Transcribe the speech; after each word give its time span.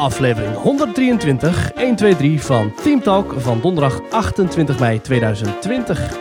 Aflevering 0.00 0.54
123, 0.54 1.72
1, 1.72 1.96
2, 1.96 2.16
3 2.16 2.40
van 2.42 2.74
Team 2.82 3.02
Talk 3.02 3.34
van 3.38 3.60
donderdag 3.60 4.00
28 4.10 4.78
mei 4.78 5.00
2020. 5.00 6.18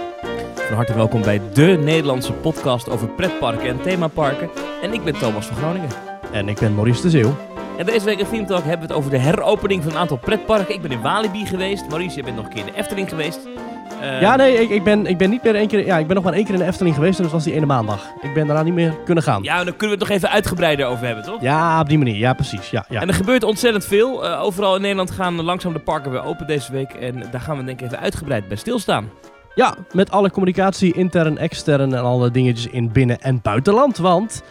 Van 0.55 0.75
harte 0.75 0.93
welkom 0.93 1.21
bij 1.21 1.41
de 1.53 1.79
Nederlandse 1.83 2.33
podcast 2.33 2.89
over 2.89 3.07
pretparken 3.07 3.69
en 3.69 3.81
themaparken. 3.81 4.49
En 4.81 4.93
ik 4.93 5.03
ben 5.03 5.19
Thomas 5.19 5.45
van 5.45 5.55
Groningen. 5.55 5.89
En 6.31 6.49
ik 6.49 6.59
ben 6.59 6.75
Maurice 6.75 7.01
de 7.01 7.09
Zeeuw. 7.09 7.35
En 7.77 7.85
deze 7.85 8.05
week 8.05 8.19
in 8.19 8.27
Theme 8.29 8.45
Talk 8.45 8.63
hebben 8.63 8.87
we 8.87 8.93
het 8.93 9.03
over 9.03 9.11
de 9.11 9.17
heropening 9.17 9.83
van 9.83 9.91
een 9.91 9.97
aantal 9.97 10.17
pretparken. 10.17 10.73
Ik 10.73 10.81
ben 10.81 10.91
in 10.91 11.01
Walibi 11.01 11.45
geweest. 11.45 11.89
Maurice, 11.89 12.15
je 12.15 12.23
bent 12.23 12.35
nog 12.35 12.45
een 12.45 12.51
keer 12.51 12.65
in 12.65 12.71
de 12.73 12.77
Efteling 12.77 13.09
geweest. 13.09 13.39
Uh, 14.01 14.21
Ja, 14.21 14.35
nee, 14.35 14.53
ik, 14.61 14.69
ik, 14.69 14.83
ben, 14.83 15.05
ik 15.05 15.17
ben 15.17 15.29
niet 15.29 15.43
meer 15.43 15.55
één 15.55 15.67
keer... 15.67 15.85
Ja, 15.85 15.97
ik 15.97 16.07
ben 16.07 16.15
nog 16.15 16.23
maar 16.23 16.33
één 16.33 16.43
keer 16.45 16.53
in 16.53 16.59
de 16.59 16.65
Efteling 16.65 16.95
geweest 16.95 17.17
en 17.17 17.23
dat 17.23 17.31
was 17.31 17.43
die 17.43 17.53
ene 17.53 17.65
maandag. 17.65 18.05
Ik 18.21 18.33
ben 18.33 18.47
daarna 18.47 18.63
niet 18.63 18.73
meer 18.73 18.97
kunnen 19.05 19.23
gaan. 19.23 19.43
Ja, 19.43 19.55
dan 19.63 19.75
kunnen 19.75 19.97
we 19.97 20.03
het 20.03 20.09
nog 20.09 20.09
even 20.09 20.29
uitgebreider 20.29 20.85
over 20.85 21.05
hebben, 21.05 21.23
toch? 21.23 21.41
Ja, 21.41 21.79
op 21.81 21.89
die 21.89 21.97
manier. 21.97 22.15
Ja, 22.15 22.33
precies. 22.33 22.69
Ja, 22.69 22.85
ja. 22.89 23.01
En 23.01 23.07
er 23.07 23.13
gebeurt 23.13 23.43
ontzettend 23.43 23.85
veel. 23.85 24.25
Uh, 24.25 24.41
overal 24.43 24.75
in 24.75 24.81
Nederland 24.81 25.11
gaan 25.11 25.41
langzaam 25.41 25.73
de 25.73 25.79
parken 25.79 26.11
weer 26.11 26.23
open 26.23 26.47
deze 26.47 26.71
week. 26.71 26.91
En 26.93 27.23
daar 27.31 27.41
gaan 27.41 27.57
we 27.57 27.63
denk 27.63 27.79
ik 27.79 27.85
even 27.85 27.99
uitgebreid 27.99 28.47
bij 28.47 28.57
stilstaan. 28.57 29.09
Ja, 29.55 29.75
met 29.91 30.11
alle 30.11 30.31
communicatie, 30.31 30.93
intern, 30.93 31.37
extern 31.37 31.93
en 31.93 32.03
alle 32.03 32.31
dingetjes 32.31 32.67
in 32.71 32.91
binnen- 32.91 33.19
en 33.21 33.39
buitenland. 33.41 33.97
Want 33.97 34.43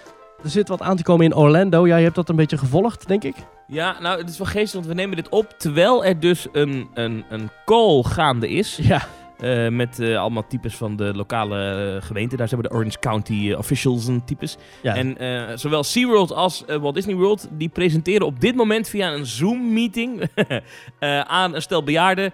er 0.42 0.50
zit 0.50 0.68
wat 0.68 0.80
aan 0.82 0.96
te 0.96 1.02
komen 1.02 1.24
in 1.24 1.34
Orlando. 1.34 1.86
Jij 1.86 2.02
hebt 2.02 2.14
dat 2.14 2.28
een 2.28 2.36
beetje 2.36 2.58
gevolgd, 2.58 3.08
denk 3.08 3.24
ik. 3.24 3.34
Ja, 3.66 3.94
nou, 4.00 4.18
het 4.20 4.28
is 4.30 4.38
wel 4.38 4.46
geestig, 4.46 4.72
want 4.74 4.86
we 4.86 4.94
nemen 4.94 5.16
dit 5.16 5.28
op 5.28 5.54
terwijl 5.58 6.04
er 6.04 6.20
dus 6.20 6.46
een, 6.52 6.88
een, 6.94 7.24
een 7.30 7.50
call 7.64 8.02
gaande 8.02 8.48
is. 8.48 8.78
Ja. 8.82 9.02
Uh, 9.40 9.68
met 9.68 9.98
uh, 10.00 10.18
allemaal 10.20 10.46
types 10.46 10.74
van 10.74 10.96
de 10.96 11.14
lokale 11.14 11.92
uh, 11.94 12.02
gemeente. 12.06 12.36
Daar 12.36 12.48
zijn 12.48 12.60
we 12.60 12.68
de 12.68 12.74
Orange 12.74 12.98
County 12.98 13.52
officials 13.52 14.08
en 14.08 14.24
types. 14.24 14.56
Ja. 14.82 14.94
En 14.96 15.16
zowel 15.58 15.84
SeaWorld 15.84 16.32
als 16.32 16.64
Walt 16.80 16.94
Disney 16.94 17.14
World... 17.14 17.48
die 17.50 17.68
presenteren 17.68 18.26
op 18.26 18.40
dit 18.40 18.54
moment 18.54 18.88
via 18.88 19.12
een 19.12 19.26
Zoom-meeting... 19.26 20.22
aan 21.38 21.54
een 21.54 21.62
stel 21.62 21.82
bejaarden... 21.82 22.32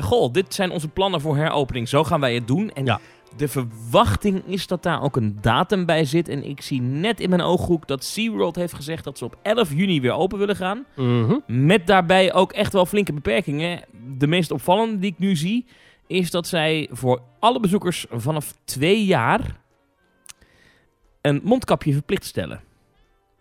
goh, 0.00 0.32
dit 0.32 0.54
zijn 0.54 0.70
onze 0.70 0.88
plannen 0.88 1.20
voor 1.20 1.36
heropening. 1.36 1.88
Zo 1.88 2.04
gaan 2.04 2.20
wij 2.20 2.34
het 2.34 2.46
doen. 2.46 2.70
En 2.72 2.84
Ja. 2.84 3.00
de 3.36 3.48
verwachting 3.48 4.42
is 4.46 4.66
dat 4.66 4.82
daar 4.82 5.02
ook 5.02 5.16
een 5.16 5.38
datum 5.40 5.86
bij 5.86 6.04
zit. 6.04 6.28
En 6.28 6.44
ik 6.48 6.60
zie 6.60 6.80
net 6.80 7.20
in 7.20 7.28
mijn 7.28 7.42
ooghoek 7.42 7.86
dat 7.86 8.04
SeaWorld 8.04 8.56
heeft 8.56 8.74
gezegd... 8.74 9.04
dat 9.04 9.18
ze 9.18 9.24
op 9.24 9.36
11 9.42 9.72
juni 9.74 10.00
weer 10.00 10.12
open 10.12 10.38
willen 10.38 10.56
gaan. 10.56 10.84
Mhm. 10.96 11.38
Met 11.46 11.86
daarbij 11.86 12.32
ook 12.34 12.52
echt 12.52 12.72
wel 12.72 12.86
flinke 12.86 13.12
beperkingen. 13.12 13.80
De 14.18 14.26
meest 14.26 14.50
opvallende 14.50 14.98
die 14.98 15.10
ik 15.10 15.18
nu 15.18 15.36
zie 15.36 15.64
is 16.06 16.30
dat 16.30 16.46
zij 16.46 16.88
voor 16.92 17.20
alle 17.38 17.60
bezoekers 17.60 18.06
vanaf 18.10 18.54
twee 18.64 19.04
jaar 19.04 19.40
een 21.20 21.40
mondkapje 21.44 21.92
verplicht 21.92 22.24
stellen. 22.24 22.60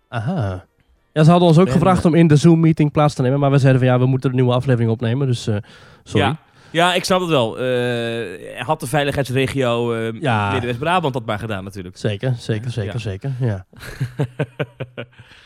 Aha. 0.10 0.66
Ja, 1.14 1.24
ze 1.24 1.30
hadden 1.30 1.48
ons 1.48 1.58
ook 1.58 1.70
gevraagd 1.72 2.06
om 2.06 2.16
in 2.16 2.28
de 2.28 2.36
Zoom-meeting 2.36 2.92
plaats 2.92 3.14
te 3.14 3.22
nemen. 3.22 3.40
Maar 3.40 3.52
we 3.52 3.58
zeiden 3.58 3.82
van 3.82 3.90
ja, 3.92 4.00
we 4.00 4.06
moeten 4.06 4.30
een 4.30 4.36
nieuwe 4.36 4.54
aflevering 4.54 4.92
opnemen. 4.92 5.28
Dus 5.28 5.48
eh, 5.48 5.56
sorry. 6.04 6.26
Ja. 6.26 6.38
Ja, 6.72 6.94
ik 6.94 7.04
snap 7.04 7.20
het 7.20 7.30
wel. 7.30 7.60
Eh, 7.60 8.62
had 8.66 8.80
de 8.80 8.88
veiligheidsregio 8.88 9.94
uh, 9.96 10.22
Ja. 10.22 10.52
Midden-West-Brabant 10.52 11.14
dat 11.14 11.26
maar 11.26 11.40
gedaan 11.40 11.64
natuurlijk. 11.64 11.98
Zeker, 11.98 12.34
zeker, 12.38 12.72
zeker, 12.72 12.94
Ja. 12.94 13.00
zeker. 13.00 13.32
Ja. 13.40 13.66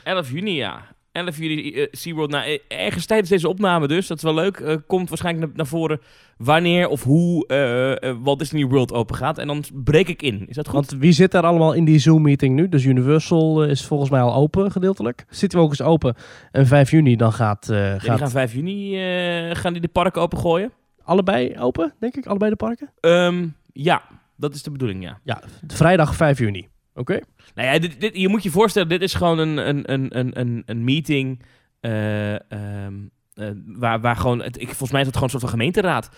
11 0.03 0.31
juni, 0.31 0.55
ja. 0.55 0.81
11 1.25 1.37
juni 1.37 1.71
eh, 1.73 1.87
SeaWorld. 1.91 2.29
Nou, 2.31 2.45
eh, 2.45 2.59
ergens 2.85 3.05
tijdens 3.05 3.29
deze 3.29 3.47
opname 3.49 3.87
dus, 3.87 4.07
dat 4.07 4.17
is 4.17 4.23
wel 4.23 4.33
leuk, 4.33 4.57
eh, 4.59 4.75
komt 4.87 5.09
waarschijnlijk 5.09 5.45
naar, 5.47 5.55
naar 5.55 5.65
voren 5.67 5.99
wanneer 6.37 6.87
of 6.87 7.03
hoe 7.03 7.47
eh, 7.47 8.15
Walt 8.23 8.39
Disney 8.39 8.65
World 8.65 8.93
open 8.93 9.15
gaat. 9.15 9.37
En 9.37 9.47
dan 9.47 9.63
breek 9.73 10.07
ik 10.07 10.21
in. 10.21 10.45
Is 10.47 10.55
dat 10.55 10.67
goed? 10.67 10.73
Want 10.75 11.01
wie 11.01 11.11
zit 11.11 11.33
er 11.33 11.43
allemaal 11.43 11.73
in 11.73 11.85
die 11.85 11.99
Zoom-meeting 11.99 12.55
nu? 12.55 12.69
Dus 12.69 12.85
Universal 12.85 13.63
is 13.63 13.85
volgens 13.85 14.09
mij 14.09 14.21
al 14.21 14.33
open 14.35 14.71
gedeeltelijk. 14.71 15.25
City 15.29 15.57
ook 15.57 15.71
is 15.71 15.81
open. 15.81 16.15
En 16.51 16.67
5 16.67 16.91
juni 16.91 17.15
dan 17.15 17.33
gaat, 17.33 17.65
Ja, 17.69 17.91
die 17.91 17.99
gaat 18.09 18.19
gaan 18.19 18.29
5 18.29 18.53
juni 18.53 18.95
gaan 19.55 19.73
die 19.73 19.81
de 19.81 19.87
parken 19.87 20.21
opengooien. 20.21 20.71
allebei 21.03 21.55
open, 21.59 21.93
denk 21.99 22.15
ik. 22.15 22.25
Allebei 22.25 22.51
de 22.51 22.57
parken. 22.57 22.89
Ehm, 22.99 23.47
ja, 23.73 24.01
dat 24.35 24.53
is 24.53 24.63
de 24.63 24.71
bedoeling, 24.71 25.03
ja. 25.03 25.19
Ja, 25.23 25.41
vrijdag 25.67 26.15
5 26.15 26.39
juni. 26.39 26.67
Oké. 26.93 27.19
Nou 27.55 27.67
ja, 27.67 27.79
dit, 27.79 28.01
dit, 28.01 28.17
je 28.17 28.27
moet 28.27 28.43
je 28.43 28.51
voorstellen, 28.51 28.89
dit 28.89 29.01
is 29.01 29.13
gewoon 29.13 29.37
een, 29.37 29.57
een, 29.69 29.91
een, 29.91 30.17
een, 30.19 30.39
een, 30.39 30.63
een 30.65 30.83
meeting 30.83 31.43
eh, 31.79 32.51
ehm, 32.51 32.93
eh, 33.33 33.49
waar, 33.65 34.01
waar 34.01 34.15
gewoon, 34.15 34.41
het, 34.41 34.61
ik, 34.61 34.67
volgens 34.67 34.91
mij 34.91 35.01
is 35.01 35.07
het 35.07 35.15
gewoon 35.15 35.29
een 35.33 35.39
soort 35.39 35.51
van 35.51 35.59
gemeenteraad. 35.59 36.09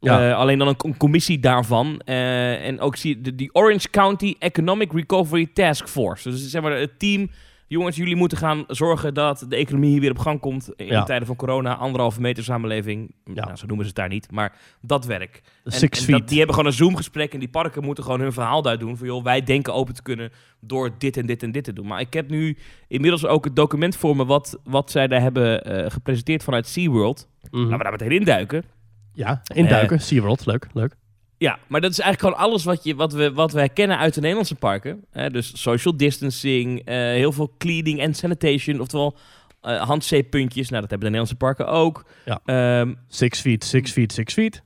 Ja. 0.00 0.28
Eh, 0.28 0.36
alleen 0.36 0.58
dan 0.58 0.68
een, 0.68 0.74
een 0.78 0.96
commissie 0.96 1.38
daarvan. 1.38 2.00
en 2.00 2.80
ook 2.80 2.96
zie 2.96 3.16
je 3.16 3.22
de, 3.22 3.34
die 3.34 3.54
Orange 3.54 3.90
County 3.90 4.34
Economic 4.38 4.92
Recovery 4.92 5.50
Task 5.54 5.88
Force. 5.88 6.30
Dus 6.30 6.50
zeg 6.50 6.62
maar 6.62 6.72
het 6.72 6.98
team. 6.98 7.30
Jongens, 7.72 7.96
jullie 7.96 8.16
moeten 8.16 8.38
gaan 8.38 8.64
zorgen 8.66 9.14
dat 9.14 9.44
de 9.48 9.56
economie 9.56 9.90
hier 9.90 10.00
weer 10.00 10.10
op 10.10 10.18
gang 10.18 10.40
komt. 10.40 10.70
In 10.76 10.86
Ja. 10.86 11.02
tijden 11.02 11.26
van 11.26 11.36
corona, 11.36 11.74
anderhalve 11.76 12.20
meter 12.20 12.44
samenleving. 12.44 13.14
Ja. 13.24 13.44
Nou, 13.44 13.56
zo 13.56 13.66
noemen 13.66 13.84
ze 13.84 13.90
het 13.90 13.94
daar 14.00 14.08
niet. 14.08 14.30
Maar 14.30 14.56
dat 14.80 15.04
werk. 15.04 15.42
En- 15.64 15.72
Six 15.72 15.98
en 15.98 16.04
feet. 16.04 16.18
dat- 16.18 16.28
die 16.28 16.36
hebben 16.38 16.54
gewoon 16.56 16.70
een 16.70 16.76
Zoom-gesprek 16.76 17.32
en 17.32 17.38
die 17.38 17.48
parken 17.48 17.84
moeten 17.84 18.04
gewoon 18.04 18.20
hun 18.20 18.32
verhaal 18.32 18.62
daar 18.62 18.78
doen. 18.78 18.96
Van 18.96 19.06
joh, 19.06 19.24
wij 19.24 19.42
denken 19.42 19.74
open 19.74 19.94
te 19.94 20.02
kunnen 20.02 20.30
door 20.60 20.90
dit 20.98 21.16
en 21.16 21.26
dit 21.26 21.42
en 21.42 21.52
dit 21.52 21.64
te 21.64 21.72
doen. 21.72 21.86
Maar 21.86 22.00
ik 22.00 22.12
heb 22.12 22.30
nu 22.30 22.56
inmiddels 22.88 23.26
ook 23.26 23.44
het 23.44 23.56
document 23.56 23.96
voor 23.96 24.16
me 24.16 24.24
wat, 24.24 24.58
wat 24.64 24.90
zij 24.90 25.06
daar 25.08 25.20
hebben 25.20 25.64
eh, 25.64 25.90
gepresenteerd 25.90 26.42
vanuit 26.44 26.66
SeaWorld. 26.66 27.28
Mhm. 27.50 27.62
Laten 27.62 27.76
we 27.76 27.82
daar 27.82 27.92
meteen 27.92 28.10
induiken. 28.18 28.64
Ja, 29.12 29.42
induiken. 29.54 30.00
SeaWorld. 30.00 30.46
Leuk, 30.46 30.66
leuk. 30.72 30.96
Ja, 31.40 31.58
maar 31.66 31.80
dat 31.80 31.90
is 31.90 31.98
eigenlijk 31.98 32.34
gewoon 32.34 32.50
alles 32.50 32.64
wat, 32.64 32.84
je, 32.84 32.94
wat, 32.94 33.12
we, 33.12 33.32
wat 33.32 33.52
wij 33.52 33.68
kennen 33.68 33.98
uit 33.98 34.14
de 34.14 34.20
Nederlandse 34.20 34.54
parken. 34.54 35.04
Dus 35.32 35.62
social 35.62 35.96
distancing, 35.96 36.84
eh, 36.84 36.96
heel 36.96 37.32
veel 37.32 37.54
cleaning 37.58 38.00
en 38.00 38.14
sanitation. 38.14 38.80
Oftewel 38.80 39.16
eh 39.60 39.82
handzeepuntjes. 39.82 40.68
Nou, 40.68 40.80
dat 40.80 40.90
hebben 40.90 41.12
de 41.12 41.16
Nederlandse 41.16 41.36
parken 41.36 41.66
ook. 41.68 42.04
Ja. 42.24 42.40
Ehm, 42.44 42.94
Six 43.08 43.40
feet, 43.40 43.64
six 43.64 43.92
feet, 43.92 44.12
six 44.12 44.32
feet. 44.32 44.62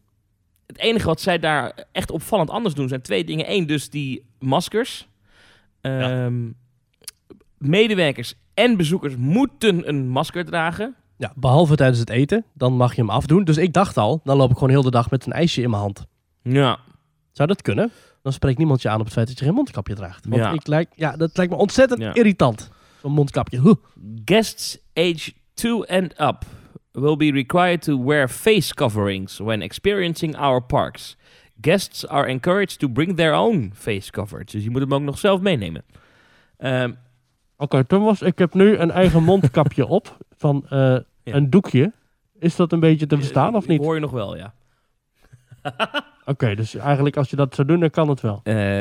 Het 0.67 0.79
enige 0.79 1.07
wat 1.07 1.21
zij 1.21 1.39
daar 1.39 1.87
echt 1.93 2.11
opvallend 2.11 2.51
anders 2.51 2.75
doen 2.75 2.89
zijn 2.89 3.03
twee 3.03 3.25
dingen. 3.25 3.53
Eén, 3.53 3.67
dus 3.67 3.91
die 3.91 4.25
maskers. 4.39 5.09
Ehm, 5.81 6.51
Medewerkers 7.59 8.35
en 8.55 8.77
bezoekers 8.77 9.17
moeten 9.17 9.89
een 9.89 10.09
masker 10.09 10.45
dragen. 10.45 10.95
Ja, 11.17 11.33
behalve 11.37 11.77
tijdens 11.77 11.99
het 11.99 12.11
eten. 12.11 12.45
Dan 12.53 12.73
mag 12.73 12.95
je 12.95 13.01
hem 13.01 13.11
afdoen. 13.11 13.45
Dus 13.45 13.57
ik 13.57 13.73
dacht 13.73 13.97
al, 13.97 14.21
dan 14.25 14.37
loop 14.37 14.51
ik 14.51 14.55
gewoon 14.55 14.71
heel 14.71 14.83
de 14.83 14.91
dag 14.91 15.11
met 15.11 15.27
een 15.27 15.33
ijsje 15.33 15.63
in 15.63 15.71
mijn 15.71 15.83
hand. 15.83 16.07
Ja. 16.53 16.79
Zou 17.33 17.49
dat 17.49 17.63
kunnen? 17.63 17.91
Dan 18.23 18.33
spreekt 18.33 18.59
niemand 18.59 18.83
je 18.83 18.89
aan 18.89 18.99
op 18.99 19.05
het 19.05 19.15
feit 19.15 19.27
dat 19.29 19.39
je 19.39 19.45
geen 19.45 19.55
mondkapje 19.55 19.95
draagt. 19.95 20.25
Want 20.27 20.43
Ja. 20.43 20.51
ik 20.53 20.67
lijk, 20.67 20.93
ja, 20.95 21.17
dat 21.17 21.37
lijkt 21.37 21.53
me 21.53 21.59
ontzettend 21.59 22.01
Ja. 22.01 22.15
irritant. 22.15 22.71
Zo'n 23.01 23.13
mondkapje. 23.13 23.61
Huh. 23.61 23.75
Guests 24.25 24.79
age 24.95 25.33
2 25.55 25.87
and 25.89 26.21
up 26.21 26.45
will 26.93 27.17
be 27.17 27.31
required 27.31 27.83
to 27.83 28.05
wear 28.05 28.29
face 28.29 28.75
coverings 28.75 29.39
when 29.39 29.63
experiencing 29.63 30.37
our 30.37 30.63
parks. 30.63 31.17
Guests 31.61 32.07
are 32.09 32.27
encouraged 32.27 32.79
to 32.79 32.89
bring 32.89 33.17
their 33.17 33.33
own 33.35 33.71
face 33.75 34.11
coverage. 34.11 34.57
Dus 34.57 34.65
je 34.65 34.71
moet 34.71 34.81
hem 34.81 34.95
ook 34.95 35.03
nog 35.03 35.19
zelf 35.19 35.41
meenemen. 35.41 35.85
Ehm, 36.57 36.93
Oké, 37.57 37.85
Thomas, 37.85 38.23
ik 38.23 38.39
heb 38.39 38.55
nu 38.55 38.77
een 38.77 38.91
eigen 38.91 39.23
mondkapje 39.33 39.87
op 39.87 40.17
van 40.37 40.67
eh, 40.69 40.97
een 41.25 41.51
doekje. 41.51 41.93
Is 42.39 42.57
dat 42.57 42.73
een 42.73 42.81
beetje 42.81 43.07
te 43.07 43.17
verstaan 43.17 43.55
of 43.57 43.63
ik 43.63 43.69
niet? 43.69 43.81
Hoor 43.81 43.95
je 43.95 44.01
nog 44.01 44.11
wel, 44.11 44.37
ja. 44.37 44.55
Oké, 46.27 46.55
dus 46.55 46.75
eigenlijk 46.75 47.17
als 47.17 47.31
je 47.31 47.37
dat 47.37 47.55
zou 47.55 47.67
doen, 47.67 47.81
dan 47.81 47.91
kan 47.91 48.09
het 48.09 48.21
wel. 48.21 48.41
Eh, 48.43 48.81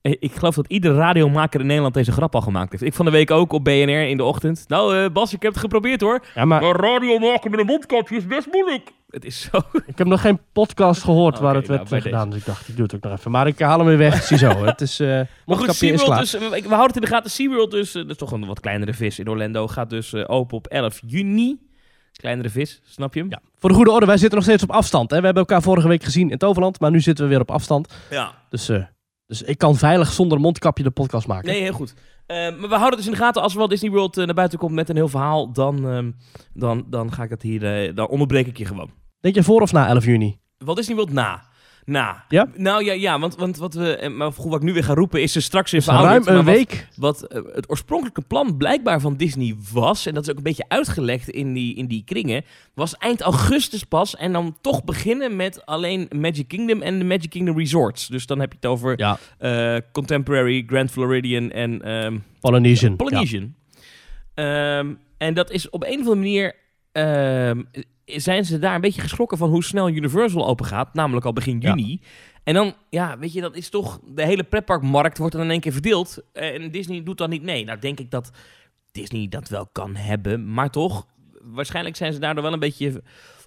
ik 0.00 0.32
geloof 0.34 0.54
dat 0.54 0.66
iedere 0.68 0.94
radiomaker 0.94 1.60
in 1.60 1.66
Nederland 1.66 1.94
deze 1.94 2.12
grap 2.12 2.34
al 2.34 2.40
gemaakt 2.40 2.70
heeft. 2.70 2.82
Ik 2.82 2.94
van 2.94 3.04
de 3.04 3.10
week 3.10 3.30
ook 3.30 3.52
op 3.52 3.64
BNR 3.64 4.08
in 4.08 4.16
de 4.16 4.24
ochtend. 4.24 4.64
Nou, 4.68 4.96
eh, 4.96 5.10
Bas, 5.12 5.32
ik 5.32 5.42
heb 5.42 5.52
het 5.52 5.60
geprobeerd 5.60 6.00
hoor. 6.00 6.24
Ja, 6.34 6.44
maar 6.44 6.62
Maar 6.62 6.76
radio 6.76 7.18
maken 7.18 7.50
met 7.50 7.60
een 7.60 7.66
mondkapje 7.66 8.16
is 8.16 8.26
best 8.26 8.46
moeilijk. 8.52 8.92
Het 9.10 9.24
is 9.24 9.40
zo. 9.52 9.58
ik 9.86 9.98
heb 9.98 10.06
nog 10.06 10.20
geen 10.20 10.40
podcast 10.52 11.02
gehoord 11.02 11.38
waar 11.38 11.54
het 11.54 11.66
nou, 11.66 11.78
werd 11.78 11.92
eh, 11.92 12.00
gedaan. 12.00 12.30
Dus 12.30 12.38
ik 12.38 12.46
dacht, 12.46 12.68
ik 12.68 12.74
doe 12.76 12.84
het 12.84 12.94
ook 12.94 13.02
nog 13.02 13.12
even. 13.12 13.30
Maar 13.30 13.46
ik 13.46 13.58
haal 13.58 13.78
hem 13.78 13.86
weer 13.86 13.98
weg. 13.98 14.22
Ziezo, 14.28 14.64
het 14.64 14.80
is... 14.80 15.00
eh 15.00 15.20
Maar 15.46 15.56
goed, 15.56 15.74
SeaWorld 15.74 16.04
klaar. 16.04 16.20
dus, 16.20 16.34
eh, 16.34 16.40
we 16.40 16.68
houden 16.68 16.86
het 16.86 16.94
in 16.94 17.00
de 17.00 17.06
gaten. 17.06 17.30
SeaWorld 17.30 17.70
dus, 17.70 17.94
eh, 17.94 18.02
dat 18.02 18.10
is 18.10 18.16
toch 18.16 18.32
een 18.32 18.46
wat 18.46 18.60
kleinere 18.60 18.94
vis 18.94 19.18
in 19.18 19.28
Orlando, 19.28 19.66
gaat 19.68 19.90
dus 19.90 20.12
eh, 20.12 20.24
open 20.26 20.56
op 20.56 20.66
11 20.66 21.00
juni. 21.06 21.56
Kleinere 22.18 22.50
vis, 22.50 22.80
snap 22.84 23.14
je 23.14 23.20
hem? 23.20 23.30
Ja. 23.30 23.40
Voor 23.58 23.70
de 23.70 23.76
goede 23.76 23.90
orde, 23.90 24.06
wij 24.06 24.16
zitten 24.16 24.38
nog 24.38 24.46
steeds 24.46 24.62
op 24.62 24.70
afstand. 24.70 25.10
Hè? 25.10 25.18
We 25.18 25.24
hebben 25.24 25.42
elkaar 25.42 25.62
vorige 25.62 25.88
week 25.88 26.04
gezien 26.04 26.30
in 26.30 26.38
Toverland, 26.38 26.80
maar 26.80 26.90
nu 26.90 27.00
zitten 27.00 27.24
we 27.24 27.30
weer 27.30 27.40
op 27.40 27.50
afstand. 27.50 27.94
Ja. 28.10 28.34
Dus, 28.48 28.68
eh, 28.68 28.84
dus 29.26 29.42
ik 29.42 29.58
kan 29.58 29.76
veilig 29.76 30.12
zonder 30.12 30.40
mondkapje 30.40 30.82
de 30.82 30.90
podcast 30.90 31.26
maken. 31.26 31.48
Nee, 31.48 31.62
heel 31.62 31.72
goed. 31.72 31.94
Eh, 32.26 32.36
maar 32.36 32.68
we 32.68 32.76
houden 32.76 32.88
het 32.88 32.96
dus 32.96 33.06
in 33.06 33.12
de 33.12 33.18
gaten. 33.18 33.42
Als 33.42 33.54
Walt 33.54 33.70
Disney 33.70 33.90
World 33.90 34.16
eh, 34.16 34.24
naar 34.24 34.34
buiten 34.34 34.58
komt 34.58 34.72
met 34.72 34.88
een 34.88 34.96
heel 34.96 35.08
verhaal, 35.08 35.52
dan, 35.52 35.88
ehm, 35.88 36.10
dan, 36.54 36.84
dan 36.86 37.12
ga 37.12 37.22
ik 37.22 37.30
het 37.30 37.42
hier, 37.42 37.86
eh, 37.86 37.94
dan 37.94 38.08
onderbreek 38.08 38.46
ik 38.46 38.58
je 38.58 38.64
gewoon. 38.64 38.90
Denk 39.20 39.34
je 39.34 39.42
voor 39.42 39.60
of 39.60 39.72
na 39.72 39.88
11 39.88 40.04
juni? 40.04 40.38
Walt 40.58 40.76
Disney 40.76 40.96
World 40.96 41.12
na. 41.12 41.42
Na. 41.88 42.24
Ja? 42.28 42.48
Nou 42.54 42.84
ja, 42.84 42.92
ja 42.92 43.18
want, 43.18 43.36
want 43.36 43.56
wat, 43.56 43.74
we, 43.74 43.96
eh, 43.96 44.10
maar 44.10 44.32
goed, 44.32 44.50
wat 44.50 44.60
ik 44.60 44.66
nu 44.66 44.72
weer 44.72 44.84
ga 44.84 44.94
roepen 44.94 45.22
is 45.22 45.34
er 45.36 45.42
straks 45.42 45.72
in 45.72 45.78
Dus 45.78 45.88
ruim 45.88 46.22
een 46.26 46.34
wat- 46.34 46.44
week. 46.44 46.88
Wat 46.96 47.22
eh, 47.22 47.40
het 47.54 47.70
oorspronkelijke 47.70 48.20
plan 48.20 48.56
blijkbaar 48.56 49.00
van 49.00 49.16
Disney 49.16 49.56
was, 49.72 50.06
en 50.06 50.14
dat 50.14 50.22
is 50.22 50.30
ook 50.30 50.36
een 50.36 50.42
beetje 50.42 50.64
uitgelekt 50.68 51.28
in 51.28 51.52
die, 51.52 51.74
in 51.76 51.86
die 51.86 52.02
kringen, 52.04 52.44
was 52.74 52.96
eind 52.96 53.20
augustus 53.20 53.84
pas 53.84 54.16
en 54.16 54.32
dan 54.32 54.56
toch 54.60 54.84
beginnen 54.84 55.36
met 55.36 55.66
alleen 55.66 56.08
Magic 56.16 56.48
Kingdom 56.48 56.82
en 56.82 56.98
de 56.98 57.04
Magic 57.04 57.30
Kingdom 57.30 57.58
Resorts. 57.58 58.06
Dus 58.06 58.26
dan 58.26 58.40
heb 58.40 58.50
je 58.50 58.56
het 58.60 58.70
over 58.70 58.98
Ja, 58.98 59.18
eh, 59.38 59.76
Contemporary, 59.92 60.64
Grand 60.66 60.90
Floridian 60.90 61.50
en 61.50 61.82
ehm, 61.82 62.18
Polynesian. 62.40 62.96
Polynesian. 62.96 63.54
Ehm, 64.34 64.94
En 65.18 65.34
dat 65.34 65.50
is 65.50 65.70
op 65.70 65.82
een 65.82 65.88
of 65.92 65.96
andere 65.98 66.16
manier... 66.16 66.54
ehm, 66.92 67.62
zijn 68.16 68.44
ze 68.44 68.58
daar 68.58 68.74
een 68.74 68.80
beetje 68.80 69.00
geschrokken 69.00 69.38
van 69.38 69.50
hoe 69.50 69.64
snel 69.64 69.88
Universal 69.88 70.46
open 70.48 70.66
gaat. 70.66 70.94
Namelijk 70.94 71.26
al 71.26 71.32
begin 71.32 71.60
Ja. 71.60 71.68
juni. 71.74 72.00
En 72.44 72.54
dan, 72.54 72.74
ja, 72.90 73.18
weet 73.18 73.32
je, 73.32 73.40
dat 73.40 73.56
is 73.56 73.68
toch... 73.68 74.00
De 74.14 74.24
hele 74.24 74.42
pretparkmarkt 74.42 75.18
wordt 75.18 75.34
dan 75.34 75.44
in 75.44 75.50
één 75.50 75.60
keer 75.60 75.72
verdeeld. 75.72 76.18
eh, 76.32 76.54
En 76.54 76.70
Disney 76.70 77.02
doet 77.02 77.18
dan 77.18 77.30
niet 77.30 77.42
mee. 77.42 77.64
Nou, 77.64 77.78
denk 77.78 77.98
ik 78.00 78.10
dat 78.10 78.30
Disney 78.92 79.26
dat 79.28 79.48
wel 79.48 79.66
kan 79.72 79.96
hebben. 79.96 80.52
Maar 80.52 80.70
toch, 80.70 81.06
waarschijnlijk 81.42 81.96
zijn 81.96 82.12
ze 82.12 82.18
daardoor 82.18 82.42
wel 82.42 82.52
een 82.52 82.58
beetje 82.58 83.02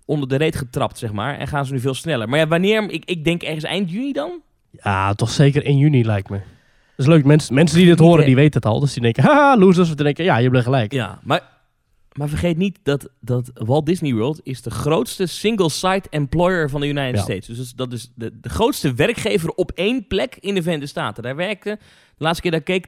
onder 0.06 0.28
de 0.30 0.36
reet 0.36 0.56
getrapt, 0.56 0.98
zeg 0.98 1.12
maar. 1.12 1.38
En 1.38 1.48
gaan 1.48 1.66
ze 1.66 1.74
nu 1.74 1.80
veel 1.80 1.94
sneller. 1.94 2.30
Maar 2.30 2.40
ja, 2.40 2.48
wanneer... 2.48 2.90
Ik, 2.90 3.06
ik 3.06 3.24
denk 3.24 3.42
ergens 3.44 3.64
eind 3.64 3.92
juni 3.92 4.12
dan? 4.12 4.32
Ja, 4.84 5.14
toch 5.14 5.30
zeker 5.30 5.64
in 5.66 5.78
juni 5.78 6.06
lijkt 6.06 6.30
me. 6.30 6.38
Dat 6.38 7.06
is 7.10 7.14
leuk. 7.16 7.26
Mensen, 7.26 7.54
mensen 7.54 7.78
die 7.78 7.86
dit 7.86 8.00
horen, 8.00 8.26
die 8.26 8.36
weten 8.36 8.54
het 8.62 8.66
al. 8.66 8.80
Dus 8.80 8.94
die 8.94 9.02
denken, 9.02 9.24
haha, 9.24 9.58
losers. 9.58 9.90
Of 9.90 9.96
die 9.96 10.04
denken, 10.06 10.24
ja, 10.24 10.38
je 10.38 10.50
hebt 10.50 10.64
gelijk. 10.64 10.92
Ja, 10.94 11.20
maar, 11.24 11.42
maar 12.18 12.30
vergeet 12.30 12.58
niet 12.58 12.80
dat, 12.84 13.10
dat 13.20 13.52
Walt 13.54 13.86
Disney 13.86 14.14
World 14.14 14.40
is 14.44 14.62
de 14.62 14.72
grootste 14.72 15.26
single-site 15.26 16.10
employer 16.10 16.70
van 16.70 16.82
de 16.82 16.88
United 16.88 17.16
Ja. 17.16 17.22
States. 17.22 17.48
Dus 17.48 17.74
dat 17.74 17.94
is- 17.94 18.12
de, 18.16 18.40
de 18.40 18.50
grootste 18.50 18.94
werkgever 18.94 19.50
op 19.50 19.72
één 19.72 20.08
plek 20.08 20.38
in 20.40 20.54
de 20.56 20.62
Verenigde 20.62 20.88
Staten. 20.90 21.24
Daar 21.24 21.36
werkten, 21.36 21.78
de 22.18 22.24
laatste 22.24 22.42
keer 22.42 22.52
dat 22.52 22.60
ik 22.60 22.66
keek, 22.66 22.88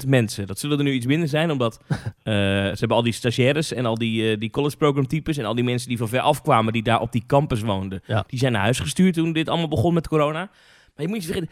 72.000 0.00 0.06
mensen. 0.08 0.46
Dat 0.46 0.58
zullen 0.58 0.78
er 0.78 0.84
nu 0.84 0.92
iets 0.92 1.06
minder 1.06 1.28
zijn, 1.28 1.50
omdat 1.50 1.80
eh, 1.88 1.94
ze 2.24 2.76
hebben 2.78 2.96
al 2.96 3.02
die 3.02 3.12
stagiaires 3.12 3.72
en 3.72 3.86
al 3.86 3.94
die, 3.94 4.30
eh, 4.32 4.38
die 4.40 4.50
college 4.50 4.76
program 4.76 5.06
types 5.06 5.36
en 5.36 5.44
al 5.44 5.54
die 5.54 5.64
mensen 5.64 5.88
die 5.88 5.98
van 5.98 6.08
ver 6.08 6.20
afkwamen, 6.20 6.72
die 6.72 6.82
daar 6.82 7.00
op 7.00 7.12
die 7.12 7.24
campus 7.26 7.60
woonden. 7.60 8.00
Ja. 8.06 8.24
Die 8.26 8.38
zijn 8.38 8.52
naar 8.52 8.62
huis 8.62 8.78
gestuurd 8.80 9.14
toen 9.14 9.32
dit 9.32 9.48
allemaal 9.48 9.68
begon 9.68 9.94
met 9.94 10.08
corona. 10.08 10.38
Maar 10.94 11.06
je 11.06 11.08
moet 11.08 11.20
je 11.24 11.32
vergeten, 11.32 11.50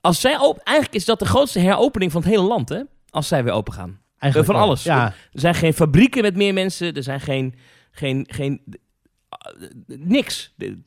als 0.00 0.20
zij 0.20 0.36
op, 0.38 0.58
eigenlijk 0.58 0.96
is 0.96 1.04
dat 1.04 1.18
de 1.18 1.24
grootste 1.26 1.58
heropening 1.58 2.12
van 2.12 2.20
het 2.22 2.30
hele 2.30 2.42
land, 2.42 2.68
hè? 2.68 2.80
Als 3.10 3.28
zij 3.28 3.44
weer 3.44 3.52
open 3.52 3.72
gaan. 3.72 4.00
Eigenlijk 4.18 4.52
van 4.52 4.60
wel. 4.60 4.68
alles. 4.70 4.82
Ja, 4.82 5.04
Er 5.32 5.40
zijn 5.40 5.54
geen 5.54 5.72
fabrieken 5.74 6.22
met 6.22 6.36
meer 6.36 6.52
mensen. 6.54 6.94
Er 6.94 7.02
zijn 7.02 7.20
geen. 7.20 7.54
geen, 7.90 8.26
geen 8.30 8.60
uh, 8.66 9.68
niks. 9.98 10.52
De- 10.56 10.78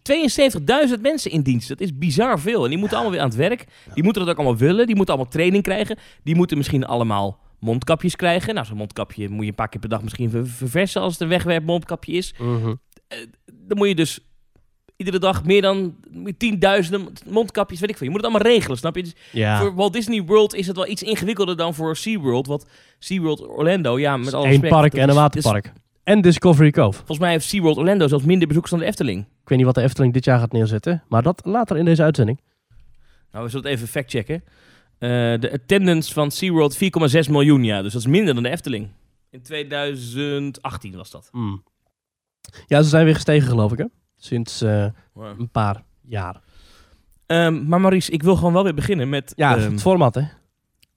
72.000 0.96 1.02
mensen 1.02 1.32
in 1.32 1.42
dienst. 1.42 1.68
Dat 1.68 1.80
is 1.82 1.98
bizar 1.98 2.40
veel. 2.40 2.64
En 2.64 2.70
die 2.70 2.78
moeten 2.78 2.98
allemaal 2.98 3.14
weer 3.16 3.24
aan 3.24 3.30
het 3.30 3.38
werk. 3.38 3.66
Die 3.94 4.04
moeten 4.04 4.22
dat 4.22 4.32
ook 4.32 4.38
allemaal 4.40 4.58
willen. 4.60 4.86
Die 4.88 4.96
moeten 4.96 5.14
allemaal 5.14 5.32
training 5.32 5.64
krijgen. 5.64 5.98
Die 6.24 6.36
moeten 6.36 6.58
misschien 6.58 6.86
allemaal 6.86 7.40
mondkapjes 7.60 8.16
krijgen. 8.16 8.54
Nou, 8.54 8.66
zo'n 8.66 8.78
mondkapje 8.78 9.30
moet 9.30 9.44
je 9.44 9.50
een 9.50 9.56
paar 9.56 9.70
keer 9.70 9.80
per 9.80 9.90
dag 9.90 10.02
misschien 10.04 10.30
ver- 10.30 10.48
verversen 10.48 11.02
als 11.02 11.12
het 11.14 11.22
een 11.22 11.28
wegwerpmondkapje 11.28 12.12
is. 12.14 12.34
mhm. 12.38 12.74
Dan 13.54 13.78
moet 13.78 13.88
je 13.88 13.96
dus 13.96 14.20
iedere 15.00 15.20
dag 15.20 15.44
meer 15.44 15.62
dan 15.62 15.96
tienduizenden 16.38 17.14
mondkapjes, 17.26 17.80
weet 17.80 17.90
ik 17.90 17.98
veel. 17.98 18.06
Je 18.06 18.12
moet 18.14 18.22
het 18.24 18.32
allemaal 18.32 18.52
regelen, 18.52 18.78
snap 18.78 18.96
je? 18.96 19.04
Dus 19.04 19.16
ja. 19.32 19.60
voor 19.60 19.76
Walt 19.76 19.94
Disney 19.94 20.24
World 20.24 20.54
is 20.56 20.68
het 20.68 20.76
wel 20.76 20.88
iets 20.88 21.04
ingewikkelder 21.04 21.58
dan 21.58 21.74
voor 21.74 21.96
SeaWorld. 21.96 22.48
Want 22.48 22.66
SeaWorld 23.00 23.48
Orlando, 23.48 24.00
ja, 24.00 24.18
met 24.18 24.34
alle 24.34 24.44
Eén 24.46 24.50
respect, 24.52 24.74
park 24.74 24.94
en 24.94 25.02
een 25.04 25.10
is- 25.10 25.16
waterpark. 25.16 25.74
En 26.04 26.22
Discovery 26.22 26.72
Cove. 26.72 26.98
Volgens 26.98 27.20
mij 27.20 27.32
heeft 27.32 27.46
SeaWorld 27.48 27.78
Orlando 27.78 28.08
zelfs 28.08 28.24
minder 28.26 28.48
bezoekers 28.48 28.74
dan 28.74 28.82
de 28.82 28.88
Efteling. 28.90 29.20
Ik 29.22 29.50
weet 29.50 29.58
niet 29.58 29.66
wat 29.68 29.76
de 29.76 29.82
Efteling 29.82 30.14
dit 30.14 30.26
jaar 30.26 30.40
gaat 30.40 30.52
neerzetten. 30.52 31.04
Maar 31.08 31.24
dat 31.24 31.42
later 31.46 31.78
in 31.78 31.86
deze 31.86 32.04
uitzending. 32.04 32.40
Nou, 33.32 33.44
we 33.46 33.50
zullen 33.52 33.66
het 33.66 33.76
even 33.76 33.88
factchecken. 33.88 34.44
Eh 34.98 35.10
de 35.40 35.50
attendance 35.54 36.14
van 36.14 36.32
SeaWorld 36.32 36.78
4,6 36.78 37.30
miljoen, 37.30 37.64
ja. 37.64 37.82
Dus 37.82 37.94
dat 37.94 38.02
is 38.02 38.08
minder 38.08 38.34
dan 38.34 38.44
de 38.44 38.50
Efteling. 38.50 38.88
In 39.32 39.42
2018 39.42 40.96
was 40.96 41.12
dat. 41.12 41.30
Mm. 41.32 41.64
Ja, 42.68 42.82
ze 42.82 42.90
zijn 42.90 43.06
weer 43.06 43.16
gestegen 43.16 43.48
geloof 43.48 43.72
ik 43.72 43.78
hè. 43.78 43.86
Sinds 44.20 44.62
eh, 44.62 44.86
een 45.16 45.50
paar 45.52 45.84
jaar. 46.02 46.42
Ehm, 47.26 47.68
maar 47.68 47.82
Maurice, 47.82 48.12
ik 48.12 48.24
wil 48.24 48.36
gewoon 48.36 48.54
wel 48.54 48.64
weer 48.64 48.74
beginnen 48.74 49.10
met 49.10 49.34
Ja, 49.36 49.58
ehm, 49.58 49.72
het 49.72 49.82
format 49.82 50.16
hè. 50.16 50.22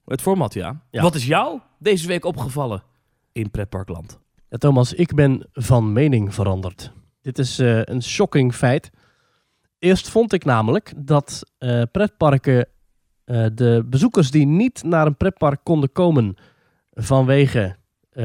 het 0.05 0.21
format, 0.21 0.53
ja. 0.53 0.81
Ja. 0.91 1.01
Wat 1.01 1.15
is 1.15 1.25
jou 1.25 1.59
deze 1.79 2.07
week 2.07 2.25
opgevallen 2.25 2.83
in 3.31 3.51
pretparkland? 3.51 4.19
Ja, 4.49 4.57
Thomas, 4.57 4.93
ik 4.93 5.13
ben 5.15 5.49
van 5.53 5.93
mening 5.93 6.33
veranderd. 6.33 6.91
Dit 7.21 7.39
is 7.39 7.59
eh, 7.59 7.83
een 7.83 8.03
shocking 8.03 8.55
feit. 8.55 8.91
Eerst 9.79 10.09
vond 10.09 10.33
ik 10.33 10.45
namelijk 10.45 10.93
dat 10.97 11.43
eh, 11.57 11.81
pretparken 11.91 12.67
de 13.53 13.85
bezoekers 13.85 14.31
die 14.31 14.45
niet 14.45 14.83
naar 14.83 15.05
een 15.05 15.17
pretpark 15.17 15.59
konden 15.63 15.91
komen 15.91 16.35
vanwege 16.91 17.75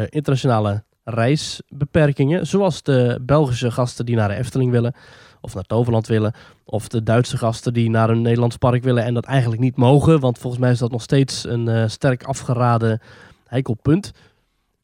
internationale 0.08 0.84
reisbeperkingen, 1.08 2.46
zoals 2.46 2.82
de 2.82 3.18
Belgische 3.22 3.70
gasten 3.70 4.06
die 4.06 4.16
naar 4.16 4.28
de 4.28 4.34
Efteling 4.34 4.70
willen 4.70 4.94
of 5.40 5.54
naar 5.54 5.64
Toverland 5.64 6.06
willen, 6.06 6.34
of 6.64 6.88
de 6.88 7.02
Duitse 7.02 7.36
gasten 7.36 7.72
die 7.72 7.90
naar 7.90 8.10
een 8.10 8.22
Nederlands 8.22 8.56
park 8.56 8.82
willen 8.82 9.04
en 9.04 9.14
dat 9.14 9.24
eigenlijk 9.24 9.60
niet 9.60 9.76
mogen, 9.76 10.20
want 10.20 10.38
volgens 10.38 10.62
mij 10.62 10.70
is 10.70 10.78
dat 10.78 10.90
nog 10.90 11.02
steeds 11.02 11.44
een 11.46 11.68
eh, 11.68 11.88
sterk 11.88 12.22
afgeraden 12.22 13.00
heikel 13.46 13.74
punt. 13.82 14.12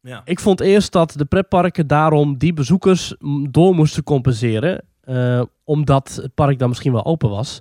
Ja. 0.00 0.22
Ik 0.24 0.40
vond 0.40 0.60
eerst 0.60 0.92
dat 0.92 1.14
de 1.16 1.24
pretparken 1.24 1.86
daarom 1.86 2.38
die 2.38 2.52
bezoekers 2.52 3.14
door 3.50 3.74
moesten 3.74 4.02
compenseren. 4.02 4.84
eh, 5.00 5.42
omdat 5.64 6.18
het 6.22 6.34
park 6.34 6.58
dan 6.58 6.68
misschien 6.68 6.92
wel 6.92 7.04
open 7.04 7.30
was. 7.30 7.60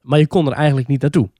Maar 0.00 0.18
je 0.18 0.26
kon 0.26 0.46
er 0.46 0.52
eigenlijk 0.52 0.88
niet 0.88 1.00
naartoe. 1.00 1.30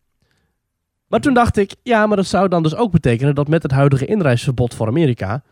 Maar 1.07 1.21
toen 1.21 1.35
dacht 1.35 1.57
ik, 1.57 1.75
ja, 1.83 2.07
maar 2.07 2.17
dat 2.17 2.27
zou 2.27 2.49
dan 2.49 2.63
dus 2.63 2.75
ook 2.75 2.93
betekenen 2.93 3.35
dat 3.35 3.49
met 3.49 3.63
het 3.63 3.73
huidige 3.73 4.07
inreisverbod 4.07 4.75
voor 4.75 4.87
Amerika. 4.87 5.43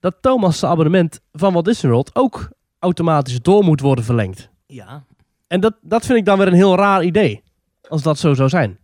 Dat 0.00 0.16
Thomas' 0.20 0.64
abonnement 0.64 1.20
van 1.32 1.52
Walt 1.52 1.64
Disney 1.64 1.92
World 1.92 2.14
ook 2.14 2.48
automatisch 2.78 3.42
door 3.42 3.64
moet 3.64 3.80
worden 3.80 4.04
verlengd. 4.04 4.48
Ja. 4.66 5.04
En 5.46 5.60
dat, 5.60 5.74
dat 5.80 6.06
vind 6.06 6.18
ik 6.18 6.24
dan 6.24 6.38
weer 6.38 6.46
een 6.46 6.52
heel 6.52 6.76
raar 6.76 7.04
idee. 7.04 7.42
Als 7.88 8.02
dat 8.02 8.18
zo 8.18 8.34
zou 8.34 8.48
zijn. 8.48 8.78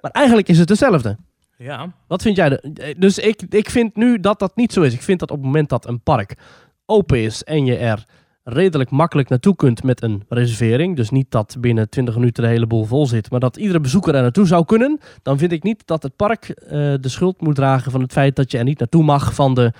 Maar 0.00 0.10
eigenlijk 0.10 0.48
is 0.48 0.58
het 0.58 0.68
hetzelfde. 0.68 1.16
Ja. 1.58 1.92
Wat 2.06 2.22
vind 2.22 2.36
jij? 2.36 2.48
De, 2.48 2.94
dus 2.98 3.18
ik, 3.18 3.42
ik 3.48 3.70
vind 3.70 3.96
nu 3.96 4.20
dat 4.20 4.38
dat 4.38 4.56
niet 4.56 4.72
zo 4.72 4.82
is. 4.82 4.94
Ik 4.94 5.02
vind 5.02 5.20
dat 5.20 5.30
op 5.30 5.36
het 5.36 5.46
moment 5.46 5.68
dat 5.68 5.86
een 5.86 6.00
park 6.00 6.36
open 6.86 7.22
is 7.22 7.44
en 7.44 7.64
je 7.64 7.76
er 7.76 8.06
redelijk 8.44 8.90
makkelijk 8.90 9.28
naartoe 9.28 9.56
kunt 9.56 9.82
met 9.82 10.02
een 10.02 10.24
reservering, 10.28 10.96
dus 10.96 11.10
niet 11.10 11.30
dat 11.30 11.56
binnen 11.60 11.88
20 11.88 12.14
minuten 12.14 12.42
de 12.42 12.48
hele 12.48 12.66
boel 12.66 12.84
vol 12.84 13.06
zit, 13.06 13.30
maar 13.30 13.40
dat 13.40 13.56
iedere 13.56 13.80
bezoeker 13.80 14.14
er 14.14 14.22
naartoe 14.22 14.46
zou 14.46 14.64
kunnen, 14.64 15.00
dan 15.22 15.38
vind 15.38 15.52
ik 15.52 15.62
niet 15.62 15.86
dat 15.86 16.02
het 16.02 16.16
park 16.16 16.48
eh, 16.48 16.70
de 17.00 17.08
schuld 17.08 17.40
moet 17.40 17.54
dragen 17.54 17.90
van 17.90 18.00
het 18.00 18.12
feit 18.12 18.36
dat 18.36 18.50
je 18.50 18.58
er 18.58 18.64
niet 18.64 18.78
naartoe 18.78 19.02
mag 19.02 19.34
van 19.34 19.54
de 19.54 19.72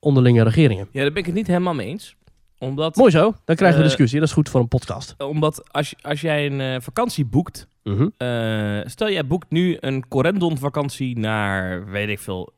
onderlinge 0.00 0.42
regeringen. 0.42 0.88
Ja, 0.92 1.00
daar 1.02 1.10
ben 1.10 1.20
ik 1.20 1.26
het 1.26 1.34
niet 1.34 1.46
helemaal 1.46 1.74
mee 1.74 1.86
eens. 1.86 2.16
Omdat, 2.58 2.96
Mooi 2.96 3.10
zo, 3.10 3.34
dan 3.44 3.56
krijgen 3.56 3.78
we 3.78 3.84
Eh, 3.84 3.88
discussie. 3.88 4.18
Dat 4.20 4.28
is 4.28 4.34
goed 4.34 4.48
voor 4.48 4.60
een 4.60 4.68
podcast. 4.68 5.14
omdat 5.22 5.72
als, 5.72 5.94
als 6.02 6.20
jij 6.20 6.46
een 6.46 6.60
eh, 6.60 6.80
vakantie 6.80 7.24
boekt, 7.24 7.68
Mhm. 7.82 8.08
Eh, 8.16 8.80
stel 8.84 9.10
jij 9.10 9.26
boekt 9.26 9.50
nu 9.50 9.76
een 9.80 10.08
Corendon 10.08 10.58
vakantie 10.58 11.18
naar, 11.18 11.86
weet 11.90 12.08
ik 12.08 12.18
veel, 12.18 12.52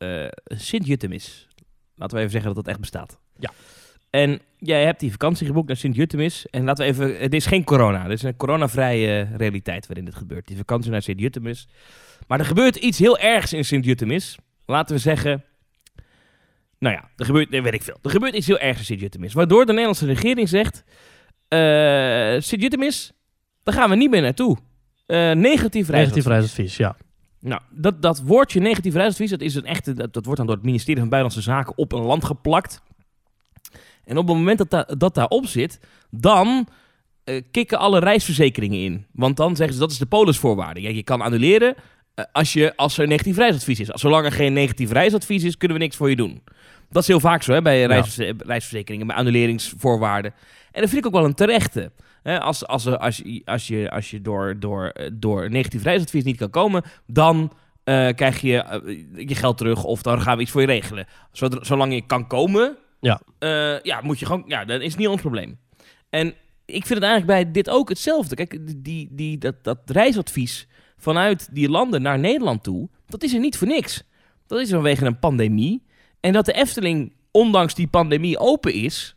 Sint-Jutemis. 0.44 1.48
Laten 1.94 2.14
we 2.16 2.20
even 2.22 2.30
zeggen 2.32 2.54
dat 2.54 2.64
dat 2.64 2.72
echt 2.72 2.80
bestaat. 2.80 3.18
Ja. 3.38 3.50
En 4.10 4.40
jij 4.58 4.84
hebt 4.84 5.00
die 5.00 5.10
vakantie 5.10 5.46
geboekt 5.46 5.66
naar 5.66 5.76
Sint-Jutemis. 5.76 6.46
En 6.50 6.64
laten 6.64 6.84
we 6.84 6.90
even, 6.90 7.18
het 7.18 7.34
is 7.34 7.46
geen 7.46 7.64
corona. 7.64 8.02
Het 8.02 8.12
is 8.12 8.22
een 8.22 8.36
coronavrije 8.36 9.28
realiteit 9.36 9.86
waarin 9.86 10.04
dit 10.04 10.14
gebeurt. 10.14 10.46
Die 10.46 10.56
vakantie 10.56 10.90
naar 10.90 11.02
Sint-Jutemis. 11.02 11.68
Maar 12.26 12.38
er 12.38 12.44
gebeurt 12.46 12.76
iets 12.76 12.98
heel 12.98 13.18
ergs 13.18 13.52
in 13.52 13.64
Sint-Jutemis. 13.64 14.38
Laten 14.66 14.94
we 14.94 15.00
zeggen, 15.00 15.44
nou 16.78 16.94
ja, 16.94 17.10
er 17.16 17.24
gebeurt, 17.24 17.48
weet 17.48 17.74
ik 17.74 17.82
veel. 17.82 17.98
Er 18.02 18.10
gebeurt 18.10 18.34
iets 18.34 18.46
heel 18.46 18.58
ergs 18.58 18.78
in 18.78 18.84
Sint-Jutemis. 18.84 19.32
Waardoor 19.32 19.60
de 19.60 19.70
Nederlandse 19.72 20.06
regering 20.06 20.48
zegt, 20.48 20.84
eh 21.48 21.58
Sint-Jutemis, 22.38 23.12
daar 23.62 23.74
gaan 23.74 23.90
we 23.90 23.96
niet 23.96 24.10
meer 24.10 24.22
naartoe. 24.22 24.56
Eh, 25.06 25.16
negatief 25.16 25.38
Negatief 25.38 25.88
reisadvies. 25.88 26.26
reisadvies, 26.26 26.76
ja. 26.76 26.96
Nou, 27.40 27.60
dat, 27.70 28.02
dat 28.02 28.20
woordje 28.20 28.60
negatief 28.60 28.94
reisadvies, 28.94 29.30
dat, 29.30 29.40
is 29.40 29.54
een 29.54 29.64
echte, 29.64 29.92
dat, 29.92 30.12
dat 30.12 30.24
wordt 30.24 30.38
dan 30.38 30.46
door 30.46 30.56
het 30.56 30.64
ministerie 30.64 31.00
van 31.00 31.08
Buitenlandse 31.08 31.50
Zaken 31.50 31.78
op 31.78 31.92
een 31.92 32.02
land 32.02 32.24
geplakt. 32.24 32.82
En 34.04 34.16
op 34.18 34.28
het 34.28 34.36
moment 34.36 34.58
dat 34.58 34.70
da, 34.70 34.94
dat 34.96 35.14
daarop 35.14 35.46
zit, 35.46 35.80
dan 36.10 36.68
eh, 37.24 37.42
kicken 37.50 37.78
alle 37.78 37.98
reisverzekeringen 37.98 38.78
in. 38.78 39.06
Want 39.12 39.36
dan 39.36 39.56
zeggen 39.56 39.74
ze, 39.74 39.80
dat 39.80 39.90
is 39.90 39.98
de 39.98 40.06
polisvoorwaarde. 40.06 40.80
Ja, 40.80 40.88
je 40.88 41.02
kan 41.02 41.20
annuleren 41.20 41.74
als, 42.32 42.52
je, 42.52 42.76
als 42.76 42.98
er 42.98 43.06
negatief 43.06 43.36
reisadvies 43.36 43.80
is. 43.80 43.86
Zolang 43.88 44.24
er 44.24 44.32
geen 44.32 44.52
negatief 44.52 44.90
reisadvies 44.92 45.44
is, 45.44 45.56
kunnen 45.56 45.76
we 45.76 45.82
niks 45.82 45.96
voor 45.96 46.10
je 46.10 46.16
doen. 46.16 46.42
Dat 46.90 47.02
is 47.02 47.08
heel 47.08 47.20
vaak 47.20 47.42
zo 47.42 47.52
hè, 47.52 47.62
bij 47.62 47.84
reisverze- 47.84 48.34
reisverzekeringen, 48.46 49.06
bij 49.06 49.16
annuleringsvoorwaarden. 49.16 50.34
En 50.72 50.80
dat 50.80 50.90
vind 50.90 51.00
ik 51.00 51.06
ook 51.06 51.12
wel 51.20 51.24
een 51.24 51.34
terechte. 51.34 51.90
Hè, 52.22 52.40
als, 52.40 52.66
als, 52.66 52.86
er- 52.86 52.98
als, 52.98 53.16
je, 53.16 53.42
als 53.44 53.66
je, 53.66 53.90
als 53.90 54.10
je 54.10 54.20
door, 54.20 54.56
door, 54.60 54.86
eh, 54.88 55.10
door 55.12 55.50
negatief 55.50 55.82
reisadvies 55.82 56.24
niet 56.24 56.36
kan 56.36 56.50
komen, 56.50 56.82
dan 57.06 57.52
eh, 57.84 58.08
krijg 58.14 58.40
je 58.40 58.56
eh, 58.62 59.28
je 59.28 59.34
geld 59.34 59.58
terug 59.58 59.84
of 59.84 60.02
dan 60.02 60.20
gaan 60.22 60.36
we 60.36 60.42
iets 60.42 60.50
voor 60.50 60.60
je 60.60 60.66
regelen. 60.66 61.06
Zodra- 61.32 61.64
zolang 61.64 61.94
je 61.94 62.06
kan 62.06 62.26
komen, 62.26 62.76
Ja. 63.00 63.20
eh, 63.38 63.80
ja, 63.80 64.00
moet 64.02 64.18
je 64.18 64.26
gewoon, 64.26 64.44
ja, 64.46 64.64
dat 64.64 64.80
is 64.80 64.96
niet 64.96 65.08
ons 65.08 65.20
probleem. 65.20 65.58
En 66.10 66.26
ik 66.64 66.86
vind 66.86 67.00
het 67.00 67.02
eigenlijk 67.08 67.26
bij 67.26 67.50
dit 67.52 67.70
ook 67.70 67.88
hetzelfde. 67.88 68.34
Kijk, 68.34 68.58
die, 68.84 69.08
die, 69.10 69.38
dat, 69.38 69.54
dat 69.64 69.78
reisadvies 69.86 70.66
vanuit 70.98 71.48
die 71.54 71.68
landen 71.68 72.02
naar 72.02 72.18
Nederland 72.18 72.62
toe, 72.62 72.88
dat 73.06 73.22
is 73.22 73.32
er 73.34 73.40
niet 73.40 73.56
voor 73.56 73.66
niks. 73.68 74.02
Dat 74.46 74.60
is 74.60 74.70
vanwege 74.70 75.04
een 75.06 75.18
pandemie. 75.18 75.82
En 76.20 76.32
dat 76.32 76.44
de 76.44 76.52
Efteling, 76.52 77.12
ondanks 77.30 77.74
die 77.74 77.86
pandemie, 77.86 78.38
open 78.38 78.72
is. 78.74 79.14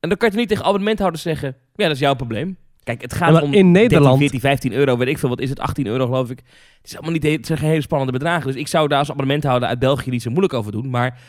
En 0.00 0.08
dan 0.08 0.16
kan 0.18 0.30
je 0.30 0.36
niet 0.36 0.48
tegen 0.48 0.64
abonnementhouders 0.64 1.22
zeggen: 1.22 1.56
ja, 1.74 1.84
dat 1.84 1.94
is 1.94 1.98
jouw 1.98 2.14
probleem. 2.14 2.56
Kijk, 2.82 3.02
het 3.02 3.14
gaat 3.14 3.28
Ja, 3.34 3.40
om 3.40 3.44
in 3.44 3.50
13, 3.52 3.70
Nederland- 3.72 4.18
14, 4.18 4.40
15 4.40 4.72
euro, 4.72 4.96
weet 4.96 5.08
ik 5.08 5.18
veel. 5.18 5.28
Wat 5.28 5.40
is 5.40 5.48
het? 5.50 5.60
18 5.60 5.86
euro, 5.86 6.04
geloof 6.06 6.30
ik. 6.30 6.38
Het 6.38 6.86
is 6.86 6.92
allemaal 6.92 7.12
niet 7.12 7.22
het 7.22 7.46
zijn 7.46 7.58
geen 7.58 7.68
hele 7.68 7.80
spannende 7.82 8.12
bedragen. 8.12 8.46
Dus 8.46 8.56
ik 8.60 8.68
zou 8.68 8.88
daar 8.88 8.98
als 8.98 9.10
abonnementhouder 9.10 9.68
uit 9.68 9.78
België 9.78 10.10
niet 10.10 10.22
zo 10.22 10.30
moeilijk 10.30 10.54
over 10.54 10.72
doen. 10.72 10.90
Maar 10.90 11.20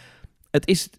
het 0.52 0.68
is... 0.68 0.90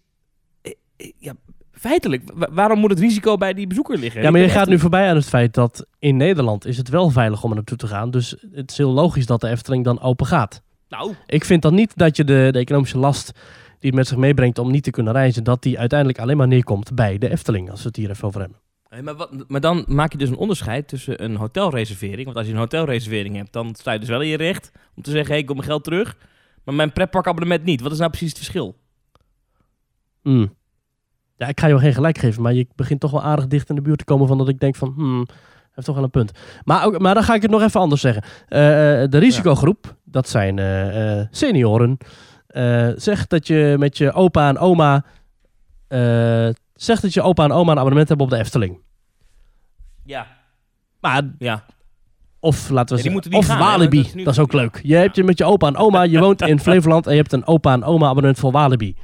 eh, 0.61 0.71
eh, 0.97 1.11
Ja, 1.17 1.33
feitelijk, 1.75 2.23
wa- 2.33 2.49
waarom 2.51 2.79
moet 2.79 2.89
het 2.89 2.99
risico 2.99 3.37
bij 3.37 3.53
die 3.53 3.67
bezoeker 3.67 3.97
liggen? 3.97 4.21
Ja, 4.21 4.31
maar 4.31 4.41
je 4.41 4.49
gaat 4.49 4.67
nu 4.67 4.79
voorbij 4.79 5.09
aan 5.09 5.15
het 5.15 5.25
feit 5.25 5.53
dat 5.53 5.85
in 5.99 6.17
Nederland 6.17 6.65
is 6.65 6.77
het 6.77 6.89
wel 6.89 7.09
veilig 7.09 7.43
om 7.43 7.49
er 7.49 7.55
naartoe 7.55 7.77
te 7.77 7.87
gaan. 7.87 8.11
Dus 8.11 8.35
het 8.51 8.71
is 8.71 8.77
heel 8.77 8.91
logisch 8.91 9.25
dat 9.25 9.41
de 9.41 9.47
Efteling 9.49 9.83
dan 9.83 10.01
open 10.01 10.25
gaat. 10.25 10.61
Nou, 10.89 11.13
Ik 11.25 11.45
vind 11.45 11.61
dan 11.61 11.73
niet 11.75 11.91
dat 11.95 12.15
je 12.17 12.23
de, 12.23 12.47
de 12.51 12.59
economische 12.59 12.97
last 12.97 13.31
die 13.79 13.89
het 13.89 13.93
met 13.99 14.07
zich 14.07 14.17
meebrengt 14.17 14.59
om 14.59 14.71
niet 14.71 14.83
te 14.83 14.91
kunnen 14.91 15.13
reizen, 15.13 15.43
dat 15.43 15.61
die 15.61 15.79
uiteindelijk 15.79 16.19
alleen 16.19 16.37
maar 16.37 16.47
neerkomt 16.47 16.93
bij 16.95 17.17
de 17.17 17.29
Efteling, 17.31 17.69
als 17.71 17.81
we 17.81 17.87
het 17.87 17.95
hier 17.95 18.09
even 18.09 18.27
over 18.27 18.39
hebben. 18.41 18.59
maar, 19.03 19.15
wat, 19.15 19.31
maar 19.47 19.61
dan 19.61 19.85
maak 19.87 20.11
je 20.11 20.17
dus 20.17 20.29
een 20.29 20.35
onderscheid 20.37 20.87
tussen 20.87 21.23
een 21.23 21.35
hotelreservering. 21.35 22.25
Want 22.25 22.37
als 22.37 22.45
je 22.45 22.51
een 22.51 22.57
hotelreservering 22.59 23.35
hebt, 23.35 23.53
dan 23.53 23.75
sta 23.75 23.91
je 23.91 23.99
dus 23.99 24.09
wel 24.09 24.21
in 24.21 24.27
je 24.27 24.37
recht 24.37 24.71
om 24.95 25.03
te 25.03 25.11
zeggen, 25.11 25.29
hey, 25.31 25.39
ik 25.39 25.45
wil 25.45 25.55
mijn 25.55 25.67
geld 25.67 25.83
terug. 25.83 26.17
Maar 26.63 26.75
mijn 26.75 26.93
pretparkabonnement 26.93 27.63
niet. 27.63 27.81
Wat 27.81 27.91
is 27.91 27.97
nou 27.97 28.09
precies 28.09 28.29
het 28.29 28.37
verschil? 28.37 28.75
Hmm. 30.21 30.53
Ja, 31.37 31.47
ik 31.47 31.59
ga 31.59 31.67
je 31.67 31.73
wel 31.73 31.81
geen 31.81 31.93
gelijk 31.93 32.17
geven, 32.17 32.41
maar 32.41 32.53
je 32.53 32.67
begint 32.75 32.99
toch 32.99 33.11
wel 33.11 33.23
aardig 33.23 33.47
dicht 33.47 33.69
in 33.69 33.75
de 33.75 33.81
buurt 33.81 33.97
te 33.97 34.05
komen 34.05 34.27
van 34.27 34.37
dat 34.37 34.49
ik 34.49 34.59
denk 34.59 34.75
van, 34.75 34.93
hmm, 34.95 35.25
heeft 35.71 35.87
toch 35.87 35.95
wel 35.95 36.03
een 36.03 36.09
punt. 36.09 36.31
Maar, 36.63 36.85
ook, 36.85 36.99
maar 36.99 37.13
dan 37.13 37.23
ga 37.23 37.33
ik 37.33 37.41
het 37.41 37.51
nog 37.51 37.61
even 37.61 37.79
anders 37.79 38.01
zeggen. 38.01 38.23
Eh, 38.47 39.03
eh, 39.03 39.09
de 39.09 39.17
risicogroep, 39.17 39.95
dat 40.03 40.29
zijn 40.29 40.59
eh, 40.59 41.25
senioren. 41.31 41.97
Eh 42.47 42.89
zeg 42.95 43.27
dat 43.27 43.47
je 43.47 43.75
met 43.79 43.97
je 43.97 44.11
opa 44.13 44.49
en 44.49 44.57
oma, 44.57 45.05
zeg 46.73 46.99
dat 46.99 47.13
je 47.13 47.21
opa 47.21 47.43
en 47.43 47.51
oma 47.51 47.71
een 47.71 47.77
abonnement 47.77 48.07
hebben 48.07 48.25
op 48.25 48.31
de 48.31 48.39
Efteling. 48.39 48.79
Ja, 50.03 50.27
Maar 50.99 51.21
ja. 51.39 51.63
Of 52.39 52.69
laten 52.69 52.95
we 52.97 53.03
Ja, 53.03 53.11
zeggen, 53.11 53.37
of 53.37 53.45
gaan, 53.45 53.59
Walibi. 53.59 54.03
Dat 54.03 54.23
dat 54.25 54.33
is, 54.33 54.39
ook 54.39 54.53
leuk. 54.53 54.79
Je 54.83 54.95
hebt 54.95 55.15
je 55.15 55.23
met 55.23 55.37
je 55.37 55.45
opa 55.45 55.67
en 55.67 55.75
oma, 55.75 56.01
je 56.03 56.19
woont 56.19 56.41
in 56.41 56.59
Flevoland 56.65 57.05
en 57.05 57.11
je 57.11 57.17
hebt 57.17 57.33
een 57.33 57.47
opa 57.47 57.73
en 57.73 57.83
oma 57.83 58.07
abonnement 58.07 58.39
voor 58.39 58.51
Walibi. 58.51 58.95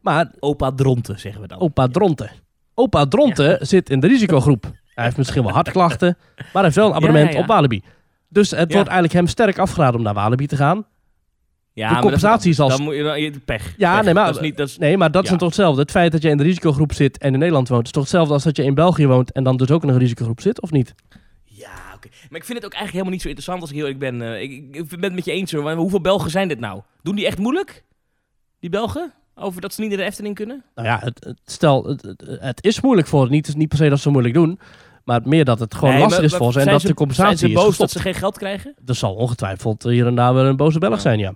Maar 0.00 0.30
Opa 0.40 0.72
Dronten, 0.72 1.18
zeggen 1.18 1.40
we 1.40 1.46
dan. 1.48 1.60
opa 1.60 1.86
Dronten. 1.88 2.30
Opa 2.74 3.06
Dronten 3.06 3.66
zit 3.66 3.90
in 3.90 4.00
de 4.00 4.06
risicogroep. 4.06 4.70
Hij 4.94 5.04
heeft 5.04 5.16
misschien 5.16 5.42
wel 5.42 5.52
hartklachten, 5.52 6.16
maar 6.36 6.46
hij 6.52 6.62
heeft 6.62 6.74
wel 6.76 6.88
een 6.88 6.94
abonnement 6.94 7.32
Ja, 7.32 7.38
op 7.38 7.46
Walibi. 7.46 7.82
Dus 8.28 8.50
het 8.50 8.58
wordt 8.72 8.88
eigenlijk 8.88 9.12
hem 9.12 9.26
sterk 9.26 9.58
afgeraden 9.58 9.96
om 9.96 10.02
naar 10.02 10.14
Walibi 10.14 10.46
te 10.46 10.56
gaan. 10.56 10.86
ja, 11.72 11.86
de 11.86 11.92
maar 11.92 12.02
compensatie 12.02 12.50
is 12.50 12.60
als- 12.60 12.76
Dan 12.76 12.82
moet 12.84 12.94
je, 12.94 13.02
dan, 13.02 13.40
pech. 13.44 13.74
Ja, 13.76 13.94
Pech. 13.94 14.04
nee, 14.04 14.14
maar- 14.14 14.26
Dat 14.26 14.34
is 14.34 14.40
niet, 14.40 14.56
dat 14.56 14.68
is, 14.68 14.78
Nee, 14.78 14.96
maar 14.96 15.10
dat 15.10 15.24
is 15.24 15.30
Ja. 15.30 15.36
toch 15.36 15.46
hetzelfde. 15.48 15.80
Het 15.80 15.90
feit 15.90 16.12
dat 16.12 16.22
je 16.22 16.28
in 16.28 16.36
de 16.36 16.42
risicogroep 16.42 16.92
zit 16.92 17.18
en 17.18 17.32
in 17.32 17.38
Nederland 17.38 17.68
woont, 17.68 17.84
is 17.86 17.90
toch 17.92 18.02
hetzelfde 18.02 18.32
als 18.32 18.42
dat 18.42 18.56
je 18.56 18.62
in 18.64 18.74
België 18.74 19.06
woont 19.06 19.32
en 19.32 19.44
dan 19.44 19.56
dus 19.56 19.70
ook 19.70 19.82
in 19.82 19.88
een 19.88 19.98
risicogroep 19.98 20.40
zit, 20.40 20.60
of 20.60 20.70
niet? 20.70 20.94
Ja, 21.44 21.70
oké. 21.94 22.08
Maar 22.28 22.38
ik 22.38 22.44
vind 22.44 22.58
het 22.58 22.64
ook 22.66 22.72
eigenlijk 22.74 22.92
helemaal 22.92 23.12
niet 23.12 23.22
zo 23.22 23.28
interessant 23.28 23.60
als 23.60 23.70
ik 23.70 23.76
heel 23.76 23.86
eerlijk 23.86 24.00
ben. 24.18 24.22
Eh, 24.34 24.42
ik, 24.42 24.50
ik 24.76 24.88
ben 24.88 25.02
het 25.02 25.14
met 25.14 25.24
je 25.24 25.32
eens 25.32 25.52
hoor. 25.52 25.62
Maar 25.62 25.76
hoeveel 25.76 26.00
Belgen 26.00 26.30
zijn 26.30 26.48
dit 26.48 26.60
nou? 26.60 26.80
Doen 27.02 27.14
die 27.16 27.26
echt 27.26 27.38
moeilijk? 27.38 27.84
Die 28.60 28.70
Belgen? 28.70 29.12
Over 29.40 29.60
dat 29.60 29.74
ze 29.74 29.80
niet 29.80 29.88
naar 29.90 29.98
de 29.98 30.04
Efteling 30.04 30.34
kunnen? 30.34 30.62
Nou 30.74 30.88
ja, 30.88 30.98
het, 30.98 31.24
het- 31.24 31.40
stel, 31.44 31.96
het, 32.40 32.64
is 32.64 32.80
moeilijk 32.80 33.08
voor 33.08 33.22
het. 33.22 33.30
Niet, 33.30 33.56
niet 33.56 33.68
per 33.68 33.78
se 33.78 33.88
dat 33.88 34.00
ze 34.00 34.10
moeilijk 34.10 34.34
doen, 34.34 34.58
maar 35.04 35.20
meer 35.24 35.44
dat 35.44 35.58
het 35.60 35.74
gewoon 35.74 35.90
Nee, 35.90 35.98
lastig 36.02 36.18
maar- 36.20 36.30
is 36.30 36.36
voor 36.36 36.52
ze 36.52 36.60
en 36.60 36.66
dat 36.66 36.80
de 36.82 36.94
compensatie 36.94 37.38
Zijn 37.38 37.58
ze 37.62 37.68
is 37.68 37.76
dat 37.76 37.90
ze 37.90 37.98
geen 37.98 38.14
geld 38.14 38.38
krijgen? 38.38 38.74
Er 38.86 38.94
zal 38.94 39.14
ongetwijfeld 39.14 39.82
hier 39.82 40.06
en 40.06 40.14
daar 40.14 40.34
wel 40.34 40.44
een 40.44 40.56
boze 40.56 40.78
Belg 40.78 40.94
Ja. 40.94 41.00
zijn, 41.00 41.18
ja. 41.18 41.34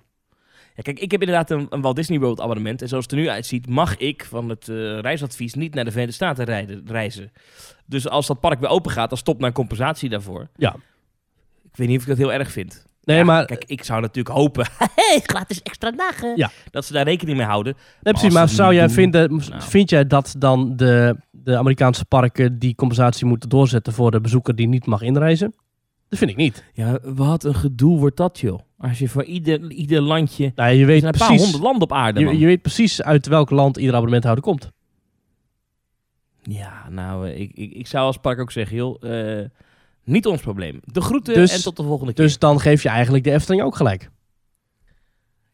Ja, 0.76 0.82
kijk, 0.82 0.98
ik 0.98 1.10
heb 1.10 1.20
inderdaad 1.20 1.50
een, 1.50 1.66
een 1.70 1.80
Walt 1.80 1.96
Disney 1.96 2.18
World 2.18 2.40
abonnement. 2.40 2.82
En 2.82 2.88
zoals 2.88 3.04
het 3.04 3.12
er 3.12 3.18
nu 3.18 3.28
uitziet, 3.28 3.68
mag 3.68 3.96
ik 3.96 4.24
van 4.24 4.48
het 4.48 4.68
eh, 4.68 4.98
reisadvies 4.98 5.54
niet 5.54 5.74
naar 5.74 5.84
de 5.84 5.90
Verenigde 5.90 6.16
Staten 6.16 6.44
rijden, 6.44 6.82
reizen. 6.86 7.32
Dus 7.86 8.08
als 8.08 8.26
dat 8.26 8.40
park 8.40 8.60
weer 8.60 8.68
open 8.70 8.90
gaat, 8.90 9.08
dan 9.08 9.18
stopt 9.18 9.40
mijn 9.40 9.52
compensatie 9.52 10.08
daarvoor. 10.08 10.48
Ja. 10.56 10.76
Ik 11.70 11.76
weet 11.76 11.88
niet 11.88 11.96
of 11.96 12.02
ik 12.02 12.08
dat 12.08 12.18
heel 12.18 12.32
erg 12.32 12.50
vind. 12.52 12.86
Nee, 13.04 13.16
Ja, 13.16 13.24
maar, 13.24 13.44
Kijk, 13.44 13.64
ik 13.66 13.84
zou 13.84 14.00
natuurlijk 14.00 14.36
hopen, 14.36 14.66
gratis 15.32 15.62
extra 15.62 15.90
dagen. 15.90 16.36
Ja. 16.36 16.50
Dat 16.70 16.84
ze 16.84 16.92
daar 16.92 17.04
rekening 17.04 17.36
mee 17.36 17.46
houden. 17.46 17.74
nee, 17.74 18.12
precies, 18.12 18.22
als 18.24 18.34
maar 18.34 18.48
zou 18.48 18.74
jij 18.74 18.86
doen, 18.86 18.94
vinden, 18.94 19.30
nou. 19.48 19.62
vind 19.62 19.90
jij 19.90 20.06
dat 20.06 20.34
dan 20.38 20.76
de, 20.76 21.16
de 21.30 21.56
Amerikaanse 21.56 22.04
parken 22.04 22.58
die 22.58 22.74
compensatie 22.74 23.26
moeten 23.26 23.48
doorzetten 23.48 23.92
voor 23.92 24.10
de 24.10 24.20
bezoeker 24.20 24.54
die 24.54 24.68
niet 24.68 24.86
mag 24.86 25.02
inreizen? 25.02 25.54
Dat 26.08 26.18
vind 26.18 26.30
ik 26.30 26.36
niet. 26.36 26.64
Ja, 26.72 26.98
wat 27.02 27.44
een 27.44 27.54
gedoe 27.54 27.98
wordt 27.98 28.16
dat, 28.16 28.40
joh. 28.40 28.58
Als 28.78 28.98
je 28.98 29.08
voor 29.08 29.24
ieder, 29.24 29.70
ieder 29.70 30.00
landje... 30.00 30.52
Nou, 30.54 30.72
je 30.74 30.80
Er 30.80 30.86
weet 30.86 31.00
zijn 31.00 31.12
een 31.12 31.18
paar 31.18 31.28
precies, 31.28 31.44
honderd 31.44 31.64
landen 31.64 31.82
op 31.82 31.92
aarde, 31.92 32.20
man. 32.20 32.32
je, 32.32 32.38
je 32.38 32.46
weet 32.46 32.62
precies 32.62 33.02
uit 33.02 33.26
welk 33.26 33.50
land 33.50 33.76
ieder 33.76 33.92
abonnementhouder 33.94 34.44
komt. 34.44 34.70
Ja, 36.42 36.88
nou, 36.90 37.28
eh, 37.28 37.40
ik, 37.40 37.50
ik, 37.54 37.72
ik 37.72 37.86
zou 37.86 38.06
als 38.06 38.16
park 38.16 38.40
ook 38.40 38.52
zeggen, 38.52 38.76
joh, 38.76 39.02
eh, 39.02 39.44
niet 40.04 40.26
ons 40.26 40.40
probleem. 40.40 40.80
De 40.84 41.00
groeten 41.00 41.34
Dus- 41.34 41.52
en 41.56 41.62
tot 41.62 41.76
de 41.76 41.82
volgende 41.82 42.12
keer. 42.12 42.24
Dus 42.24 42.38
dan 42.38 42.60
geef 42.60 42.82
je 42.82 42.88
eigenlijk 42.88 43.24
de 43.24 43.30
Efteling 43.32 43.62
ook 43.62 43.76
gelijk. 43.76 44.10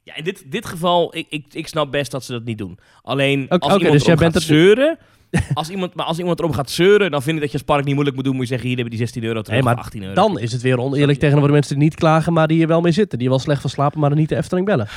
Ja, 0.03 0.17
in 0.17 0.25
dit, 0.25 0.51
dit 0.53 0.67
geval, 0.67 1.17
ik, 1.17 1.27
ik, 1.31 1.55
ik 1.55 1.69
snap 1.69 1.91
best 1.91 2.11
dat 2.11 2.25
ze 2.25 2.33
dat 2.33 2.45
niet 2.45 2.59
doen. 2.59 2.79
Alleen, 3.03 3.49
als 3.49 3.73
iemand 3.75 3.93
dus 3.93 4.05
jij 4.05 4.15
bent 4.15 4.33
gaat 4.33 4.35
het- 4.35 4.43
zeuren... 4.43 4.99
Als 5.55 5.71
iemand, 5.71 5.95
maar 5.95 6.07
als 6.07 6.19
iemand 6.19 6.39
erom 6.39 6.53
gaat 6.53 6.71
zeuren, 6.71 7.11
dan 7.11 7.23
vind 7.23 7.35
ik 7.37 7.41
dat 7.43 7.51
je 7.53 7.57
als 7.59 7.67
park 7.67 7.85
niet 7.85 7.93
moeilijk 7.93 8.17
moet 8.17 8.25
doen. 8.25 8.35
Moet 8.35 8.43
je 8.43 8.49
zeggen, 8.49 8.67
hier 8.69 8.77
hebben 8.77 8.97
die 8.97 9.05
16 9.07 9.25
euro 9.25 9.43
terug 9.43 9.63
maar 9.65 9.75
of 9.75 9.81
18 9.81 10.03
euro. 10.03 10.15
Dan 10.15 10.39
is 10.39 10.53
het 10.53 10.63
weer 10.63 10.79
oneerlijk 10.79 11.19
tegenover 11.19 11.49
de 11.49 11.55
mensen 11.55 11.75
die 11.75 11.85
niet 11.85 11.95
klagen, 11.95 12.33
maar 12.33 12.47
die 12.49 12.63
er 12.63 12.67
wel 12.69 12.81
mee 12.81 12.93
zitten. 12.93 13.19
Die 13.19 13.29
wel 13.29 13.39
slecht 13.39 13.61
van 13.61 13.71
slapen, 13.71 14.01
maar 14.01 14.11
er 14.11 14.17
niet 14.17 14.29
de 14.29 14.37
Efteling 14.37 14.67
bellen. 14.67 14.89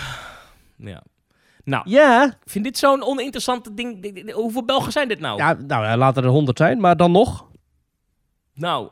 Ja. 0.77 1.03
Nou, 1.63 1.89
Ja, 1.89 2.25
ik 2.25 2.37
vind 2.51 2.63
dit 2.63 2.77
zo'n 2.77 3.03
oninteressante 3.03 3.73
ding. 3.73 4.31
Hoeveel 4.33 4.65
Belgen 4.65 4.91
zijn 4.91 5.07
dit 5.07 5.19
nou? 5.19 5.37
ja 5.37 5.53
nou 5.67 5.97
laten 5.97 6.23
er 6.23 6.29
honderd 6.29 6.57
zijn, 6.57 6.79
maar 6.79 6.97
dan 6.97 7.11
nog. 7.11 7.45
Nou, 8.53 8.89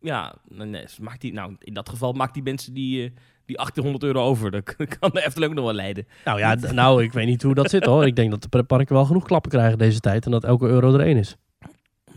ja, 0.00 0.34
nee, 0.48 0.84
maakt 1.00 1.20
die, 1.20 1.32
nou, 1.32 1.56
in 1.58 1.74
dat 1.74 1.88
geval 1.88 2.12
maakt 2.12 2.34
die 2.34 2.42
mensen 2.42 2.74
die, 2.74 3.04
eh, 3.04 3.10
die 3.44 3.56
1800 3.56 4.04
euro 4.04 4.28
over. 4.28 4.50
Dat 4.50 4.74
kan 4.98 5.10
de 5.10 5.24
Efteling 5.24 5.50
ook 5.50 5.56
nog 5.56 5.64
wel 5.64 5.74
leiden. 5.74 6.06
Nou 6.24 6.38
ja, 6.38 6.54
nou, 6.54 7.02
ik 7.02 7.12
weet 7.12 7.26
niet 7.26 7.42
hoe 7.42 7.54
dat 7.54 7.70
zit 7.70 7.84
hoor. 7.84 8.06
Ik 8.06 8.16
denk 8.16 8.30
dat 8.30 8.42
de 8.42 8.48
pretparken 8.48 8.94
wel 8.94 9.04
genoeg 9.04 9.24
klappen 9.24 9.50
krijgen 9.50 9.78
deze 9.78 10.00
tijd 10.00 10.24
en 10.24 10.30
dat 10.30 10.44
elke 10.44 10.66
euro 10.66 10.94
er 10.94 11.00
één 11.00 11.16
is. 11.16 11.36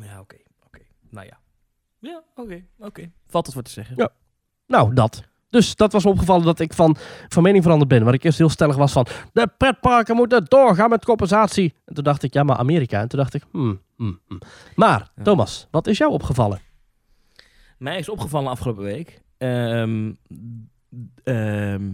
Ja, 0.02 0.20
oké, 0.20 0.38
oké. 0.66 0.80
Nou 1.10 1.26
ja. 1.26 1.40
Ja, 2.00 2.24
oké, 2.36 2.64
oké. 2.80 3.12
Valt 3.28 3.46
het 3.46 3.54
voor 3.56 3.64
te 3.64 3.72
zeggen. 3.72 3.96
Ja. 3.98 4.10
Nou, 4.68 4.94
dat. 4.94 5.30
Dus 5.50 5.76
dat 5.76 5.92
was 5.92 6.04
me 6.04 6.10
opgevallen 6.10 6.46
dat 6.46 6.60
ik 6.60 6.74
van, 6.74 6.96
van 7.28 7.44
mening 7.44 7.64
veranderd 7.64 7.90
ben. 7.90 8.04
Waar 8.04 8.14
ik 8.14 8.24
eerst 8.24 8.38
heel 8.38 8.50
stellig 8.50 8.76
was 8.76 8.92
van, 8.92 9.08
de 9.34 9.48
pretparken 9.58 10.16
moeten 10.16 10.46
doorgaan 10.46 10.90
met 10.90 11.06
compensatie. 11.06 11.74
En 11.86 11.94
toen 11.94 12.04
dacht 12.04 12.24
ik, 12.24 12.34
ja 12.34 12.44
maar 12.44 12.56
Amerika. 12.56 13.00
En 13.00 13.08
toen 13.08 13.20
dacht 13.20 13.34
ik, 13.34 13.44
hmm, 13.52 13.82
hmm, 13.96 14.20
hmm. 14.28 14.42
Maar. 14.76 15.12
Thomas, 15.24 15.68
wat 15.72 15.88
is 15.88 15.98
jou 15.98 16.12
opgevallen? 16.12 16.62
Mij 17.82 17.98
is 17.98 18.10
opgevallen 18.10 18.52
afgelopen 18.52 18.84
week 18.84 19.22
ehm, 19.38 20.14
ehm, 21.24 21.92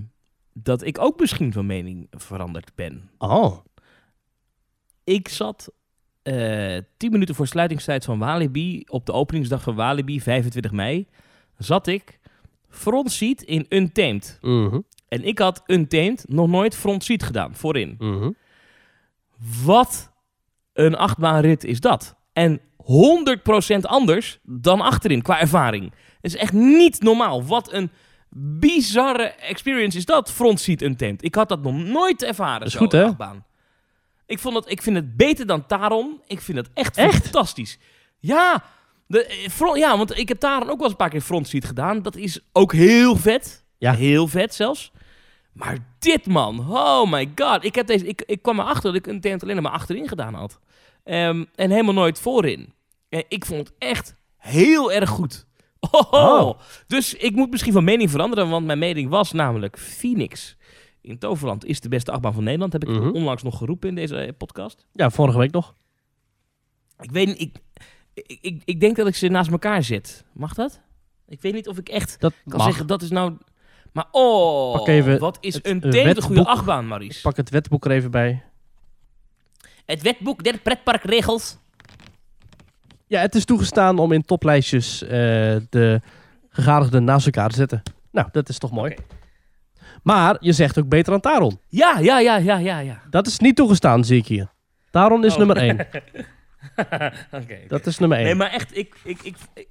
dat 0.54 0.84
ik 0.84 1.00
ook 1.00 1.20
misschien 1.20 1.54
van 1.54 1.66
mening 1.66 2.08
veranderd 2.12 2.72
ben. 2.76 3.10
Oh, 3.18 3.58
Ik 5.04 5.28
zat 5.28 5.72
eh 6.22 6.78
10 6.98 7.12
minuten 7.12 7.36
voor 7.36 7.48
sluitingstijd 7.48 8.06
van 8.06 8.20
Walibi 8.20 8.84
op 8.88 9.06
de 9.06 9.12
openingsdag 9.14 9.62
van 9.62 9.76
Walibi, 9.76 10.22
25 10.22 10.72
mei, 10.72 11.08
zat 11.58 11.88
ik 11.88 12.20
front 12.70 13.12
seat 13.12 13.42
in 13.42 13.66
Untamed. 13.70 14.38
mhm, 14.42 14.80
En 15.08 15.24
ik 15.24 15.40
had 15.40 15.64
Untamed 15.68 16.26
nog 16.28 16.48
nooit 16.48 16.76
front 16.76 17.04
seat 17.04 17.24
gedaan, 17.24 17.56
voorin. 17.56 17.96
mhm. 18.00 18.32
Wat 19.66 20.12
een 20.74 20.96
achtbaanrit 20.96 21.64
is 21.64 21.80
dat. 21.80 22.16
En 22.34 22.60
100% 22.88 23.80
anders 23.82 24.40
dan 24.44 24.82
achterin 24.82 25.22
qua 25.22 25.40
ervaring. 25.40 25.84
Het 26.22 26.34
is 26.34 26.36
echt 26.36 26.54
niet 26.54 27.02
normaal. 27.02 27.46
Wat 27.46 27.74
een 27.74 27.92
bizarre 28.30 29.24
experience 29.24 29.98
is 29.98 30.06
dat, 30.06 30.32
front 30.32 30.60
seat 30.60 30.82
Untamed. 30.82 31.24
Ik 31.24 31.36
had 31.36 31.50
dat 31.50 31.64
nog 31.64 31.74
nooit 31.74 32.24
ervaren. 32.24 32.60
Dat 32.60 32.68
is 32.68 32.74
zo, 32.74 32.80
goed, 32.80 32.92
hè? 32.92 33.02
een 33.02 33.08
achtbaan. 33.08 33.46
Ik, 34.26 34.40
vond 34.40 34.56
het, 34.56 34.72
ik 34.72 34.82
vind 34.82 34.96
het 34.96 35.18
beter 35.18 35.46
dan 35.46 35.66
Taron. 35.66 36.22
Ik 36.28 36.42
vind 36.42 36.58
het 36.58 36.70
echt, 36.74 36.98
Echt? 36.98 37.24
fantastisch. 37.24 37.80
Ja, 38.20 38.64
de, 39.08 39.26
eh, 39.26 39.50
front, 39.50 39.78
ja, 39.78 39.98
want 39.98 40.18
ik 40.18 40.28
heb 40.28 40.40
Taron 40.40 40.70
ook 40.70 40.76
wel 40.76 40.82
eens 40.82 40.92
een 40.92 40.96
paar 40.96 41.10
keer 41.10 41.22
front 41.22 41.48
seat 41.48 41.66
gedaan. 41.66 42.02
Dat 42.02 42.16
is 42.16 42.40
ook 42.52 42.74
heel 42.74 43.16
vet. 43.16 43.66
Ja. 43.78 43.94
Heel 43.94 44.28
vet 44.28 44.56
zelfs. 44.56 44.92
Maar 45.54 45.78
dit 46.00 46.26
man, 46.26 46.60
oh 46.70 47.12
my 47.12 47.32
god. 47.36 47.64
Ik, 47.64 47.76
heb 47.76 47.88
deze, 47.88 48.08
ik, 48.08 48.24
ik 48.26 48.42
kwam 48.42 48.60
erachter 48.60 48.84
dat 48.84 48.96
ik 48.96 49.08
een 49.08 49.22
tent 49.22 49.44
alleen 49.44 49.62
maar 49.62 49.72
achterin 49.72 50.08
gedaan 50.08 50.34
had. 50.34 50.60
Ehm, 51.04 51.46
en 51.56 51.72
helemaal 51.72 51.94
nooit 51.94 52.20
voorin. 52.20 52.74
En 53.10 53.24
ik 53.28 53.46
vond 53.46 53.68
het 53.68 53.74
echt 53.78 54.16
heel 54.38 54.92
erg 54.92 55.10
goed. 55.10 55.46
Oh, 55.92 56.12
Oh. 56.14 56.60
Dus 56.88 57.14
ik 57.14 57.36
moet 57.36 57.52
misschien 57.52 57.74
van 57.74 57.84
mening 57.84 58.10
veranderen, 58.12 58.50
want 58.50 58.66
mijn 58.66 58.80
mening 58.80 59.10
was 59.10 59.32
namelijk 59.32 59.78
Phoenix 59.78 60.56
in 61.02 61.18
Toverland 61.20 61.66
is 61.66 61.80
de 61.80 61.90
beste 61.90 62.12
achtbaan 62.12 62.34
van 62.34 62.44
Nederland. 62.44 62.74
Heb 62.74 62.84
ik 62.84 62.90
Mhm. 62.90 63.10
onlangs 63.10 63.44
nog 63.44 63.58
geroepen 63.58 63.90
in 63.90 63.96
deze 63.96 64.36
podcast. 64.38 64.86
Ja, 64.94 65.10
vorige 65.10 65.38
week 65.38 65.52
nog. 65.52 65.76
Ik 67.00 67.12
weet 67.12 67.28
niet, 67.28 67.40
ik, 67.42 67.56
ik, 68.14 68.38
ik, 68.42 68.62
ik 68.66 68.80
denk 68.80 68.96
dat 68.96 69.08
ik 69.08 69.16
ze 69.16 69.28
naast 69.28 69.52
elkaar 69.52 69.84
zet. 69.84 70.26
Mag 70.34 70.54
dat? 70.54 70.82
Ik 71.28 71.42
weet 71.42 71.54
niet 71.54 71.68
of 71.68 71.78
ik 71.78 71.90
echt 71.90 72.20
Dat 72.20 72.34
kan 72.48 72.58
mag. 72.58 72.68
zeggen 72.68 72.88
dat 72.88 73.02
is 73.02 73.10
nou... 73.10 73.38
Maar 73.94 74.08
oh, 74.12 74.74
Pak 74.74 74.88
even 74.88 75.20
wat 75.20 75.38
is 75.42 75.60
een 75.62 75.96
een 75.98 76.22
goede 76.22 76.46
achtbaan, 76.46 76.88
Maries. 76.88 77.22
Pak 77.22 77.38
het 77.38 77.50
wetboek 77.50 77.86
er 77.86 77.92
even 77.92 78.12
bij. 78.12 78.44
Het 79.86 80.02
wetboek 80.02 80.44
der 80.44 80.60
pretparkregels. 80.60 81.58
Ja, 83.08 83.20
het 83.22 83.36
is 83.36 83.46
toegestaan 83.46 84.00
om 84.00 84.12
in 84.12 84.22
toplijstjes 84.22 85.04
eh, 85.04 85.10
de 85.70 86.02
gegadigden 86.50 87.04
naast 87.04 87.26
elkaar 87.26 87.50
te 87.50 87.56
zetten. 87.56 87.82
Nou, 88.12 88.28
dat 88.32 88.50
is 88.50 88.58
toch 88.58 88.72
mooi. 88.72 88.96
Maar 90.04 90.38
je 90.40 90.52
zegt 90.54 90.80
ook 90.80 90.88
beter 90.90 91.12
dan 91.12 91.22
Taron. 91.22 91.60
Ja, 91.68 92.00
ja, 92.00 92.20
ja, 92.20 92.36
ja, 92.38 92.58
ja, 92.58 92.80
ja. 92.80 93.02
Dat 93.10 93.28
is 93.28 93.40
niet 93.40 93.56
toegestaan, 93.56 94.04
zie 94.06 94.18
ik 94.18 94.28
hier. 94.28 94.48
Taron 94.92 95.26
is 95.26 95.32
Oh. 95.32 95.38
nummer 95.38 95.58
1. 95.58 95.80
Oké. 97.42 97.58
Dat 97.68 97.86
is 97.86 97.98
nummer 97.98 98.18
1. 98.18 98.26
Nee, 98.26 98.36
maar 98.36 98.52
echt, 98.52 98.78
ik, 98.78 98.96
ik, 99.04 99.20
ik, 99.24 99.36
ik, 99.54 99.68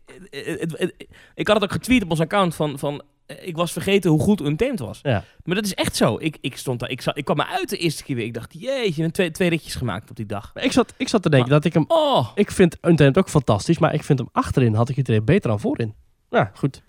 ik 1.35 1.47
had 1.47 1.57
het 1.57 1.65
ook 1.65 1.73
getweet 1.73 2.03
op 2.03 2.11
ons 2.11 2.21
account 2.21 2.55
van, 2.55 2.79
van 2.79 3.03
ik 3.27 3.57
was 3.57 3.73
vergeten 3.73 4.11
hoe 4.11 4.21
goed 4.21 4.41
Untamed 4.41 4.79
was. 4.79 5.01
Ja. 5.03 5.25
Maar 5.45 5.55
dat 5.55 5.65
is 5.65 5.75
echt 5.75 5.97
zo. 5.97 6.17
Ik, 6.19 6.39
ik, 6.41 6.57
stond 6.57 6.81
daar, 6.81 6.91
ik, 6.91 7.01
zat, 7.01 7.17
ik 7.17 7.25
kwam 7.25 7.37
me 7.37 7.47
uit 7.47 7.69
de 7.69 7.77
eerste 7.77 8.05
keer 8.05 8.17
weer. 8.17 8.25
Ik 8.25 8.35
dacht, 8.35 8.53
jeetje, 8.53 8.95
hebben 8.95 9.13
twee, 9.13 9.31
twee 9.31 9.49
ritjes 9.49 9.75
gemaakt 9.75 10.11
op 10.11 10.17
die 10.17 10.27
dag. 10.27 10.53
Ik 10.55 10.73
zat, 10.73 10.95
ik 10.97 11.09
zat 11.09 11.23
te 11.23 11.31
denken 11.31 11.51
dat 11.51 11.65
ik 11.65 11.73
hem... 11.73 11.85
Oh, 11.89 12.29
Ik 12.35 12.51
vind 12.51 12.77
Untamed 12.83 13.19
ook 13.19 13.29
fantastisch, 13.29 13.79
maar 13.79 13.95
ik 13.95 14.03
vind 14.03 14.19
hem 14.19 14.29
achterin 14.33 14.75
had 14.75 14.89
ik 14.89 15.07
het 15.07 15.25
beter 15.25 15.51
dan 15.51 15.61
voorin. 15.61 15.95
Nou, 16.31 16.47
goed. 16.55 16.83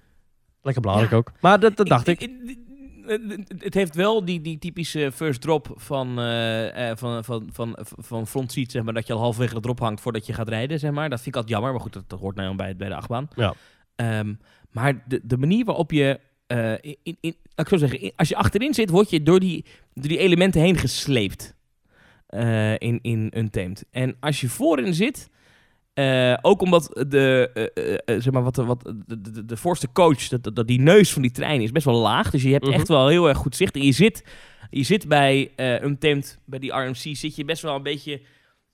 Lekker 0.61 0.81
belangrijk 0.81 1.13
ook. 1.13 1.31
Maar 1.39 1.59
dat, 1.59 1.77
dat 1.77 1.87
dacht 1.87 2.07
ik. 2.07 2.29
Het 3.57 3.73
heeft 3.73 3.95
wel 3.95 4.25
die, 4.25 4.41
die 4.41 4.59
typische 4.59 5.11
first 5.11 5.41
drop 5.41 5.73
van, 5.75 6.19
eh, 6.19 6.89
eh, 6.89 6.97
van, 6.97 7.23
van, 7.23 7.49
van, 7.53 7.77
van 7.79 8.27
front 8.27 8.51
seat, 8.51 8.71
zeg 8.71 8.83
maar, 8.83 8.93
dat 8.93 9.07
je 9.07 9.13
al 9.13 9.19
halverwege 9.19 9.53
de 9.53 9.59
drop 9.59 9.79
hangt 9.79 10.01
voordat 10.01 10.25
je 10.25 10.33
gaat 10.33 10.49
rijden, 10.49 10.79
zeg 10.79 10.91
maar. 10.91 11.09
Dat 11.09 11.21
vind 11.21 11.27
ik 11.27 11.35
altijd 11.35 11.53
jammer, 11.53 11.71
maar 11.71 11.81
goed, 11.81 11.93
dat, 11.93 12.09
dat 12.09 12.19
hoort 12.19 12.35
nou 12.35 12.55
bij, 12.55 12.75
bij 12.75 12.87
de 12.87 12.95
achtbaan. 12.95 13.27
Ja. 13.35 13.53
Ehm, 13.95 14.33
maar 14.71 15.03
de, 15.07 15.21
de 15.23 15.37
manier 15.37 15.65
waarop 15.65 15.91
je, 15.91 16.19
eh, 16.47 16.73
in, 16.81 17.17
in, 17.21 17.35
ik 17.55 17.67
zo 17.67 17.77
zeggen, 17.77 18.11
als 18.15 18.29
je 18.29 18.35
achterin 18.35 18.73
zit, 18.73 18.89
word 18.89 19.09
je 19.09 19.23
door 19.23 19.39
die, 19.39 19.65
door 19.93 20.07
die 20.07 20.17
elementen 20.17 20.61
heen 20.61 20.77
gesleept 20.77 21.55
eh, 22.27 22.73
in, 22.73 22.99
in 23.01 23.31
Untamed. 23.37 23.85
En 23.91 24.15
als 24.19 24.41
je 24.41 24.49
voorin 24.49 24.93
zit, 24.93 25.29
eh, 25.93 26.37
ook 26.41 26.61
omdat 26.61 27.05
de, 27.07 27.49
zeg 28.05 28.33
maar, 28.33 28.43
wat, 28.43 28.55
wat, 28.55 28.93
de, 29.05 29.21
de, 29.21 29.45
de 29.45 29.57
voorste 29.57 29.91
coach, 29.91 30.27
dat, 30.27 30.55
dat, 30.55 30.67
die 30.67 30.79
neus 30.79 31.13
van 31.13 31.21
die 31.21 31.31
trein 31.31 31.61
is 31.61 31.71
best 31.71 31.85
wel 31.85 32.01
laag. 32.01 32.31
Dus 32.31 32.43
je 32.43 32.51
hebt 32.51 32.65
Mhm. 32.65 32.73
echt 32.73 32.87
wel 32.87 33.07
heel 33.07 33.27
erg 33.27 33.37
goed 33.37 33.55
zicht. 33.55 33.75
En 33.75 33.81
je 33.83 33.91
zit, 33.91 34.23
je 34.69 34.83
zit 34.83 35.07
bij 35.07 35.51
Untamed, 35.83 36.39
bij 36.45 36.59
die 36.59 36.71
RMC, 36.71 36.95
zit 37.15 37.35
je 37.35 37.45
best 37.45 37.61
wel 37.61 37.75
een 37.75 37.83
beetje... 37.83 38.21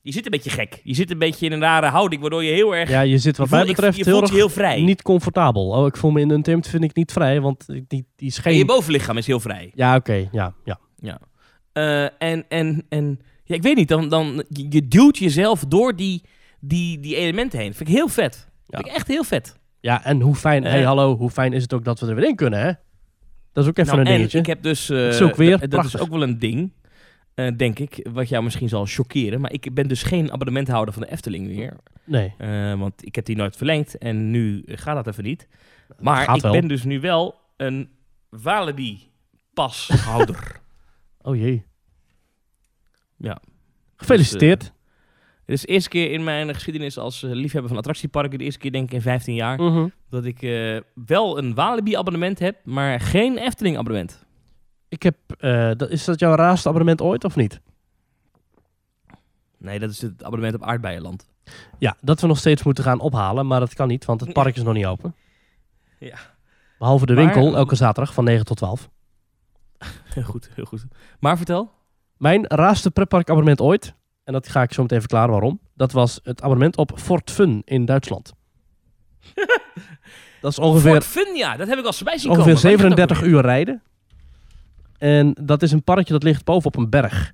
Je 0.06 0.12
zit 0.12 0.26
een 0.26 0.32
beetje 0.32 0.50
gek. 0.50 0.80
Je 0.84 0.94
zit 0.94 1.12
een 1.12 1.18
beetje 1.18 1.46
in 1.46 1.52
een 1.52 1.60
rare 1.60 1.88
houding, 1.88 2.22
waardoor 2.22 2.44
je 2.44 2.52
heel 2.52 2.76
erg... 2.76 2.90
Ja, 2.90 3.02
je 3.02 3.18
zit 3.18 3.38
wat 3.38 3.50
je 3.50 3.56
mij 3.56 3.66
voelt- 3.66 3.70
ik- 3.72 3.76
betreft 3.84 3.98
je 4.06 4.12
heel 4.12 4.22
erg 4.22 4.32
heel 4.32 4.50
vrij. 4.50 4.82
niet 4.82 5.02
comfortabel. 5.02 5.68
Oh, 5.70 5.86
ik 5.88 5.98
voel 5.98 6.12
me 6.12 6.22
in 6.22 6.30
Untamed 6.30 6.68
vind 6.68 6.84
ik 6.84 6.96
niet 6.96 7.12
vrij, 7.12 7.42
want 7.42 7.66
die, 7.68 7.86
die 7.88 8.06
is 8.18 8.40
En 8.42 8.52
je 8.52 8.58
geen... 8.58 8.66
bovenlichaam 8.68 9.18
is 9.18 9.28
heel 9.28 9.40
vrij. 9.40 9.72
Ja, 9.76 9.96
oké. 9.96 10.28
Ja, 10.32 10.54
ja. 10.64 10.80
Eh, 11.74 12.04
en, 12.04 12.46
en, 12.50 12.86
en 12.90 13.20
ja, 13.44 13.56
ik 13.56 13.62
weet 13.62 13.76
niet, 13.76 13.88
dan, 13.88 14.10
dan 14.10 14.44
je, 14.50 14.88
duwt 14.88 15.18
jezelf 15.18 15.66
door 15.68 15.96
die, 15.96 16.22
die, 16.60 17.00
die 17.00 17.16
elementen 17.16 17.60
heen. 17.60 17.74
Vind 17.74 17.90
ik 17.90 17.96
heel 17.96 18.08
vet. 18.08 18.48
Ja. 18.68 18.78
Vind 18.78 18.90
ik 18.90 18.96
echt 18.96 19.08
heel 19.08 19.24
vet. 19.24 19.60
Ja, 19.80 20.06
en 20.06 20.22
hoe 20.22 20.36
fijn... 20.36 20.64
Eh. 20.64 20.72
hey, 20.72 20.84
hallo, 20.84 21.18
hoe 21.18 21.30
fijn 21.30 21.54
is 21.54 21.62
het 21.62 21.74
ook 21.74 21.84
dat 21.86 22.00
we 22.00 22.08
er 22.08 22.16
weer 22.16 22.28
in 22.28 22.36
kunnen, 22.36 22.60
hè? 22.60 22.72
Dat 23.54 23.64
is 23.64 23.70
ook 23.70 23.78
even 23.78 23.92
Nou, 23.96 24.00
een 24.00 24.08
en 24.12 24.14
dingetje. 24.18 24.40
ik 24.40 24.46
heb 24.46 24.64
dus... 24.64 24.90
eh, 24.90 25.22
ook 25.22 25.36
weer 25.36 25.60
dat- 25.60 25.72
dat 25.72 25.86
is 25.86 25.98
ook 26.00 26.10
wel 26.10 26.24
een 26.24 26.40
ding, 26.40 26.72
eh, 27.36 27.48
denk 27.58 27.80
ik, 27.80 28.08
wat 28.14 28.30
jou 28.30 28.44
misschien 28.44 28.70
zal 28.70 28.86
chockeren. 28.86 29.42
Maar 29.42 29.52
ik 29.52 29.74
ben 29.74 29.88
dus 29.88 30.04
geen 30.04 30.32
abonnementhouder 30.32 30.94
van 30.94 31.04
de 31.04 31.12
Efteling 31.12 31.48
meer. 31.48 31.78
Nee. 32.04 32.34
Eh, 32.38 32.80
want 32.80 33.06
ik 33.06 33.16
heb 33.16 33.26
die 33.26 33.36
nooit 33.36 33.58
verlengd 33.58 33.98
en 33.98 34.32
nu 34.32 34.64
gaat 34.66 34.96
dat 34.96 35.08
even 35.08 35.24
niet. 35.24 35.48
Maar 36.00 36.24
Gaat 36.26 36.36
ik 36.36 36.42
wel. 36.42 36.52
ben 36.52 36.68
dus 36.68 36.84
nu 36.84 37.00
wel 37.00 37.36
een 37.58 37.90
Walibi-pashouder. 38.30 40.52
Oh 41.26 41.36
jee. 41.36 41.64
Ja. 43.18 43.42
Gefeliciteerd. 43.96 44.64
Het 45.46 45.56
is 45.56 45.62
de 45.62 45.68
eerste 45.68 45.90
keer 45.90 46.12
in 46.12 46.24
mijn 46.24 46.54
geschiedenis 46.54 46.98
als 46.98 47.24
eh, 47.24 47.32
liefhebber 47.32 47.70
van 47.70 47.78
attractieparken, 47.80 48.38
de 48.38 48.44
eerste 48.44 48.60
keer 48.60 48.72
denk 48.72 48.88
ik 48.88 48.94
in 48.94 49.02
15 49.02 49.36
jaar, 49.36 49.62
Mhm. 49.62 49.88
dat 50.10 50.26
ik 50.26 50.42
eh, 50.42 50.78
wel 51.06 51.38
een 51.38 51.54
Walibi-abonnement 51.54 52.40
heb, 52.40 52.58
maar 52.64 53.00
geen 53.00 53.38
Efteling-abonnement. 53.38 54.23
Ik 54.94 55.04
heb... 55.04 55.16
eh, 55.38 55.72
dat, 55.78 55.90
is 55.90 56.04
dat 56.06 56.20
jouw 56.20 56.36
raarste 56.36 56.68
abonnement 56.68 57.02
ooit 57.02 57.24
of 57.24 57.36
niet? 57.36 57.62
Nee, 59.58 59.80
dat 59.80 59.90
is 59.90 60.02
het 60.02 60.24
abonnement 60.24 60.56
op 60.56 60.64
Aardbeienland. 60.64 61.28
Ja, 61.78 61.96
dat 62.02 62.22
we 62.22 62.28
nog 62.28 62.38
steeds 62.38 62.64
moeten 62.64 62.84
gaan 62.84 63.00
ophalen, 63.00 63.48
maar 63.48 63.60
dat 63.60 63.74
kan 63.74 63.88
niet, 63.88 64.06
want 64.06 64.22
het 64.22 64.34
park 64.34 64.56
is 64.56 64.64
nog 64.64 64.74
niet 64.74 64.86
open. 64.86 65.16
Ja. 66.00 66.18
Behalve 66.80 67.06
de 67.06 67.14
Maar- 67.14 67.24
winkel, 67.24 67.56
elke 67.56 67.76
zaterdag 67.76 68.14
van 68.14 68.24
9 68.24 68.46
tot 68.46 68.58
12. 68.58 68.90
Heel 70.14 70.24
goed, 70.24 70.50
heel 70.56 70.66
goed. 70.66 70.86
Maar 71.20 71.38
vertel. 71.38 71.72
Mijn 72.18 72.46
raarste 72.48 72.92
pretparkabonnement 72.92 73.62
ooit, 73.62 73.94
en 74.24 74.34
dat 74.34 74.48
ga 74.48 74.62
ik 74.62 74.74
zo 74.74 74.82
meteen 74.82 75.00
verklaren 75.00 75.32
waarom, 75.32 75.60
dat 75.74 75.92
was 75.92 76.20
het 76.24 76.42
abonnement 76.42 76.78
op 76.78 76.92
Fort 76.96 77.32
Fun 77.32 77.62
in 77.66 77.86
Duitsland. 77.86 78.34
dat 80.42 80.52
is 80.52 80.60
ongeveer, 80.60 80.92
Fort 80.92 81.04
Fun, 81.06 81.36
ja, 81.36 81.58
dat 81.58 81.68
heb 81.68 81.78
ik 81.80 81.86
al 81.86 81.94
voorbij 81.94 82.18
zien 82.18 82.30
ongeveer 82.32 82.54
komen. 82.54 82.62
Dat 82.72 82.80
37 82.80 83.18
ook 83.18 83.24
weer? 83.24 83.34
uur 83.34 83.42
rijden. 83.42 83.82
En 85.04 85.36
dat 85.42 85.62
is 85.62 85.72
een 85.72 85.84
parkje 85.84 86.14
dat 86.14 86.24
ligt 86.24 86.46
bovenop 86.46 86.76
een 86.76 86.90
berg. 86.90 87.34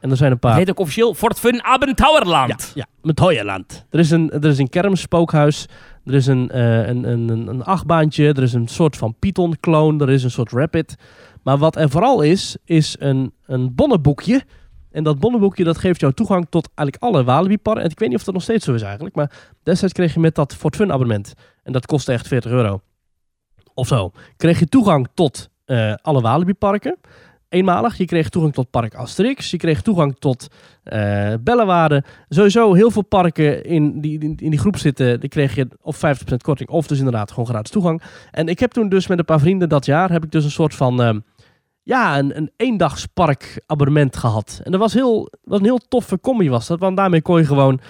En 0.00 0.10
er 0.10 0.16
zijn 0.16 0.30
een 0.30 0.36
Het 0.36 0.40
paar... 0.40 0.56
heet 0.56 0.70
ook 0.70 0.78
officieel 0.78 1.14
Fort 1.14 1.38
Fun 1.38 1.64
Abenteuerland. 1.64 2.48
Ja, 2.48 2.56
ja, 2.74 2.86
met 3.02 3.18
Hoyeland. 3.18 3.86
Er 3.90 3.98
is 3.98 4.10
een, 4.10 4.30
er 4.30 4.44
is 4.44 4.58
een 4.58 4.68
kermisspookhuis. 4.68 5.66
Er 6.04 6.14
is 6.14 6.26
een, 6.26 6.50
eh, 6.50 6.86
een, 6.86 7.04
een, 7.04 7.28
een, 7.28 7.46
een 7.46 7.64
achtbaantje. 7.64 8.28
Er 8.28 8.42
is 8.42 8.52
een 8.52 8.68
soort 8.68 8.96
van 8.96 9.14
Python-kloon. 9.18 10.00
Er 10.00 10.10
is 10.10 10.24
een 10.24 10.30
soort 10.30 10.52
Rapid. 10.52 10.96
Maar 11.42 11.58
wat 11.58 11.76
er 11.76 11.90
vooral 11.90 12.22
is, 12.22 12.56
is 12.64 12.96
een, 12.98 13.32
een 13.46 13.74
bonnenboekje. 13.74 14.42
En 14.90 15.04
dat 15.04 15.18
bonnenboekje 15.18 15.64
dat 15.64 15.78
geeft 15.78 16.00
jou 16.00 16.12
toegang 16.12 16.46
tot 16.50 16.68
eigenlijk 16.74 17.02
alle 17.02 17.24
Walibi-parken. 17.24 17.84
En 17.84 17.90
ik 17.90 17.98
weet 17.98 18.08
niet 18.08 18.18
of 18.18 18.24
dat 18.24 18.34
nog 18.34 18.42
steeds 18.42 18.64
zo 18.64 18.74
is 18.74 18.82
eigenlijk. 18.82 19.14
Maar 19.14 19.32
destijds 19.62 19.94
kreeg 19.94 20.14
je 20.14 20.20
met 20.20 20.34
dat 20.34 20.54
Fort 20.54 20.76
Fun 20.76 20.92
abonnement. 20.92 21.34
En 21.62 21.72
dat 21.72 21.86
kostte 21.86 22.12
echt 22.12 22.28
40 22.28 22.50
euro. 22.50 22.80
Of 23.74 23.86
zo. 23.86 24.12
Kreeg 24.36 24.58
je 24.58 24.66
toegang 24.66 25.08
tot 25.14 25.49
eh, 25.70 25.94
alle 26.02 26.20
Walibi-parken. 26.20 26.96
Eenmalig. 27.48 27.96
Je 27.96 28.04
kreeg 28.04 28.28
toegang 28.28 28.54
tot 28.54 28.70
Park 28.70 28.94
Asterix. 28.94 29.50
Je 29.50 29.56
kreeg 29.56 29.82
toegang 29.82 30.16
tot 30.18 30.48
Bellewaarde. 31.40 32.04
Sowieso 32.28 32.74
heel 32.74 32.90
veel 32.90 33.02
parken 33.02 33.64
in 33.64 34.00
die, 34.00 34.18
in, 34.18 34.50
die 34.50 34.58
groep 34.58 34.76
zitten. 34.76 35.20
Die 35.20 35.28
kreeg 35.28 35.54
je 35.54 35.68
of 35.80 35.96
50% 35.96 36.00
korting 36.42 36.68
of 36.68 36.86
dus 36.86 36.98
inderdaad 36.98 37.30
gewoon 37.30 37.46
gratis 37.46 37.70
toegang. 37.70 38.02
En 38.30 38.48
ik 38.48 38.58
heb 38.58 38.70
toen 38.70 38.88
dus 38.88 39.06
met 39.06 39.18
een 39.18 39.24
paar 39.24 39.40
vrienden 39.40 39.68
dat 39.68 39.86
jaar 39.86 40.10
heb 40.10 40.24
ik 40.24 40.30
dus 40.30 40.44
een 40.44 40.50
soort 40.50 40.74
van 40.74 41.02
ehm, 41.02 41.18
ja, 41.82 42.18
een, 42.18 42.36
een 42.36 42.50
eendagspark 42.56 43.62
abonnement 43.66 44.16
gehad. 44.16 44.60
En 44.64 44.70
dat 44.70 44.80
was 44.80 44.94
heel, 44.94 45.32
was 45.42 45.58
een 45.58 45.64
heel 45.64 45.88
toffe 45.88 46.20
combi 46.20 46.50
was 46.50 46.66
dat. 46.66 46.78
Want 46.78 46.96
daarmee 46.96 47.22
kon 47.22 47.38
je 47.38 47.44
gewoon 47.44 47.80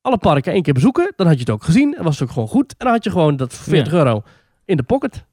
alle 0.00 0.18
parken 0.18 0.52
één 0.52 0.62
keer 0.62 0.74
bezoeken. 0.74 1.12
Dan 1.16 1.26
had 1.26 1.34
je 1.34 1.40
het 1.40 1.50
ook 1.50 1.64
gezien. 1.64 1.96
En 1.96 2.04
was 2.04 2.18
het 2.18 2.28
ook 2.28 2.34
gewoon 2.34 2.48
goed. 2.48 2.70
En 2.70 2.84
dan 2.84 2.94
had 2.94 3.04
je 3.04 3.10
gewoon 3.10 3.36
dat 3.36 3.54
voor 3.54 3.72
40 3.72 3.92
euro 3.92 4.22
in 4.64 4.76
de 4.76 4.82
pocket. 4.82 5.24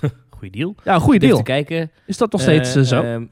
Goeie 0.34 0.50
deal. 0.50 0.74
Ja, 0.84 0.94
een 0.94 1.00
goede 1.00 1.18
deal. 1.18 1.36
te 1.36 1.42
kijken. 1.42 1.90
Is 2.06 2.16
dat 2.16 2.32
nog 2.32 2.40
steeds 2.40 2.74
Eh, 2.74 2.80
eh, 2.80 2.86
zo? 2.88 3.02
ehm, 3.02 3.24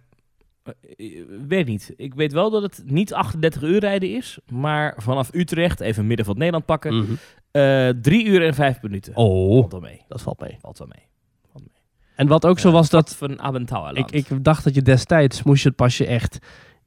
eh, 0.97 1.07
weet 1.49 1.67
niet. 1.67 1.95
Ik 1.97 2.15
weet 2.15 2.33
wel 2.33 2.51
dat 2.51 2.63
het 2.63 2.83
niet 2.87 3.13
38 3.15 3.63
uur 3.63 3.81
rijden 3.81 4.17
is, 4.17 4.39
maar 4.51 4.95
vanaf 4.97 5.35
Utrecht, 5.35 5.81
even 5.81 6.07
midden 6.07 6.25
van 6.27 6.35
het 6.35 6.43
Nederland 6.45 6.67
pakken, 6.67 6.95
Mhm. 6.97 8.01
3 8.01 8.25
uur 8.27 8.43
en 8.47 8.55
5 8.55 8.83
minuten. 8.83 9.17
Oh, 9.17 9.59
Valt 9.59 9.73
wel 9.73 9.81
mee. 9.81 10.01
dat 10.09 10.23
valt 10.23 10.41
mee. 10.41 10.57
Valt 10.61 10.79
wel 10.79 10.89
mee. 10.89 11.05
Valt 11.53 11.65
mee. 11.65 11.83
En 12.17 12.27
wat 12.27 12.47
ook 12.47 12.59
zo 12.59 12.71
was 12.71 12.91
dat 12.91 13.15
Van 13.17 13.41
Abenteuerland. 13.41 13.99
Ik, 14.15 14.29
ik 14.31 14.45
dacht 14.45 14.65
dat 14.65 14.75
je 14.75 14.83
destijds 14.83 15.43
moest 15.43 15.63
je 15.63 15.69
het 15.69 15.77
pasje 15.77 16.07
echt 16.07 16.39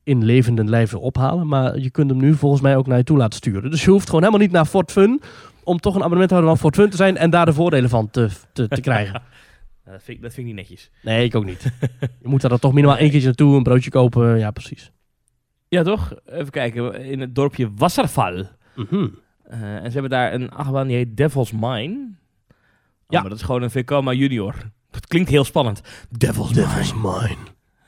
in 0.03 0.23
levende 0.23 0.63
lijven 0.63 0.99
ophalen. 1.01 1.47
Maar 1.47 1.77
je 1.79 1.89
kunt 1.91 2.09
hem 2.09 2.19
nu 2.19 2.33
volgens 2.33 2.61
mij 2.61 2.75
ook 2.77 2.87
naar 2.87 2.97
je 2.97 3.03
toe 3.03 3.17
laten 3.17 3.37
sturen. 3.37 3.71
Dus 3.71 3.83
je 3.83 3.89
hoeft 3.91 4.05
gewoon 4.05 4.21
helemaal 4.21 4.41
niet 4.45 4.51
naar 4.51 4.65
Fort 4.65 4.91
Fun. 4.91 5.21
Om 5.63 5.79
toch 5.79 5.93
een 5.93 5.99
abonnementhouder 6.01 6.49
van 6.49 6.59
Fort 6.59 6.75
Fun 6.75 6.89
te 6.89 6.95
zijn. 6.97 7.17
En 7.17 7.29
daar 7.29 7.45
de 7.45 7.53
voordelen 7.53 7.89
van 7.89 8.09
te, 8.09 8.29
te, 8.53 8.67
te 8.67 8.81
krijgen. 8.81 9.21
Ja, 9.85 9.91
dat, 9.91 10.03
vind 10.03 10.17
ik, 10.17 10.23
dat 10.23 10.33
vind 10.33 10.47
ik 10.47 10.53
niet 10.53 10.67
netjes. 10.69 10.91
Nee, 11.03 11.25
ik 11.25 11.35
ook 11.35 11.45
niet. 11.45 11.63
Je 12.21 12.27
moet 12.27 12.41
daar 12.41 12.49
dan 12.49 12.59
toch 12.59 12.73
minimaal 12.73 12.97
één 12.97 13.09
keertje 13.09 13.27
naartoe. 13.27 13.55
Een 13.55 13.63
broodje 13.63 13.89
kopen. 13.89 14.37
Ja, 14.37 14.51
precies. 14.51 14.91
Ja, 15.67 15.83
toch? 15.83 16.13
Even 16.25 16.49
kijken. 16.49 16.93
In 17.03 17.19
het 17.19 17.35
dorpje 17.35 17.71
Wasserval. 17.75 18.43
Mhm. 18.75 19.07
Eh, 19.43 19.75
en 19.75 19.85
ze 19.85 19.91
hebben 19.91 20.09
daar 20.09 20.33
een 20.33 20.49
achtbaan 20.49 20.87
die 20.87 20.95
heet 20.95 21.17
Devil's 21.17 21.51
Mine. 21.51 21.97
Oh, 21.97 22.55
Ja. 23.07 23.19
Maar 23.21 23.29
dat 23.29 23.39
is 23.39 23.45
gewoon 23.45 23.61
een 23.61 23.69
Vekoma 23.71 24.13
Junior. 24.13 24.55
Dat 24.91 25.07
klinkt 25.07 25.29
heel 25.29 25.43
spannend. 25.43 25.81
Devil's, 26.09 26.51
Devil's 26.51 26.93
Mine. 26.93 27.07
mine. 27.27 27.37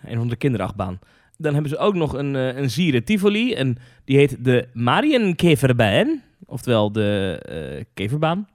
Een 0.03 0.17
van 0.17 0.27
de 0.27 0.35
kinderachtbaan. 0.35 0.99
Dan 1.37 1.53
hebben 1.53 1.71
ze 1.71 1.77
ook 1.77 1.95
nog 1.95 2.13
een, 2.13 2.35
eh, 2.35 2.57
een 2.57 2.69
Zieren 2.69 3.03
Tivoli. 3.03 3.53
En 3.53 3.77
die 4.05 4.17
heet 4.17 4.43
de 4.43 4.67
Marienkeverbaan. 4.73 6.21
Oftewel 6.45 6.91
de 6.91 7.39
eh, 7.45 7.83
keverbaan. 7.93 8.47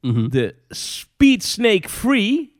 Mhm. 0.00 0.28
De 0.28 0.54
Speed 0.68 1.44
Snake 1.44 1.88
Free. 1.88 2.56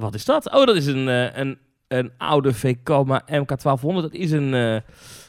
Wat 0.00 0.14
is 0.14 0.24
dat? 0.24 0.52
Oh, 0.52 0.66
dat 0.66 0.76
is 0.76 0.86
een, 0.86 1.08
eh, 1.08 1.36
een, 1.36 1.58
een 1.88 2.12
oude 2.18 2.52
Vekoma 2.52 3.22
MK1200. 3.26 3.80
Dat 3.94 4.12
is 4.12 4.30
een... 4.30 4.54
eh, 4.54 4.72
dat 4.72 4.82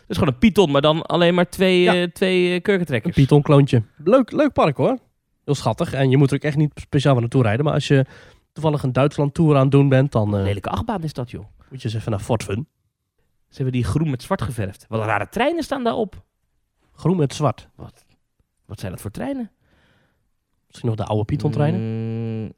is 0.07 0.17
gewoon 0.17 0.34
een 0.34 0.39
Python, 0.39 0.71
maar 0.71 0.81
dan 0.81 1.01
alleen 1.05 1.34
maar 1.34 1.49
twee, 1.49 1.81
Ja. 1.81 1.93
eh, 1.93 2.03
twee 2.07 2.53
Een 2.53 2.62
kurkentrekkers. 2.62 3.15
Python 3.15 3.41
kloontje. 3.41 3.84
Leuk, 4.03 4.31
leuk 4.31 4.53
park 4.53 4.77
hoor. 4.77 4.97
Heel 5.45 5.55
schattig. 5.55 5.93
En 5.93 6.10
je 6.10 6.17
moet 6.17 6.29
er 6.29 6.36
ook 6.36 6.41
echt 6.43 6.57
niet 6.57 6.71
speciaal 6.75 7.12
van 7.13 7.21
naartoe 7.21 7.43
rijden. 7.43 7.65
Maar 7.65 7.73
als 7.73 7.88
je 7.88 8.05
toevallig 8.53 8.84
een 8.84 8.91
Duitsland 8.91 9.34
tour 9.34 9.55
aan 9.55 9.62
het 9.62 9.71
doen 9.71 9.89
bent. 9.89 10.12
Dan 10.12 10.36
eh, 10.38 10.43
Lelijke 10.43 10.69
achtbaan 10.69 11.03
is 11.03 11.13
dat, 11.13 11.31
joh. 11.31 11.45
moet 11.69 11.81
je 11.81 11.88
eens 11.88 11.97
even 11.97 12.12
naar 12.12 12.19
Fort 12.19 12.43
Fun. 12.43 12.67
Ze 13.49 13.55
hebben 13.62 13.71
die 13.73 13.84
groen 13.84 14.10
met 14.10 14.21
zwart 14.23 14.41
geverfd. 14.41 14.86
Wat 14.89 15.05
rare 15.05 15.29
treinen 15.29 15.63
staan 15.63 15.84
daarop. 15.84 16.23
Groen 16.95 17.17
met 17.17 17.34
zwart. 17.34 17.67
Wat 18.65 18.79
zijn 18.79 18.91
dat 18.91 19.01
voor 19.01 19.12
treinen? 19.12 19.51
Misschien 20.67 20.88
nog 20.89 20.97
de 20.97 21.05
oude 21.05 21.25
Python 21.25 21.51
treinen. 21.51 21.81
Mm, 21.81 22.51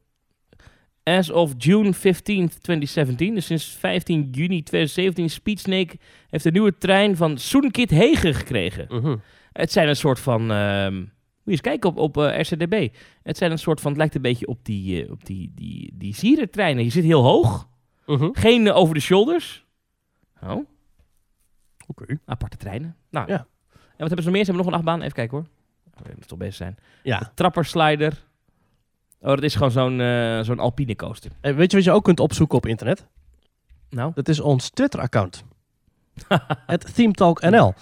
As 1.04 1.30
of 1.30 1.54
June 1.58 1.94
15, 1.94 2.48
2017, 2.62 3.34
dus 3.36 3.46
sinds 3.46 3.66
15 3.66 4.30
juni 4.32 4.64
2017, 4.64 5.30
Speedsnake 5.30 5.98
heeft 6.30 6.46
een 6.46 6.54
nieuwe 6.54 6.78
trein 6.78 7.16
van 7.16 7.38
Soenkit 7.38 7.90
Hege 7.90 8.34
gekregen. 8.34 8.86
Mhm. 8.90 9.16
Het 9.52 9.72
zijn 9.72 9.88
een 9.88 9.96
soort 9.96 10.20
van. 10.20 10.52
ehm, 10.52 10.96
moet 10.98 11.06
je 11.44 11.52
eens 11.52 11.62
kijken 11.62 11.90
op, 11.90 11.98
op 11.98 12.18
eh, 12.18 12.40
RCDB. 12.40 12.96
Het 13.24 13.38
zijn 13.38 13.52
een 13.52 13.60
soort 13.60 13.82
van. 13.82 13.90
Het 13.92 14.00
lijkt 14.00 14.16
een 14.16 14.22
beetje 14.22 14.48
op 14.48 14.66
die, 14.66 15.04
eh, 15.06 15.12
op 15.12 15.26
die, 15.26 15.52
die, 15.56 15.92
die 15.94 16.14
sierentreinen. 16.16 16.84
Je 16.84 16.90
zit 16.90 17.04
heel 17.04 17.24
hoog. 17.24 17.68
Mhm. 18.06 18.30
Geen 18.32 18.68
eh, 18.68 18.76
over 18.76 18.94
de 18.94 19.00
shoulders. 19.00 19.66
Oh, 20.44 20.66
Oké. 21.88 22.20
aparte 22.26 22.58
treinen. 22.58 22.96
Nou, 23.10 23.28
Ja. 23.28 23.38
En 23.74 24.00
wat 24.00 24.08
hebben 24.08 24.18
ze 24.18 24.24
nog 24.24 24.34
meer? 24.34 24.46
Ze 24.46 24.52
hebben 24.52 24.56
nog 24.66 24.68
een 24.68 24.80
achtbaan. 24.80 25.02
Even 25.02 25.14
kijken 25.14 25.38
hoor. 25.38 25.48
Oh, 26.00 26.06
dat 26.08 26.16
moet 26.16 26.28
toch 26.28 26.38
bezig 26.38 26.56
zijn. 26.56 26.78
Ja. 27.04 27.32
Trapperslider. 27.36 28.24
Oh, 29.24 29.30
dat 29.30 29.44
is 29.44 29.56
gewoon 29.56 29.72
zo'n 29.72 30.00
eh, 30.00 30.40
zo'n 30.42 30.60
alpine 30.60 30.96
coaster. 30.96 31.32
En 31.42 31.56
weet 31.56 31.72
je 31.72 31.78
wat 31.78 31.86
je 31.86 31.92
ook 31.92 32.04
kunt 32.04 32.20
opzoeken 32.20 32.58
op 32.58 32.66
internet? 32.66 33.06
Nou, 33.90 34.12
Dat 34.16 34.28
is 34.28 34.40
ons 34.40 34.70
Twitter-account. 34.70 35.44
Het 36.66 36.96
ThemeTalkNL. 36.96 37.74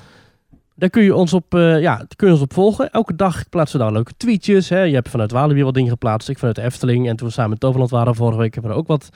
Daar 0.75 0.89
kun 0.89 1.04
je 1.04 1.15
ons 1.15 1.34
op, 1.34 1.54
eh, 1.54 1.82
ja, 1.82 2.06
kun 2.15 2.27
je 2.27 2.34
ons 2.34 2.41
op 2.41 2.54
volgen. 2.54 2.91
Elke 2.91 3.15
dag 3.15 3.49
plaatsen 3.49 3.77
we 3.77 3.84
daar 3.84 3.93
leuke 3.93 4.13
tweetjes. 4.17 4.69
Hè. 4.69 4.82
Je 4.82 4.93
hebt 4.93 5.10
vanuit 5.10 5.32
Walibi 5.32 5.63
wat 5.63 5.73
dingen 5.73 5.89
geplaatst. 5.89 6.30
Ik 6.30 6.38
vanuit 6.38 6.56
de 6.56 6.62
Efteling. 6.62 7.08
En 7.10 7.15
toen 7.15 7.27
we 7.27 7.34
samen 7.34 7.51
in 7.51 7.58
Toverland 7.58 7.91
waren 7.91 8.15
vorige 8.15 8.39
week... 8.39 8.54
hebben 8.54 8.71
we 8.71 8.77
er 8.77 8.84
ook 8.84 8.89
wat 8.89 9.10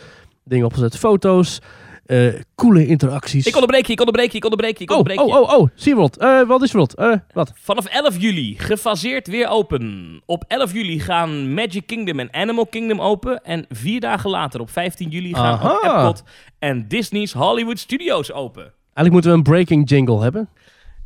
dingen 0.44 0.66
opgezet. 0.66 0.98
Foto's. 0.98 1.62
Eh, 2.06 2.34
coole 2.56 2.88
interacties. 2.88 3.46
ik 3.46 3.54
onderbreek 3.54 3.86
je, 3.86 3.92
ik 3.92 4.00
onderbreek 4.00 4.32
je, 4.32 4.38
ik 4.38 4.44
onderbreek 4.44 4.78
je, 4.78 4.84
ik 4.84 4.92
oh, 4.92 4.98
onderbreek 4.98 5.28
je. 5.28 5.34
oh, 5.34 5.42
oh, 5.42 5.60
oh. 5.60 5.70
SeaWorld. 5.76 6.18
Eh 6.18 6.42
wat 6.42 6.62
is 6.62 6.72
World? 6.72 6.96
Eh 6.96 7.14
wat? 7.34 7.52
Vanaf 7.56 7.86
11 7.86 8.18
juli, 8.22 8.56
gefaseerd 8.58 9.28
weer 9.28 9.48
open. 9.48 10.22
Op 10.26 10.44
11 10.48 10.74
juli 10.74 11.00
gaan 11.00 11.54
Magic 11.54 11.88
Kingdom 11.88 12.20
en 12.20 12.34
Animal 12.34 12.66
Kingdom 12.66 13.02
open. 13.02 13.44
En 13.44 13.66
vier 13.70 14.00
dagen 14.00 14.30
later, 14.30 14.60
op 14.60 14.70
15 14.70 15.10
juli, 15.10 15.34
gaan 15.34 15.54
Aha. 15.54 15.70
ook 15.70 15.84
Epcot 15.84 16.24
en 16.60 16.88
Disney's 16.88 17.34
Hollywood 17.34 17.80
Studios 17.80 18.32
open. 18.32 18.64
Eigenlijk 18.64 19.12
moeten 19.12 19.32
we 19.32 19.38
een 19.38 19.44
breaking 19.44 19.90
jingle 19.90 20.22
hebben. 20.22 20.50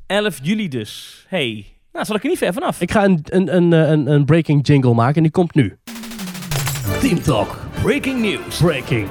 11 0.08 0.40
juli 0.42 0.68
dus. 0.68 1.26
Hey, 1.28 1.66
nou 1.92 2.06
zal 2.06 2.16
ik 2.16 2.24
er 2.24 2.30
niet 2.30 2.38
ver 2.38 2.54
vanaf. 2.54 2.82
Ik 2.82 2.92
ga 2.92 3.04
een, 3.04 3.20
een, 3.24 3.56
een, 3.56 3.72
een, 3.72 4.08
een 4.08 4.26
breaking 4.26 4.68
jingle 4.68 4.94
maken 4.94 5.16
en 5.16 5.24
die 5.24 5.32
komt 5.32 5.56
nu. 5.56 5.78
Team 7.00 7.22
Talk. 7.22 7.60
Breaking 7.82 8.22
news. 8.22 8.58
Breaking. 8.58 9.08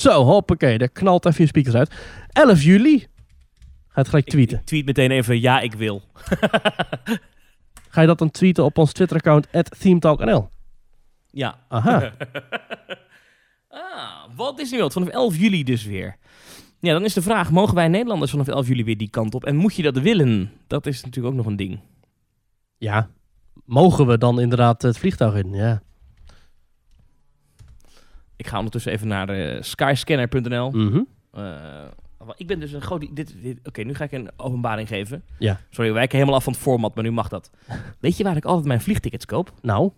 Zo, 0.00 0.22
hoppakee. 0.24 0.78
Daar 0.78 0.88
knalt 0.88 1.26
even 1.26 1.40
je 1.42 1.46
speakers 1.48 1.74
uit. 1.74 1.90
11 2.32 2.62
juli. 2.62 2.98
Ga 2.98 3.06
je 3.06 4.00
het 4.00 4.08
gelijk 4.08 4.28
tweeten. 4.28 4.58
Ik 4.58 4.64
tweet 4.64 4.86
meteen 4.86 5.10
even, 5.10 5.40
ja, 5.40 5.60
ik 5.60 5.74
wil. 5.74 6.02
Ga 7.92 8.00
je 8.00 8.06
dat 8.06 8.18
dan 8.18 8.30
tweeten 8.30 8.64
op 8.64 8.78
ons 8.78 8.92
Twitter-account, 8.92 9.46
ThemeTalkNL? 9.78 10.48
Ja. 11.30 11.58
Aha. 11.68 12.12
Ah, 13.72 14.24
Walt 14.36 14.56
Disney 14.56 14.78
World 14.78 14.92
vanaf 14.92 15.08
11 15.08 15.36
juli 15.36 15.64
dus 15.64 15.84
weer. 15.84 16.16
Ja, 16.80 16.92
dan 16.92 17.04
is 17.04 17.12
de 17.14 17.22
vraag, 17.22 17.50
mogen 17.50 17.74
wij 17.74 17.88
Nederlanders 17.88 18.30
vanaf 18.30 18.48
11 18.48 18.68
juli 18.68 18.84
weer 18.84 18.96
die 18.96 19.10
kant 19.10 19.34
op? 19.34 19.44
En 19.44 19.56
moet 19.56 19.74
je 19.74 19.82
dat 19.82 19.98
willen? 19.98 20.52
Dat 20.66 20.86
is 20.86 21.04
natuurlijk 21.04 21.34
ook 21.34 21.38
nog 21.40 21.46
een 21.50 21.56
ding. 21.56 21.80
ja. 22.78 23.10
Mogen 23.64 24.06
we 24.06 24.18
dan 24.18 24.40
inderdaad 24.40 24.82
het 24.82 24.98
vliegtuig 24.98 25.34
in? 25.34 25.52
Ja. 25.54 25.82
Ik 28.40 28.46
ga 28.46 28.56
ondertussen 28.56 28.92
even 28.92 29.08
naar 29.08 29.28
eh, 29.28 29.62
skyscanner.nl. 29.62 30.70
Mhm. 30.70 31.00
Eh, 31.32 31.42
ik 32.36 32.46
ben 32.46 32.60
dus 32.60 32.72
een 32.72 32.80
groot... 32.80 33.06
Dit, 33.12 33.34
dit, 33.42 33.58
Oké, 33.64 33.82
nu 33.82 33.94
ga 33.94 34.04
ik 34.04 34.12
een 34.12 34.30
openbaring 34.36 34.88
geven. 34.88 35.22
Ja. 35.38 35.60
Sorry, 35.70 35.88
we 35.88 35.96
wijken 35.96 36.18
helemaal 36.18 36.38
af 36.38 36.44
van 36.44 36.52
het 36.52 36.62
format, 36.62 36.94
maar 36.94 37.04
nu 37.04 37.10
mag 37.10 37.28
dat. 37.28 37.50
Weet 38.00 38.16
je 38.16 38.24
waar 38.24 38.36
ik 38.36 38.44
altijd 38.44 38.66
mijn 38.66 38.80
vliegtickets 38.80 39.26
koop? 39.26 39.52
Nou, 39.62 39.90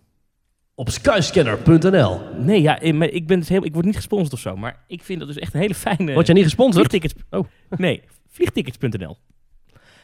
op 0.75 0.89
skyscanner.nl. 0.89 2.21
Nee, 2.37 2.61
ja, 2.61 2.79
ik, 2.79 3.27
ben 3.27 3.39
dus 3.39 3.49
heel, 3.49 3.65
ik 3.65 3.73
word 3.73 3.85
niet 3.85 3.95
gesponsord 3.95 4.33
of 4.33 4.39
zo, 4.39 4.55
maar 4.55 4.83
ik 4.87 5.03
vind 5.03 5.19
dat 5.19 5.27
dus 5.27 5.37
echt 5.37 5.53
een 5.53 5.59
hele 5.59 5.75
fijne... 5.75 6.13
Word 6.13 6.25
jij 6.25 6.35
niet 6.35 6.43
gesponsord? 6.43 6.87
Vliegtickets. 6.87 7.23
Oh. 7.29 7.47
Nee, 7.77 8.01
vliegtickets.nl. 8.27 9.17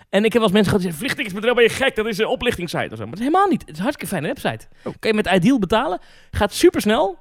En 0.10 0.26
ik 0.26 0.34
heb 0.34 0.42
eens 0.42 0.52
mensen 0.52 0.82
zeggen, 0.82 1.00
vliegtickets.nl 1.00 1.54
ben 1.54 1.64
je 1.64 1.70
gek, 1.70 1.96
dat 1.96 2.06
is 2.06 2.18
een 2.18 2.28
oplichtingssite 2.28 2.90
of 2.92 2.98
zo. 2.98 3.04
Maar 3.04 3.10
dat 3.16 3.20
is 3.20 3.26
helemaal 3.26 3.48
niet. 3.48 3.62
Het 3.62 3.70
is 3.70 3.78
een 3.78 3.84
hartstikke 3.84 4.16
fijne 4.16 4.28
website. 4.28 4.68
Oh. 4.84 4.94
Kan 5.00 5.12
je 5.12 5.14
met 5.14 5.28
Ideal 5.28 5.60
betalen, 5.60 6.00
gaat 6.32 6.54
super 6.54 6.82
snel. 6.82 7.18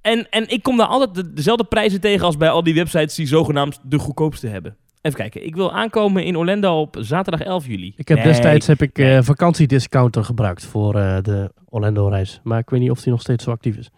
En, 0.00 0.28
en 0.30 0.48
ik 0.48 0.62
kom 0.62 0.76
daar 0.76 0.86
altijd 0.86 1.14
de- 1.14 1.32
dezelfde 1.32 1.64
prijzen 1.64 2.00
tegen 2.00 2.24
als 2.26 2.36
bij 2.36 2.50
al 2.50 2.62
die 2.62 2.74
websites 2.74 3.14
die 3.14 3.26
zogenaamd 3.26 3.80
de 3.82 3.98
goedkoopste 3.98 4.46
hebben. 4.48 4.76
Even 5.02 5.18
kijken, 5.18 5.46
ik 5.46 5.54
wil 5.54 5.72
aankomen 5.72 6.24
in 6.24 6.36
Orlando 6.36 6.80
op 6.80 6.96
zaterdag 7.00 7.40
11 7.46 7.66
juli. 7.66 7.92
Ik 7.96 8.08
heb 8.08 8.18
Nee, 8.18 8.26
destijds 8.26 8.66
heb 8.66 8.82
ik, 8.82 8.98
eh, 8.98 9.18
vakantiediscounter 9.22 10.24
gebruikt 10.24 10.64
voor 10.66 10.94
eh, 10.94 11.18
de 11.22 11.52
Orlando-reis. 11.64 12.40
Maar 12.44 12.58
ik 12.58 12.70
weet 12.70 12.80
niet 12.80 12.90
of 12.90 13.02
die 13.02 13.12
nog 13.12 13.20
steeds 13.20 13.44
zo 13.44 13.50
actief 13.50 13.76
is. 13.76 13.90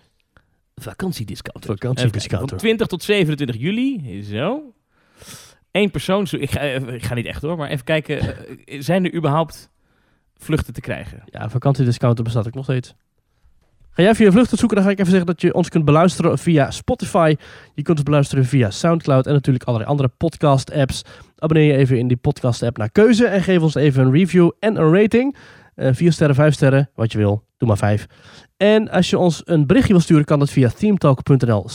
vakantiediscount. 0.74 1.64
Vakantiediscounter. 1.66 2.48
Van 2.48 2.58
20 2.58 2.86
tot 2.86 3.02
27 3.02 3.56
juli. 3.56 4.22
Zo. 4.22 4.60
Eén 5.70 5.90
persoon. 5.90 6.26
Ik 6.30 6.50
ga, 6.50 6.60
even- 6.60 6.94
ik 6.94 7.02
ga 7.04 7.14
niet 7.14 7.26
echt 7.26 7.42
hoor, 7.42 7.56
maar 7.56 7.68
even 7.70 7.84
kijken. 7.84 8.20
eh, 8.20 8.80
Zijn 8.80 9.04
er 9.04 9.14
überhaupt 9.14 9.70
vluchten 10.36 10.72
te 10.74 10.80
krijgen? 10.80 11.22
Ja, 11.26 11.50
vakantiediscounter 11.50 12.24
bestaat 12.24 12.46
ook 12.46 12.54
nog 12.54 12.64
steeds. 12.64 12.94
Ga 13.92 14.02
jij 14.02 14.14
via 14.14 14.30
vluchten 14.30 14.58
zoeken, 14.58 14.76
dan 14.76 14.86
ga 14.86 14.92
ik 14.92 14.98
even 14.98 15.10
zeggen 15.10 15.30
dat 15.30 15.40
je 15.40 15.54
ons 15.54 15.68
kunt 15.68 15.84
beluisteren 15.84 16.38
via 16.38 16.70
Spotify. 16.70 17.34
Je 17.74 17.82
kunt 17.82 17.96
ons 17.96 18.06
beluisteren 18.06 18.44
via 18.44 18.70
Soundcloud 18.70 19.26
en 19.26 19.32
natuurlijk 19.32 19.64
allerlei 19.64 19.90
andere 19.90 20.08
podcast-apps. 20.08 21.02
Abonneer 21.38 21.72
je 21.72 21.76
even 21.76 21.98
in 21.98 22.08
die 22.08 22.16
podcast-app 22.16 22.76
naar 22.76 22.90
keuze 22.90 23.26
en 23.26 23.42
geef 23.42 23.62
ons 23.62 23.74
even 23.74 24.04
een 24.04 24.12
review 24.12 24.50
en 24.58 24.80
een 24.80 24.94
rating. 24.94 25.36
Eh 25.74 25.88
vier 25.92 26.12
sterren, 26.12 26.34
vijf 26.34 26.54
sterren, 26.54 26.90
wat 26.94 27.12
je 27.12 27.18
wil. 27.18 27.44
Doe 27.56 27.68
maar 27.68 27.78
vijf. 27.78 28.06
En 28.56 28.90
als 28.90 29.10
je 29.10 29.18
ons 29.18 29.42
een 29.44 29.66
berichtje 29.66 29.92
wil 29.92 30.02
sturen, 30.02 30.24
kan 30.24 30.38
dat 30.38 30.50
via 30.50 30.68
themetalk.nl 30.68 31.66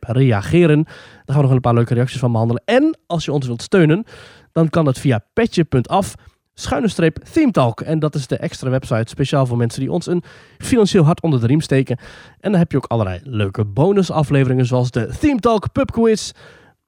reageren. 0.00 0.84
Daar 0.84 0.94
gaan 1.26 1.36
we 1.36 1.42
nog 1.42 1.50
een 1.50 1.60
paar 1.60 1.74
leuke 1.74 1.94
reacties 1.94 2.18
van 2.18 2.32
behandelen. 2.32 2.62
En 2.64 2.98
als 3.06 3.24
je 3.24 3.32
ons 3.32 3.46
wilt 3.46 3.62
steunen, 3.62 4.04
dan 4.52 4.68
kan 4.68 4.84
dat 4.84 4.98
via 4.98 5.24
petje.af 5.32 6.14
schuine 6.58 6.88
streep 6.88 7.16
themetalk. 7.32 7.80
En 7.80 7.98
dat 7.98 8.14
is 8.14 8.26
de 8.26 8.36
extra 8.36 8.70
website 8.70 9.08
speciaal 9.08 9.46
voor 9.46 9.56
mensen 9.56 9.80
die 9.80 9.92
ons 9.92 10.06
een 10.06 10.22
financieel 10.58 11.04
hart 11.04 11.22
onder 11.22 11.40
de 11.40 11.46
riem 11.46 11.60
steken. 11.60 11.98
En 12.40 12.50
dan 12.50 12.60
heb 12.60 12.70
je 12.70 12.76
ook 12.76 12.86
allerlei 12.86 13.20
leuke 13.24 13.64
bonusafleveringen 13.64 14.66
zoals 14.66 14.90
de 14.90 15.16
Theme 15.20 15.40
Talk 15.40 15.72
Pub 15.72 15.90
Quiz 15.92 16.30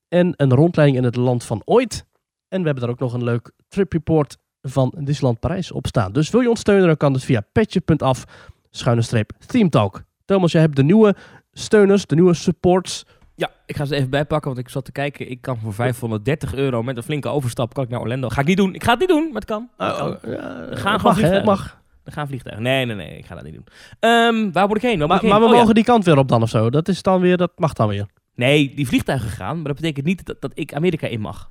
en 0.08 0.34
een 0.36 0.54
rondleiding 0.54 0.98
in 0.98 1.04
het 1.04 1.16
land 1.16 1.44
van 1.44 1.62
ooit. 1.64 2.04
En 2.48 2.58
we 2.58 2.64
hebben 2.64 2.84
daar 2.84 2.92
ook 2.92 2.98
nog 2.98 3.12
een 3.12 3.24
leuk 3.24 3.50
trip 3.68 3.92
report 3.92 4.36
van 4.62 4.94
Disneyland 4.98 5.40
Parijs 5.40 5.72
op 5.72 5.86
staan. 5.86 6.12
Dus 6.12 6.30
wil 6.30 6.40
je 6.40 6.50
ons 6.50 6.60
steunen, 6.60 6.86
dan 6.86 6.96
kan 6.96 7.12
het 7.12 7.24
via 7.24 7.44
petje.af 7.52 8.24
schuine 8.70 9.02
streep 9.02 9.32
Theme 9.46 9.68
Talk. 9.68 10.02
Thomas, 10.24 10.52
jij 10.52 10.60
hebt 10.60 10.76
de 10.76 10.82
nieuwe 10.82 11.14
steuners, 11.52 12.06
de 12.06 12.14
nieuwe 12.14 12.34
supports. 12.34 13.06
Ja, 13.38 13.50
ik 13.66 13.76
ga 13.76 13.84
ze 13.84 13.94
even 13.94 14.10
bijpakken, 14.10 14.48
want 14.54 14.66
ik 14.66 14.68
zat 14.72 14.84
te 14.84 14.92
kijken. 14.92 15.30
Ik 15.30 15.40
kan 15.40 15.58
voor 15.58 15.74
530 15.74 16.54
euro 16.54 16.82
met 16.82 16.96
een 16.96 17.02
flinke 17.02 17.28
overstap 17.28 17.74
kan 17.74 17.84
ik 17.84 17.90
naar 17.90 18.00
Orlando. 18.00 18.28
Ga 18.28 18.40
ik 18.40 18.46
niet 18.46 18.56
doen. 18.56 18.74
Ik 18.74 18.84
ga 18.84 18.90
het 18.90 18.98
niet 19.00 19.08
doen, 19.08 19.24
maar 19.24 19.34
het 19.34 19.44
kan. 19.44 19.68
Het 19.76 19.96
kan. 19.96 20.06
Oh, 20.08 20.22
ja, 20.22 20.66
We 20.68 20.76
gaan 20.76 21.00
gewoon 21.00 21.20
mag, 21.20 21.30
hè? 21.30 21.44
Mag. 21.44 21.80
Er 22.04 22.12
gaan 22.12 22.26
vliegtuigen. 22.26 22.64
Nee, 22.64 22.84
nee, 22.86 22.96
nee. 22.96 23.18
Ik 23.18 23.26
ga 23.26 23.34
dat 23.34 23.44
niet 23.44 23.54
doen. 23.54 23.66
Ehm, 24.00 24.52
waar 24.52 24.66
moet 24.68 24.76
ik 24.76 24.82
heen? 24.82 24.98
Waar 24.98 25.08
Maar, 25.08 25.16
ik 25.16 25.22
heen? 25.22 25.30
maar 25.30 25.40
we 25.40 25.46
Oh, 25.46 25.52
ja. 25.52 25.58
mogen 25.58 25.74
die 25.74 25.84
kant 25.84 26.04
weer 26.04 26.18
op 26.18 26.28
dan 26.28 26.42
of 26.42 26.48
zo. 26.48 26.70
Dat 26.70 26.88
is 26.88 27.02
dan 27.02 27.20
weer, 27.20 27.36
dat 27.36 27.50
mag 27.56 27.72
dan 27.72 27.88
weer. 27.88 28.06
Nee, 28.34 28.74
die 28.74 28.86
vliegtuigen 28.86 29.30
gaan. 29.30 29.54
Maar 29.56 29.64
dat 29.64 29.76
betekent 29.76 30.06
niet 30.06 30.26
dat, 30.26 30.40
dat 30.40 30.50
ik 30.54 30.74
Amerika 30.74 31.06
in 31.06 31.20
mag. 31.20 31.50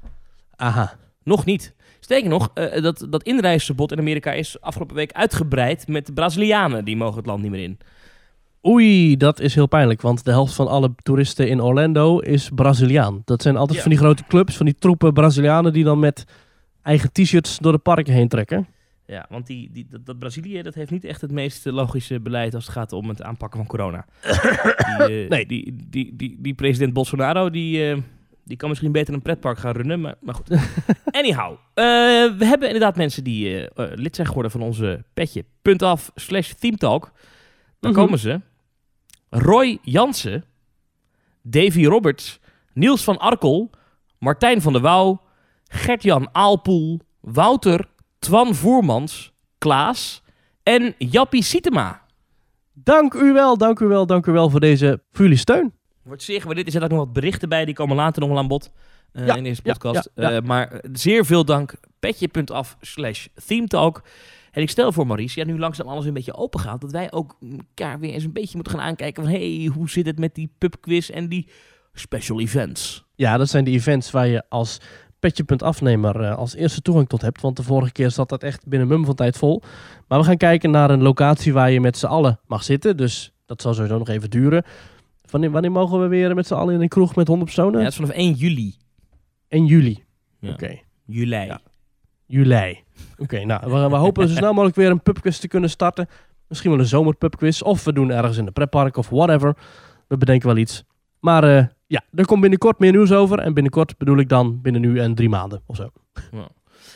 Aha. 0.55 0.93
Nog 1.23 1.45
niet. 1.45 1.75
Sterker 1.99 2.29
nog, 2.29 2.51
eh, 2.53 2.81
dat, 2.81 3.07
dat 3.09 3.23
inreisverbod 3.23 3.91
in 3.91 3.99
Amerika 3.99 4.31
is 4.31 4.61
afgelopen 4.61 4.95
week 4.95 5.11
uitgebreid 5.11 5.87
met 5.87 6.05
de 6.05 6.13
Brazilianen. 6.13 6.85
Die 6.85 6.97
mogen 6.97 7.17
het 7.17 7.25
land 7.25 7.41
niet 7.41 7.51
meer 7.51 7.63
in. 7.63 7.77
Oei, 8.65 9.17
dat 9.17 9.39
is 9.39 9.55
heel 9.55 9.67
pijnlijk, 9.67 10.01
want 10.01 10.23
de 10.25 10.31
helft 10.31 10.53
van 10.53 10.67
alle 10.67 10.95
toeristen 11.03 11.47
in 11.49 11.61
Orlando 11.61 12.19
is 12.19 12.49
Braziliaan. 12.55 13.21
Dat 13.25 13.41
zijn 13.41 13.55
altijd 13.57 13.75
Ja. 13.75 13.81
van 13.81 13.91
die 13.91 13.99
grote 13.99 14.23
clubs, 14.27 14.57
van 14.57 14.65
die 14.65 14.75
troepen 14.75 15.13
Brazilianen 15.13 15.73
die 15.73 15.83
dan 15.83 15.99
met 15.99 16.23
eigen 16.81 17.11
t-shirts 17.11 17.57
door 17.57 17.71
de 17.71 17.77
parken 17.77 18.13
heen 18.13 18.27
trekken. 18.27 18.67
Ja, 19.05 19.25
want 19.29 19.47
die, 19.47 19.69
die, 19.71 19.87
dat, 19.89 20.05
dat 20.05 20.19
Brazilië 20.19 20.61
dat 20.61 20.73
heeft 20.73 20.91
niet 20.91 21.03
echt 21.03 21.21
het 21.21 21.31
meest 21.31 21.65
logische 21.65 22.19
beleid 22.19 22.53
als 22.55 22.63
het 22.63 22.73
gaat 22.73 22.93
om 22.93 23.09
het 23.09 23.21
aanpakken 23.21 23.59
van 23.59 23.67
corona. 23.67 24.05
die, 25.07 25.23
eh, 25.23 25.29
Nee. 25.29 25.45
die, 25.45 25.75
die, 25.89 26.15
die, 26.15 26.35
die 26.39 26.53
president 26.53 26.93
Bolsonaro, 26.93 27.49
die, 27.49 27.89
eh, 27.91 27.97
die 28.43 28.57
kan 28.57 28.69
misschien 28.69 28.91
beter 28.91 29.13
een 29.13 29.21
pretpark 29.21 29.57
gaan 29.59 29.73
runnen, 29.75 30.01
maar, 30.01 30.15
maar 30.21 30.35
goed. 30.35 30.49
Anyhow, 31.19 31.51
eh, 31.73 31.83
we 32.37 32.45
hebben 32.45 32.67
inderdaad 32.67 32.95
mensen 32.95 33.23
die 33.23 33.67
lid 33.75 34.15
zijn 34.15 34.27
geworden 34.27 34.51
van 34.51 34.61
onze 34.61 35.03
petje.af 35.13 36.11
slash 36.15 36.51
themetalk. 36.51 37.11
Daar 37.79 37.91
Mhm. 37.91 37.99
komen 38.01 38.19
ze. 38.19 38.41
Roy 39.29 39.77
Jansen, 39.81 40.43
Davy 41.41 41.85
Roberts, 41.85 42.39
Niels 42.73 43.03
van 43.03 43.17
Arkel, 43.17 43.69
Martijn 44.19 44.61
van 44.61 44.73
der 44.73 44.81
Wouw, 44.81 45.21
Gert-Jan 45.67 46.29
Aalpoel, 46.31 46.99
Wouter, 47.21 47.85
Twan 48.19 48.55
Voermans, 48.55 49.31
Klaas 49.57 50.21
en 50.63 50.95
Jappie 50.97 51.43
Sietema. 51.43 52.01
Dank 52.73 53.13
u 53.13 53.33
wel, 53.33 53.57
dank 53.57 53.79
u 53.79 53.85
wel, 53.85 54.05
dank 54.05 54.25
u 54.25 54.31
wel 54.31 54.49
voor 54.49 54.59
deze, 54.59 55.01
voor 55.11 55.21
jullie 55.25 55.37
steun. 55.39 55.73
Wordt 56.03 56.23
zeer 56.23 56.39
gewaardeerd. 56.41 56.65
Er 56.67 56.71
zitten 56.71 56.91
ook 56.91 56.97
nog 56.97 57.05
wat 57.05 57.15
berichten 57.15 57.49
bij, 57.49 57.65
die 57.65 57.73
komen 57.73 57.95
later 57.95 58.21
nog 58.21 58.29
wel 58.29 58.37
aan 58.39 58.47
bod 58.47 58.71
eh, 59.11 59.25
Ja, 59.25 59.35
in 59.35 59.43
deze 59.43 59.61
podcast. 59.61 60.09
ja, 60.15 60.29
ja. 60.29 60.35
Eh, 60.37 60.43
maar 60.43 60.81
zeer 60.91 61.25
veel 61.25 61.45
dank. 61.45 61.73
Petje.af 61.99 62.77
slash 62.81 63.27
themetalk. 63.45 64.01
En 64.51 64.61
ik 64.61 64.69
stel 64.69 64.91
voor 64.91 65.07
Maurice, 65.07 65.39
ja, 65.39 65.45
nu 65.45 65.59
langzaam 65.59 65.87
alles 65.87 66.05
een 66.05 66.13
beetje 66.13 66.35
open 66.35 66.59
gaat, 66.59 66.81
dat 66.81 66.91
wij 66.91 67.11
ook 67.11 67.37
elkaar 67.41 67.99
weer 67.99 68.13
eens 68.13 68.23
een 68.23 68.33
beetje 68.33 68.55
moeten 68.55 68.73
gaan 68.73 68.87
aankijken 68.87 69.23
van, 69.23 69.31
hé, 69.31 69.57
hey, 69.57 69.71
hoe 69.73 69.89
zit 69.89 70.05
het 70.05 70.19
met 70.19 70.35
die 70.35 70.51
pubquiz 70.57 71.09
en 71.09 71.27
die 71.27 71.47
special 71.93 72.39
events? 72.39 73.05
Ja, 73.15 73.37
dat 73.37 73.49
zijn 73.49 73.63
de 73.63 73.71
events 73.71 74.11
waar 74.11 74.27
je 74.27 74.43
als 74.49 74.79
petje.afnemer 75.19 76.21
uh, 76.21 76.37
als 76.37 76.55
eerste 76.55 76.81
toegang 76.81 77.07
tot 77.07 77.21
hebt. 77.21 77.41
Want 77.41 77.55
de 77.55 77.63
vorige 77.63 77.91
keer 77.91 78.11
zat 78.11 78.29
dat 78.29 78.43
echt 78.43 78.67
binnen 78.67 78.87
mum 78.87 79.05
van 79.05 79.15
tijd 79.15 79.37
vol. 79.37 79.61
Maar 80.07 80.19
we 80.19 80.25
gaan 80.25 80.37
kijken 80.37 80.71
naar 80.71 80.89
een 80.89 81.01
locatie 81.01 81.53
waar 81.53 81.71
je 81.71 81.81
met 81.81 81.97
z'n 81.97 82.05
allen 82.05 82.39
mag 82.47 82.63
zitten. 82.63 82.97
Dus 82.97 83.33
dat 83.45 83.61
zal 83.61 83.73
sowieso 83.73 83.97
nog 83.97 84.09
even 84.09 84.29
duren. 84.29 84.63
Wanneer, 85.29 85.51
wanneer 85.51 85.71
mogen 85.71 86.01
we 86.01 86.07
weer 86.07 86.35
met 86.35 86.47
z'n 86.47 86.53
allen 86.53 86.73
in 86.73 86.81
een 86.81 86.87
kroeg 86.87 87.15
met 87.15 87.27
100 87.27 87.45
personen? 87.45 87.79
Ja, 87.79 87.85
het 87.85 87.93
is 87.93 87.95
vanaf 87.95 88.11
1 88.11 88.33
juli. 88.33 88.75
1 89.47 89.65
juli. 89.65 90.03
Ja. 90.39 90.51
Oké. 90.51 90.79
Juli. 91.05 91.35
Ja. 91.35 91.61
Juli. 92.27 92.83
Oké, 93.17 93.45
nou, 93.45 93.71
we, 93.71 93.89
we 93.89 93.95
hopen 93.95 94.27
zo 94.27 94.35
snel 94.35 94.53
mogelijk 94.53 94.75
weer 94.75 94.89
een 94.89 95.01
pubquiz 95.01 95.37
te 95.37 95.47
kunnen 95.47 95.69
starten. 95.69 96.07
Misschien 96.47 96.71
wel 96.71 96.79
een 96.79 96.85
zomerpubquiz. 96.85 97.61
Of 97.61 97.83
we 97.83 97.93
doen 97.93 98.09
ergens 98.09 98.37
in 98.37 98.45
de 98.45 98.51
pretpark 98.51 98.97
of 98.97 99.09
whatever. 99.09 99.57
We 100.07 100.17
bedenken 100.17 100.47
wel 100.47 100.57
iets. 100.57 100.83
Maar 101.19 101.43
uh, 101.43 101.65
ja, 101.87 102.01
er 102.13 102.25
komt 102.25 102.41
binnenkort 102.41 102.79
meer 102.79 102.91
nieuws 102.91 103.11
over. 103.11 103.39
En 103.39 103.53
binnenkort 103.53 103.97
bedoel 103.97 104.17
ik 104.17 104.29
dan 104.29 104.61
binnen 104.61 104.81
nu 104.81 104.99
en 104.99 105.15
drie 105.15 105.29
maanden 105.29 105.61
of 105.65 105.75
zo. 105.75 105.89
Ja. 106.31 106.47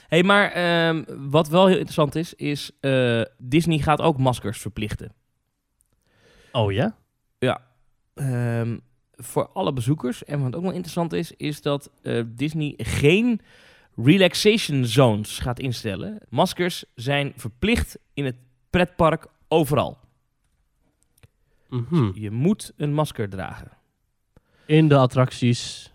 hey, 0.07 0.23
maar 0.23 0.87
um, 0.87 1.05
wat 1.29 1.47
wel 1.47 1.65
heel 1.65 1.75
interessant 1.75 2.15
is, 2.15 2.33
is 2.33 2.71
uh, 2.81 3.21
Disney 3.37 3.77
gaat 3.77 4.01
ook 4.01 4.17
maskers 4.17 4.59
verplichten. 4.59 5.13
Oh 6.51 6.71
ja? 6.71 6.95
Ja. 7.39 7.61
Um, 8.15 8.81
voor 9.15 9.49
alle 9.53 9.73
bezoekers. 9.73 10.23
En 10.23 10.41
wat 10.41 10.55
ook 10.55 10.61
wel 10.61 10.71
interessant 10.71 11.13
is, 11.13 11.31
is 11.31 11.61
dat 11.61 11.91
uh, 12.01 12.23
Disney 12.27 12.73
geen 12.77 13.41
relaxation 13.95 14.85
zones 14.85 15.39
gaat 15.39 15.59
instellen. 15.59 16.17
Maskers 16.29 16.83
zijn 16.95 17.33
verplicht 17.35 17.97
in 18.13 18.25
het 18.25 18.35
pretpark 18.69 19.27
overal. 19.47 19.97
Mm 21.69 21.85
-hmm. 21.89 22.11
Je 22.15 22.31
moet 22.31 22.73
een 22.77 22.93
masker 22.93 23.29
dragen. 23.29 23.71
In 24.65 24.87
de 24.87 24.97
attracties, 24.97 25.93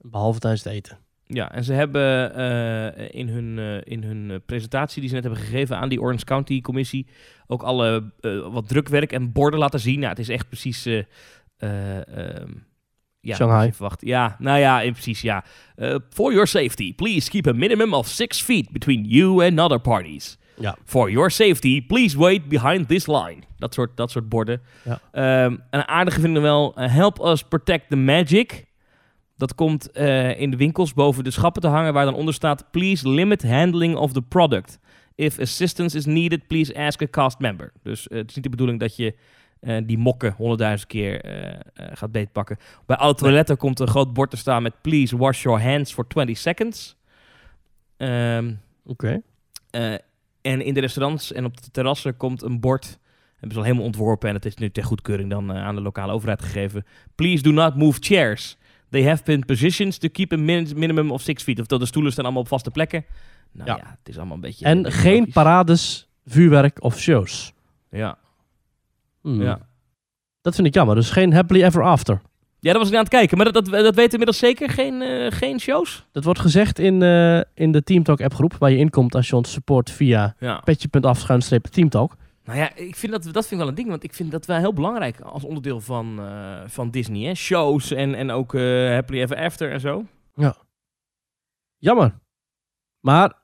behalve 0.00 0.38
tijdens 0.38 0.64
het 0.64 0.72
eten. 0.72 0.98
Ja, 1.24 1.52
en 1.52 1.64
ze 1.64 1.72
hebben 1.72 2.38
uh, 2.38 3.08
in 3.10 3.28
hun, 3.28 3.58
uh, 3.58 3.80
in 3.84 4.02
hun 4.02 4.42
presentatie 4.46 5.00
die 5.00 5.08
ze 5.08 5.14
net 5.14 5.24
hebben 5.24 5.42
gegeven 5.42 5.78
aan 5.78 5.88
die 5.88 6.00
Orange 6.00 6.24
County 6.24 6.60
commissie 6.60 7.06
ook 7.46 7.62
alle 7.62 8.12
uh, 8.20 8.52
wat 8.52 8.68
drukwerk 8.68 9.12
en 9.12 9.32
borden 9.32 9.58
laten 9.58 9.80
zien. 9.80 9.98
Nou, 9.98 10.08
het 10.08 10.18
is 10.18 10.28
echt 10.28 10.48
precies 10.48 10.86
uh, 10.86 11.02
um, 11.58 12.66
ja, 13.22 13.34
Shanghai. 13.34 13.72
Verwacht. 13.72 14.00
Ja, 14.00 14.36
nou 14.38 14.58
ja, 14.58 14.90
precies 14.92 15.20
ja. 15.20 15.44
for 16.10 16.32
your 16.32 16.46
safety, 16.46 16.94
please 16.94 17.30
keep 17.30 17.46
a 17.46 17.52
minimum 17.52 17.94
of 17.94 18.06
six 18.06 18.42
feet 18.42 18.70
between 18.70 19.04
you 19.04 19.44
and 19.44 19.60
other 19.60 19.78
parties. 19.80 20.38
Ja. 20.58 20.76
For 20.84 21.10
your 21.10 21.30
safety, 21.30 21.82
please 21.86 22.18
wait 22.18 22.48
behind 22.48 22.88
this 22.88 23.06
line. 23.06 23.42
Dat 23.56 23.74
soort, 23.74 23.96
dat 23.96 24.10
soort 24.10 24.28
borden. 24.28 24.60
Ja. 24.84 25.44
Um, 25.44 25.62
een 25.70 25.88
aardige 25.88 26.20
vind 26.20 26.36
ik 26.36 26.42
wel. 26.42 26.74
Uh, 26.78 26.94
help 26.94 27.24
us 27.24 27.42
protect 27.42 27.88
the 27.88 27.96
magic. 27.96 28.66
Dat 29.36 29.54
komt 29.54 29.88
uh, 29.94 30.40
in 30.40 30.50
de 30.50 30.56
winkels 30.56 30.94
boven 30.94 31.24
de 31.24 31.30
schappen 31.30 31.62
te 31.62 31.68
hangen, 31.68 31.92
waar 31.92 32.04
dan 32.04 32.14
onder 32.14 32.34
staat: 32.34 32.70
Please 32.70 33.08
limit 33.08 33.42
handling 33.42 33.96
of 33.96 34.12
the 34.12 34.22
product. 34.22 34.78
If 35.14 35.38
assistance 35.40 35.96
is 35.96 36.06
needed, 36.06 36.46
please 36.46 36.74
ask 36.76 37.02
a 37.02 37.06
cast 37.10 37.38
member. 37.38 37.72
Dus 37.82 38.08
uh, 38.08 38.18
het 38.18 38.28
is 38.28 38.34
niet 38.34 38.44
de 38.44 38.50
bedoeling 38.50 38.80
dat 38.80 38.96
je 38.96 39.14
uh, 39.62 39.78
die 39.84 39.98
mokken 39.98 40.34
honderdduizend 40.36 40.90
keer 40.90 41.24
gaat 41.74 42.12
beetpakken. 42.12 42.58
Bij 42.86 42.96
alle 42.96 43.14
toiletten 43.14 43.56
komt 43.56 43.80
een 43.80 43.88
groot 43.88 44.12
bord 44.12 44.30
te 44.30 44.36
staan 44.36 44.62
met: 44.62 44.72
Please 44.80 45.16
wash 45.16 45.42
your 45.42 45.62
hands 45.62 45.92
for 45.92 46.06
20 46.06 46.38
seconds. 46.38 46.96
Um, 47.96 48.60
Oké. 48.86 49.22
Okay. 49.70 50.00
En 50.40 50.60
in 50.60 50.74
de 50.74 50.80
restaurants 50.80 51.32
en 51.32 51.44
op 51.44 51.62
de 51.62 51.70
terrassen 51.70 52.16
komt 52.16 52.42
een 52.42 52.60
bord. 52.60 52.98
Hebben 53.32 53.52
ze 53.52 53.58
al 53.58 53.64
helemaal 53.64 53.84
ontworpen 53.84 54.28
en 54.28 54.34
het 54.34 54.44
is 54.44 54.54
nu 54.54 54.70
ter 54.70 54.84
goedkeuring 54.84 55.30
dan 55.30 55.52
aan 55.52 55.74
de 55.74 55.80
lokale 55.80 56.12
overheid 56.12 56.42
gegeven. 56.42 56.86
Please 57.14 57.42
do 57.42 57.50
not 57.50 57.76
move 57.76 57.98
chairs. 58.00 58.56
They 58.92 59.04
have 59.04 59.22
been 59.24 59.44
positions 59.44 59.98
to 59.98 60.08
keep 60.08 60.32
a 60.32 60.36
min 60.36 60.68
minimum 60.74 61.10
of 61.10 61.20
six 61.20 61.42
feet. 61.42 61.58
Oftewel, 61.58 61.78
de 61.78 61.86
stoelen 61.86 62.12
staan 62.12 62.24
allemaal 62.24 62.42
op 62.42 62.48
vaste 62.48 62.70
plekken. 62.70 63.04
Nou 63.52 63.70
ja, 63.70 63.76
ja 63.76 63.96
het 63.98 64.08
is 64.08 64.16
allemaal 64.16 64.34
een 64.34 64.40
beetje... 64.40 64.64
En 64.64 64.76
een 64.76 64.82
beetje 64.82 64.98
geen 64.98 65.18
logisch. 65.18 65.32
parades, 65.32 66.08
vuurwerk 66.26 66.82
of 66.82 66.98
shows. 66.98 67.52
Ja. 67.90 68.18
Hmm. 69.22 69.42
ja. 69.42 69.58
Dat 70.40 70.54
vind 70.54 70.66
ik 70.66 70.74
jammer. 70.74 70.94
Dus 70.94 71.10
geen 71.10 71.32
happily 71.32 71.62
ever 71.62 71.82
after. 71.82 72.20
Ja, 72.58 72.72
dat 72.72 72.80
was 72.80 72.88
ik 72.88 72.94
aan 72.94 73.02
het 73.02 73.12
kijken. 73.12 73.36
Maar 73.36 73.52
dat, 73.52 73.64
dat, 73.64 73.72
dat 73.72 73.94
weten 73.94 74.10
inmiddels 74.10 74.38
zeker. 74.38 74.70
Geen, 74.70 75.00
uh, 75.00 75.30
geen 75.30 75.60
shows? 75.60 76.06
Dat 76.12 76.24
wordt 76.24 76.40
gezegd 76.40 76.78
in, 76.78 77.00
uh, 77.00 77.40
in 77.54 77.72
de 77.72 77.82
Teamtalk 77.82 78.20
appgroep. 78.20 78.54
Waar 78.58 78.70
je 78.70 78.76
inkomt 78.76 79.14
als 79.14 79.28
je 79.28 79.36
ons 79.36 79.52
support 79.52 79.90
via 79.90 80.34
ja. 80.38 80.60
petje.af 80.64 81.24
teamtalk. 81.70 82.16
Nou 82.44 82.58
ja, 82.58 82.74
ik 82.74 82.96
vind 82.96 83.12
dat, 83.12 83.22
dat 83.22 83.32
vind 83.32 83.50
ik 83.50 83.58
wel 83.58 83.68
een 83.68 83.74
ding. 83.74 83.88
Want 83.88 84.04
ik 84.04 84.14
vind 84.14 84.30
dat 84.30 84.46
wel 84.46 84.58
heel 84.58 84.72
belangrijk 84.72 85.20
als 85.20 85.44
onderdeel 85.44 85.80
van, 85.80 86.16
uh, 86.20 86.60
van 86.66 86.90
Disney. 86.90 87.26
Hè? 87.26 87.34
Shows 87.34 87.90
en, 87.90 88.14
en 88.14 88.30
ook 88.30 88.52
Happily 88.52 89.20
Ever 89.20 89.36
After 89.36 89.70
en 89.72 89.80
zo. 89.80 90.04
Ja. 90.34 90.56
Jammer. 91.76 92.14
Maar 93.00 93.41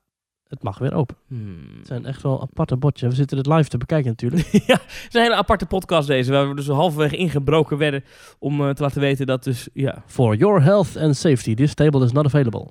het 0.49 0.63
mag 0.63 0.79
weer 0.79 0.95
open. 0.95 1.17
Hmm. 1.29 1.59
Het 1.79 1.87
zijn 1.87 2.05
echt 2.05 2.23
wel 2.23 2.43
aparte 2.43 2.77
botjes. 2.77 3.09
We 3.09 3.15
zitten 3.15 3.39
het 3.39 3.47
live 3.47 3.69
te 3.69 3.79
bekijken 3.79 4.09
natuurlijk. 4.09 4.49
ja, 4.67 4.75
het 4.75 5.07
is 5.09 5.15
een 5.15 5.23
hele 5.23 5.35
aparte 5.35 5.67
podcast 5.67 6.09
deze. 6.09 6.33
Waar 6.33 6.49
we 6.49 6.55
dus 6.55 6.67
halverwege 6.67 7.17
ingebroken 7.17 7.79
werden 7.79 8.05
om 8.39 8.61
uh, 8.61 8.71
te 8.71 8.83
laten 8.83 9.01
weten 9.01 9.27
dat 9.27 9.45
dus, 9.45 9.69
ja... 9.73 10.03
For 10.07 10.37
your 10.37 10.63
health 10.63 10.97
and 10.97 11.17
safety, 11.17 11.55
this 11.55 11.75
table 11.75 12.05
is 12.05 12.13
not 12.13 12.25
available. 12.25 12.71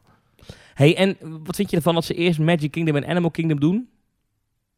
hey, 0.73 0.95
en 0.95 1.17
wat 1.43 1.55
vind 1.55 1.69
je 1.69 1.75
ervan 1.75 1.93
dat 1.93 2.05
ze 2.05 2.13
eerst 2.13 2.39
Magic 2.39 2.71
Kingdom 2.71 2.95
en 2.95 3.07
Animal 3.07 3.31
Kingdom 3.31 3.59
doen? 3.59 3.89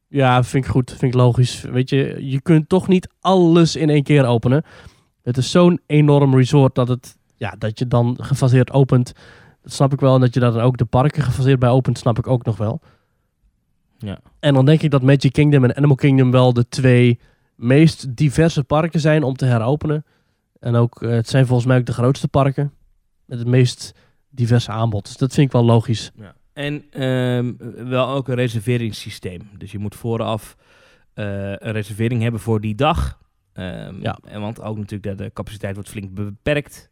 Ja, 0.07 0.43
vind 0.43 0.65
ik 0.65 0.71
goed. 0.71 0.89
Vind 0.89 1.13
ik 1.13 1.19
logisch. 1.19 1.61
Weet 1.61 1.89
je, 1.89 2.17
je 2.19 2.41
kunt 2.41 2.69
toch 2.69 2.87
niet 2.87 3.09
alles 3.19 3.75
in 3.75 3.89
één 3.89 4.03
keer 4.03 4.25
openen. 4.25 4.63
Het 5.21 5.37
is 5.37 5.51
zo'n 5.51 5.79
enorm 5.85 6.35
resort 6.35 6.75
dat, 6.75 6.87
het, 6.87 7.17
ja, 7.35 7.55
dat 7.57 7.79
je 7.79 7.87
dan 7.87 8.17
gefaseerd 8.21 8.71
opent. 8.71 9.13
Dat 9.69 9.77
snap 9.77 9.93
ik 9.93 9.99
wel. 9.99 10.15
En 10.15 10.21
dat 10.21 10.33
je 10.33 10.39
daar 10.39 10.51
dan 10.51 10.61
ook 10.61 10.77
de 10.77 10.85
parken 10.85 11.23
gefaseerd 11.23 11.59
bij 11.59 11.69
opent, 11.69 11.97
snap 11.97 12.17
ik 12.17 12.27
ook 12.27 12.45
nog 12.45 12.57
wel. 12.57 12.81
Ja. 13.97 14.19
En 14.39 14.53
dan 14.53 14.65
denk 14.65 14.81
ik 14.81 14.91
dat 14.91 15.01
Magic 15.01 15.31
Kingdom 15.31 15.63
en 15.63 15.75
Animal 15.75 15.95
Kingdom 15.95 16.31
wel 16.31 16.53
de 16.53 16.67
twee 16.67 17.19
meest 17.55 18.15
diverse 18.15 18.63
parken 18.63 18.99
zijn 18.99 19.23
om 19.23 19.35
te 19.35 19.45
heropenen. 19.45 20.05
En 20.59 20.75
ook, 20.75 21.01
uh, 21.01 21.09
het 21.09 21.29
zijn 21.29 21.45
volgens 21.45 21.67
mij 21.67 21.77
ook 21.77 21.85
de 21.85 21.93
grootste 21.93 22.27
parken. 22.27 22.73
Met 23.25 23.39
het 23.39 23.47
meest 23.47 23.93
diverse 24.29 24.71
aanbod. 24.71 25.05
Dus 25.05 25.17
dat 25.17 25.33
vind 25.33 25.47
ik 25.47 25.53
wel 25.53 25.65
logisch. 25.65 26.11
Ja. 26.15 26.35
En 26.53 27.03
um, 27.03 27.57
wel 27.89 28.07
ook 28.07 28.27
een 28.27 28.35
reserveringssysteem. 28.35 29.49
Dus 29.57 29.71
je 29.71 29.79
moet 29.79 29.95
vooraf 29.95 30.55
uh, 31.15 31.25
een 31.49 31.71
reservering 31.71 32.21
hebben 32.21 32.41
voor 32.41 32.61
die 32.61 32.75
dag. 32.75 33.19
Um, 33.53 34.01
ja. 34.01 34.19
En 34.23 34.41
want 34.41 34.61
ook 34.61 34.77
natuurlijk 34.77 35.17
de, 35.17 35.23
de 35.23 35.33
capaciteit 35.33 35.73
wordt 35.73 35.89
flink 35.89 36.13
beperkt. 36.13 36.88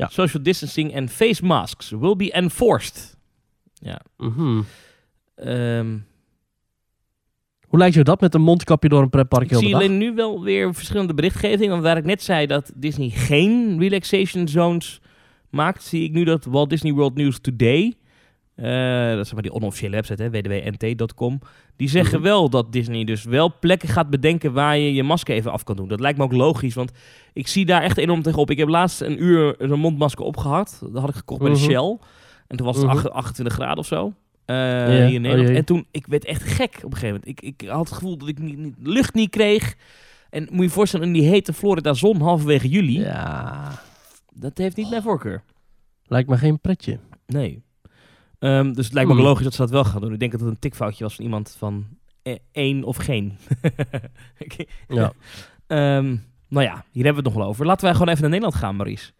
Ja. 0.00 0.08
Social 0.08 0.42
distancing 0.42 0.92
en 0.92 1.08
face 1.08 1.44
masks 1.44 1.90
will 1.90 2.16
be 2.16 2.32
enforced. 2.32 3.16
Ja. 3.74 4.00
-hmm. 4.16 4.66
um, 5.44 6.06
Hoe 7.66 7.78
lijkt 7.78 7.94
je 7.94 8.04
dat 8.04 8.20
met 8.20 8.34
een 8.34 8.40
mondkapje 8.40 8.88
door 8.88 9.02
een 9.02 9.10
pretpark 9.10 9.50
ik 9.50 9.56
zie 9.56 9.74
alleen 9.74 9.98
nu 9.98 10.14
wel 10.14 10.42
weer 10.42 10.74
verschillende 10.74 11.14
berichtgeving. 11.14 11.70
Want 11.70 11.82
waar 11.82 11.96
ik 11.96 12.04
net 12.04 12.22
zei 12.22 12.46
dat 12.46 12.72
Disney 12.74 13.08
geen 13.08 13.78
relaxation 13.78 14.48
zones 14.48 15.00
maakt, 15.50 15.82
zie 15.82 16.04
ik 16.04 16.12
nu 16.12 16.24
dat 16.24 16.44
Walt 16.44 16.70
Disney 16.70 16.92
World 16.92 17.14
News 17.14 17.40
Today, 17.40 17.94
dat 19.16 19.24
is 19.26 19.32
maar 19.32 19.42
die 19.42 19.52
onofficiële 19.52 19.96
website, 19.96 20.22
hè, 20.22 20.30
www.nt.com, 20.30 21.40
die 21.76 21.88
zeggen 21.88 22.14
Mhm. 22.18 22.28
wel 22.28 22.50
dat 22.50 22.72
Disney 22.72 23.04
dus 23.04 23.24
wel 23.24 23.52
plekken 23.60 23.88
gaat 23.88 24.10
bedenken 24.10 24.52
waar 24.52 24.78
je 24.78 24.94
je 24.94 25.02
masker 25.02 25.34
even 25.34 25.52
af 25.52 25.64
kan 25.64 25.76
doen. 25.76 25.88
Dat 25.88 26.00
lijkt 26.00 26.18
me 26.18 26.24
ook 26.24 26.32
logisch, 26.32 26.74
want 26.74 26.92
ik 27.32 27.46
zie 27.48 27.64
daar 27.66 27.82
echt 27.82 27.96
enorm 27.96 28.22
tegenop. 28.22 28.50
Ik 28.50 28.58
heb 28.58 28.68
laatst 28.68 29.00
een 29.00 29.22
uur 29.22 29.54
zo'n 29.58 29.78
mondmasker 29.80 30.24
opgehad. 30.24 30.78
Dat 30.92 31.00
had 31.00 31.08
ik 31.10 31.16
gekocht 31.16 31.40
bij 31.40 31.50
de 31.50 31.56
Mhm. 31.56 31.64
Shell. 31.70 31.98
En 32.46 32.56
toen 32.56 32.66
was 32.66 32.76
het 32.76 32.86
Mhm. 32.86 32.94
8 32.96 33.10
28 33.10 33.54
graden 33.54 33.78
of 33.78 33.86
zo. 33.86 34.06
Uh, 34.46 34.56
Ja, 34.56 34.86
hier 34.86 34.96
in 34.96 35.14
oh 35.16 35.20
Nederland. 35.20 35.48
jee. 35.48 35.56
en 35.56 35.64
toen, 35.64 35.86
ik 35.90 36.06
werd 36.06 36.24
echt 36.24 36.42
gek 36.42 36.74
op 36.76 36.92
een 36.92 36.98
gegeven 36.98 37.08
moment. 37.20 37.28
Ik, 37.28 37.40
ik 37.60 37.68
had 37.68 37.78
het 37.88 37.92
gevoel 37.92 38.16
dat 38.18 38.28
ik 38.28 38.38
niet, 38.38 38.58
niet, 38.58 38.74
lucht 38.82 39.14
niet 39.14 39.30
kreeg. 39.30 39.76
En 40.30 40.42
moet 40.50 40.56
je 40.56 40.62
je 40.62 40.68
voorstellen, 40.70 41.06
in 41.06 41.12
die 41.12 41.28
hete 41.28 41.52
Florida 41.52 41.92
zon 41.94 42.20
halverwege 42.20 42.68
juli. 42.68 43.00
Ja, 43.00 43.70
Dat 44.34 44.58
heeft 44.58 44.76
niet 44.76 44.90
mijn 44.90 45.02
voorkeur. 45.02 45.42
lijkt 46.06 46.28
me 46.28 46.36
geen 46.38 46.60
pretje. 46.60 46.98
Nee. 47.26 47.62
Um, 48.40 48.72
dus 48.74 48.84
het 48.84 48.94
lijkt 48.94 49.08
me 49.08 49.14
ook 49.14 49.20
Hmm. 49.20 49.28
logisch 49.30 49.44
dat 49.44 49.54
ze 49.54 49.60
dat 49.60 49.70
wel 49.70 49.84
gaan 49.84 50.00
doen. 50.00 50.12
Ik 50.12 50.18
denk 50.18 50.32
dat 50.32 50.40
het 50.40 50.50
een 50.50 50.58
tikfoutje 50.58 51.04
was 51.04 51.14
van 51.14 51.24
iemand 51.24 51.54
van 51.58 51.86
eh, 52.22 52.36
één 52.52 52.84
of 52.84 52.96
geen. 52.96 53.38
Ja. 54.88 55.12
um, 55.96 56.24
nou 56.48 56.64
ja, 56.64 56.84
hier 56.92 57.04
hebben 57.04 57.22
we 57.22 57.28
het 57.28 57.34
nog 57.34 57.34
wel 57.34 57.46
over. 57.46 57.66
Laten 57.66 57.84
wij 57.84 57.92
gewoon 57.92 58.08
even 58.08 58.20
naar 58.20 58.30
Nederland 58.30 58.54
gaan, 58.58 58.76
Maurice. 58.76 59.12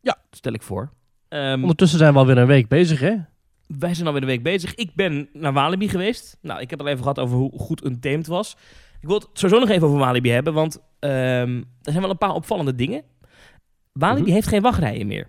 Ja. 0.00 0.16
Stel 0.30 0.52
ik 0.52 0.62
voor. 0.62 0.90
Um, 1.28 1.60
Ondertussen 1.62 1.98
zijn 1.98 2.12
we 2.12 2.18
alweer 2.18 2.38
een 2.38 2.46
week 2.46 2.68
bezig, 2.68 3.00
hè? 3.00 3.14
wij 3.66 3.94
zijn 3.94 4.06
alweer 4.06 4.22
een 4.22 4.28
week 4.28 4.42
bezig. 4.42 4.74
Ik 4.74 4.94
ben 4.94 5.28
naar 5.32 5.52
Walibi 5.52 5.88
geweest. 5.88 6.38
Nou, 6.42 6.60
ik 6.60 6.70
heb 6.70 6.78
het 6.78 6.88
al 6.88 6.94
even 6.94 7.02
gehad 7.02 7.18
over 7.18 7.36
hoe 7.36 7.58
goed 7.58 7.84
een 7.84 8.00
themed 8.00 8.26
was. 8.26 8.56
Ik 9.00 9.08
wil 9.08 9.18
het 9.18 9.28
sowieso 9.32 9.60
nog 9.60 9.68
even 9.74 9.86
over 9.86 9.98
Walibi 9.98 10.30
hebben, 10.30 10.54
want 10.54 10.76
um, 11.00 11.56
er 11.82 11.92
zijn 11.92 12.00
wel 12.00 12.10
een 12.10 12.18
paar 12.18 12.34
opvallende 12.34 12.74
dingen. 12.74 13.02
Walibi 13.92 14.22
Mhm. 14.22 14.32
heeft 14.32 14.48
geen 14.48 14.62
wachtrijen 14.62 15.06
meer. 15.06 15.28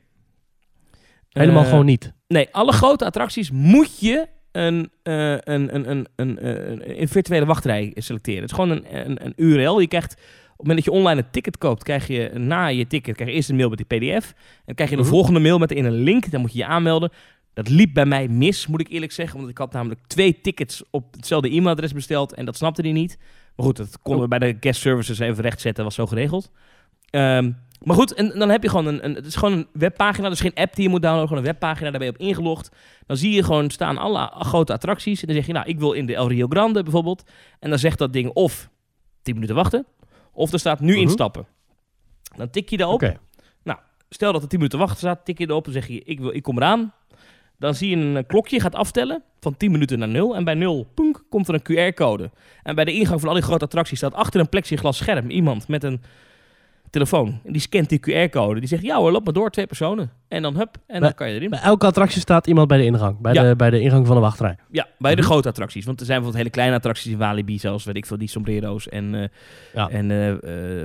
Helemaal 1.30 1.64
Uh, 1.64 1.70
gewoon 1.70 1.86
niet. 1.86 2.14
Nee, 2.28 2.48
alle 2.52 2.72
grote 2.72 3.06
attracties 3.06 3.52
moet 3.52 4.00
je 4.00 4.28
een, 4.52 4.90
eh, 5.04 5.32
een, 5.32 5.40
een, 5.76 5.90
een, 5.90 6.08
een, 6.16 6.48
een, 6.48 7.02
een 7.02 7.08
virtuele 7.08 7.46
wachtrij 7.46 7.92
selecteren. 7.96 8.42
Het 8.42 8.50
is 8.52 8.56
gewoon 8.58 8.70
een, 8.72 9.10
een, 9.10 9.26
een 9.26 9.34
URL. 9.36 9.80
Je 9.80 9.88
krijgt, 9.88 10.14
op 10.14 10.20
het 10.48 10.58
moment 10.58 10.86
dat 10.86 10.94
je 10.94 11.00
online 11.00 11.22
een 11.22 11.30
ticket 11.32 11.58
koopt, 11.58 11.84
krijg 11.84 12.08
je 12.08 12.32
na 12.36 12.66
je 12.68 12.88
ticket 12.88 13.16
krijg 13.16 13.30
je 13.30 13.36
eerst 13.36 13.50
een 13.50 13.56
mail 13.56 13.70
met 13.70 13.78
die 13.88 14.00
pdf. 14.00 14.28
En 14.28 14.64
dan 14.66 14.76
krijg 14.76 14.90
je 14.90 14.96
de 14.96 15.02
Mhm. 15.02 15.12
volgende 15.12 15.40
mail 15.40 15.58
met 15.58 15.72
in 15.72 15.86
een 15.86 16.04
link. 16.04 16.32
Dan 16.32 16.42
moet 16.42 16.52
je 16.52 16.58
je 16.58 16.66
aanmelden. 16.66 17.12
Dat 17.54 17.70
liep 17.70 17.94
bij 17.94 18.06
mij 18.06 18.28
mis, 18.28 18.68
moet 18.68 18.80
ik 18.80 18.90
eerlijk 18.90 19.12
zeggen. 19.12 19.38
Want 19.38 19.50
ik 19.50 19.58
had 19.58 19.72
namelijk 19.74 20.00
twee 20.08 20.42
tickets 20.42 20.84
op 20.90 21.14
hetzelfde 21.16 21.50
e-mailadres 21.50 21.94
besteld. 21.94 22.34
En 22.34 22.46
dat 22.46 22.58
snapte 22.58 22.82
hij 22.82 22.92
niet. 22.92 23.18
Maar 23.56 23.66
goed, 23.66 23.78
dat 23.78 24.00
konden 24.02 24.22
we 24.24 24.28
bij 24.28 24.40
de 24.40 24.58
guest 24.60 24.82
services 24.82 25.20
even 25.20 25.44
rechtzetten. 25.44 25.84
was 25.84 25.96
zo 25.96 26.06
geregeld. 26.06 26.52
Ehm, 27.10 27.52
maar 27.84 27.96
goed, 27.96 28.14
en 28.14 28.40
dan 28.40 28.50
heb 28.50 28.64
je 28.64 28.70
gewoon 28.70 28.86
een, 28.86 29.06
een... 29.06 29.16
Het 29.16 29.26
is 29.26 29.36
gewoon 29.36 29.54
een 29.54 29.68
webpagina. 29.74 30.30
Dus 30.30 30.40
geen 30.40 30.54
app 30.54 30.76
die 30.76 30.84
je 30.84 30.90
moet 30.90 31.02
downloaden. 31.02 31.28
Gewoon 31.30 31.44
een 31.44 31.52
webpagina. 31.52 31.90
Daar 31.90 32.00
ben 32.00 32.08
je 32.08 32.14
op 32.14 32.20
ingelogd. 32.20 32.72
Dan 33.06 33.18
zie 33.18 33.32
je 33.32 33.44
gewoon 33.44 33.70
staan 33.70 33.98
alle 33.98 34.32
grote 34.40 34.74
attracties. 34.74 35.22
En 35.22 35.28
dan 35.28 35.36
zeg 35.36 35.46
je, 35.46 35.54
nou, 35.54 35.68
ik 35.68 35.80
wil 35.80 35.92
in 35.92 36.06
de 36.06 36.16
El 36.16 36.28
Rio 36.28 36.48
Grande 36.50 36.84
bijvoorbeeld. 36.84 37.24
En 37.60 37.70
dan 37.70 37.80
zegt 37.80 37.98
dat 37.98 38.14
ding 38.14 38.30
of 38.30 38.70
10 39.22 39.34
minuten 39.34 39.56
wachten. 39.56 39.86
Of 40.32 40.52
er 40.54 40.60
staat 40.60 40.80
nu 40.80 40.92
Mhm. 40.92 41.02
instappen. 41.02 41.48
Dan 42.36 42.50
tik 42.50 42.70
je 42.70 42.78
daarop. 42.78 43.04
Oké. 43.04 43.18
Stel 44.12 44.32
dat 44.34 44.42
er 44.42 44.48
10 44.48 44.58
minuten 44.58 44.80
wachten 44.80 44.98
staat, 44.98 45.26
tik 45.26 45.38
je 45.38 45.50
erop 45.50 45.66
en 45.66 45.72
zeg 45.72 45.88
je, 45.88 46.02
ik, 46.04 46.20
wil, 46.20 46.36
ik 46.36 46.44
kom 46.44 46.58
eraan. 46.58 46.94
Dan 47.58 47.76
zie 47.76 47.90
je 47.90 47.96
een 48.06 48.18
eh, 48.18 48.24
klokje 48.28 48.60
gaat 48.60 48.76
aftellen 48.76 49.24
van 49.40 49.58
10 49.58 49.72
minuten 49.72 50.00
naar 50.00 50.08
0. 50.08 50.36
En 50.36 50.44
bij 50.44 50.54
0 50.54 50.88
poenk, 50.94 51.24
komt 51.30 51.48
er 51.48 51.54
een 51.54 51.62
QR-code. 51.94 52.32
En 52.64 52.76
bij 52.76 52.86
de 52.86 52.94
ingang 52.94 53.20
van 53.20 53.30
al 53.30 53.36
die 53.36 53.44
grote 53.44 53.66
attracties 53.66 53.98
staat 53.98 54.14
achter 54.14 54.40
een 54.40 54.50
plexiglas 54.50 54.98
scherm 54.98 55.30
iemand 55.30 55.68
met 55.68 55.84
een 55.84 56.02
telefoon. 56.90 57.40
En 57.46 57.52
die 57.52 57.62
scant 57.62 57.90
die 57.90 58.00
QR-code. 58.00 58.60
Die 58.60 58.70
zegt, 58.70 58.82
ja 58.84 58.98
hoor, 58.98 59.12
loop 59.12 59.24
maar 59.26 59.34
door, 59.34 59.50
twee 59.50 59.68
personen. 59.68 60.12
En 60.28 60.42
dan 60.42 60.56
hup, 60.56 60.76
en 60.88 61.02
dan 61.02 61.14
kan 61.14 61.30
je 61.30 61.36
erin. 61.36 61.50
Bij 61.50 61.60
elke 61.60 61.86
attractie 61.86 62.22
staat 62.22 62.48
iemand 62.48 62.68
bij 62.68 62.78
de 62.78 62.84
ingang. 62.86 63.20
Bij, 63.20 63.34
Ja. 63.34 63.44
de, 63.44 63.56
bij 63.56 63.70
de 63.70 63.80
ingang 63.80 64.06
van 64.08 64.16
de 64.16 64.22
wachtrij. 64.22 64.56
Ja, 64.72 64.88
bij 64.98 65.16
de 65.16 65.22
Mhm. 65.22 65.30
grote 65.32 65.48
attracties. 65.48 65.86
Want 65.86 66.00
er 66.00 66.06
zijn 66.06 66.22
bijvoorbeeld 66.22 66.44
hele 66.48 66.56
kleine 66.62 66.76
attracties 66.76 67.12
in 67.12 67.18
Walibi, 67.18 67.60
zoals 67.60 67.84
weet 67.84 67.96
ik 67.96 68.06
veel, 68.06 68.18
die 68.18 68.28
sombrero's 68.30 68.88
en, 68.90 69.16
eh 69.16 69.28
Ja. 69.74 69.90
en 69.90 70.12
eh, 70.12 70.28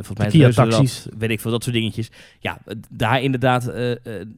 volgens 0.02 0.18
mij 0.34 0.50
taxis. 0.52 1.06
weet 1.18 1.30
ik 1.30 1.40
veel, 1.40 1.50
dat 1.50 1.62
soort 1.62 1.74
dingetjes. 1.74 2.10
Ja, 2.40 2.58
daar 2.90 3.22
inderdaad 3.22 3.72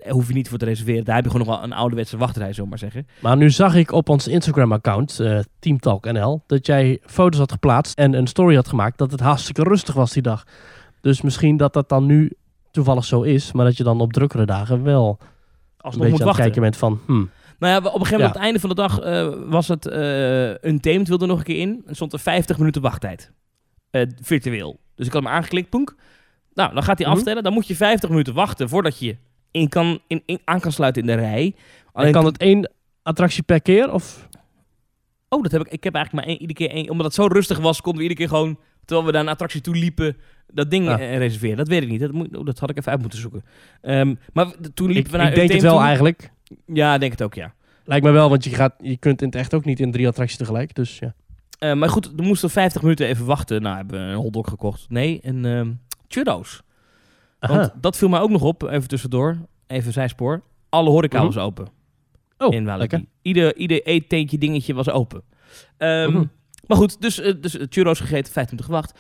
hoef 0.09 0.29
je 0.29 0.35
niet 0.35 0.49
voor 0.49 0.59
te 0.59 0.65
reserveren. 0.65 1.05
Daar 1.05 1.15
heb 1.15 1.25
je 1.25 1.31
gewoon 1.31 1.47
nog 1.47 1.57
wel 1.57 1.65
een 1.65 1.73
ouderwetse 1.73 2.17
wachtrij, 2.17 2.49
zullen 2.49 2.63
we 2.63 2.69
maar 2.69 2.79
zeggen. 2.79 3.07
Maar 3.21 3.37
nu 3.37 3.51
zag 3.51 3.75
ik 3.75 3.93
op 3.93 4.09
ons 4.09 4.29
Instagram-account, 4.29 5.21
eh 5.21 5.39
TeamTalkNL, 5.59 6.43
dat 6.47 6.67
jij 6.67 6.99
foto's 7.07 7.39
had 7.41 7.53
geplaatst 7.53 7.99
en 7.99 8.13
een 8.15 8.27
story 8.27 8.55
had 8.55 8.69
gemaakt 8.69 8.99
dat 8.99 9.11
het 9.11 9.21
hartstikke 9.21 9.63
rustig 9.63 9.95
was 9.95 10.13
die 10.13 10.23
dag. 10.23 10.45
Dus 11.07 11.21
misschien 11.23 11.57
dat 11.57 11.73
dat 11.73 11.89
dan 11.89 12.07
nu 12.07 12.31
toevallig 12.71 13.05
zo 13.05 13.23
is, 13.23 13.53
maar 13.53 13.65
dat 13.65 13.77
je 13.77 13.83
dan 13.83 14.01
op 14.01 14.13
drukkere 14.13 14.47
dagen 14.47 14.83
wel 14.83 15.19
een 15.21 15.27
Alsnog 15.79 16.03
beetje 16.03 16.11
moet 16.11 16.21
aan 16.21 16.27
het 16.29 16.37
kijken 16.37 16.61
bent 16.63 16.77
van, 16.77 17.01
hmm, 17.07 17.31
Nou 17.59 17.73
ja, 17.73 17.79
op 17.79 17.85
een 17.85 17.91
gegeven 18.07 18.13
moment, 18.13 18.21
Ja. 18.21 18.25
aan 18.27 18.33
het 18.33 18.43
einde 18.43 18.61
van 18.61 18.69
de 18.69 18.75
dag, 18.75 18.99
eh, 18.99 19.51
was 19.51 19.69
het 19.69 19.87
eh 19.87 20.71
Untamed 20.71 21.09
wilde 21.09 21.25
er 21.25 21.31
nog 21.31 21.39
een 21.39 21.45
keer 21.45 21.59
in. 21.61 21.83
En 21.87 21.95
stond 21.95 22.13
er 22.13 22.19
50 22.19 22.59
minuten 22.59 22.83
wachttijd. 22.83 23.33
Eh, 23.91 24.03
virtueel. 24.23 24.79
Dus 24.95 25.07
ik 25.07 25.13
had 25.13 25.23
hem 25.23 25.33
aangeklikt, 25.33 25.69
poenk. 25.71 25.95
Nou, 26.55 26.75
dan 26.75 26.83
gaat 26.83 26.99
hij 26.99 27.07
Mhm. 27.07 27.17
aftellen. 27.17 27.43
Dan 27.43 27.53
moet 27.53 27.67
je 27.67 27.77
50 27.77 28.09
minuten 28.11 28.35
wachten 28.35 28.69
voordat 28.69 28.99
je 28.99 29.17
in 29.51 29.69
kan, 29.69 29.99
in, 30.07 30.23
in, 30.27 30.41
aan 30.45 30.61
kan 30.61 30.73
sluiten 30.73 31.03
in 31.03 31.09
de 31.09 31.15
rij. 31.15 31.55
en 31.93 32.13
kan 32.13 32.25
het 32.25 32.37
één 32.39 32.71
attractie 33.03 33.43
per 33.43 33.63
keer? 33.63 33.93
Of? 33.93 34.29
Oh, 35.29 35.43
dat 35.43 35.53
heb 35.53 35.61
ik. 35.61 35.73
Ik 35.73 35.85
heb 35.85 35.95
eigenlijk 35.95 36.25
maar 36.27 36.35
één, 36.35 36.41
iedere 36.43 36.59
keer 36.67 36.77
één. 36.77 36.91
Omdat 36.91 37.07
het 37.07 37.15
zo 37.15 37.27
rustig 37.27 37.59
was, 37.59 37.81
konden 37.81 38.03
we 38.03 38.09
iedere 38.09 38.29
keer 38.29 38.37
gewoon, 38.39 38.59
terwijl 38.87 39.07
we 39.07 39.13
naar 39.13 39.23
een 39.23 39.29
attractie 39.29 39.61
toe 39.61 39.75
liepen, 39.77 40.17
dat 40.53 40.71
ding 40.71 40.85
Ja. 40.85 40.99
eh, 40.99 41.17
reserveren. 41.19 41.57
Dat 41.57 41.69
weet 41.69 41.83
ik 41.83 41.89
niet. 41.89 42.01
Dat, 42.01 42.13
moet, 42.13 42.37
oh, 42.37 42.45
dat 42.47 42.59
had 42.59 42.71
ik 42.71 42.77
even 42.79 42.91
uit 42.93 43.01
moeten 43.01 43.19
zoeken. 43.19 43.45
Ehm, 43.81 44.15
maar 44.33 44.47
toen 44.75 44.87
liepen 44.87 45.05
Ik, 45.05 45.11
we 45.11 45.17
naar 45.17 45.29
ik 45.29 45.35
deed 45.35 45.53
het 45.53 45.63
wel 45.63 45.77
toe. 45.77 45.83
eigenlijk. 45.83 46.31
Ja, 46.67 46.99
denk 46.99 47.13
het 47.13 47.23
ook, 47.23 47.35
ja. 47.35 47.55
Lijkt 47.85 48.05
me 48.05 48.11
wel, 48.11 48.29
want 48.29 48.45
je, 48.45 48.51
gaat, 48.51 48.75
je 48.83 48.97
kunt 48.97 49.21
in 49.21 49.27
het 49.27 49.37
echt 49.37 49.55
ook 49.55 49.65
niet 49.65 49.81
in 49.81 49.93
drie 49.93 50.07
attracties 50.09 50.37
tegelijk. 50.39 50.75
Dus 50.75 50.99
ja. 50.99 51.15
Eh, 51.59 51.73
maar 51.75 51.89
goed, 51.89 52.11
we 52.17 52.23
moesten 52.23 52.51
50 52.51 52.83
minuten 52.83 53.07
even 53.07 53.27
wachten. 53.27 53.63
Nou, 53.63 53.77
hebben 53.77 54.01
we 54.07 54.13
een 54.13 54.19
hotdog 54.21 54.49
gekocht. 54.49 54.87
Nee, 54.89 55.19
een 55.23 55.45
ehm 55.45 55.73
churros. 56.09 56.63
Want 57.39 57.73
dat 57.81 57.97
viel 57.97 58.09
mij 58.09 58.21
ook 58.21 58.31
nog 58.31 58.43
op, 58.43 58.63
even 58.63 58.89
tussendoor. 58.89 59.37
Even 59.67 59.93
zijspoor. 59.93 60.43
Alle 60.69 60.91
horeca 60.91 61.17
Mhm. 61.17 61.27
was 61.27 61.39
open 61.39 61.67
Oh, 62.39 62.55
in. 62.55 63.09
Ieder, 63.23 63.57
ieder 63.57 63.83
eetteentje 63.87 64.39
dingetje 64.39 64.75
was 64.75 64.91
open. 64.91 65.23
Ehm, 65.77 66.11
Mhm. 66.11 66.25
Maar 66.67 66.77
goed, 66.77 67.01
dus, 67.01 67.21
eh, 67.21 67.33
dus 67.41 67.57
churros 67.69 68.01
gegeten, 68.01 68.33
5 68.33 68.47
minuten 68.47 68.65
gewacht. 68.67 68.99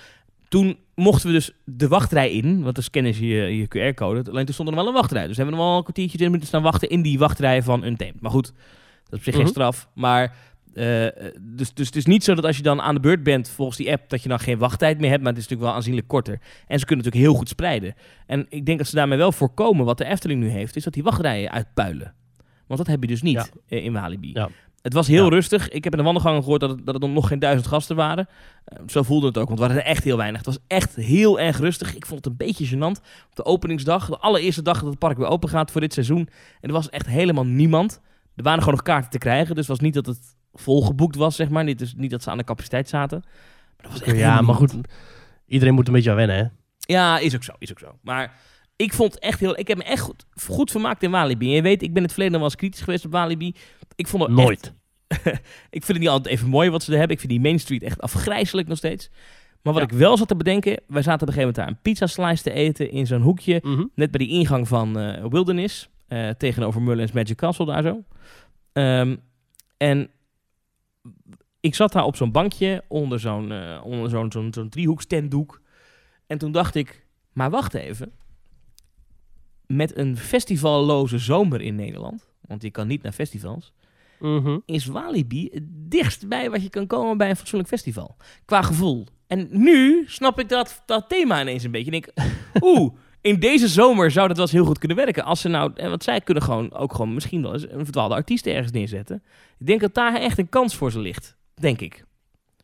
Toen 0.48 0.79
mochten 0.94 1.26
we 1.26 1.33
dus 1.35 1.50
de 1.64 1.88
wachtrij 1.88 2.31
in, 2.33 2.62
want 2.62 2.74
dan 2.74 2.85
scannen 2.85 3.14
ze 3.14 3.26
je, 3.26 3.57
je 3.57 3.66
QR-code. 3.68 4.31
Alleen 4.31 4.44
toen 4.44 4.55
stond 4.55 4.68
er 4.68 4.74
nog 4.74 4.85
wel 4.85 4.94
een 4.94 5.00
wachtrij. 5.00 5.26
Dus 5.26 5.37
hebben 5.37 5.55
we 5.55 5.61
nog 5.61 5.68
wel 5.68 5.76
een 5.79 5.83
kwartiertje, 5.85 6.16
20 6.18 6.26
minuten 6.26 6.46
staan 6.48 6.62
wachten 6.72 6.88
in 6.88 7.02
die 7.02 7.18
wachtrij 7.18 7.62
van 7.62 7.85
Untamed. 7.85 8.20
Maar 8.20 8.31
goed, 8.31 8.46
dat 8.46 9.12
is 9.12 9.18
op 9.18 9.22
zich 9.24 9.33
geen 9.35 9.42
Mhm. 9.42 9.50
straf. 9.52 9.88
Maar, 9.94 10.37
eh, 10.74 11.07
dus, 11.40 11.74
dus 11.74 11.87
het 11.87 11.96
is 11.96 12.07
niet 12.07 12.24
zo 12.24 12.35
dat 12.35 12.44
als 12.44 12.57
je 12.57 12.62
dan 12.62 12.81
aan 12.83 12.94
de 12.94 13.00
beurt 13.00 13.22
bent 13.22 13.48
volgens 13.48 13.76
die 13.79 13.92
app, 13.92 14.09
dat 14.09 14.22
je 14.22 14.29
dan 14.29 14.38
geen 14.40 14.59
wachttijd 14.59 14.98
meer 15.00 15.11
hebt. 15.11 15.22
Maar 15.22 15.33
het 15.33 15.40
is 15.42 15.42
natuurlijk 15.48 15.68
wel 15.70 15.79
aanzienlijk 15.79 16.09
korter. 16.09 16.40
En 16.66 16.79
ze 16.79 16.85
kunnen 16.87 17.05
natuurlijk 17.05 17.31
heel 17.31 17.38
goed 17.40 17.48
spreiden. 17.48 17.94
En 18.26 18.46
ik 18.48 18.66
denk 18.66 18.79
dat 18.79 18.87
ze 18.87 18.94
daarmee 18.94 19.18
wel 19.18 19.33
voorkomen, 19.33 19.85
wat 19.85 19.98
de 19.98 20.05
Efteling 20.05 20.40
nu 20.40 20.48
heeft, 20.48 20.76
is 20.76 20.85
dat 20.85 20.92
die 20.92 21.02
wachtrijen 21.02 21.50
uitpuilen. 21.50 22.14
Want 22.66 22.79
dat 22.79 22.88
heb 22.88 23.00
je 23.02 23.09
dus 23.09 23.22
niet 23.22 23.35
Ja. 23.35 23.46
eh, 23.68 23.85
in 23.85 23.92
Walibi. 23.92 24.31
Ja. 24.33 24.48
Het 24.87 24.94
was 24.94 25.07
heel 25.07 25.25
Ja. 25.25 25.31
rustig. 25.31 25.68
Ik 25.68 25.85
heb 25.85 25.92
in 25.92 25.99
de 25.99 26.05
wandelgangen 26.05 26.42
gehoord 26.42 26.61
dat 26.61 26.70
het, 26.70 26.87
dat 26.87 27.03
het 27.03 27.11
nog 27.11 27.29
geen 27.29 27.38
duizend 27.38 27.66
gasten 27.66 27.96
waren. 27.96 28.29
Eh, 28.64 28.79
zo 28.87 29.03
voelde 29.03 29.27
het 29.27 29.38
ook, 29.38 29.46
want 29.46 29.59
we 29.59 29.64
hadden 29.64 29.83
er 29.85 29.88
echt 29.90 30.05
heel 30.05 30.16
weinig. 30.16 30.37
Het 30.38 30.46
was 30.46 30.59
echt 30.66 30.94
heel 30.94 31.40
erg 31.40 31.59
rustig. 31.59 31.94
Ik 31.94 32.07
vond 32.07 32.25
het 32.25 32.33
een 32.33 32.46
beetje 32.46 32.66
gênant. 32.77 33.01
Op 33.29 33.35
de 33.35 33.44
openingsdag, 33.44 34.07
de 34.09 34.18
allereerste 34.18 34.62
dag 34.62 34.81
dat 34.81 34.88
het 34.90 34.99
park 34.99 35.16
weer 35.18 35.27
open 35.27 35.49
gaat 35.49 35.70
voor 35.70 35.81
dit 35.81 35.92
seizoen. 35.92 36.29
En 36.61 36.68
er 36.68 36.72
was 36.72 36.90
echt 36.90 37.07
helemaal 37.07 37.44
niemand. 37.46 38.01
Er 38.37 38.42
waren 38.42 38.59
gewoon 38.59 38.75
nog 38.75 38.83
kaarten 38.85 39.11
te 39.11 39.18
krijgen. 39.18 39.49
Dus 39.55 39.66
het 39.66 39.66
was 39.66 39.81
niet 39.81 39.94
dat 39.94 40.07
het 40.07 40.37
volgeboekt 40.53 41.16
was, 41.16 41.37
zeg 41.37 41.49
maar. 41.49 41.64
Niet, 41.64 41.79
dus 41.79 41.94
niet 41.96 42.11
dat 42.11 42.22
ze 42.22 42.31
aan 42.31 42.38
de 42.38 42.44
capaciteit 42.44 42.88
zaten. 42.88 43.22
Maar 43.77 43.77
dat 43.77 43.90
was 43.90 44.03
echt 44.03 44.16
ja, 44.16 44.40
maar 44.40 44.55
goed. 44.55 44.75
Iedereen 45.46 45.75
moet 45.75 45.87
een 45.87 45.92
beetje 45.94 46.11
aan 46.11 46.16
wennen, 46.16 46.37
hè? 46.37 46.44
Ja, 46.79 47.18
is 47.18 47.35
ook 47.35 47.44
zo, 47.44 47.53
is 47.59 47.70
ook 47.70 47.79
zo. 47.79 47.99
Maar 48.03 48.33
ik 48.77 48.92
vond 48.92 49.18
echt 49.18 49.40
heel... 49.40 49.59
Ik 49.59 49.68
heb 49.68 49.79
me 49.79 49.85
echt 49.85 50.01
goed, 50.03 50.27
goed 50.44 50.70
vermaakt 50.70 51.03
in 51.03 51.11
Walibi. 51.11 51.46
En 51.49 51.55
je 51.55 51.62
weet, 51.62 51.83
ik 51.83 51.92
ben 51.92 52.03
het 52.03 52.12
verleden 52.12 52.35
wel 52.38 52.44
eens 52.44 52.57
kritisch 52.57 52.81
geweest 52.81 53.05
op 53.05 53.12
Walibi. 53.12 53.55
Ik 53.94 54.07
vond 54.07 54.22
het 54.22 54.33
echt 54.33 54.40
Nooit. 54.46 54.72
ik 55.77 55.85
vind 55.85 55.87
het 55.87 55.99
niet 55.99 56.09
altijd 56.09 56.35
even 56.35 56.49
mooi 56.49 56.70
wat 56.70 56.83
ze 56.83 56.90
er 56.92 56.99
hebben. 56.99 57.14
Ik 57.16 57.20
vind 57.22 57.33
die 57.33 57.42
Main 57.42 57.61
Street 57.61 57.83
echt 57.83 58.01
afgrijzelijk 58.01 58.68
nog 58.68 58.77
steeds. 58.79 59.11
Maar 59.62 59.72
wat 59.75 59.83
Ja. 59.83 59.88
ik 59.88 59.99
wel 59.99 60.16
zat 60.16 60.29
te 60.29 60.37
bedenken... 60.37 60.81
Wij 60.87 61.03
zaten 61.03 61.29
op 61.29 61.29
een 61.29 61.35
gegeven 61.35 61.38
moment 61.40 61.57
daar 61.57 61.68
een 61.68 61.83
pizza 61.83 62.07
slice 62.07 62.42
te 62.42 62.53
eten... 62.53 62.90
in 62.90 63.07
zo'n 63.07 63.22
hoekje, 63.22 63.61
Mhm. 63.62 63.85
net 63.94 64.11
bij 64.11 64.27
die 64.27 64.38
ingang 64.38 64.68
van 64.68 64.99
eh, 64.99 65.25
Wilderness... 65.29 65.88
eh, 66.09 66.29
tegenover 66.31 66.83
Merlin's 66.83 67.12
Magic 67.12 67.37
Castle 67.37 67.66
daar 67.66 67.83
zo. 67.83 68.03
Ehm, 68.72 69.16
en 69.77 70.11
ik 71.61 71.75
zat 71.75 71.92
daar 71.92 72.05
op 72.05 72.16
zo'n 72.16 72.33
bankje... 72.33 72.85
onder 72.88 73.20
zo'n 73.20 73.53
eh, 73.53 73.81
onder 73.85 74.11
zo'n 74.11 74.33
zo'n 74.33 74.53
zo'n 74.53 74.68
driehoekstenddoek. 74.68 75.61
En 76.27 76.38
toen 76.38 76.53
dacht 76.53 76.75
ik... 76.75 77.07
Maar 77.33 77.51
wacht 77.51 77.75
even. 77.75 78.12
Met 79.66 79.96
een 79.96 80.16
festivalloze 80.16 81.18
zomer 81.18 81.61
in 81.61 81.75
Nederland... 81.75 82.29
want 82.40 82.62
je 82.62 82.70
kan 82.70 82.87
niet 82.87 83.03
naar 83.03 83.12
festivals 83.12 83.72
Mhm. 84.20 84.59
is 84.64 84.87
Walibi 84.87 85.48
het 85.52 85.62
dichtst 85.68 86.29
bij 86.29 86.50
wat 86.50 86.62
je 86.62 86.70
kan 86.70 86.87
komen 86.87 87.18
bij 87.18 87.31
een 87.31 87.37
fatsoenlijk 87.37 87.70
festival. 87.70 88.16
Qua 88.44 88.62
gevoel. 88.62 89.07
En 89.26 89.48
nu 89.50 90.05
snap 90.07 90.40
ik 90.40 90.48
dat, 90.48 90.83
dat 90.87 91.09
thema 91.09 91.40
ineens 91.40 91.64
een 91.64 91.70
beetje. 91.70 91.90
En 91.90 91.96
ik, 91.96 92.12
oeh, 92.68 92.92
in 93.20 93.40
deze 93.40 93.68
zomer 93.68 94.11
zou 94.11 94.26
dat 94.29 94.37
wel 94.37 94.46
eens 94.46 94.55
heel 94.55 94.64
goed 94.64 94.79
kunnen 94.79 94.96
werken. 94.96 95.24
Als 95.24 95.40
ze 95.40 95.48
nou, 95.48 95.70
en 95.74 95.88
want 95.90 96.05
zij 96.05 96.20
kunnen 96.20 96.42
gewoon 96.42 96.72
ook 96.72 96.92
gewoon 96.94 97.14
misschien 97.14 97.42
wel 97.42 97.52
eens 97.52 97.70
een 97.70 97.85
verdwaalde 97.85 98.14
artiest 98.14 98.46
ergens 98.46 98.72
neerzetten. 98.72 99.22
Ik 99.59 99.66
denk 99.66 99.81
dat 99.81 99.94
daar 99.94 100.14
echt 100.14 100.38
een 100.38 100.48
kans 100.48 100.74
voor 100.76 100.90
ze 100.92 100.98
ligt. 100.98 101.37
Denk 101.55 101.81
ik. 101.81 102.05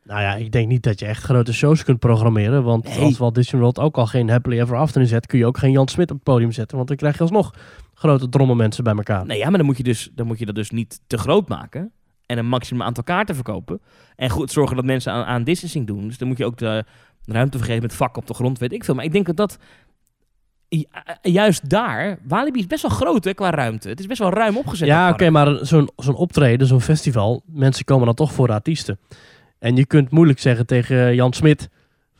Nou 0.04 0.20
ja, 0.20 0.34
ik 0.34 0.52
denk 0.52 0.68
niet 0.68 0.82
dat 0.82 0.98
je 0.98 1.06
echt 1.06 1.22
grote 1.22 1.52
shows 1.52 1.84
kunt 1.84 1.98
programmeren. 1.98 2.62
Want 2.64 2.84
Nee. 2.84 2.98
als 2.98 3.18
Walt 3.18 3.34
Disney 3.34 3.60
World 3.60 3.78
ook 3.78 3.96
al 3.96 4.06
geen 4.06 4.30
Happily 4.30 4.60
Ever 4.60 4.76
After 4.76 5.00
inzet, 5.00 5.26
kun 5.26 5.38
je 5.38 5.46
ook 5.46 5.58
geen 5.58 5.70
Jan 5.72 5.88
Smit 5.88 6.10
op 6.10 6.16
het 6.16 6.24
podium 6.24 6.52
zetten. 6.52 6.76
Want 6.76 6.88
dan 6.88 6.96
krijg 6.96 7.14
je 7.14 7.20
alsnog 7.20 7.54
grote 8.02 8.28
drommel 8.28 8.56
mensen 8.56 8.84
bij 8.84 8.94
elkaar. 8.94 9.26
Nee, 9.26 9.38
ja, 9.38 9.48
maar 9.48 9.58
dan 9.58 9.66
moet 9.66 9.76
je, 9.76 9.82
dus, 9.82 10.10
dan 10.14 10.26
moet 10.26 10.38
je 10.38 10.46
dat 10.46 10.54
dus 10.54 10.70
niet 10.70 11.00
te 11.06 11.18
groot 11.18 11.48
maken. 11.48 11.92
En 12.26 12.38
een 12.38 12.48
maximum 12.48 12.82
aantal 12.82 13.04
kaarten 13.04 13.34
verkopen. 13.34 13.80
En 14.16 14.30
goed 14.30 14.50
zorgen 14.50 14.76
dat 14.76 14.84
mensen 14.84 15.12
aan, 15.12 15.24
aan 15.24 15.44
distancing 15.44 15.86
doen. 15.86 16.06
Dus 16.08 16.18
dan 16.18 16.28
moet 16.28 16.38
je 16.38 16.44
ook 16.44 16.58
de 16.58 16.84
ruimte 17.24 17.58
vergeven 17.58 17.82
met 17.82 17.94
vakken 17.94 18.22
op 18.22 18.28
de 18.28 18.34
grond, 18.34 18.58
weet 18.58 18.72
ik 18.72 18.84
veel. 18.84 18.94
Maar 18.94 19.04
ik 19.04 19.12
denk 19.12 19.26
dat 19.26 19.36
dat... 19.36 19.58
ju- 20.68 20.84
Juist 21.22 21.70
daar, 21.70 22.18
Walibi 22.24 22.58
is 22.58 22.66
best 22.66 22.82
wel 22.82 22.90
groot 22.90 23.24
hè, 23.24 23.34
qua 23.34 23.50
ruimte. 23.50 23.88
Het 23.88 24.00
is 24.00 24.06
best 24.06 24.18
wel 24.18 24.30
ruim 24.32 24.56
opgezet. 24.56 24.88
ja, 24.88 25.10
oké, 25.10 25.30
maar 25.30 25.58
zo'n 25.66 25.88
zo'n 25.96 26.14
optreden, 26.14 26.66
zo'n 26.66 26.80
festival, 26.80 27.42
mensen 27.46 27.84
komen 27.84 28.06
dan 28.06 28.14
toch 28.14 28.32
voor 28.32 28.46
de 28.46 28.52
artiesten. 28.52 28.98
En 29.58 29.76
je 29.76 29.86
kunt 29.86 30.10
moeilijk 30.10 30.38
zeggen 30.40 30.66
tegen 30.66 31.14
Jan 31.14 31.32
Smit, 31.32 31.68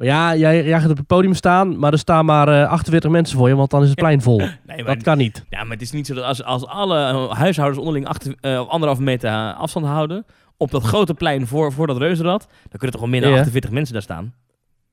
ja, 0.03 0.37
jij, 0.37 0.65
jij 0.65 0.81
gaat 0.81 0.91
op 0.91 0.97
het 0.97 1.07
podium 1.07 1.35
staan, 1.35 1.79
maar 1.79 1.93
er 1.93 1.99
staan 1.99 2.25
maar 2.25 2.49
eh, 2.63 2.69
48 2.71 3.11
mensen 3.11 3.39
voor 3.39 3.49
je, 3.49 3.55
want 3.55 3.71
dan 3.71 3.83
is 3.83 3.89
het 3.89 3.99
plein 3.99 4.23
vol. 4.23 4.39
Nee, 4.67 4.85
Dat 4.85 5.03
kan 5.03 5.19
niet. 5.19 5.45
ja, 5.49 5.63
maar 5.63 5.73
het 5.73 5.83
is 5.83 5.91
niet 5.93 6.07
zo 6.07 6.15
dat 6.15 6.25
als, 6.25 6.43
als 6.45 6.67
alle 6.67 6.99
eh, 7.09 7.31
huishoudens 7.39 7.79
onderling 7.79 8.07
achter, 8.07 8.35
eh, 8.41 8.69
anderhalve 8.69 9.03
meter 9.03 9.31
eh, 9.31 9.59
afstand 9.59 9.87
houden... 9.87 10.25
op 10.57 10.71
dat 10.71 10.83
grote 10.83 11.15
plein 11.15 11.47
voor, 11.47 11.73
voor 11.73 11.87
dat 11.87 11.97
reuzenrad... 11.99 12.41
dan 12.41 12.51
kunnen 12.71 12.87
er 12.87 12.91
toch 12.93 13.01
wel 13.01 13.09
minder 13.11 13.29
dan 13.29 13.39
Ja. 13.39 13.45
48 13.45 13.71
mensen 13.71 13.93
daar 13.95 14.03
staan. 14.03 14.35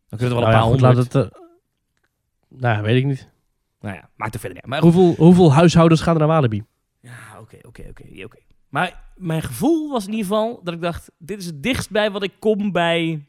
Dan 0.10 0.20
kunnen 0.20 0.38
er 0.38 0.44
wel 0.44 0.52
Nou 0.52 0.54
een 0.54 0.58
ja, 0.58 0.60
paar 0.60 0.72
goed, 0.72 0.82
laat 0.82 0.94
honderd. 0.94 1.14
het... 1.14 1.34
eh, 1.34 2.60
nou 2.60 2.76
ja, 2.78 2.82
weet 2.82 2.98
ik 2.98 3.06
niet. 3.06 3.30
Nou 3.82 3.96
ja, 3.96 4.10
maakt 4.16 4.34
er 4.34 4.40
verder 4.40 4.58
niet. 4.58 4.68
Maar 4.72 4.82
Hoeveel, 4.82 5.14
hoeveel 5.18 5.54
huishoudens 5.54 6.02
gaan 6.02 6.14
er 6.14 6.20
naar 6.20 6.28
Walibi? 6.28 6.64
Ja, 7.02 7.12
oké, 7.42 7.58
oké, 7.68 7.84
oké. 7.90 8.04
oké. 8.24 8.38
Maar 8.70 9.04
mijn 9.16 9.42
gevoel 9.42 9.90
was 9.92 10.06
in 10.06 10.12
ieder 10.12 10.26
geval 10.28 10.60
dat 10.64 10.74
ik 10.74 10.82
dacht, 10.82 11.12
dit 11.18 11.40
is 11.40 11.46
het 11.46 11.64
dichtst 11.64 11.90
bij 11.92 12.12
wat 12.12 12.24
ik 12.24 12.32
kom 12.40 12.72
bij, 12.72 13.26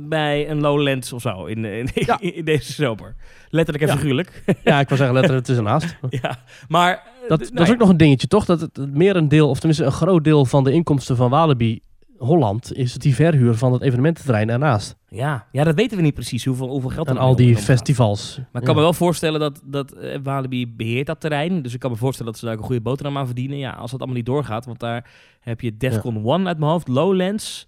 bij 0.00 0.50
een 0.50 0.60
Lowlands 0.60 1.12
of 1.12 1.22
zo 1.22 1.44
in, 1.44 1.64
in, 1.64 1.88
Ja. 1.94 2.20
in 2.34 2.44
deze 2.44 2.72
zomer. 2.72 3.14
Letterlijk 3.50 3.84
en 3.86 3.90
Ja. 3.90 3.96
figuurlijk. 4.00 4.42
Ja, 4.64 4.80
ik 4.80 4.88
wil 4.88 4.96
zeggen 4.96 5.14
letterlijk 5.14 5.46
tussennaast. 5.46 5.96
ja, 6.22 6.38
maar... 6.68 6.92
eh, 6.92 7.28
Dat, 7.28 7.38
dat 7.38 7.60
is 7.60 7.66
ja. 7.66 7.72
ook 7.72 7.78
nog 7.78 7.88
een 7.88 7.96
dingetje, 7.96 8.26
toch? 8.26 8.44
Dat 8.44 8.60
het, 8.60 8.76
het 8.76 8.94
merendeel, 8.94 9.48
of 9.48 9.56
tenminste 9.58 9.84
een 9.84 9.92
groot 9.92 10.24
deel 10.24 10.44
van 10.44 10.64
de 10.64 10.72
inkomsten 10.72 11.16
van 11.16 11.30
Walibi 11.30 11.80
Holland 12.18 12.72
is 12.76 12.94
die 12.94 13.14
verhuur 13.14 13.54
van 13.54 13.72
het 13.72 13.82
evenemententerrein 13.82 14.50
ernaast. 14.50 14.96
Ja, 15.08 15.46
ja, 15.52 15.64
dat 15.64 15.74
weten 15.74 15.96
we 15.96 16.02
niet 16.02 16.14
precies 16.14 16.44
hoeveel, 16.44 16.68
hoeveel 16.68 16.90
geld 16.90 17.08
er 17.08 17.14
En 17.14 17.20
al 17.20 17.36
die 17.36 17.56
festivals. 17.56 18.36
Maar 18.52 18.60
ik 18.62 18.66
kan 18.66 18.74
me 18.76 18.80
wel 18.80 18.92
voorstellen 18.92 19.40
dat, 19.40 19.60
dat 19.64 19.92
eh, 19.92 20.18
Walibi 20.22 20.68
beheert 20.68 21.06
dat 21.06 21.20
terrein. 21.20 21.62
Dus 21.62 21.74
ik 21.74 21.80
kan 21.80 21.90
me 21.90 21.96
voorstellen 21.96 22.32
dat 22.32 22.40
ze 22.40 22.46
daar 22.46 22.56
een 22.56 22.62
goede 22.62 22.80
boterham 22.80 23.16
aan 23.18 23.26
verdienen. 23.26 23.58
Ja, 23.58 23.70
als 23.70 23.90
dat 23.90 23.98
allemaal 24.00 24.16
niet 24.18 24.26
doorgaat. 24.26 24.64
Want 24.66 24.80
daar 24.80 25.10
heb 25.40 25.60
je 25.60 25.76
Defcon 25.76 26.24
1 26.26 26.46
uit 26.46 26.58
mijn 26.58 26.70
hoofd. 26.70 26.88
Lowlands. 26.88 27.66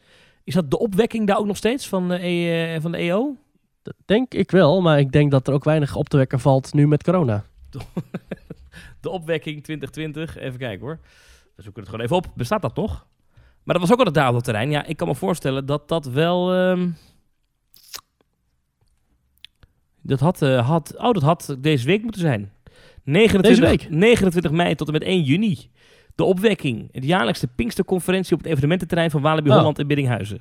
Is 0.49 0.55
dat 0.55 0.71
de 0.71 0.79
opwekking 0.79 1.27
daar 1.27 1.39
ook 1.39 1.47
nog 1.47 1.57
steeds 1.57 1.89
van 1.89 2.09
de, 2.09 2.27
E- 2.27 2.75
eh, 2.75 2.81
van 2.81 2.93
de 2.93 2.99
EO? 2.99 3.37
Dat 3.83 3.95
denk 4.05 4.35
ik 4.35 4.51
wel, 4.51 4.81
maar 4.81 4.99
ik 4.99 5.13
denk 5.13 5.31
dat 5.31 5.49
er 5.49 5.55
ook 5.55 5.65
weinig 5.65 5.97
op 5.97 6.09
te 6.09 6.17
wekken 6.17 6.41
valt 6.41 6.75
nu 6.75 6.89
met 6.89 7.03
corona. 7.03 7.45
De 9.01 9.11
opwekking 9.19 9.65
2020. 9.65 10.37
Even 10.37 10.59
kijken 10.59 10.87
hoor. 10.87 10.99
We 11.57 11.63
zoeken 11.63 11.81
het 11.83 11.91
gewoon 11.91 12.05
even 12.05 12.17
op. 12.17 12.27
Bestaat 12.35 12.63
dat 12.63 12.77
nog? 12.77 13.07
Maar 13.63 13.79
dat 13.79 13.89
was 13.89 13.93
ook 13.93 14.07
op 14.07 14.35
het 14.35 14.45
terrein. 14.45 14.71
Ja, 14.71 14.85
ik 14.85 14.97
kan 14.97 15.09
me 15.09 15.15
voorstellen 15.15 15.67
dat 15.67 15.89
dat 15.89 16.07
wel... 16.07 16.55
ehm, 16.55 16.91
dat 20.03 20.21
had, 20.21 20.43
eh, 20.43 20.69
had... 20.69 20.95
Oh, 20.97 21.13
dat 21.13 21.23
had 21.23 21.57
deze 21.59 21.87
week 21.87 22.03
moeten 22.03 22.21
zijn. 22.21 22.53
29, 23.03 23.51
Deze 23.51 23.71
week? 23.71 23.91
29 23.91 24.51
mei 24.51 24.75
tot 24.75 24.87
en 24.87 24.93
met 24.93 25.03
1 25.03 25.23
juni. 25.23 25.71
De 26.19 26.25
opwekking. 26.25 26.89
Het 26.93 27.05
jaarlijkse 27.05 27.47
Pinksterconferentie 27.47 28.33
op 28.37 28.43
het 28.43 28.51
evenemententerrein 28.53 29.11
van 29.11 29.21
Walibi 29.23 29.51
Oh. 29.51 29.57
Holland 29.57 29.79
in 29.79 29.87
Biddinghuizen. 29.87 30.41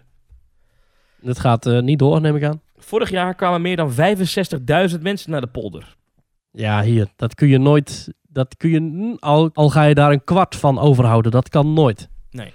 Dat 1.22 1.40
gaat 1.40 1.66
eh, 1.66 1.80
niet 1.82 2.00
door, 2.00 2.22
neem 2.22 2.36
ik 2.36 2.44
aan. 2.44 2.62
Vorig 2.78 3.10
jaar 3.10 3.36
kwamen 3.36 3.62
meer 3.62 3.76
dan 3.76 3.92
65.000 3.92 5.02
mensen 5.02 5.32
naar 5.32 5.42
de 5.42 5.48
polder. 5.48 5.96
Ja, 6.52 6.82
hier. 6.82 7.08
Dat 7.16 7.36
kun 7.36 7.48
je 7.48 7.58
nooit. 7.58 8.14
Dat 8.30 8.58
kun 8.58 8.70
je. 8.70 8.80
mm, 8.80 9.18
Al, 9.20 9.50
al 9.54 9.70
ga 9.70 9.84
je 9.84 9.94
daar 9.94 10.12
een 10.12 10.24
kwart 10.24 10.56
van 10.56 10.80
overhouden. 10.80 11.32
Dat 11.32 11.50
kan 11.50 11.74
nooit. 11.74 12.10
Nee. 12.32 12.52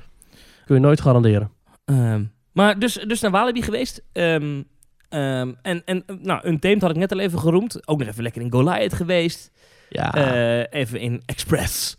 Kun 0.65 0.75
je 0.75 0.81
nooit 0.81 1.01
garanderen. 1.01 1.51
Ehm, 1.85 2.25
maar 2.53 2.79
dus, 2.79 2.95
dus 2.95 3.21
naar 3.21 3.31
Walibi 3.31 3.63
geweest. 3.63 4.03
Ehm, 4.13 4.63
ehm, 5.09 5.53
en, 5.63 5.83
en 5.85 6.05
nou, 6.23 6.49
Untamed 6.49 6.81
had 6.81 6.91
ik 6.91 6.97
net 6.97 7.13
al 7.13 7.19
even 7.19 7.39
geroemd. 7.39 7.89
Ook 7.89 7.99
nog 7.99 8.09
even 8.09 8.23
lekker 8.23 8.43
in 8.43 8.53
Goliath 8.53 8.95
geweest. 8.95 9.51
Ja, 9.89 10.15
Eh, 10.15 10.81
even 10.81 11.01
in 11.01 11.23
Express 11.27 11.97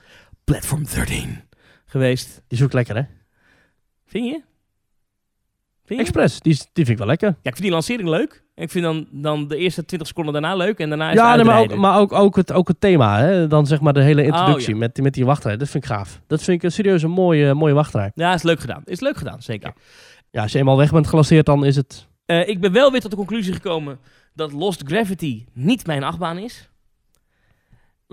Platform 0.54 0.84
13 0.86 1.42
geweest. 1.86 2.42
die 2.48 2.58
is 2.58 2.64
ook 2.64 2.74
lekker, 2.74 2.96
hè? 2.96 3.02
Vind 4.06 4.26
je? 4.26 4.42
Vind 5.86 6.00
je? 6.00 6.06
Express, 6.06 6.40
die, 6.40 6.52
is- 6.54 6.60
die 6.60 6.86
vind 6.86 6.90
ik 6.90 6.98
wel 6.98 7.08
lekker. 7.08 7.28
Ja, 7.28 7.34
ik 7.36 7.42
vind 7.56 7.62
die 7.62 7.72
lancering 7.72 8.10
leuk. 8.10 8.44
Ik 8.56 8.72
vind 8.72 8.84
dan, 8.84 9.08
dan 9.12 9.48
de 9.48 9.58
eerste 9.58 9.86
20 9.86 10.08
seconden 10.08 10.34
daarna 10.34 10.56
leuk. 10.56 10.80
En 10.80 10.90
daarna 10.90 11.10
is 11.12 11.16
Ja, 11.18 11.28
het 11.28 11.36
nee, 11.36 11.46
maar, 11.46 11.60
ook, 11.62 11.76
maar 11.76 12.00
ook, 12.00 12.12
ook, 12.14 12.36
het, 12.36 12.52
ook 12.52 12.68
het 12.68 12.80
thema, 12.82 13.20
hè? 13.20 13.48
Dan 13.48 13.66
zeg 13.68 13.82
maar 13.82 13.94
de 13.94 14.02
hele 14.02 14.24
introductie 14.24 14.68
Oh, 14.74 14.80
ja. 14.80 14.86
met, 14.88 14.98
met 15.02 15.14
die 15.14 15.26
wachtrij. 15.26 15.58
Dat 15.58 15.70
vind 15.70 15.84
ik 15.84 15.90
gaaf. 15.90 16.22
Dat 16.28 16.44
vind 16.44 16.58
ik 16.58 16.64
een 16.64 16.72
serieus 16.72 17.04
een 17.04 17.12
mooie, 17.12 17.54
mooie 17.54 17.74
wachtrij. 17.74 18.12
Ja, 18.16 18.34
is 18.34 18.44
leuk 18.44 18.60
gedaan. 18.60 18.82
Is 18.86 19.00
leuk 19.00 19.18
gedaan, 19.18 19.42
zeker. 19.42 19.74
Ja, 20.32 20.42
als 20.42 20.52
je 20.52 20.58
eenmaal 20.58 20.78
weg 20.78 20.92
bent 20.92 21.08
gelanceerd, 21.08 21.46
dan 21.46 21.66
is 21.66 21.76
het... 21.76 22.08
Eh, 22.26 22.48
ik 22.48 22.60
ben 22.60 22.72
wel 22.72 22.92
weer 22.92 23.02
tot 23.02 23.12
de 23.12 23.18
conclusie 23.18 23.54
gekomen 23.54 24.00
dat 24.34 24.52
Lost 24.52 24.82
Gravity 24.86 25.46
niet 25.54 25.86
mijn 25.88 26.04
achtbaan 26.04 26.38
is. 26.38 26.70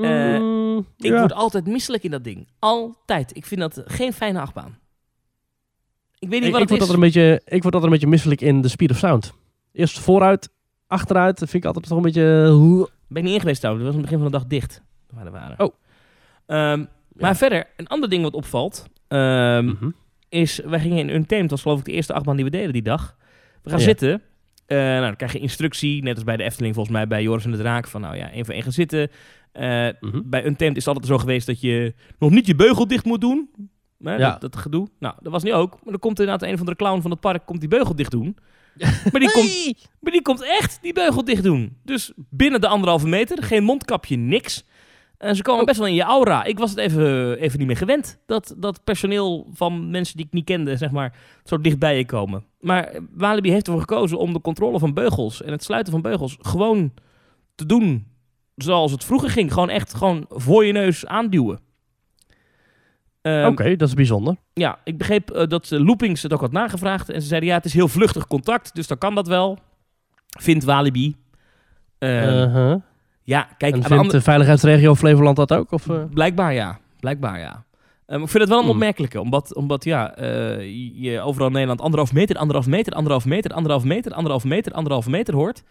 Eh, 0.04 0.38
Mm, 0.40 0.86
Ik 0.96 1.10
ja. 1.10 1.18
word 1.18 1.32
altijd 1.32 1.66
misselijk 1.66 2.02
in 2.02 2.10
dat 2.10 2.24
ding. 2.24 2.48
Altijd. 2.58 3.36
Ik 3.36 3.46
vind 3.46 3.60
dat 3.60 3.82
geen 3.86 4.12
fijne 4.12 4.40
achtbaan. 4.40 4.78
Ik 6.18 6.28
weet 6.28 6.38
niet 6.40 6.48
ik, 6.48 6.52
wat 6.52 6.62
ik, 6.62 6.68
het 6.68 6.78
word 6.78 6.82
is. 6.82 6.88
altijd 6.96 7.14
een 7.14 7.22
beetje, 7.22 7.54
ik 7.56 7.62
word 7.62 7.74
altijd 7.74 7.84
een 7.84 7.90
beetje 7.90 8.06
misselijk 8.06 8.40
in 8.40 8.60
de 8.60 8.68
speed 8.68 8.90
of 8.90 8.96
sound. 8.98 9.32
Eerst 9.72 9.98
vooruit, 9.98 10.48
achteruit. 10.86 11.38
Dat 11.38 11.48
vind 11.50 11.62
ik 11.62 11.68
altijd 11.68 11.86
toch 11.88 11.96
een 11.96 12.02
beetje... 12.04 12.42
eh, 12.44 12.50
hoe- 12.50 12.88
Ben 13.08 13.18
ik 13.18 13.24
niet 13.24 13.34
in 13.34 13.40
geweest 13.40 13.60
trouwens. 13.60 13.86
Dat 13.86 13.94
was 13.94 14.04
aan 14.04 14.10
het 14.10 14.20
begin 14.20 14.30
van 14.30 14.40
de 14.40 14.48
dag 14.48 14.60
dicht. 14.60 14.82
Waar 15.10 15.24
we 15.24 15.30
waren. 15.30 15.60
Oh. 15.60 15.74
Ehm, 16.46 16.84
Maar 17.12 17.36
verder, 17.36 17.66
een 17.76 17.86
ander 17.86 18.08
ding 18.08 18.22
wat 18.22 18.34
opvalt... 18.34 18.86
ehm, 19.08 19.64
Mhm. 19.64 19.90
is, 20.28 20.58
wij 20.64 20.80
gingen 20.80 20.98
in 20.98 21.08
Untamed, 21.14 21.40
dat 21.42 21.50
was 21.50 21.62
geloof 21.62 21.78
ik 21.78 21.84
de 21.84 21.92
eerste 21.92 22.12
achtbaan 22.12 22.36
die 22.36 22.44
we 22.44 22.50
deden 22.50 22.72
die 22.72 22.82
dag. 22.82 23.16
We 23.62 23.70
gaan 23.70 23.78
Ja. 23.78 23.84
zitten. 23.84 24.22
Eh, 24.66 24.76
nou, 24.78 25.00
dan 25.00 25.16
krijg 25.16 25.32
je 25.32 25.38
instructie, 25.38 26.02
net 26.02 26.14
als 26.14 26.24
bij 26.24 26.36
de 26.36 26.42
Efteling 26.42 26.74
volgens 26.74 26.94
mij, 26.96 27.06
bij 27.06 27.22
Joris 27.22 27.44
en 27.44 27.50
de 27.50 27.56
Draak. 27.56 27.86
Van 27.86 28.00
nou 28.00 28.16
ja, 28.16 28.30
één 28.30 28.44
voor 28.44 28.54
één 28.54 28.62
gaan 28.62 28.72
zitten. 28.72 29.10
Mhm. 29.52 30.22
Bij 30.24 30.44
Untamed 30.46 30.76
is 30.76 30.84
het 30.84 30.94
altijd 30.94 31.06
zo 31.06 31.18
geweest 31.18 31.46
dat 31.46 31.60
je 31.60 31.94
nog 32.18 32.30
niet 32.30 32.46
je 32.46 32.54
beugel 32.54 32.86
dicht 32.86 33.04
moet 33.04 33.20
doen. 33.20 33.50
Ja. 33.98 34.16
dat, 34.16 34.40
dat 34.40 34.56
gedoe. 34.56 34.88
Nou, 34.98 35.14
dat 35.22 35.32
was 35.32 35.42
nu 35.42 35.52
ook. 35.52 35.70
Maar 35.70 35.80
dan 35.92 35.98
komt 35.98 36.20
inderdaad 36.20 36.48
een 36.48 36.56
van 36.56 36.66
de 36.66 36.76
clown 36.76 37.00
van 37.00 37.10
het 37.10 37.20
park 37.20 37.46
komt 37.46 37.60
die 37.60 37.68
beugel 37.68 37.94
dicht 37.96 38.10
doen. 38.10 38.36
Maar 39.12 39.20
die, 39.20 39.32
komt, 39.32 39.74
maar 40.00 40.12
die 40.12 40.22
komt 40.22 40.42
echt 40.42 40.78
die 40.82 40.92
beugel 40.92 41.24
dicht 41.24 41.42
doen. 41.42 41.76
Dus 41.84 42.12
binnen 42.16 42.60
de 42.60 42.68
anderhalve 42.68 43.08
meter, 43.08 43.42
geen 43.42 43.64
mondkapje, 43.64 44.16
niks. 44.16 44.64
En 45.18 45.36
ze 45.36 45.42
komen 45.42 45.60
Oh. 45.60 45.66
best 45.66 45.78
wel 45.78 45.88
in 45.88 45.94
je 45.94 46.02
aura. 46.02 46.44
Ik 46.44 46.58
was 46.58 46.70
het 46.70 46.78
even, 46.78 47.38
even 47.38 47.58
niet 47.58 47.66
meer 47.66 47.76
gewend. 47.76 48.18
Dat, 48.26 48.54
dat 48.58 48.84
personeel 48.84 49.50
van 49.52 49.90
mensen 49.90 50.16
die 50.16 50.26
ik 50.26 50.32
niet 50.32 50.44
kende, 50.44 50.76
zeg 50.76 50.90
maar, 50.90 51.18
zo 51.44 51.60
dicht 51.60 51.78
bij 51.78 51.96
je 51.96 52.06
komen. 52.06 52.44
Maar 52.60 52.98
Walibi 53.14 53.50
heeft 53.50 53.66
ervoor 53.66 53.80
gekozen 53.80 54.18
om 54.18 54.32
de 54.32 54.40
controle 54.40 54.78
van 54.78 54.94
beugels 54.94 55.42
en 55.42 55.52
het 55.52 55.64
sluiten 55.64 55.92
van 55.92 56.02
beugels 56.02 56.36
gewoon 56.40 56.92
te 57.54 57.66
doen 57.66 58.06
zoals 58.62 58.92
het 58.92 59.04
vroeger 59.04 59.30
ging. 59.30 59.52
Gewoon 59.52 59.68
echt 59.70 59.94
gewoon 59.94 60.24
voor 60.28 60.64
je 60.64 60.72
neus 60.72 61.06
aanduwen. 61.06 61.60
Ehm, 63.22 63.46
Oké, 63.46 63.76
dat 63.76 63.88
is 63.88 63.94
bijzonder. 63.94 64.36
Ja, 64.52 64.78
ik 64.84 64.98
begreep 64.98 65.30
eh, 65.30 65.46
dat 65.46 65.70
uh, 65.70 65.80
Loopings 65.84 66.22
het 66.22 66.32
ook 66.32 66.40
had 66.40 66.52
nagevraagd. 66.52 67.08
En 67.08 67.20
ze 67.22 67.28
zeiden 67.28 67.48
ja, 67.48 67.54
het 67.54 67.64
is 67.64 67.72
heel 67.74 67.88
vluchtig 67.88 68.26
contact, 68.26 68.74
dus 68.74 68.86
dan 68.86 68.98
kan 68.98 69.14
dat 69.14 69.26
wel. 69.26 69.58
Vindt 70.38 70.64
Walibi. 70.64 71.16
Ehm, 71.98 72.28
Uh-huh. 72.28 72.74
ja, 73.22 73.48
kijk, 73.58 73.74
En 73.74 73.82
vindt 73.82 74.10
de 74.10 74.20
veiligheidsregio 74.20 74.94
Flevoland 74.94 75.36
dat 75.36 75.52
ook? 75.52 75.72
Of, 75.72 75.88
eh? 75.88 76.02
Blijkbaar 76.10 76.52
ja. 76.54 76.78
Blijkbaar 77.00 77.38
ja. 77.38 77.64
Ehm, 78.06 78.22
ik 78.22 78.28
vind 78.28 78.38
het 78.42 78.48
wel 78.48 78.58
een 78.58 78.64
Hmm. 78.64 78.72
opmerkelijke, 78.72 79.20
omdat, 79.20 79.54
omdat 79.54 79.84
ja, 79.84 80.14
eh, 80.16 80.60
je 81.02 81.20
overal 81.20 81.46
in 81.46 81.52
Nederland 81.52 81.80
anderhalf 81.80 82.12
meter, 82.12 82.36
anderhalf 82.36 82.66
meter, 82.66 82.92
anderhalf 82.92 83.24
meter, 83.24 83.52
anderhalf 83.52 83.84
meter, 83.84 84.12
anderhalf 84.12 84.44
meter, 84.44 84.72
anderhalf 84.72 85.06
meter 85.06 85.34
hoort. 85.34 85.62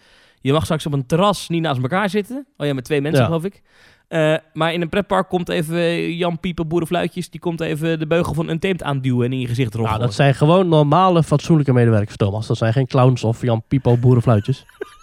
Je 0.41 0.51
mag 0.51 0.63
straks 0.63 0.85
op 0.85 0.93
een 0.93 1.05
terras 1.05 1.49
niet 1.49 1.61
naast 1.61 1.81
elkaar 1.81 2.09
zitten. 2.09 2.45
Oh 2.57 2.65
ja, 2.67 2.73
met 2.73 2.83
twee 2.83 3.01
mensen 3.01 3.19
Ja. 3.21 3.25
geloof 3.27 3.43
ik. 3.43 3.61
Eh, 4.07 4.35
maar 4.53 4.73
in 4.73 4.81
een 4.81 4.89
pretpark 4.89 5.29
komt 5.29 5.49
even 5.49 6.15
Jan 6.15 6.39
Pieper 6.39 6.67
Boerenfluitjes, 6.67 7.29
die 7.29 7.39
komt 7.39 7.61
even 7.61 7.99
de 7.99 8.07
beugel 8.07 8.33
van 8.33 8.49
een 8.49 8.59
teemt 8.59 8.83
aanduwen 8.83 9.25
en 9.25 9.33
in 9.33 9.39
je 9.39 9.47
gezicht 9.47 9.73
roggelen. 9.73 9.93
Nou, 9.97 10.05
dat 10.05 10.15
zijn 10.15 10.35
gewoon 10.35 10.67
normale, 10.67 11.23
fatsoenlijke 11.23 11.73
medewerkers, 11.73 12.15
Thomas. 12.17 12.47
Dat 12.47 12.57
zijn 12.57 12.73
geen 12.73 12.87
clowns 12.87 13.23
of 13.23 13.41
Jan 13.41 13.63
Pipo 13.67 13.97
boerenfluitjes. 13.97 14.65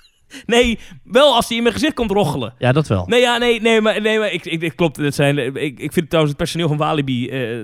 Nee, 0.46 0.78
wel 1.04 1.34
als 1.34 1.48
hij 1.48 1.56
in 1.56 1.62
mijn 1.62 1.74
gezicht 1.74 1.94
komt 1.94 2.10
roggelen. 2.10 2.54
Ja, 2.58 2.72
dat 2.72 2.86
wel. 2.86 3.06
Nee, 3.06 3.20
ja, 3.20 3.36
nee, 3.38 3.60
nee, 3.60 3.80
maar, 3.80 4.00
nee, 4.00 4.18
maar 4.18 4.32
ik, 4.32 4.44
ik, 4.44 4.62
ik 4.62 4.76
klopt. 4.76 4.96
Het 4.96 5.14
zijn, 5.14 5.38
ik, 5.56 5.78
ik 5.80 5.92
vind 5.92 6.06
trouwens 6.10 6.34
het 6.34 6.36
personeel 6.36 6.68
van 6.68 6.76
Walibi, 6.76 7.28
eh, 7.28 7.60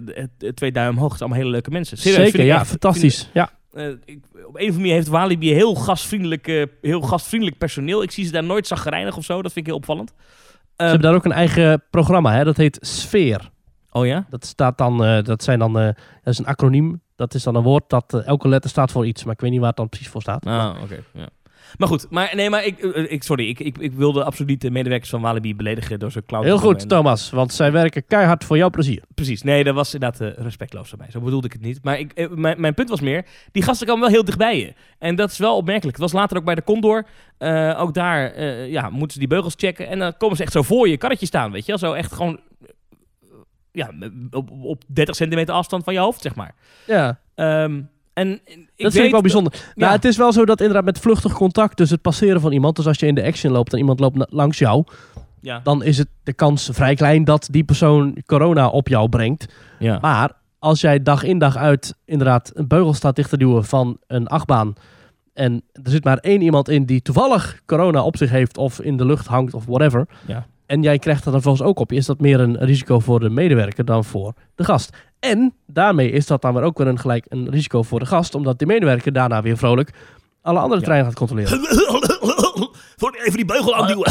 twee 0.54 0.72
duim 0.72 0.88
omhoog, 0.94 1.08
het 1.08 1.18
zijn 1.18 1.28
allemaal 1.30 1.38
hele 1.38 1.50
leuke 1.50 1.70
mensen. 1.70 1.98
Serieus, 1.98 2.30
Zeker, 2.30 2.44
ja, 2.44 2.58
echt- 2.60 2.68
fantastisch. 2.68 3.30
ja. 3.32 3.50
Eh, 3.72 3.88
ik, 4.04 4.24
op 4.32 4.34
een 4.34 4.44
of 4.44 4.54
andere 4.54 4.72
manier 4.72 4.92
heeft 4.92 5.08
Walibi 5.08 5.52
heel 5.52 5.74
gastvriendelijk, 5.74 6.48
eh, 6.48 6.64
heel 6.80 7.00
gastvriendelijk 7.00 7.58
personeel. 7.58 8.02
Ik 8.02 8.10
zie 8.10 8.24
ze 8.24 8.32
daar 8.32 8.44
nooit 8.44 8.66
zagrijnig 8.66 9.16
of 9.16 9.24
zo, 9.24 9.42
dat 9.42 9.52
vind 9.52 9.66
ik 9.66 9.72
heel 9.72 9.80
opvallend. 9.80 10.12
Ze 10.16 10.24
Ehm, 10.76 10.88
hebben 10.90 11.06
daar 11.08 11.14
ook 11.14 11.24
een 11.24 11.32
eigen 11.32 11.82
programma, 11.90 12.32
hè? 12.32 12.44
dat 12.44 12.56
heet 12.56 12.78
Sfeer. 12.80 13.50
oh 13.90 14.06
ja? 14.06 14.26
Dat, 14.30 14.46
staat 14.46 14.78
dan, 14.78 15.04
eh, 15.04 15.22
dat, 15.22 15.42
zijn 15.42 15.58
dan, 15.58 15.72
dat 15.72 15.94
is 16.24 16.38
een 16.38 16.46
acroniem. 16.46 17.00
Dat 17.16 17.34
is 17.34 17.42
dan 17.42 17.54
een 17.54 17.62
woord 17.62 17.90
dat 17.90 18.22
elke 18.24 18.48
letter 18.48 18.70
staat 18.70 18.90
voor 18.90 19.06
iets. 19.06 19.24
Maar 19.24 19.34
ik 19.34 19.40
weet 19.40 19.50
niet 19.50 19.58
waar 19.58 19.68
het 19.68 19.76
dan 19.76 19.88
precies 19.88 20.08
voor 20.08 20.20
staat. 20.20 20.46
Ah, 20.46 20.76
oké. 20.82 21.02
ja. 21.12 21.28
Maar 21.78 21.88
goed, 21.88 22.06
maar, 22.10 22.32
nee, 22.34 22.50
maar 22.50 22.64
ik, 22.64 22.78
eh, 22.78 23.12
ik, 23.12 23.22
sorry, 23.22 23.48
ik, 23.48 23.60
ik, 23.60 23.78
ik 23.78 23.92
wilde 23.92 24.24
absoluut 24.24 24.50
niet 24.50 24.60
de 24.60 24.70
medewerkers 24.70 25.10
van 25.10 25.20
Walibi 25.20 25.56
beledigen 25.56 25.98
door 25.98 26.10
zo'n 26.10 26.24
clown 26.26 26.44
Heel 26.44 26.58
goed, 26.58 26.82
En- 26.82 26.88
Thomas. 26.88 27.30
Want 27.30 27.52
zij 27.52 27.72
werken 27.72 28.06
keihard 28.06 28.44
voor 28.44 28.56
jouw 28.56 28.70
plezier. 28.70 29.02
Precies, 29.14 29.42
nee, 29.42 29.64
dat 29.64 29.74
was 29.74 29.94
inderdaad 29.94 30.20
eh, 30.20 30.42
respectloos 30.44 30.88
van 30.88 30.98
mij. 30.98 31.10
Zo 31.10 31.20
bedoelde 31.20 31.46
ik 31.46 31.52
het 31.52 31.62
niet. 31.62 31.78
Maar 31.82 31.98
ik, 31.98 32.12
eh, 32.12 32.28
mijn, 32.28 32.60
mijn 32.60 32.74
punt 32.74 32.88
was 32.88 33.00
meer, 33.00 33.24
die 33.52 33.62
gasten 33.62 33.86
komen 33.86 34.02
wel 34.02 34.10
heel 34.10 34.24
dichtbij 34.24 34.58
je. 34.58 34.74
En 34.98 35.14
dat 35.16 35.30
is 35.30 35.38
wel 35.38 35.56
opmerkelijk. 35.56 35.96
Het 35.96 36.10
was 36.10 36.20
later 36.20 36.36
ook 36.36 36.44
bij 36.44 36.54
de 36.54 36.64
Condor. 36.64 37.06
Eh, 37.38 37.80
ook 37.80 37.94
daar 37.94 38.30
eh, 38.32 38.68
ja, 38.70 38.90
moeten 38.90 39.12
ze 39.12 39.18
die 39.18 39.28
beugels 39.28 39.54
checken. 39.56 39.88
En 39.88 39.98
dan 39.98 40.16
komen 40.16 40.36
ze 40.36 40.42
echt 40.42 40.52
zo 40.52 40.62
voor 40.62 40.88
je 40.88 40.96
karretje 40.96 41.26
staan, 41.26 41.52
weet 41.52 41.66
je 41.66 41.72
wel. 41.78 41.78
Zo 41.78 41.92
echt 41.92 42.12
gewoon 42.12 42.40
eh, 42.62 42.68
ja, 43.72 43.90
op, 44.30 44.50
op 44.50 44.82
30 44.86 45.14
centimeter 45.16 45.54
afstand 45.54 45.84
van 45.84 45.92
je 45.92 45.98
hoofd, 46.00 46.22
zeg 46.22 46.34
maar. 46.34 46.54
Ja, 46.86 47.20
Ehm, 47.34 47.80
en 48.14 48.40
ik 48.44 48.68
dat 48.76 48.92
vind 48.92 49.04
ik 49.04 49.10
wel 49.10 49.20
bijzonder. 49.20 49.52
Ja. 49.52 49.72
Nou, 49.74 49.92
het 49.92 50.04
is 50.04 50.16
wel 50.16 50.32
zo 50.32 50.44
dat 50.44 50.60
inderdaad 50.60 50.84
met 50.84 50.98
vluchtig 50.98 51.32
contact, 51.32 51.76
dus 51.76 51.90
het 51.90 52.00
passeren 52.02 52.40
van 52.40 52.52
iemand. 52.52 52.76
Dus 52.76 52.86
als 52.86 52.98
je 52.98 53.06
in 53.06 53.14
de 53.14 53.22
action 53.24 53.52
loopt 53.52 53.72
en 53.72 53.78
iemand 53.78 54.00
loopt 54.00 54.26
langs 54.32 54.58
jou, 54.58 54.84
Ja, 55.40 55.60
dan 55.64 55.82
is 55.82 55.98
het 55.98 56.08
de 56.22 56.32
kans 56.32 56.68
vrij 56.72 56.94
klein 56.94 57.24
dat 57.24 57.48
die 57.50 57.64
persoon 57.64 58.16
corona 58.26 58.68
op 58.68 58.88
jou 58.88 59.08
brengt. 59.08 59.46
ja. 59.78 59.98
Maar 60.00 60.30
als 60.58 60.80
jij 60.80 61.02
dag 61.02 61.22
in 61.22 61.38
dag 61.38 61.56
uit 61.56 61.94
inderdaad 62.04 62.50
een 62.54 62.66
beugel 62.68 62.94
staat 62.94 63.16
dicht 63.16 63.30
te 63.30 63.36
duwen 63.36 63.64
van 63.64 63.98
een 64.06 64.26
achtbaan. 64.26 64.74
En 65.32 65.62
er 65.72 65.90
zit 65.90 66.04
maar 66.04 66.18
één 66.18 66.40
iemand 66.42 66.68
in 66.68 66.84
die 66.84 67.02
toevallig 67.02 67.60
corona 67.66 68.02
op 68.02 68.16
zich 68.16 68.30
heeft 68.30 68.56
of 68.58 68.80
in 68.80 68.96
de 68.96 69.04
lucht 69.04 69.26
hangt 69.26 69.54
of 69.54 69.64
whatever. 69.66 70.06
Ja. 70.26 70.46
en 70.66 70.82
jij 70.82 70.98
krijgt 70.98 71.24
dat 71.24 71.34
er 71.34 71.42
volgens 71.42 71.68
ook 71.68 71.78
op, 71.78 71.92
is 71.92 72.06
dat 72.06 72.20
meer 72.20 72.40
een 72.40 72.58
risico 72.58 72.98
voor 72.98 73.20
de 73.20 73.30
medewerker 73.30 73.84
dan 73.84 74.04
voor 74.04 74.32
de 74.54 74.64
gast. 74.64 74.96
En 75.22 75.54
daarmee 75.66 76.10
is 76.10 76.26
dat 76.26 76.42
dan 76.42 76.54
weer 76.54 76.62
ook 76.62 76.78
weer 76.78 76.86
een, 76.86 76.98
gelijk 76.98 77.26
een 77.28 77.50
risico 77.50 77.82
voor 77.82 77.98
de 77.98 78.06
gast, 78.06 78.34
omdat 78.34 78.58
de 78.58 78.66
medewerker 78.66 79.12
daarna 79.12 79.42
weer 79.42 79.56
vrolijk 79.56 79.90
alle 80.42 80.58
andere 80.58 80.80
Ja. 80.80 80.86
treinen 80.86 81.06
gaat 81.08 81.18
controleren. 81.18 81.58
Voor 82.96 83.14
even 83.16 83.36
die 83.36 83.44
beugel 83.44 83.76
aanduwen. 83.76 84.10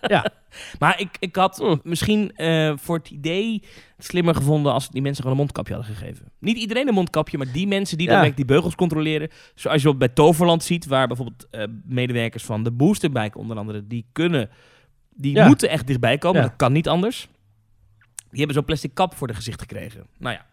Ja. 0.00 0.24
Maar 0.78 1.00
ik, 1.00 1.08
ik 1.18 1.36
had 1.36 1.58
Mm. 1.62 1.80
misschien 1.82 2.32
eh, 2.36 2.72
voor 2.76 2.96
het 2.96 3.10
idee 3.10 3.62
het 3.96 4.04
slimmer 4.06 4.34
gevonden 4.34 4.72
als 4.72 4.88
die 4.90 5.02
mensen 5.02 5.22
gewoon 5.22 5.32
een 5.38 5.42
mondkapje 5.44 5.74
hadden 5.74 5.94
gegeven. 5.96 6.32
Niet 6.38 6.56
iedereen 6.56 6.88
een 6.88 6.94
mondkapje, 6.94 7.38
maar 7.38 7.52
die 7.52 7.66
mensen 7.66 7.96
die 7.98 8.06
Ja. 8.06 8.12
daadwerkelijk 8.12 8.36
die 8.48 8.56
beugels 8.56 8.74
controleren. 8.74 9.28
Zoals 9.54 9.82
je 9.82 9.94
bij 9.96 10.08
Toverland 10.08 10.62
ziet, 10.62 10.86
waar 10.86 11.06
bijvoorbeeld 11.06 11.46
eh, 11.50 11.64
medewerkers 11.84 12.44
van 12.44 12.62
de 12.62 12.70
Boosterbike 12.70 13.38
onder 13.38 13.56
andere, 13.56 13.86
die 13.86 14.06
kunnen, 14.12 14.50
die 15.14 15.34
Ja. 15.34 15.46
moeten 15.46 15.68
echt 15.68 15.86
dichtbij 15.86 16.18
komen. 16.18 16.40
Ja. 16.42 16.46
Dat 16.46 16.56
kan 16.56 16.72
niet 16.72 16.88
anders. 16.88 17.28
Die 18.30 18.38
hebben 18.38 18.54
zo'n 18.56 18.64
plastic 18.64 18.94
kap 18.94 19.14
voor 19.14 19.26
de 19.26 19.34
gezicht 19.34 19.60
gekregen. 19.60 20.06
Nou 20.18 20.34
ja, 20.34 20.44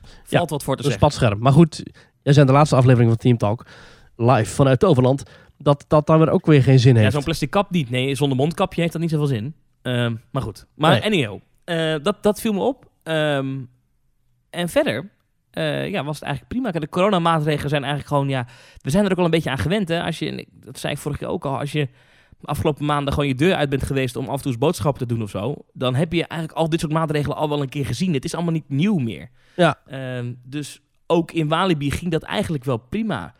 valt 0.00 0.28
Ja, 0.28 0.44
wat 0.44 0.62
voor 0.62 0.76
te 0.76 0.84
Een 0.84 0.90
zeggen. 0.90 1.10
spatscherm. 1.10 1.38
Maar 1.42 1.52
goed, 1.52 1.82
jij 2.22 2.32
zijn 2.32 2.46
de 2.46 2.52
laatste 2.52 2.76
aflevering 2.76 3.08
van 3.10 3.18
Team 3.18 3.36
Talk 3.36 3.66
live 4.16 4.54
vanuit 4.54 4.78
Toverland. 4.78 5.22
Dat 5.58 5.84
dat 5.88 6.06
dan 6.06 6.18
weer 6.18 6.30
ook 6.30 6.46
weer 6.46 6.62
geen 6.62 6.78
zin 6.78 6.94
Ja, 6.94 7.00
heeft. 7.00 7.12
zo'n 7.12 7.24
plastic 7.24 7.50
kap 7.50 7.70
niet. 7.70 7.90
Nee, 7.90 8.14
zonder 8.14 8.36
mondkapje 8.36 8.80
heeft 8.80 8.92
dat 8.92 9.00
niet 9.02 9.10
zoveel 9.10 9.26
zin. 9.26 9.54
Ehm, 9.82 10.14
maar 10.30 10.42
goed. 10.42 10.66
Maar 10.74 10.90
Nee. 10.90 11.04
anyhow, 11.04 11.38
eh, 11.64 11.94
dat, 12.02 12.22
dat 12.22 12.40
viel 12.40 12.52
me 12.52 12.60
op. 12.60 12.90
Ehm, 13.02 13.58
en 14.50 14.68
verder 14.68 15.10
eh, 15.50 15.90
ja, 15.90 16.04
was 16.04 16.14
het 16.14 16.24
eigenlijk 16.24 16.52
prima. 16.62 16.80
De 16.80 16.88
coronamaatregelen 16.88 17.68
zijn 17.68 17.82
eigenlijk 17.84 18.12
gewoon... 18.12 18.28
Ja, 18.28 18.46
we 18.80 18.90
zijn 18.90 19.04
er 19.04 19.10
ook 19.10 19.18
al 19.18 19.24
een 19.24 19.30
beetje 19.30 19.50
aan 19.50 19.58
gewend. 19.58 19.88
Hè? 19.88 20.02
Als 20.02 20.18
je, 20.18 20.46
dat 20.52 20.78
zei 20.78 20.92
ik 20.92 20.98
vorige 20.98 21.20
keer 21.20 21.28
ook 21.28 21.44
al. 21.44 21.58
Als 21.58 21.72
je 21.72 21.88
afgelopen 22.42 22.84
maanden 22.84 23.12
gewoon 23.12 23.28
je 23.28 23.34
deur 23.34 23.54
uit 23.54 23.68
bent 23.68 23.82
geweest... 23.82 24.16
om 24.16 24.26
af 24.28 24.36
en 24.36 24.42
toe 24.42 24.50
eens 24.50 24.60
boodschappen 24.60 25.06
te 25.08 25.14
doen 25.14 25.22
of 25.22 25.30
zo... 25.30 25.54
dan 25.72 25.94
heb 25.94 26.12
je 26.12 26.26
eigenlijk 26.26 26.60
al 26.60 26.68
dit 26.68 26.80
soort 26.80 26.92
maatregelen 26.92 27.36
al 27.36 27.48
wel 27.48 27.62
een 27.62 27.68
keer 27.68 27.86
gezien. 27.86 28.12
Het 28.12 28.24
is 28.24 28.34
allemaal 28.34 28.52
niet 28.52 28.68
nieuw 28.68 28.96
meer. 28.98 29.28
Ja. 29.56 29.78
Ehm, 29.86 30.32
dus 30.44 30.80
ook 31.06 31.32
in 31.32 31.48
Walibi 31.48 31.90
ging 31.90 32.10
dat 32.10 32.22
eigenlijk 32.22 32.64
wel 32.64 32.76
prima. 32.76 33.34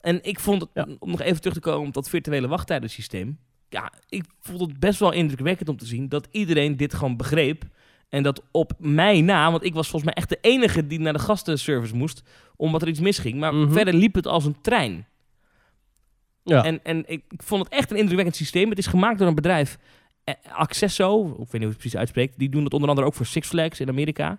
En 0.00 0.18
ik 0.24 0.40
vond 0.40 0.60
het, 0.60 0.70
Ja. 0.74 0.86
om 0.98 1.10
nog 1.10 1.20
even 1.20 1.40
terug 1.40 1.54
te 1.54 1.60
komen 1.60 1.86
op 1.88 1.94
dat 1.94 2.08
virtuele 2.08 2.48
wachttijdensysteem. 2.48 3.38
Ja, 3.68 3.92
ik 4.08 4.24
vond 4.40 4.60
het 4.60 4.80
best 4.80 4.98
wel 5.00 5.12
indrukwekkend 5.12 5.68
om 5.68 5.76
te 5.76 5.86
zien 5.86 6.08
dat 6.08 6.28
iedereen 6.30 6.76
dit 6.76 6.94
gewoon 6.94 7.16
begreep. 7.16 7.64
En 8.08 8.22
dat 8.22 8.42
op 8.50 8.72
mij 8.78 9.20
na, 9.20 9.50
want 9.50 9.64
ik 9.64 9.74
was 9.74 9.88
volgens 9.88 10.04
mij 10.04 10.22
echt 10.22 10.28
de 10.28 10.38
enige 10.40 10.86
die 10.86 11.00
naar 11.00 11.12
de 11.12 11.18
gastenservice 11.18 11.96
moest, 11.96 12.22
omdat 12.56 12.82
er 12.82 12.88
iets 12.88 13.00
misging. 13.00 13.38
Maar 13.38 13.54
Mhm. 13.54 13.72
verder 13.72 13.94
liep 13.94 14.14
het 14.14 14.26
als 14.26 14.44
een 14.44 14.60
trein. 14.60 15.06
Ja. 16.44 16.64
En, 16.64 16.80
en 16.82 16.98
ik, 17.06 17.22
ik 17.28 17.42
vond 17.42 17.64
het 17.64 17.72
echt 17.72 17.90
een 17.90 17.96
indrukwekkend 17.96 18.36
systeem. 18.36 18.68
Het 18.68 18.78
is 18.78 18.86
gemaakt 18.86 19.18
door 19.18 19.28
een 19.28 19.34
bedrijf, 19.34 19.78
eh, 20.24 20.34
Accesso, 20.52 21.26
ik 21.26 21.36
weet 21.36 21.38
niet 21.52 21.60
hoe 21.60 21.68
het 21.68 21.76
precies 21.78 21.96
uitspreekt. 21.96 22.38
Die 22.38 22.48
doen 22.48 22.64
het 22.64 22.72
onder 22.74 22.88
andere 22.88 23.06
ook 23.06 23.14
voor 23.14 23.26
Six 23.26 23.48
Flags 23.48 23.80
in 23.80 23.88
Amerika. 23.88 24.38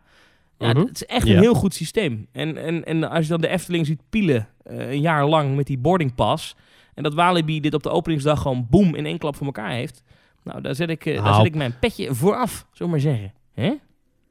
Ja, 0.58 0.68
Mhm. 0.74 0.78
Het 0.80 0.96
is 0.96 1.06
echt 1.06 1.28
een 1.28 1.40
heel 1.40 1.54
goed 1.54 1.74
systeem. 1.74 2.28
En, 2.32 2.58
en, 2.58 2.86
en 2.86 3.10
als 3.10 3.24
je 3.24 3.30
dan 3.32 3.42
de 3.42 3.48
Efteling 3.48 3.86
ziet 3.86 4.02
pielen, 4.10 4.48
eh, 4.64 4.92
een 4.92 5.02
jaar 5.02 5.28
lang 5.28 5.56
met 5.56 5.66
die 5.68 5.78
boarding 5.78 6.16
pass... 6.16 6.56
en 6.94 7.04
dat 7.04 7.14
Walibi 7.14 7.60
dit 7.60 7.74
op 7.74 7.84
de 7.84 7.90
openingsdag 7.90 8.42
gewoon 8.42 8.68
boem 8.70 8.96
in 8.96 9.06
één 9.06 9.18
klap 9.18 9.36
voor 9.36 9.46
elkaar 9.46 9.72
heeft... 9.72 10.04
nou, 10.44 10.62
daar 10.62 10.76
zet 10.76 10.90
ik, 10.90 11.06
eh, 11.06 11.14
daar 11.16 11.24
Nou. 11.24 11.36
zet 11.36 11.46
ik 11.46 11.56
mijn 11.56 11.80
petje 11.80 12.16
voor 12.16 12.36
af, 12.36 12.52
zullen 12.72 12.94
we 12.94 13.00
maar 13.00 13.14
zeggen. 13.14 13.34
Hè? 13.54 13.74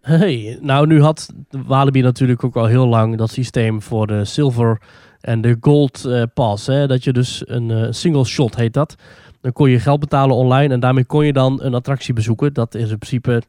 Hey, 0.00 0.58
nou 0.60 0.86
nu 0.86 1.02
had 1.02 1.32
Walibi 1.50 2.00
natuurlijk 2.02 2.44
ook 2.44 2.56
al 2.56 2.66
heel 2.66 2.86
lang 2.86 3.16
dat 3.16 3.30
systeem 3.30 3.82
voor 3.82 4.06
de 4.06 4.24
silver 4.24 4.80
en 5.22 5.40
de 5.40 5.56
gold 5.60 6.04
eh, 6.04 6.22
pass. 6.34 6.66
Hè? 6.66 6.86
Dat 6.86 7.04
je 7.04 7.12
dus 7.12 7.42
een 7.44 7.70
eh, 7.70 7.86
single 7.90 8.24
shot 8.24 8.56
heet 8.56 8.72
dat. 8.74 8.94
Dan 9.40 9.52
kon 9.52 9.70
je 9.70 9.80
geld 9.80 10.00
betalen 10.00 10.36
online 10.36 10.74
en 10.74 10.80
daarmee 10.80 11.04
kon 11.04 11.26
je 11.26 11.32
dan 11.32 11.62
een 11.62 11.74
attractie 11.74 12.14
bezoeken. 12.14 12.52
Dat 12.52 12.74
is 12.74 12.90
in 12.90 12.98
principe 12.98 13.42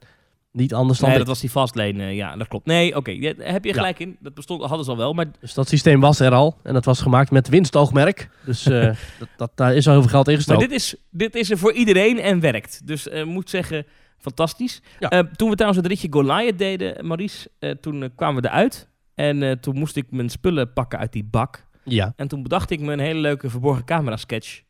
niet 0.51 0.73
anders 0.73 0.99
dan 0.99 1.09
Nee, 1.09 1.17
dat 1.17 1.27
was 1.27 1.39
die 1.39 1.49
fastlane, 1.49 2.03
eh, 2.03 2.15
ja, 2.15 2.35
dat 2.35 2.47
klopt. 2.47 2.65
Nee, 2.65 2.95
oké, 2.95 3.11
heb 3.37 3.63
je 3.63 3.69
Ja. 3.69 3.73
gelijk 3.75 3.99
in. 3.99 4.17
Dat 4.19 4.33
bestond, 4.33 4.61
hadden 4.61 4.85
ze 4.85 4.91
al 4.91 4.97
wel, 4.97 5.13
maar 5.13 5.25
Dus 5.39 5.53
dat 5.53 5.67
systeem 5.67 5.99
was 5.99 6.19
er 6.19 6.31
al 6.31 6.57
en 6.63 6.73
dat 6.73 6.85
was 6.85 7.01
gemaakt 7.01 7.31
met 7.31 7.49
winstoogmerk. 7.49 8.29
Dus 8.45 8.63
dat, 9.19 9.27
dat, 9.37 9.51
daar 9.55 9.75
is 9.75 9.87
al 9.87 9.93
heel 9.93 10.01
veel 10.01 10.11
geld 10.11 10.27
in 10.27 10.33
Maar 10.33 10.41
gestoken. 10.43 10.69
dit 10.69 10.77
is, 10.77 10.95
dit 11.11 11.35
is 11.35 11.51
er 11.51 11.57
voor 11.57 11.73
iedereen 11.73 12.19
en 12.19 12.39
werkt. 12.39 12.81
Dus 12.87 13.07
ik 13.07 13.25
moet 13.25 13.49
zeggen, 13.49 13.85
fantastisch. 14.17 14.81
Ja. 14.99 15.09
Toen 15.35 15.49
we 15.49 15.55
trouwens 15.55 15.81
het 15.83 15.91
ritje 15.91 16.07
Goliath 16.11 16.57
deden, 16.57 17.07
Maurice, 17.07 17.49
toen 17.81 18.11
kwamen 18.15 18.41
we 18.41 18.47
eruit. 18.47 18.87
En 19.15 19.43
eh, 19.43 19.51
toen 19.51 19.77
moest 19.77 19.95
ik 19.95 20.05
mijn 20.09 20.29
spullen 20.29 20.73
pakken 20.73 20.99
uit 20.99 21.11
die 21.11 21.23
bak. 21.23 21.65
Ja, 21.83 22.13
En 22.15 22.27
toen 22.27 22.43
bedacht 22.43 22.69
ik 22.69 22.79
me 22.79 22.93
een 22.93 22.99
hele 22.99 23.19
leuke 23.19 23.49
verborgen 23.49 23.85
camera 23.85 24.17
sketch. 24.17 24.61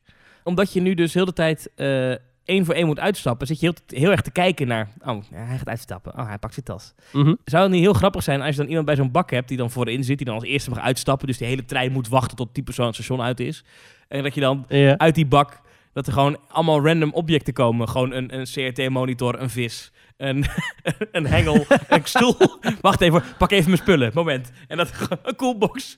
Omdat 0.43 0.73
je 0.73 0.81
nu 0.81 0.93
dus 0.93 1.13
heel 1.13 1.25
de 1.25 1.33
tijd 1.33 1.71
eh, 1.75 2.11
één 2.45 2.65
voor 2.65 2.73
één 2.73 2.85
moet 2.85 2.99
uitstappen, 2.99 3.47
zit 3.47 3.59
je 3.59 3.65
heel, 3.65 3.99
heel 3.99 4.11
erg 4.11 4.21
te 4.21 4.31
kijken 4.31 4.67
naar... 4.67 4.89
Oh, 5.05 5.23
hij 5.33 5.57
gaat 5.57 5.69
uitstappen. 5.69 6.17
Oh, 6.17 6.27
hij 6.27 6.37
pakt 6.37 6.53
zijn 6.53 6.65
tas. 6.65 6.93
Mhm. 7.11 7.33
Zou 7.45 7.63
het 7.63 7.71
niet 7.71 7.81
heel 7.81 7.93
grappig 7.93 8.23
zijn 8.23 8.41
als 8.41 8.49
je 8.49 8.57
dan 8.61 8.67
iemand 8.67 8.85
bij 8.85 8.95
zo'n 8.95 9.11
bak 9.11 9.31
hebt 9.31 9.47
die 9.47 9.57
dan 9.57 9.71
voorin 9.71 10.03
zit, 10.03 10.17
die 10.17 10.25
dan 10.25 10.35
als 10.35 10.43
eerste 10.43 10.69
mag 10.69 10.79
uitstappen. 10.79 11.27
Dus 11.27 11.37
die 11.37 11.47
hele 11.47 11.65
trein 11.65 11.91
moet 11.91 12.07
wachten 12.07 12.37
tot 12.37 12.55
die 12.55 12.63
persoon 12.63 12.85
het 12.85 12.95
station 12.95 13.21
uit 13.21 13.39
is. 13.39 13.63
En 14.07 14.23
dat 14.23 14.33
je 14.33 14.41
dan 14.41 14.65
ja. 14.67 14.97
uit 14.97 15.15
die 15.15 15.25
bak 15.25 15.61
dat 15.93 16.07
er 16.07 16.13
gewoon 16.13 16.37
allemaal 16.47 16.85
random 16.85 17.11
objecten 17.13 17.53
komen. 17.53 17.89
Gewoon 17.89 18.11
een, 18.13 18.39
een 18.39 18.45
CRT-monitor, 18.45 19.41
een 19.41 19.49
vis, 19.49 19.91
een, 20.17 20.45
een 21.11 21.25
hengel, 21.27 21.65
een 21.87 22.01
stoel. 22.03 22.35
Wacht 22.81 23.01
even, 23.01 23.23
pak 23.37 23.51
even 23.51 23.69
mijn 23.69 23.81
spullen. 23.81 24.11
Moment. 24.13 24.51
En 24.67 24.77
dat 24.77 24.91
een 25.23 25.35
coolbox. 25.35 25.95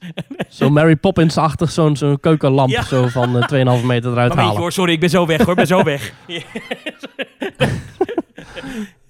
Zo 0.49 0.69
Mary 0.69 0.95
Poppins-achtig, 0.95 1.71
zo'n 1.71 1.97
zo'n 1.97 2.19
keukenlamp 2.19 2.69
Ja. 2.69 2.83
zo 2.83 3.07
van 3.07 3.43
eh, 3.43 3.77
2,5 3.79 3.85
meter 3.85 4.11
eruit 4.11 4.33
halen. 4.33 4.57
hoor, 4.57 4.71
sorry, 4.71 4.91
ik 4.93 4.99
ben 4.99 5.09
zo 5.09 5.25
weg 5.25 5.39
hoor, 5.39 5.49
ik 5.49 5.55
ben 5.55 5.67
zo 5.67 5.83
weg. 5.83 6.13
ja, 6.27 6.41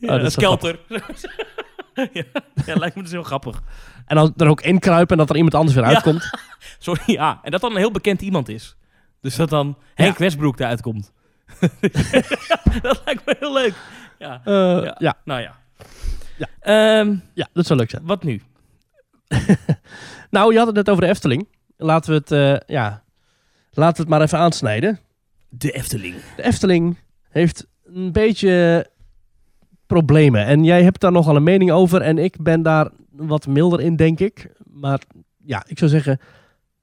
Oh, 0.02 0.08
dat 0.12 0.20
een 0.20 0.26
is 0.26 0.34
skelter. 0.34 0.80
ja, 2.14 2.24
ja, 2.66 2.76
lijkt 2.76 2.96
me 2.96 3.02
dus 3.02 3.12
heel 3.12 3.24
grappig. 3.24 3.62
En 4.06 4.16
dan 4.16 4.34
er 4.38 4.48
ook 4.48 4.62
inkruipen 4.62 5.12
en 5.12 5.18
dat 5.18 5.30
er 5.30 5.36
iemand 5.36 5.56
anders 5.56 5.76
weer 5.76 5.84
uitkomt. 5.86 6.30
Sorry, 6.80 7.02
ja. 7.06 7.40
En 7.44 7.52
dat 7.52 7.62
dan 7.62 7.72
een 7.72 7.78
heel 7.78 7.92
bekend 7.92 8.22
iemand 8.22 8.50
is. 8.50 8.76
Dus 9.22 9.36
dat 9.36 9.50
dan 9.50 9.78
Henk 9.94 10.18
Westbroek 10.18 10.60
eruit 10.60 10.82
komt. 10.82 11.12
dat 12.82 13.02
lijkt 13.06 13.26
me 13.26 13.36
heel 13.40 13.54
leuk. 13.54 13.74
Ja, 14.28 14.42
Eh, 14.44 14.84
Ja. 14.84 14.96
ja. 14.98 15.18
nou 15.26 15.42
ja. 15.42 15.56
Ja. 16.38 16.48
Ehm, 16.60 17.16
ja, 17.34 17.48
dat 17.54 17.66
zou 17.66 17.80
leuk 17.80 17.90
zijn. 17.90 18.06
wat 18.06 18.24
nu? 18.24 18.42
Nou, 20.30 20.52
je 20.52 20.58
had 20.58 20.68
het 20.68 20.76
net 20.76 20.90
over 20.90 21.02
de 21.04 21.10
Efteling. 21.10 21.48
Laten 21.78 22.12
we 22.12 22.18
het, 22.18 22.32
eh, 22.32 22.76
ja, 22.76 23.04
laten 23.72 23.96
we 23.96 24.02
het 24.02 24.10
maar 24.10 24.22
even 24.22 24.38
aansnijden. 24.38 25.00
De 25.50 25.72
Efteling. 25.72 26.16
De 26.36 26.44
Efteling 26.44 26.98
heeft 27.30 27.68
een 27.84 28.12
beetje 28.12 28.86
problemen. 29.88 30.46
En 30.46 30.64
jij 30.64 30.84
hebt 30.84 31.00
daar 31.02 31.12
nogal 31.12 31.36
een 31.36 31.44
mening 31.44 31.72
over. 31.72 32.02
En 32.02 32.18
ik 32.18 32.42
ben 32.44 32.62
daar 32.62 32.90
wat 33.12 33.48
milder 33.48 33.82
in, 33.82 33.96
denk 33.96 34.20
ik. 34.20 34.52
Maar 34.72 35.00
ja, 35.46 35.64
ik 35.68 35.78
zou 35.78 35.90
zeggen, 35.92 36.20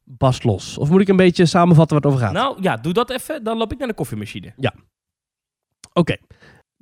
bast 0.05 0.45
los. 0.45 0.79
Of 0.79 0.91
moet 0.91 1.01
ik 1.01 1.09
een 1.09 1.17
beetje 1.17 1.47
samenvatten 1.47 1.97
waar 2.01 2.05
het 2.11 2.15
over 2.15 2.27
gaat? 2.27 2.35
Nou 2.45 2.63
ja, 2.63 2.77
doe 2.77 2.93
dat 2.93 3.11
even. 3.11 3.45
Dan 3.45 3.57
loop 3.59 3.73
ik 3.73 3.79
naar 3.79 3.89
de 3.89 3.95
koffiemachine. 3.95 4.53
Oké. 5.93 6.17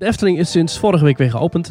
De 0.00 0.06
Efteling 0.06 0.38
is 0.38 0.50
sinds 0.50 0.78
vorige 0.78 1.04
week 1.04 1.18
weer 1.18 1.30
geopend. 1.30 1.70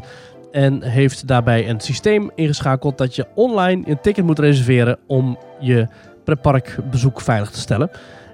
En 0.52 0.84
heeft 0.84 1.28
daarbij 1.28 1.70
een 1.70 1.80
systeem 1.80 2.32
ingeschakeld 2.36 2.98
dat 2.98 3.16
je 3.16 3.28
online 3.36 3.82
een 3.86 4.02
ticket 4.02 4.26
moet 4.26 4.40
reserveren 4.40 4.98
om 5.08 5.38
je 5.60 5.88
pretparkbezoek 6.24 7.22
veilig 7.22 7.50
te 7.50 7.60
stellen. 7.60 7.90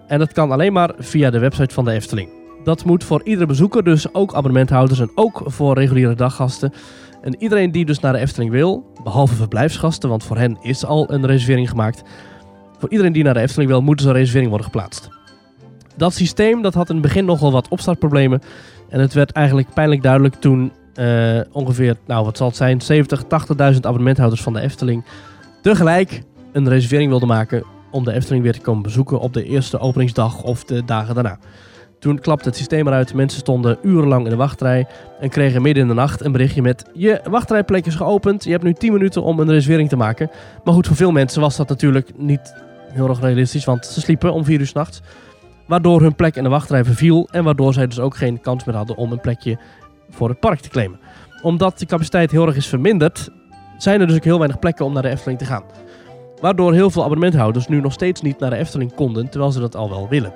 En 0.08 0.20
dat 0.20 0.32
kan 0.32 0.52
alleen 0.52 0.74
maar 0.74 0.92
via 0.98 1.30
de 1.30 1.40
website 1.40 1.74
van 1.74 1.86
de 1.86 1.92
Efteling. 1.92 2.30
Dat 2.64 2.86
moet 2.86 3.04
voor 3.04 3.22
iedere 3.24 3.46
bezoeker, 3.46 3.84
dus 3.84 4.14
ook 4.14 4.34
abonnementhouders 4.34 5.00
en 5.00 5.12
ook 5.16 5.44
voor 5.46 5.78
reguliere 5.78 6.16
daggasten. 6.16 6.74
En 7.22 7.36
iedereen 7.40 7.72
die 7.72 7.86
dus 7.86 8.00
naar 8.00 8.14
de 8.14 8.20
Efteling 8.20 8.52
wil, 8.52 8.92
behalve 9.04 9.36
verblijfsgasten, 9.36 10.10
want 10.10 10.24
voor 10.24 10.38
hen 10.38 10.58
is 10.62 10.86
al 10.86 11.12
een 11.12 11.26
reservering 11.26 11.70
gemaakt. 11.70 12.04
Voor 12.80 12.90
iedereen 12.90 13.14
die 13.14 13.24
naar 13.24 13.34
de 13.34 13.40
Efteling 13.42 13.70
wil, 13.70 13.82
moet 13.82 13.98
dus 13.98 14.06
een 14.06 14.14
reservering 14.14 14.50
worden 14.50 14.68
geplaatst. 14.68 15.10
Dat 15.98 16.14
systeem 16.14 16.62
dat 16.62 16.74
had 16.74 16.90
in 16.90 16.96
het 16.96 17.04
begin 17.04 17.26
nogal 17.26 17.52
wat 17.52 17.68
opstartproblemen. 17.68 18.42
En 18.96 19.02
het 19.02 19.14
werd 19.14 19.32
eigenlijk 19.32 19.74
pijnlijk 19.74 20.02
duidelijk 20.02 20.36
toen 20.36 20.72
eh, 20.94 21.40
ongeveer, 21.52 21.96
nou 22.06 22.26
wat 22.26 22.38
zal 22.38 22.48
het 22.48 22.56
zijn, 22.56 22.82
70, 22.82 23.24
80.000 23.24 23.30
abonnementhouders 23.82 24.42
van 24.42 24.54
de 24.54 24.60
Efteling 24.60 25.06
tegelijk 25.62 26.22
een 26.52 26.70
reservering 26.70 27.10
wilden 27.10 27.28
maken 27.28 27.64
om 27.92 28.04
de 28.04 28.12
Efteling 28.12 28.44
weer 28.44 28.54
te 28.54 28.62
komen 28.62 28.84
bezoeken 28.84 29.20
op 29.20 29.34
de 29.34 29.44
eerste 29.44 29.80
openingsdag 29.80 30.44
of 30.44 30.64
de 30.64 30.86
dagen 30.86 31.16
daarna. 31.16 31.38
Toen 32.00 32.20
klapte 32.20 32.48
het 32.48 32.58
systeem 32.58 32.88
eruit, 32.88 33.14
mensen 33.14 33.40
stonden 33.40 33.78
urenlang 33.82 34.24
in 34.24 34.30
de 34.30 34.36
wachtrij 34.36 34.88
en 35.20 35.30
kregen 35.30 35.62
midden 35.62 35.84
in 35.84 35.90
de 35.90 35.96
nacht 35.96 36.26
een 36.26 36.32
berichtje 36.32 36.62
met 36.62 36.86
je 36.94 37.22
wachtrijplek 37.30 37.86
is 37.86 37.96
geopend, 37.96 38.44
je 38.44 38.52
hebt 38.52 38.64
nu 38.64 38.74
10 38.74 38.94
minuten 38.94 39.24
om 39.24 39.40
een 39.40 39.50
reservering 39.50 39.90
te 39.90 39.96
maken. 39.96 40.30
Maar 40.64 40.74
goed, 40.74 40.88
voor 40.88 40.96
veel 40.96 41.12
mensen 41.12 41.42
was 41.42 41.56
dat 41.56 41.70
natuurlijk 41.70 42.12
niet 42.18 42.56
heel 42.92 43.10
erg 43.10 43.22
realistisch, 43.22 43.66
want 43.66 43.86
ze 43.86 44.02
sliepen 44.02 44.34
om 44.34 44.46
4 44.46 44.60
uur 44.60 44.68
s'nachts. 44.68 45.02
Waardoor 45.66 46.02
hun 46.02 46.16
plek 46.16 46.36
in 46.36 46.44
de 46.44 46.50
wachtrij 46.50 46.84
verviel 46.84 47.28
en 47.32 47.44
waardoor 47.44 47.74
zij 47.74 47.88
dus 47.88 48.00
ook 48.00 48.16
geen 48.16 48.42
kans 48.42 48.64
meer 48.64 48.76
hadden 48.76 48.96
om 48.96 49.12
een 49.12 49.22
plekje 49.22 49.58
voor 50.10 50.30
het 50.30 50.40
park 50.40 50.60
te 50.60 50.70
claimen. 50.70 51.00
Omdat 51.42 51.80
de 51.80 51.86
capaciteit 51.86 52.32
heel 52.32 52.48
erg 52.48 52.56
is 52.56 52.68
verminderd, 52.68 53.30
zijn 53.78 54.02
er 54.02 54.08
dus 54.08 54.16
ook 54.16 54.24
heel 54.24 54.38
weinig 54.38 54.60
plekken 54.60 54.86
om 54.86 54.94
naar 54.94 55.02
de 55.02 55.10
Efteling 55.10 55.40
te 55.40 55.46
gaan. 55.46 55.64
Waardoor 56.42 56.74
heel 56.74 56.90
veel 56.90 57.04
abonnementhouders 57.04 57.68
nu 57.68 57.82
nog 57.82 57.94
steeds 57.94 58.22
niet 58.22 58.40
naar 58.40 58.50
de 58.50 58.56
Efteling 58.56 58.94
konden, 58.94 59.30
terwijl 59.30 59.52
ze 59.52 59.60
dat 59.60 59.76
al 59.76 59.90
wel 59.90 60.08
willen. 60.10 60.34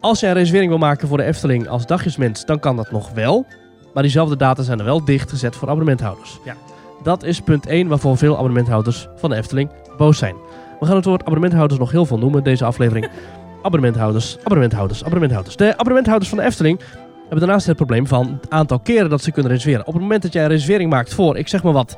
Als 0.00 0.20
jij 0.20 0.30
een 0.30 0.36
reservering 0.36 0.70
wil 0.70 0.78
maken 0.78 1.08
voor 1.08 1.16
de 1.16 1.24
Efteling 1.24 1.68
als 1.68 1.86
dagjesmens, 1.86 2.44
dan 2.44 2.60
kan 2.60 2.76
dat 2.76 2.90
nog 2.90 3.10
wel. 3.10 3.46
Maar 3.94 4.02
diezelfde 4.02 4.36
data 4.36 4.62
zijn 4.62 4.78
er 4.78 4.84
wel 4.84 5.04
dichtgezet 5.04 5.56
voor 5.56 5.68
abonnementhouders. 5.68 6.38
Ja. 6.44 6.54
Dat 7.02 7.22
is 7.22 7.40
punt 7.40 7.66
1 7.66 7.88
waarvoor 7.88 8.16
veel 8.16 8.34
abonnementhouders 8.34 9.08
van 9.16 9.30
de 9.30 9.36
Efteling 9.36 9.70
boos 9.96 10.18
zijn. 10.18 10.34
We 10.80 10.86
gaan 10.86 10.96
het 10.96 11.04
woord 11.04 11.20
abonnementhouders 11.20 11.80
nog 11.80 11.90
heel 11.90 12.06
veel 12.06 12.18
noemen 12.18 12.44
deze 12.44 12.64
aflevering. 12.64 13.10
abonnementhouders, 13.64 14.36
abonnementhouders, 14.38 15.00
abonnementhouders. 15.04 15.56
De 15.56 15.72
abonnementhouders 15.72 16.28
van 16.28 16.38
de 16.38 16.44
Efteling 16.44 16.80
hebben 17.20 17.38
daarnaast 17.38 17.66
het 17.66 17.76
probleem 17.76 18.06
van 18.06 18.38
het 18.40 18.50
aantal 18.50 18.78
keren 18.78 19.10
dat 19.10 19.22
ze 19.22 19.30
kunnen 19.30 19.52
reserveren. 19.52 19.86
Op 19.86 19.92
het 19.92 20.02
moment 20.02 20.22
dat 20.22 20.32
jij 20.32 20.42
een 20.42 20.48
reservering 20.48 20.90
maakt 20.90 21.14
voor, 21.14 21.36
ik 21.36 21.48
zeg 21.48 21.62
maar 21.62 21.72
wat, 21.72 21.96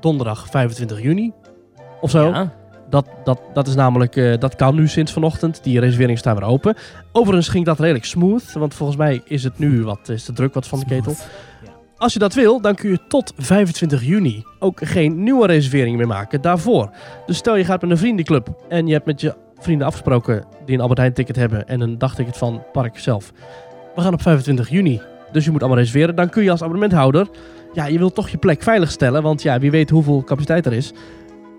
donderdag 0.00 0.46
25 0.50 1.02
juni 1.02 1.32
of 2.00 2.10
zo. 2.10 2.28
Ja. 2.28 2.52
Dat, 2.90 3.06
dat, 3.24 3.40
dat 3.54 3.66
is 3.66 3.74
namelijk, 3.74 4.16
eh, 4.16 4.38
dat 4.38 4.56
kan 4.56 4.74
nu 4.74 4.88
sinds 4.88 5.12
vanochtend. 5.12 5.62
Die 5.62 5.80
reserveringen 5.80 6.18
staan 6.18 6.36
weer 6.36 6.48
open. 6.48 6.76
Overigens 7.12 7.48
ging 7.48 7.64
dat 7.64 7.78
redelijk 7.78 8.04
smooth, 8.04 8.52
want 8.52 8.74
volgens 8.74 8.98
mij 8.98 9.22
is 9.24 9.44
het 9.44 9.58
nu 9.58 9.84
wat, 9.84 10.08
is 10.08 10.24
de 10.24 10.32
druk 10.32 10.54
wat 10.54 10.66
van 10.66 10.78
de 10.78 10.84
ketel. 10.84 11.14
Als 11.96 12.12
je 12.12 12.18
dat 12.18 12.34
wil, 12.34 12.60
dan 12.60 12.74
kun 12.74 12.90
je 12.90 12.98
tot 13.08 13.32
25 13.36 14.04
juni 14.04 14.44
ook 14.58 14.80
geen 14.84 15.22
nieuwe 15.22 15.46
reservering 15.46 15.96
meer 15.96 16.06
maken 16.06 16.40
daarvoor. 16.40 16.90
Dus 17.26 17.36
stel 17.36 17.56
je 17.56 17.64
gaat 17.64 17.80
met 17.80 17.90
een 17.90 17.98
vriendenclub 17.98 18.48
en 18.68 18.86
je 18.86 18.92
hebt 18.92 19.06
met 19.06 19.20
je 19.20 19.34
vrienden 19.64 19.86
afgesproken 19.86 20.44
die 20.64 20.74
een 20.74 20.80
Albert 20.80 20.98
Heijn 20.98 21.12
ticket 21.12 21.36
hebben 21.36 21.68
en 21.68 21.80
een 21.80 21.98
dagticket 21.98 22.36
van 22.36 22.52
het 22.52 22.72
park 22.72 22.98
zelf. 22.98 23.32
We 23.94 24.00
gaan 24.00 24.12
op 24.12 24.22
25 24.22 24.68
juni, 24.68 25.00
dus 25.32 25.44
je 25.44 25.50
moet 25.50 25.60
allemaal 25.60 25.78
reserveren. 25.78 26.16
Dan 26.16 26.28
kun 26.28 26.42
je 26.42 26.50
als 26.50 26.62
abonnementhouder, 26.62 27.28
ja, 27.72 27.86
je 27.86 27.98
wilt 27.98 28.14
toch 28.14 28.28
je 28.28 28.38
plek 28.38 28.62
veilig 28.62 28.90
stellen, 28.90 29.22
want 29.22 29.42
ja, 29.42 29.58
wie 29.58 29.70
weet 29.70 29.90
hoeveel 29.90 30.24
capaciteit 30.24 30.66
er 30.66 30.72
is. 30.72 30.92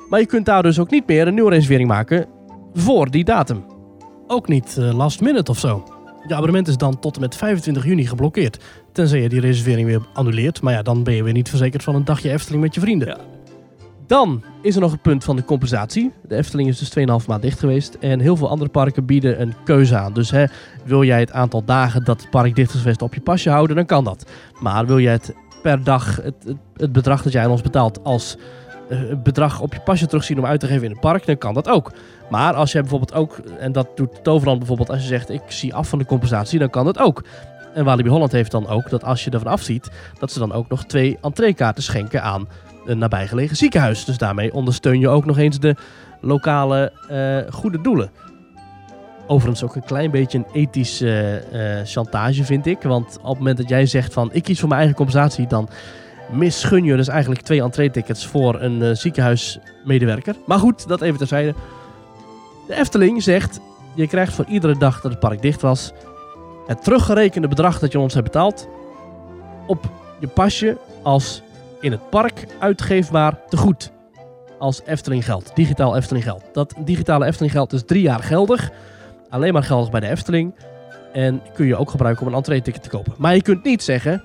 Maar 0.09 0.19
je 0.19 0.25
kunt 0.25 0.45
daar 0.45 0.63
dus 0.63 0.79
ook 0.79 0.89
niet 0.89 1.07
meer 1.07 1.27
een 1.27 1.33
nieuwe 1.33 1.49
reservering 1.49 1.87
maken 1.89 2.25
voor 2.73 3.11
die 3.11 3.23
datum. 3.23 3.65
Ook 4.27 4.47
niet 4.47 4.77
eh, 4.77 4.97
last 4.97 5.21
minute 5.21 5.51
of 5.51 5.59
zo. 5.59 5.83
Je 6.27 6.33
abonnement 6.33 6.67
is 6.67 6.77
dan 6.77 6.99
tot 6.99 7.15
en 7.15 7.21
met 7.21 7.35
25 7.35 7.85
juni 7.85 8.05
geblokkeerd. 8.07 8.63
Tenzij 8.91 9.21
je 9.21 9.29
die 9.29 9.39
reservering 9.39 9.87
weer 9.87 10.01
annuleert. 10.13 10.61
Maar 10.61 10.73
ja, 10.73 10.81
dan 10.81 11.03
ben 11.03 11.13
je 11.13 11.23
weer 11.23 11.33
niet 11.33 11.49
verzekerd 11.49 11.83
van 11.83 11.95
een 11.95 12.05
dagje 12.05 12.31
Efteling 12.31 12.63
met 12.63 12.75
je 12.75 12.81
vrienden. 12.81 13.07
Ja. 13.07 13.17
Dan 14.07 14.43
is 14.61 14.75
er 14.75 14.81
nog 14.81 14.91
het 14.91 15.01
punt 15.01 15.23
van 15.23 15.35
de 15.35 15.45
compensatie. 15.45 16.11
De 16.27 16.35
Efteling 16.35 16.69
is 16.69 16.79
dus 16.79 17.21
2,5 17.21 17.27
maand 17.27 17.41
dicht 17.41 17.59
geweest. 17.59 17.97
En 17.99 18.19
heel 18.19 18.35
veel 18.35 18.49
andere 18.49 18.69
parken 18.69 19.05
bieden 19.05 19.41
een 19.41 19.53
keuze 19.63 19.97
aan. 19.97 20.13
Dus 20.13 20.31
hè, 20.31 20.45
wil 20.83 21.03
jij 21.03 21.19
het 21.19 21.31
aantal 21.31 21.63
dagen 21.65 22.03
dat 22.03 22.21
het 22.21 22.29
park 22.29 22.55
dicht 22.55 22.73
is 22.73 22.79
geweest 22.79 23.01
op 23.01 23.13
je 23.13 23.21
pasje 23.21 23.49
houden, 23.49 23.75
dan 23.75 23.85
kan 23.85 24.03
dat. 24.03 24.31
Maar 24.59 24.85
wil 24.85 24.99
jij 24.99 25.11
het 25.11 25.35
per 25.61 25.83
dag, 25.83 26.15
het, 26.15 26.55
het, 26.75 26.91
bedrag 26.91 27.21
dat 27.21 27.33
jij 27.33 27.43
aan 27.43 27.51
ons 27.51 27.61
betaalt, 27.61 28.03
als 28.03 28.37
eh, 28.89 28.99
bedrag 29.23 29.61
op 29.61 29.73
je 29.73 29.79
pasje 29.79 30.07
terugzien 30.07 30.37
om 30.37 30.45
uit 30.45 30.59
te 30.59 30.67
geven 30.67 30.83
in 30.83 30.91
het 30.91 30.99
park, 30.99 31.25
dan 31.25 31.37
kan 31.37 31.53
dat 31.53 31.69
ook. 31.69 31.91
Maar 32.29 32.53
als 32.53 32.71
jij 32.71 32.81
bijvoorbeeld 32.81 33.13
ook, 33.13 33.37
en 33.59 33.71
dat 33.71 33.87
doet 33.97 34.23
Toverland 34.23 34.57
bijvoorbeeld, 34.57 34.89
als 34.89 35.01
je 35.01 35.07
zegt 35.07 35.29
ik 35.29 35.41
zie 35.47 35.75
af 35.75 35.89
van 35.89 35.99
de 35.99 36.05
compensatie, 36.05 36.59
dan 36.59 36.69
kan 36.69 36.85
dat 36.85 36.99
ook. 36.99 37.23
En 37.73 37.85
Walibi 37.85 38.09
Holland 38.09 38.31
heeft 38.31 38.51
dan 38.51 38.67
ook 38.67 38.89
dat 38.89 39.03
als 39.03 39.23
je 39.23 39.31
ervan 39.31 39.51
afziet, 39.51 39.89
dat 40.19 40.31
ze 40.31 40.39
dan 40.39 40.53
ook 40.53 40.69
nog 40.69 40.85
twee 40.85 41.17
entreekaarten 41.21 41.83
schenken 41.83 42.23
aan 42.23 42.47
een 42.85 42.97
nabijgelegen 42.97 43.55
ziekenhuis. 43.55 44.05
Dus 44.05 44.17
daarmee 44.17 44.53
ondersteun 44.53 44.99
je 44.99 45.09
ook 45.09 45.25
nog 45.25 45.37
eens 45.37 45.59
de 45.59 45.75
lokale 46.21 46.91
eh, 47.09 47.53
goede 47.53 47.81
doelen. 47.81 48.11
Overigens 49.27 49.63
ook 49.63 49.75
een 49.75 49.85
klein 49.85 50.11
beetje 50.11 50.37
een 50.37 50.47
ethische 50.53 51.43
eh, 51.51 51.79
eh, 51.79 51.85
chantage 51.85 52.43
vind 52.43 52.65
ik. 52.65 52.81
Want 52.81 53.17
op 53.17 53.27
het 53.27 53.37
moment 53.37 53.57
dat 53.57 53.69
jij 53.69 53.85
zegt 53.85 54.13
van 54.13 54.29
ik 54.33 54.43
kies 54.43 54.59
voor 54.59 54.67
mijn 54.67 54.79
eigen 54.79 54.97
compensatie, 54.97 55.47
dan 55.47 55.69
misgun 56.31 56.83
je 56.83 56.95
dus 56.95 57.07
eigenlijk 57.07 57.41
twee 57.41 57.61
entree-tickets 57.61 58.25
voor 58.25 58.61
een 58.61 58.97
ziekenhuismedewerker. 58.97 60.35
Maar 60.45 60.59
goed, 60.59 60.87
dat 60.87 61.01
even 61.01 61.17
terzijde. 61.17 61.53
De 62.67 62.75
Efteling 62.75 63.23
zegt, 63.23 63.59
je 63.95 64.07
krijgt 64.07 64.33
voor 64.33 64.45
iedere 64.45 64.77
dag 64.77 65.01
dat 65.01 65.11
het 65.11 65.19
park 65.19 65.41
dicht 65.41 65.61
was, 65.61 65.91
het 66.67 66.83
teruggerekende 66.83 67.47
bedrag 67.47 67.79
dat 67.79 67.91
je 67.91 67.99
ons 67.99 68.13
hebt 68.13 68.25
betaald 68.25 68.67
op 69.67 69.89
je 70.19 70.27
pasje 70.27 70.77
als 71.03 71.41
in 71.81 71.91
het 71.91 72.09
park 72.09 72.45
uitgeefbaar 72.59 73.39
tegoed. 73.49 73.91
Als 74.59 74.81
Efteling 74.85 75.25
geld, 75.25 75.51
digitaal 75.55 75.95
Efteling 75.95 76.25
geld. 76.25 76.43
Dat 76.53 76.73
digitale 76.85 77.25
Efteling 77.25 77.51
geld 77.51 77.73
is 77.73 77.83
drie 77.85 78.01
jaar 78.01 78.23
geldig. 78.23 78.71
Alleen 79.29 79.53
maar 79.53 79.63
geldig 79.63 79.91
bij 79.91 79.99
de 79.99 80.07
Efteling. 80.07 80.55
En 81.13 81.41
kun 81.53 81.65
je 81.65 81.75
ook 81.75 81.89
gebruiken 81.89 82.25
om 82.25 82.31
een 82.31 82.37
entree-ticket 82.37 82.83
te 82.83 82.89
kopen. 82.89 83.13
Maar 83.17 83.35
je 83.35 83.41
kunt 83.41 83.63
niet 83.63 83.83
zeggen, 83.83 84.23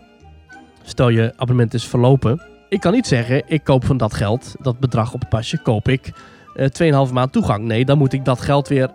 stel 0.83 1.09
je 1.09 1.33
abonnement 1.37 1.75
is 1.75 1.89
verlopen. 1.89 2.43
Ik 2.69 2.81
kan 2.81 2.93
niet 2.93 3.07
zeggen, 3.07 3.43
ik 3.47 3.65
koop 3.65 3.85
van 3.85 3.97
dat 3.97 4.15
geld, 4.15 4.55
dat 4.61 4.79
bedrag 4.79 5.13
op 5.13 5.21
het 5.21 5.29
pasje, 5.29 5.63
koop 5.63 5.89
ik 5.89 6.13
eh 6.55 7.07
2,5 7.07 7.13
maand 7.13 7.33
toegang. 7.33 7.65
Nee, 7.65 7.85
dan 7.85 7.99
moet 7.99 8.13
ik 8.13 8.25
dat 8.25 8.41
geld 8.41 8.69
weer, 8.69 8.91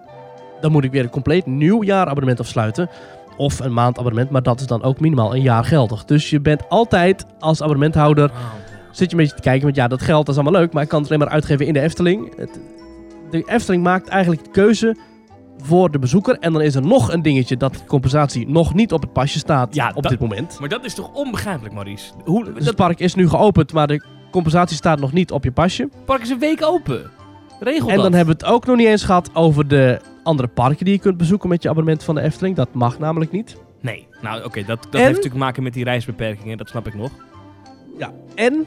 dan 0.62 0.72
moet 0.72 0.84
ik 0.84 0.92
weer 0.92 1.04
een 1.04 1.10
compleet 1.10 1.46
nieuw 1.46 1.84
jaarabonnement 1.84 2.40
afsluiten. 2.40 2.90
Of 3.38 3.60
een 3.60 3.74
maandabonnement, 3.74 4.30
maar 4.30 4.44
dat 4.44 4.60
is 4.60 4.68
dan 4.68 4.84
ook 4.84 5.00
minimaal 5.00 5.36
een 5.36 5.42
jaar 5.42 5.66
geldig. 5.66 6.06
Dus 6.06 6.30
je 6.30 6.40
bent 6.42 6.70
altijd 6.70 7.26
als 7.40 7.62
abonnementhouder 7.62 8.32
zit 8.92 9.12
je 9.12 9.16
een 9.18 9.22
beetje 9.22 9.36
te 9.36 9.42
kijken 9.42 9.66
met 9.68 9.76
ja, 9.76 9.88
dat 9.88 10.02
geld 10.02 10.26
dat 10.26 10.36
is 10.36 10.42
allemaal 10.42 10.62
leuk, 10.62 10.74
maar 10.74 10.84
ik 10.84 10.90
kan 10.90 11.00
het 11.02 11.08
alleen 11.12 11.22
maar 11.24 11.34
uitgeven 11.34 11.66
in 11.68 11.74
de 11.74 11.80
Efteling. 11.80 12.34
Het- 12.38 12.60
de 13.32 13.44
Efteling 13.46 13.84
maakt 13.84 14.08
eigenlijk 14.08 14.44
de 14.44 14.50
keuze 14.52 14.96
voor 15.58 15.92
de 15.92 16.00
bezoeker. 16.00 16.38
En 16.40 16.54
dan 16.54 16.62
is 16.62 16.76
er 16.76 16.82
nog 16.82 17.12
een 17.14 17.22
dingetje 17.22 17.58
dat 17.58 17.74
de 17.74 17.80
compensatie 17.88 18.50
nog 18.50 18.74
niet 18.74 18.92
op 18.94 19.02
het 19.02 19.14
pasje 19.14 19.40
staat 19.40 19.76
Ja, 19.76 19.92
op 19.96 20.02
dat- 20.04 20.12
dit 20.12 20.20
moment. 20.22 20.60
Maar 20.60 20.70
dat 20.70 20.86
is 20.86 20.94
toch 20.94 21.14
onbegrijpelijk, 21.14 21.74
Maurice? 21.74 22.12
Hoe, 22.26 22.44
Dus 22.44 22.54
dat 22.54 22.66
het 22.66 22.76
park 22.76 23.00
is 23.00 23.16
nu 23.16 23.30
geopend, 23.30 23.74
maar 23.74 23.88
de 23.88 24.04
compensatie 24.32 24.76
staat 24.76 25.00
nog 25.00 25.12
niet 25.14 25.32
op 25.32 25.44
je 25.44 25.52
pasje. 25.52 25.90
park 26.06 26.22
is 26.22 26.30
een 26.30 26.40
week 26.40 26.64
open. 26.64 27.12
Regel 27.60 27.90
En 27.90 27.96
dat. 27.96 28.04
dan 28.04 28.14
hebben 28.14 28.38
we 28.38 28.46
het 28.46 28.54
ook 28.56 28.66
nog 28.66 28.76
niet 28.76 28.88
eens 28.88 29.04
gehad 29.04 29.30
over 29.34 29.68
de 29.68 30.00
andere 30.26 30.48
parken 30.48 30.86
die 30.86 30.94
je 30.94 31.00
kunt 31.00 31.18
bezoeken 31.18 31.50
met 31.50 31.64
je 31.64 31.70
abonnement 31.70 32.04
van 32.04 32.16
de 32.16 32.22
Efteling. 32.22 32.56
Dat 32.56 32.74
mag 32.74 33.00
namelijk 33.00 33.32
niet. 33.32 33.58
Nee, 33.82 34.08
nou 34.22 34.44
oké, 34.44 34.64
dat, 34.64 34.68
dat 34.84 34.86
En? 34.94 35.00
heeft 35.00 35.06
natuurlijk 35.08 35.34
te 35.34 35.40
maken 35.40 35.64
met 35.64 35.74
die 35.74 35.84
reisbeperkingen, 35.84 36.58
dat 36.58 36.70
snap 36.70 36.88
ik 36.88 36.94
nog. 36.96 37.12
Ja. 37.98 38.12
En 38.36 38.66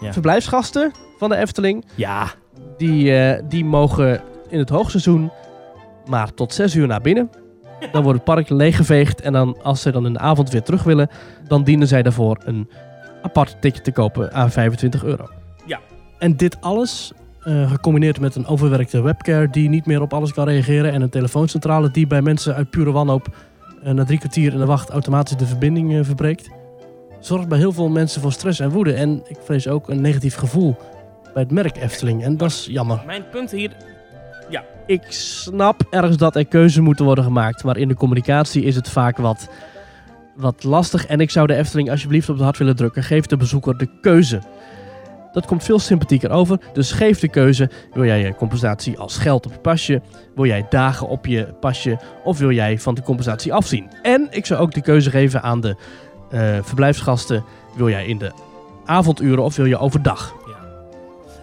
Ja. 0.00 0.12
verblijfsgasten 0.12 0.92
van 1.18 1.28
de 1.28 1.36
Efteling, 1.36 1.84
Ja, 1.94 2.26
die, 2.76 3.14
eh, 3.16 3.42
die 3.48 3.64
mogen 3.64 4.22
in 4.48 4.58
het 4.58 4.68
hoogseizoen 4.68 5.30
maar 6.06 6.34
tot 6.34 6.54
6 6.54 6.74
uur 6.74 6.86
naar 6.86 7.00
binnen. 7.00 7.30
Dan 7.92 8.02
wordt 8.02 8.18
het 8.18 8.26
park 8.34 8.48
leeggeveegd. 8.48 9.20
En 9.20 9.32
dan, 9.32 9.62
als 9.62 9.82
ze 9.82 9.90
dan 9.92 10.06
in 10.06 10.12
de 10.12 10.18
avond 10.18 10.50
weer 10.50 10.62
terug 10.62 10.82
willen, 10.82 11.08
dan 11.48 11.62
dienen 11.64 11.88
zij 11.88 12.02
daarvoor 12.02 12.36
een 12.44 12.70
apart 13.22 13.56
ticket 13.60 13.84
te 13.84 13.92
kopen 13.92 14.32
aan 14.32 14.50
25 14.50 15.04
euro. 15.04 15.28
Ja. 15.66 15.80
En 16.18 16.36
dit 16.36 16.60
alles 16.60 17.12
eh, 17.42 17.70
gecombineerd 17.70 18.20
met 18.20 18.34
een 18.34 18.46
overwerkte 18.46 19.02
webcare 19.02 19.50
die 19.50 19.68
niet 19.68 19.86
meer 19.86 20.00
op 20.00 20.12
alles 20.12 20.32
kan 20.32 20.48
reageren. 20.48 20.92
En 20.92 21.02
een 21.02 21.10
telefooncentrale 21.10 21.90
die 21.90 22.06
bij 22.06 22.22
mensen 22.22 22.54
uit 22.54 22.70
pure 22.70 22.92
wanhoop 22.92 23.28
eh, 23.82 23.92
na 23.92 24.04
drie 24.04 24.18
kwartier 24.18 24.52
in 24.52 24.58
de 24.58 24.66
wacht 24.66 24.90
automatisch 24.90 25.36
de 25.36 25.46
verbinding 25.46 25.94
eh, 25.94 26.04
verbreekt. 26.04 26.50
Zorgt 27.20 27.48
bij 27.48 27.58
heel 27.58 27.72
veel 27.72 27.88
mensen 27.88 28.20
voor 28.20 28.32
stress 28.32 28.60
en 28.60 28.70
woede. 28.70 28.92
En 28.92 29.22
ik 29.28 29.36
vrees 29.44 29.68
ook 29.68 29.88
een 29.88 30.00
negatief 30.00 30.34
gevoel 30.34 30.76
bij 31.34 31.42
het 31.42 31.52
merk 31.52 31.76
Efteling. 31.76 32.22
En 32.22 32.36
dat 32.36 32.50
is 32.50 32.66
jammer. 32.70 33.02
mijn 33.06 33.24
punt 33.30 33.50
hier... 33.50 33.70
Ik 34.86 35.02
snap 35.08 35.86
ergens 35.90 36.16
dat 36.16 36.36
er 36.36 36.46
keuzes 36.46 36.82
moeten 36.82 37.04
worden 37.04 37.24
gemaakt. 37.24 37.64
Maar 37.64 37.76
in 37.76 37.88
de 37.88 37.94
communicatie 37.94 38.62
is 38.62 38.76
het 38.76 38.88
vaak 38.88 39.16
wat, 39.16 39.48
wat 40.34 40.64
lastig. 40.64 41.06
En 41.06 41.20
ik 41.20 41.30
zou 41.30 41.46
de 41.46 41.54
Efteling 41.54 41.90
alsjeblieft 41.90 42.28
op 42.28 42.34
het 42.34 42.44
hart 42.44 42.58
willen 42.58 42.76
drukken. 42.76 43.02
Geef 43.02 43.26
de 43.26 43.36
bezoeker 43.36 43.78
de 43.78 43.88
keuze. 44.00 44.40
Dat 45.32 45.46
komt 45.46 45.64
veel 45.64 45.78
sympathieker 45.78 46.30
over. 46.30 46.58
Dus 46.72 46.92
geef 46.92 47.18
de 47.18 47.28
keuze. 47.28 47.70
Wil 47.92 48.04
jij 48.04 48.20
je 48.20 48.34
compensatie 48.34 48.98
als 48.98 49.16
geld 49.16 49.46
op 49.46 49.52
je 49.52 49.58
pasje? 49.58 50.02
Wil 50.34 50.46
jij 50.46 50.66
dagen 50.68 51.08
op 51.08 51.26
je 51.26 51.54
pasje? 51.60 51.98
Of 52.24 52.38
wil 52.38 52.50
jij 52.50 52.78
van 52.78 52.94
de 52.94 53.02
compensatie 53.02 53.52
afzien? 53.52 53.90
En 54.02 54.28
ik 54.30 54.46
zou 54.46 54.60
ook 54.60 54.72
de 54.74 54.82
keuze 54.82 55.10
geven 55.10 55.42
aan 55.42 55.60
de 55.60 55.76
eh, 56.30 56.58
verblijfsgasten. 56.62 57.44
Wil 57.76 57.88
jij 57.88 58.06
in 58.06 58.18
de 58.18 58.32
avonduren 58.84 59.44
of 59.44 59.56
wil 59.56 59.66
je 59.66 59.78
overdag? 59.78 60.34
Ja. 60.46 60.68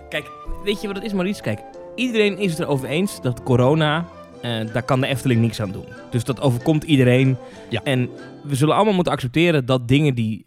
Kijk, 0.09 0.29
weet 0.63 0.81
je 0.81 0.87
wat 0.87 0.95
het 0.95 1.05
is, 1.05 1.13
Maurice? 1.13 1.41
Kijk, 1.41 1.59
iedereen 1.95 2.37
is 2.37 2.51
het 2.51 2.59
erover 2.59 2.87
eens 2.87 3.21
dat 3.21 3.43
corona, 3.43 4.05
eh, 4.41 4.51
daar 4.73 4.83
kan 4.83 5.01
de 5.01 5.07
Efteling 5.07 5.41
niks 5.41 5.61
aan 5.61 5.71
doen. 5.71 5.85
Dus 6.11 6.23
dat 6.23 6.41
overkomt 6.41 6.83
iedereen. 6.83 7.37
Ja. 7.69 7.83
En 7.83 8.09
we 8.43 8.55
zullen 8.55 8.75
allemaal 8.75 8.93
moeten 8.93 9.13
accepteren 9.13 9.65
dat 9.65 9.87
dingen 9.87 10.15
die 10.15 10.45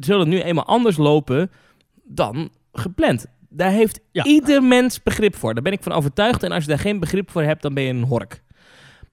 zullen 0.00 0.28
nu 0.28 0.40
eenmaal 0.40 0.66
anders 0.66 0.96
lopen 0.96 1.50
dan 2.04 2.50
gepland. 2.78 3.26
Daar 3.48 3.70
heeft 3.70 4.00
Ja. 4.12 4.24
ieder 4.24 4.62
mens 4.62 5.02
begrip 5.02 5.36
voor. 5.36 5.54
Daar 5.54 5.62
ben 5.62 5.72
ik 5.72 5.82
van 5.82 5.92
overtuigd. 5.92 6.42
En 6.42 6.52
als 6.52 6.62
je 6.62 6.68
daar 6.68 6.78
geen 6.78 7.00
begrip 7.00 7.30
voor 7.30 7.42
hebt, 7.42 7.62
dan 7.62 7.74
ben 7.74 7.82
je 7.82 7.90
een 7.90 8.02
hork. 8.04 8.42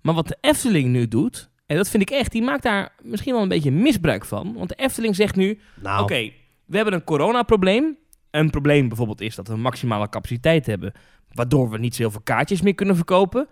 Maar 0.01 0.13
wat 0.13 0.27
de 0.27 0.37
Efteling 0.41 0.89
nu 0.89 1.07
doet, 1.07 1.49
en 1.65 1.77
dat 1.77 1.89
vind 1.89 2.03
ik 2.03 2.09
echt, 2.09 2.31
die 2.31 2.41
maakt 2.41 2.63
daar 2.63 2.89
misschien 3.03 3.33
wel 3.33 3.41
een 3.41 3.47
beetje 3.47 3.71
misbruik 3.71 4.25
van. 4.25 4.53
Want 4.53 4.69
de 4.69 4.75
Efteling 4.75 5.15
zegt 5.15 5.35
nu, 5.35 5.59
Nou, 5.81 6.03
Oké, 6.03 6.31
we 6.65 6.75
hebben 6.75 6.93
een 6.93 7.03
coronaprobleem. 7.03 7.97
Een 8.31 8.49
probleem 8.49 8.87
bijvoorbeeld 8.87 9.21
is 9.21 9.35
dat 9.35 9.47
we 9.47 9.55
maximale 9.57 10.09
capaciteit 10.09 10.65
hebben, 10.65 10.93
waardoor 11.31 11.69
we 11.69 11.77
niet 11.77 11.95
zoveel 11.95 12.21
kaartjes 12.23 12.61
meer 12.61 12.75
kunnen 12.75 12.95
verkopen. 12.95 13.47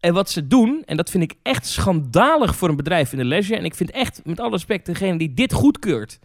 En 0.00 0.14
wat 0.14 0.30
ze 0.30 0.46
doen, 0.46 0.82
en 0.86 0.96
dat 0.96 1.10
vind 1.10 1.22
ik 1.22 1.34
echt 1.42 1.66
schandalig 1.66 2.56
voor 2.56 2.68
een 2.68 2.76
bedrijf 2.76 3.12
in 3.12 3.18
de 3.18 3.24
leisure, 3.24 3.58
en 3.58 3.64
ik 3.64 3.74
vind 3.74 3.90
echt, 3.90 4.20
met 4.24 4.40
alle 4.40 4.50
respect, 4.50 4.86
degene 4.86 5.18
die 5.18 5.34
dit 5.34 5.52
goedkeurt, 5.52 6.18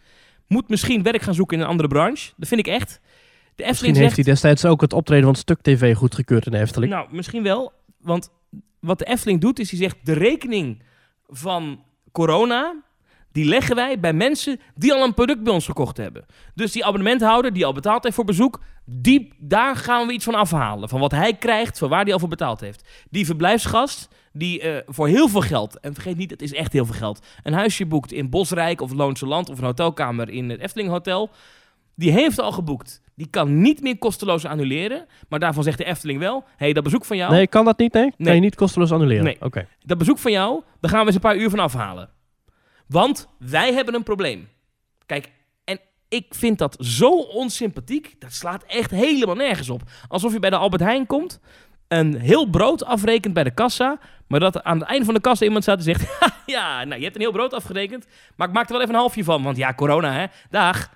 moet 0.48 0.68
misschien 0.68 1.02
werk 1.02 1.22
gaan 1.22 1.34
zoeken 1.34 1.56
in 1.56 1.62
een 1.62 1.68
andere 1.68 1.88
branche. 1.88 2.32
Dat 2.36 2.48
vind 2.48 2.60
ik 2.60 2.66
echt. 2.66 2.90
De 2.90 3.64
misschien 3.64 3.70
Efteling 3.70 3.96
heeft 3.96 4.14
zegt, 4.14 4.26
hij 4.26 4.34
destijds 4.34 4.64
ook 4.64 4.80
het 4.80 4.92
optreden 4.92 5.24
van 5.24 5.34
Stuk 5.34 5.60
TV 5.62 5.96
goedgekeurd 5.96 6.46
in 6.46 6.52
de 6.52 6.58
Efteling. 6.58 6.92
nou, 6.92 7.08
misschien 7.10 7.42
wel, 7.42 7.72
want 8.00 8.30
wat 8.80 8.98
de 8.98 9.04
Efteling 9.04 9.40
doet, 9.40 9.58
is 9.58 9.70
hij 9.70 9.78
zegt, 9.78 9.96
de 10.02 10.12
rekening 10.12 10.82
van 11.28 11.82
corona, 12.12 12.74
die 13.32 13.44
leggen 13.44 13.76
wij 13.76 14.00
bij 14.00 14.12
mensen 14.12 14.60
die 14.74 14.92
al 14.92 15.04
een 15.04 15.14
product 15.14 15.42
bij 15.42 15.52
ons 15.52 15.66
gekocht 15.66 15.96
hebben. 15.96 16.26
Dus 16.54 16.72
die 16.72 16.84
abonnementhouder 16.84 17.52
die 17.52 17.66
al 17.66 17.72
betaald 17.72 18.02
heeft 18.02 18.14
voor 18.14 18.24
bezoek, 18.24 18.60
die, 18.84 19.32
daar 19.38 19.76
gaan 19.76 20.06
we 20.06 20.12
iets 20.12 20.24
van 20.24 20.34
afhalen. 20.34 20.88
Van 20.88 21.00
wat 21.00 21.10
hij 21.10 21.34
krijgt, 21.34 21.78
van 21.78 21.88
waar 21.88 22.04
hij 22.04 22.12
al 22.12 22.18
voor 22.18 22.28
betaald 22.28 22.60
heeft. 22.60 22.88
Die 23.10 23.26
verblijfsgast, 23.26 24.08
die 24.38 24.60
eh, 24.60 24.82
voor 24.86 25.08
heel 25.08 25.28
veel 25.28 25.40
geld, 25.40 25.80
en 25.80 25.94
vergeet 25.94 26.16
niet, 26.16 26.30
het 26.30 26.42
is 26.42 26.52
echt 26.52 26.72
heel 26.72 26.84
veel 26.84 26.94
geld, 26.94 27.26
een 27.42 27.52
huisje 27.52 27.86
boekt 27.86 28.12
in 28.12 28.30
Bosrijk 28.30 28.80
of 28.80 28.92
Loonse 28.92 29.26
Land 29.26 29.48
of 29.48 29.58
een 29.58 29.64
hotelkamer 29.64 30.28
in 30.28 30.50
het 30.50 30.60
Efteling 30.60 30.90
Hotel, 30.90 31.30
die 31.94 32.10
heeft 32.10 32.40
al 32.40 32.52
geboekt. 32.52 33.04
Die 33.14 33.26
kan 33.30 33.60
niet 33.60 33.82
meer 33.82 33.98
kosteloos 33.98 34.44
annuleren, 34.44 35.06
maar 35.28 35.38
daarvan 35.38 35.62
zegt 35.62 35.78
de 35.78 35.84
Efteling 35.84 36.18
wel, 36.18 36.44
hey, 36.56 36.72
dat 36.72 36.84
bezoek 36.84 37.04
van 37.04 37.16
jou, 37.16 37.32
Nee, 37.32 37.46
kan 37.46 37.64
dat 37.64 37.78
niet? 37.78 37.92
Nee? 37.92 38.02
Nee. 38.02 38.26
Kan 38.26 38.34
je 38.34 38.40
niet 38.40 38.54
kosteloos 38.54 38.92
annuleren? 38.92 39.24
Nee. 39.24 39.36
Oké. 39.40 39.68
dat 39.80 39.98
bezoek 39.98 40.18
van 40.18 40.32
jou, 40.32 40.62
daar 40.80 40.90
gaan 40.90 41.00
we 41.00 41.06
eens 41.06 41.14
een 41.14 41.20
paar 41.20 41.36
uur 41.36 41.50
van 41.50 41.58
afhalen. 41.58 42.10
Want 42.86 43.28
wij 43.38 43.72
hebben 43.72 43.94
een 43.94 44.02
probleem. 44.02 44.48
Kijk, 45.06 45.30
en 45.64 45.80
ik 46.08 46.26
vind 46.28 46.58
dat 46.58 46.76
zo 46.80 47.10
onsympathiek. 47.20 48.14
Dat 48.18 48.32
slaat 48.32 48.64
echt 48.64 48.90
helemaal 48.90 49.34
nergens 49.34 49.70
op. 49.70 49.82
Alsof 50.08 50.32
je 50.32 50.38
bij 50.38 50.50
de 50.50 50.56
Albert 50.56 50.82
Heijn 50.82 51.06
komt, 51.06 51.40
een 51.88 52.18
heel 52.20 52.46
brood 52.50 52.84
afrekent 52.84 53.34
bij 53.34 53.44
de 53.44 53.54
kassa, 53.54 53.98
maar 54.28 54.40
dat 54.40 54.62
aan 54.62 54.78
het 54.78 54.88
einde 54.88 55.04
van 55.04 55.14
de 55.14 55.20
kassa 55.20 55.44
iemand 55.44 55.62
staat 55.62 55.78
en 55.78 55.84
zegt: 55.84 56.08
"Ha, 56.20 56.36
ja, 56.46 56.84
nou, 56.84 56.96
je 56.98 57.04
hebt 57.04 57.14
een 57.16 57.22
heel 57.22 57.32
brood 57.32 57.52
afgerekend, 57.54 58.06
maar 58.36 58.48
ik 58.48 58.54
maak 58.54 58.66
er 58.66 58.72
wel 58.72 58.80
even 58.80 58.94
een 58.94 59.00
halfje 59.00 59.24
van, 59.24 59.42
want 59.42 59.56
ja, 59.56 59.74
corona, 59.74 60.12
hè, 60.12 60.26
dag. 60.50 60.94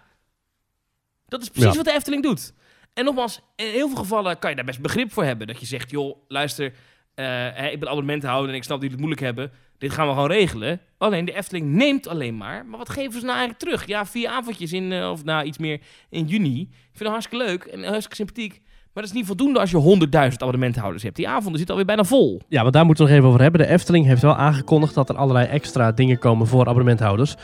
Dat 1.28 1.42
is 1.42 1.48
precies 1.48 1.70
Ja. 1.70 1.76
wat 1.76 1.84
de 1.84 1.92
Efteling 1.92 2.22
doet. 2.22 2.52
En 2.94 3.04
nogmaals, 3.04 3.40
in 3.56 3.66
heel 3.66 3.88
veel 3.88 3.96
gevallen 3.96 4.38
kan 4.38 4.50
je 4.50 4.56
daar 4.56 4.64
best 4.64 4.80
begrip 4.80 5.12
voor 5.12 5.24
hebben. 5.24 5.46
Dat 5.46 5.60
je 5.60 5.66
zegt, 5.66 5.90
joh, 5.90 6.16
luister, 6.28 6.72
hè, 7.14 7.68
ik 7.68 7.80
ben 7.80 7.88
abonnementhouder 7.88 8.50
en 8.50 8.56
ik 8.56 8.62
snap 8.64 8.80
dat 8.80 8.90
jullie 8.90 9.04
het 9.04 9.06
moeilijk 9.16 9.36
hebben. 9.36 9.58
Dit 9.78 9.92
gaan 9.92 10.06
we 10.06 10.12
gewoon 10.12 10.28
regelen. 10.30 10.80
Alleen 10.98 11.24
de 11.24 11.32
Efteling 11.36 11.66
neemt 11.72 12.06
alleen 12.08 12.36
maar. 12.36 12.66
Maar 12.66 12.78
wat 12.78 12.88
geven 12.90 13.12
ze 13.12 13.26
nou 13.26 13.38
eigenlijk 13.38 13.58
terug? 13.58 13.86
Ja, 13.86 14.06
vier 14.06 14.28
avondjes 14.28 14.72
in, 14.72 14.92
eh, 14.92 15.10
of 15.10 15.24
nou 15.24 15.44
iets 15.44 15.58
meer 15.58 15.80
in 16.10 16.24
juni. 16.26 16.60
Ik 16.60 16.68
vind 16.82 16.98
het 16.98 17.08
hartstikke 17.08 17.44
leuk 17.44 17.64
en 17.64 17.82
hartstikke 17.84 18.16
sympathiek. 18.16 18.60
Maar 18.92 19.02
dat 19.02 19.12
is 19.12 19.18
niet 19.18 19.26
voldoende 19.26 19.60
als 19.60 19.70
je 19.70 19.98
100.000 20.30 20.36
abonnementhouders 20.36 21.02
hebt. 21.02 21.16
Die 21.16 21.28
avonden 21.28 21.56
zitten 21.56 21.70
alweer 21.70 21.86
bijna 21.86 22.04
vol. 22.04 22.40
Ja, 22.48 22.62
maar 22.62 22.72
daar 22.72 22.84
moeten 22.84 23.04
we 23.04 23.10
nog 23.10 23.18
even 23.18 23.30
over 23.30 23.42
hebben. 23.42 23.60
De 23.60 23.66
Efteling 23.66 24.06
heeft 24.06 24.22
wel 24.22 24.36
aangekondigd 24.36 24.94
dat 24.94 25.08
er 25.08 25.16
allerlei 25.16 25.46
extra 25.46 25.92
dingen 25.92 26.18
komen 26.18 26.46
voor 26.46 26.60
abonnementhouders. 26.60 27.36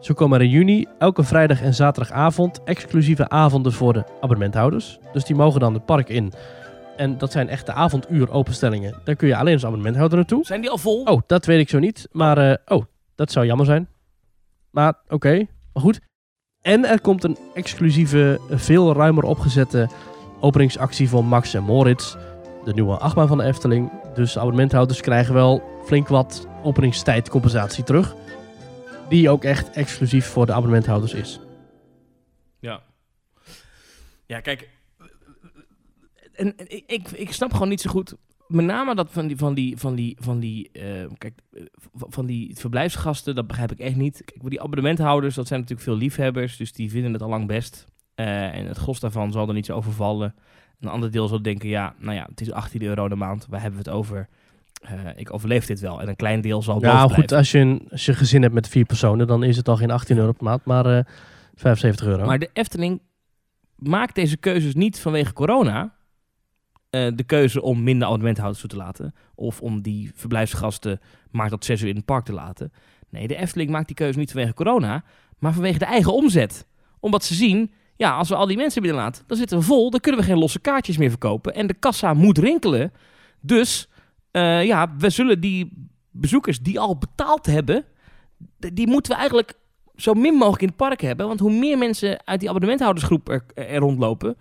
Zo 0.00 0.14
komen 0.14 0.38
er 0.38 0.44
in 0.44 0.50
juni 0.50 0.86
elke 0.98 1.22
vrijdag 1.22 1.62
en 1.62 1.74
zaterdagavond 1.74 2.62
exclusieve 2.64 3.28
avonden 3.28 3.72
voor 3.72 3.92
de 3.92 4.04
abonnementhouders. 4.16 4.98
Dus 5.12 5.24
die 5.24 5.36
mogen 5.36 5.60
dan 5.60 5.74
het 5.74 5.84
park 5.84 6.08
in. 6.08 6.32
En 6.96 7.18
dat 7.18 7.32
zijn 7.32 7.48
echte 7.48 7.72
avonduur 7.72 8.30
openstellingen. 8.30 8.94
Daar 9.04 9.16
kun 9.16 9.28
je 9.28 9.36
alleen 9.36 9.52
als 9.52 9.64
abonnementhouder 9.64 10.18
naartoe. 10.18 10.44
Zijn 10.44 10.60
die 10.60 10.70
al 10.70 10.78
vol? 10.78 11.02
Oh, 11.02 11.20
dat 11.26 11.46
weet 11.46 11.60
ik 11.60 11.68
zo 11.68 11.78
niet. 11.78 12.08
Maar, 12.12 12.38
eh, 12.38 12.76
oh, 12.76 12.84
dat 13.14 13.32
zou 13.32 13.46
jammer 13.46 13.66
zijn. 13.66 13.88
Maar 14.70 14.94
oké, 15.08 15.36
maar 15.72 15.82
goed. 15.82 16.00
En 16.62 16.84
er 16.84 17.00
komt 17.00 17.24
een 17.24 17.38
exclusieve, 17.54 18.40
veel 18.50 18.94
ruimer 18.94 19.24
opgezette 19.24 19.88
openingsactie 20.40 21.08
voor 21.08 21.24
Max 21.24 21.54
en 21.54 21.62
Moritz. 21.62 22.16
De 22.64 22.72
nieuwe 22.72 22.96
achtbaan 22.96 23.28
van 23.28 23.38
de 23.38 23.44
Efteling. 23.44 23.90
Dus 24.14 24.38
abonnementhouders 24.38 25.00
krijgen 25.00 25.34
wel 25.34 25.62
flink 25.84 26.08
wat 26.08 26.48
openingstijdcompensatie 26.62 27.84
terug. 27.84 28.14
Die 29.08 29.30
ook 29.30 29.44
echt 29.44 29.70
exclusief 29.70 30.26
voor 30.26 30.46
de 30.46 30.52
abonnementhouders 30.52 31.14
is. 31.14 31.40
Ja. 32.60 32.82
Ja, 34.26 34.40
kijk. 34.40 34.68
En, 36.32 36.54
ik, 36.86 37.10
ik, 37.10 37.32
snap 37.32 37.52
gewoon 37.52 37.68
niet 37.68 37.80
zo 37.80 37.90
goed. 37.90 38.14
Met 38.46 38.64
name 38.64 38.94
dat 38.94 39.08
van 39.10 39.26
die, 39.26 39.36
van 39.36 39.54
die, 39.54 39.76
van 39.76 39.94
die, 39.94 40.16
van 40.20 40.38
die, 40.38 40.70
eh, 40.72 41.06
kijk, 41.18 41.38
eh, 41.52 41.62
van 41.92 42.26
die 42.26 42.56
verblijfsgasten, 42.58 43.34
dat 43.34 43.46
begrijp 43.46 43.72
ik 43.72 43.78
echt 43.78 43.96
niet. 43.96 44.22
Kijk, 44.24 44.50
die 44.50 44.60
abonnementhouders, 44.60 45.34
dat 45.34 45.46
zijn 45.46 45.60
natuurlijk 45.60 45.88
veel 45.88 45.96
liefhebbers, 45.96 46.56
dus 46.56 46.72
die 46.72 46.90
vinden 46.90 47.12
het 47.12 47.22
al 47.22 47.28
lang 47.28 47.46
best. 47.46 47.86
Eh, 48.26 48.54
en 48.58 48.66
het 48.66 48.76
gros 48.76 49.00
daarvan 49.00 49.32
zal 49.32 49.48
er 49.48 49.54
niet 49.54 49.66
zo 49.66 49.74
overvallen. 49.76 50.34
Een 50.80 50.88
ander 50.88 51.10
deel 51.10 51.28
zal 51.28 51.42
denken, 51.42 51.68
ja, 51.68 51.94
nou 51.98 52.14
ja, 52.14 52.26
het 52.30 52.40
is 52.40 52.52
18 52.52 52.82
euro 52.82 53.08
de 53.08 53.14
maand, 53.14 53.46
waar 53.50 53.60
hebben 53.62 53.82
we 53.82 53.88
het 53.90 53.96
over? 53.98 54.28
Eh, 54.82 54.94
ik 55.16 55.32
overleef 55.32 55.66
dit 55.66 55.80
wel. 55.80 56.00
En 56.00 56.08
een 56.08 56.16
klein 56.16 56.40
deel 56.40 56.62
zal 56.62 56.74
boven 56.74 56.88
Ja, 56.88 57.00
goed, 57.02 57.12
blijven. 57.14 57.36
als 57.36 57.50
je, 57.50 57.58
een, 57.58 57.86
als 57.90 58.04
je 58.04 58.10
een 58.12 58.18
gezin 58.18 58.42
hebt 58.42 58.54
met 58.54 58.68
vier 58.68 58.84
personen, 58.84 59.26
dan 59.26 59.42
is 59.42 59.56
het 59.56 59.68
al 59.68 59.76
geen 59.76 59.90
18 59.90 60.16
euro 60.18 60.32
per 60.32 60.44
maand, 60.44 60.64
maar 60.64 60.86
eh 60.98 61.04
75 61.54 62.06
euro. 62.06 62.26
Maar 62.26 62.38
de 62.38 62.50
Efteling 62.52 63.00
maakt 63.76 64.14
deze 64.14 64.36
keuzes 64.36 64.74
niet 64.74 65.00
vanwege 65.00 65.32
corona. 65.32 65.94
eh, 66.90 67.06
de 67.14 67.22
keuze 67.24 67.62
om 67.62 67.82
minder 67.82 68.06
abonnementhouders 68.06 68.60
toe 68.60 68.70
te 68.70 68.76
laten. 68.76 69.14
Of 69.34 69.60
om 69.60 69.82
die 69.82 70.10
verblijfsgasten 70.14 71.00
maar 71.30 71.48
tot 71.48 71.64
zes 71.64 71.82
uur 71.82 71.88
in 71.88 71.96
het 71.96 72.04
park 72.04 72.24
te 72.24 72.32
laten. 72.32 72.72
Nee, 73.08 73.26
de 73.28 73.36
Efteling 73.36 73.70
maakt 73.70 73.86
die 73.86 73.96
keuze 73.96 74.18
niet 74.18 74.30
vanwege 74.32 74.54
corona. 74.54 75.04
Maar 75.38 75.52
vanwege 75.52 75.78
de 75.78 75.84
eigen 75.84 76.12
omzet. 76.14 76.66
Omdat 77.00 77.24
ze 77.24 77.34
zien, 77.34 77.72
ja, 78.00 78.16
als 78.16 78.28
we 78.28 78.34
al 78.34 78.46
die 78.46 78.56
mensen 78.56 78.82
binnenlaten, 78.82 79.24
dan 79.26 79.36
zitten 79.36 79.58
we 79.58 79.64
vol. 79.64 79.90
Dan 79.90 80.00
kunnen 80.00 80.20
we 80.20 80.26
geen 80.26 80.38
losse 80.38 80.58
kaartjes 80.58 80.96
meer 80.96 81.08
verkopen. 81.08 81.54
En 81.54 81.66
de 81.66 81.74
kassa 81.74 82.14
moet 82.14 82.38
rinkelen. 82.38 82.92
Dus 83.40 83.88
eh, 84.30 84.64
ja, 84.64 84.94
we 84.98 85.10
zullen 85.10 85.40
die 85.40 85.88
bezoekers 86.10 86.60
die 86.60 86.80
al 86.80 86.98
betaald 86.98 87.46
hebben, 87.46 87.84
die 88.58 88.86
moeten 88.86 89.12
we 89.12 89.18
eigenlijk 89.18 89.54
zo 89.96 90.14
min 90.14 90.34
mogelijk 90.34 90.62
in 90.62 90.68
het 90.68 90.76
park 90.76 91.00
hebben. 91.00 91.26
Want 91.26 91.40
hoe 91.40 91.52
meer 91.52 91.78
mensen 91.78 92.26
uit 92.26 92.40
die 92.40 92.48
abonnementhoudersgroep 92.48 93.28
er, 93.28 93.44
er 93.54 93.78
rondlopen, 93.78 94.36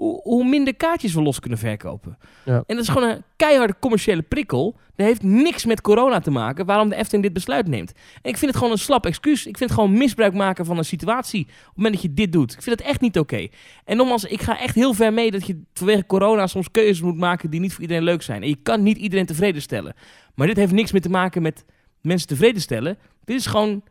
hoe, 0.00 0.44
minder 0.44 0.76
kaartjes 0.76 1.14
we 1.14 1.22
los 1.22 1.40
kunnen 1.40 1.58
verkopen. 1.58 2.18
Ja. 2.44 2.54
En 2.54 2.76
dat 2.76 2.78
is 2.78 2.88
gewoon 2.88 3.08
een 3.08 3.22
keiharde 3.36 3.74
commerciële 3.80 4.22
prikkel. 4.22 4.76
Dat 4.96 5.06
heeft 5.06 5.22
niks 5.22 5.64
met 5.64 5.80
corona 5.80 6.20
te 6.20 6.30
maken 6.30 6.66
waarom 6.66 6.88
de 6.88 6.94
Efteling 6.94 7.22
dit 7.22 7.32
besluit 7.32 7.68
neemt. 7.68 7.92
En 8.22 8.30
ik 8.30 8.36
vind 8.36 8.50
het 8.50 8.56
gewoon 8.56 8.72
een 8.72 8.78
slap 8.78 9.06
excuus. 9.06 9.46
Ik 9.46 9.56
vind 9.56 9.70
het 9.70 9.78
gewoon 9.78 9.98
misbruik 9.98 10.34
maken 10.34 10.64
van 10.64 10.78
een 10.78 10.84
situatie 10.84 11.40
op 11.40 11.48
het 11.48 11.76
moment 11.76 11.94
dat 11.94 12.02
je 12.02 12.14
dit 12.14 12.32
doet. 12.32 12.52
Ik 12.52 12.62
vind 12.62 12.78
het 12.78 12.88
echt 12.88 13.00
niet 13.00 13.18
oké. 13.18 13.48
En 13.84 13.96
nogmaals, 13.96 14.24
ik 14.24 14.42
ga 14.42 14.60
echt 14.60 14.74
heel 14.74 14.94
ver 14.94 15.12
mee 15.12 15.30
dat 15.30 15.46
je 15.46 15.62
vanwege 15.74 16.06
corona 16.06 16.46
soms 16.46 16.70
keuzes 16.70 17.00
moet 17.00 17.16
maken 17.16 17.50
die 17.50 17.60
niet 17.60 17.72
voor 17.72 17.82
iedereen 17.82 18.04
leuk 18.04 18.22
zijn. 18.22 18.42
En 18.42 18.48
je 18.48 18.58
kan 18.62 18.82
niet 18.82 18.96
iedereen 18.96 19.26
tevreden 19.26 19.62
stellen. 19.62 19.94
Maar 20.34 20.46
dit 20.46 20.56
heeft 20.56 20.72
niks 20.72 20.92
meer 20.92 21.02
te 21.02 21.10
maken 21.10 21.42
met 21.42 21.64
mensen 22.00 22.28
tevreden 22.28 22.60
stellen. 22.60 22.98
Dit 23.24 23.36
is 23.36 23.46
gewoon 23.46 23.82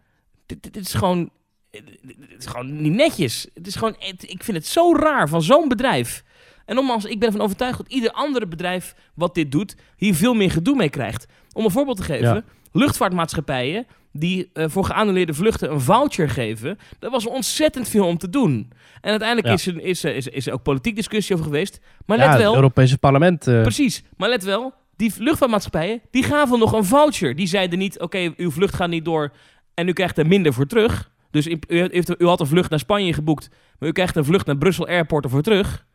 dit 0.46 0.78
is 0.78 0.94
gewoon. 0.94 1.30
Het 1.72 1.86
is 2.40 2.46
gewoon 2.46 2.82
niet 2.82 2.94
netjes. 2.94 3.48
Het 3.54 3.68
is 3.68 3.76
gewoon. 3.76 3.96
het- 4.00 4.32
ik 4.32 4.44
vind 4.44 4.58
het 4.58 4.68
zo 4.68 4.96
raar 4.96 5.30
van 5.30 5.42
zo'n 5.42 5.68
bedrijf. 5.68 6.24
En 6.66 6.76
nogmaals, 6.76 7.06
ik 7.06 7.20
ben 7.20 7.28
ervan 7.28 7.44
overtuigd 7.46 7.78
dat 7.78 7.88
ieder 7.92 8.12
andere 8.12 8.48
bedrijf 8.48 8.96
wat 9.14 9.36
dit 9.36 9.52
doet, 9.52 9.76
hier 9.98 10.16
veel 10.16 10.34
meer 10.34 10.52
gedoe 10.52 10.76
mee 10.76 10.90
krijgt. 10.90 11.26
Om 11.54 11.66
een 11.66 11.72
voorbeeld 11.72 11.98
te 11.98 12.04
geven: 12.04 12.28
Ja. 12.36 12.44
luchtvaartmaatschappijen 12.72 13.88
die 14.12 14.50
eh, 14.54 14.66
voor 14.68 14.86
geannuleerde 14.86 15.34
vluchten 15.34 15.72
een 15.72 15.82
voucher 15.82 16.30
geven, 16.30 16.78
dat 17.00 17.12
was 17.12 17.28
ontzettend 17.28 17.88
veel 17.90 18.06
om 18.06 18.18
te 18.18 18.30
doen. 18.30 18.72
En 19.02 19.10
uiteindelijk 19.10 19.48
Ja. 19.48 19.54
is, 19.54 19.68
er, 19.68 19.82
is, 19.82 20.04
er, 20.04 20.16
is, 20.16 20.26
er- 20.28 20.34
is 20.34 20.48
er 20.48 20.54
ook 20.54 20.64
politiek 20.64 20.96
discussie 20.96 21.34
over 21.36 21.48
geweest. 21.48 21.80
Maar 22.06 22.18
ja, 22.18 22.24
let 22.24 22.34
het 22.34 22.42
wel, 22.42 22.56
Europese 22.56 22.98
parlement. 22.98 23.48
eh, 23.48 23.62
Precies, 23.62 24.04
maar 24.18 24.30
let 24.30 24.44
wel, 24.44 24.74
die 24.96 25.14
luchtvaartmaatschappijen, 25.18 26.02
die 26.12 26.24
gaven 26.24 26.60
nog 26.60 26.74
een 26.74 26.86
voucher. 26.86 27.36
Die 27.36 27.48
zeiden 27.48 27.80
niet, 27.80 28.00
oké, 28.00 28.34
uw 28.38 28.52
vlucht 28.52 28.76
gaat 28.76 28.90
niet 28.90 29.06
door 29.06 29.32
en 29.74 29.88
u 29.88 29.94
krijgt 29.94 30.18
er 30.18 30.28
minder 30.28 30.54
voor 30.54 30.66
terug. 30.66 31.12
Dus 31.32 31.48
u, 31.48 31.60
heeft, 31.68 32.22
u 32.22 32.26
had 32.26 32.40
een 32.40 32.48
vlucht 32.48 32.70
naar 32.70 32.80
Spanje 32.80 33.14
geboekt, 33.14 33.50
maar 33.80 33.90
u 33.90 33.92
krijgt 33.92 34.16
een 34.16 34.26
vlucht 34.26 34.46
naar 34.46 34.58
Brussel 34.58 34.88
Airport 34.88 35.24
ervoor 35.24 35.42
terug. 35.42 35.86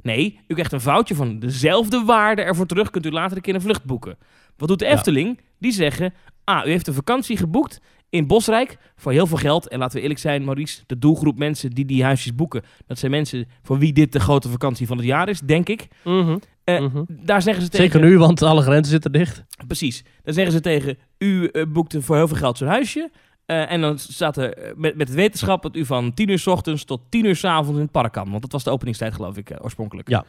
Nee, 0.00 0.40
u 0.48 0.54
krijgt 0.54 0.72
een 0.72 0.80
voucher 0.80 1.16
van 1.16 1.38
dezelfde 1.38 2.02
waarde 2.04 2.42
ervoor 2.42 2.66
terug, 2.66 2.90
kunt 2.90 3.06
u 3.06 3.10
later 3.10 3.36
een 3.36 3.42
keer 3.42 3.54
een 3.54 3.60
vlucht 3.60 3.84
boeken. 3.84 4.18
Wat 4.56 4.68
doet 4.68 4.78
de 4.78 4.84
Ja. 4.84 4.90
Efteling? 4.92 5.40
Die 5.58 5.72
zeggen, 5.72 6.14
ah, 6.44 6.66
u 6.66 6.70
heeft 6.70 6.86
een 6.86 6.94
vakantie 6.94 7.36
geboekt 7.36 7.80
in 8.10 8.26
Bosrijk 8.26 8.78
voor 8.96 9.12
heel 9.12 9.26
veel 9.26 9.36
geld. 9.36 9.68
En 9.68 9.78
laten 9.78 9.96
we 9.96 10.02
eerlijk 10.02 10.20
zijn, 10.20 10.44
Maurice, 10.44 10.82
de 10.86 10.98
doelgroep 10.98 11.38
mensen 11.38 11.70
die 11.70 11.84
die 11.84 12.04
huisjes 12.04 12.34
boeken, 12.34 12.62
dat 12.86 12.98
zijn 12.98 13.10
mensen 13.10 13.48
voor 13.62 13.78
wie 13.78 13.92
dit 13.92 14.12
de 14.12 14.20
grote 14.20 14.48
vakantie 14.48 14.86
van 14.86 14.96
het 14.96 15.06
jaar 15.06 15.28
is, 15.28 15.40
denk 15.40 15.68
ik. 15.68 15.86
mhm, 16.04 16.36
Eh, 16.64 16.80
mhm. 16.80 17.02
Daar 17.08 17.42
zeggen 17.42 17.62
ze 17.62 17.68
tegen... 17.68 17.90
Zeker 17.90 18.08
nu, 18.08 18.18
want 18.18 18.42
alle 18.42 18.62
grenzen 18.62 18.92
zitten 18.92 19.12
dicht. 19.12 19.44
Precies. 19.66 20.04
Dan 20.22 20.34
zeggen 20.34 20.52
ze 20.52 20.60
tegen 20.60 20.98
u 21.18 21.46
eh, 21.46 21.62
boekt 21.68 21.96
voor 21.98 22.16
heel 22.16 22.28
veel 22.28 22.36
geld 22.36 22.58
zo'n 22.58 22.68
huisje. 22.68 23.10
Eh, 23.46 23.70
en 23.72 23.80
dan 23.80 23.98
staat 23.98 24.36
er 24.36 24.52
eh, 24.54 24.72
met, 24.76 24.96
met 24.96 25.08
het 25.08 25.16
wetenschap 25.16 25.62
dat 25.62 25.76
u 25.76 25.84
van 25.84 26.14
10 26.14 26.28
uur 26.28 26.38
s 26.38 26.46
ochtends 26.46 26.84
tot 26.84 27.00
10 27.08 27.24
uur 27.24 27.36
s 27.36 27.44
avonds 27.44 27.74
in 27.76 27.82
het 27.82 27.90
park 27.92 28.12
kan. 28.12 28.30
Want 28.30 28.42
dat 28.42 28.52
was 28.52 28.64
de 28.64 28.70
openingstijd, 28.70 29.14
geloof 29.14 29.36
ik, 29.36 29.50
eh, 29.50 29.56
oorspronkelijk. 29.62 30.08
Ja. 30.08 30.24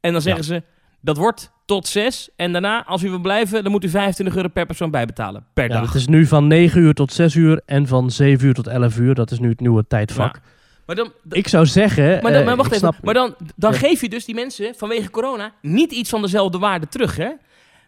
En 0.00 0.12
dan 0.12 0.22
zeggen 0.22 0.44
ze, 0.44 0.62
dat 1.00 1.16
wordt 1.16 1.52
tot 1.64 1.86
6. 1.86 2.28
En 2.36 2.52
daarna, 2.52 2.84
als 2.84 3.02
u 3.02 3.10
wil 3.10 3.18
blijven, 3.18 3.62
dan 3.62 3.72
moet 3.72 3.84
u 3.84 3.88
25 3.88 4.36
euro 4.36 4.48
per 4.48 4.66
persoon 4.66 4.90
bijbetalen. 4.90 5.46
Per 5.54 5.64
Ja, 5.68 5.72
dag. 5.80 5.86
het 5.86 5.94
is 5.94 6.06
nu 6.06 6.26
van 6.26 6.46
9 6.46 6.80
uur 6.80 6.94
tot 6.94 7.12
6 7.12 7.34
uur 7.34 7.62
en 7.66 7.86
van 7.86 8.10
7 8.10 8.46
uur 8.46 8.54
tot 8.54 8.66
11 8.66 8.98
uur. 8.98 9.14
Dat 9.14 9.30
is 9.30 9.38
nu 9.38 9.48
het 9.48 9.60
nieuwe 9.60 9.86
tijdvak. 9.88 10.40
Maar 10.86 10.96
dan, 10.96 11.12
Ik 11.30 11.48
zou 11.48 11.66
zeggen... 11.66 12.22
maar, 12.22 12.32
dan, 12.32 12.44
maar 12.44 12.56
wacht 12.56 12.72
even. 12.72 12.94
Maar 13.02 13.14
dan, 13.14 13.34
dan 13.56 13.72
Ja. 13.72 13.78
geef 13.78 14.00
je 14.00 14.08
dus 14.08 14.24
die 14.24 14.34
mensen 14.34 14.74
vanwege 14.74 15.10
corona 15.10 15.52
niet 15.62 15.92
iets 15.92 16.10
van 16.10 16.22
dezelfde 16.22 16.58
waarde 16.58 16.88
terug. 16.88 17.16
Hè? 17.16 17.30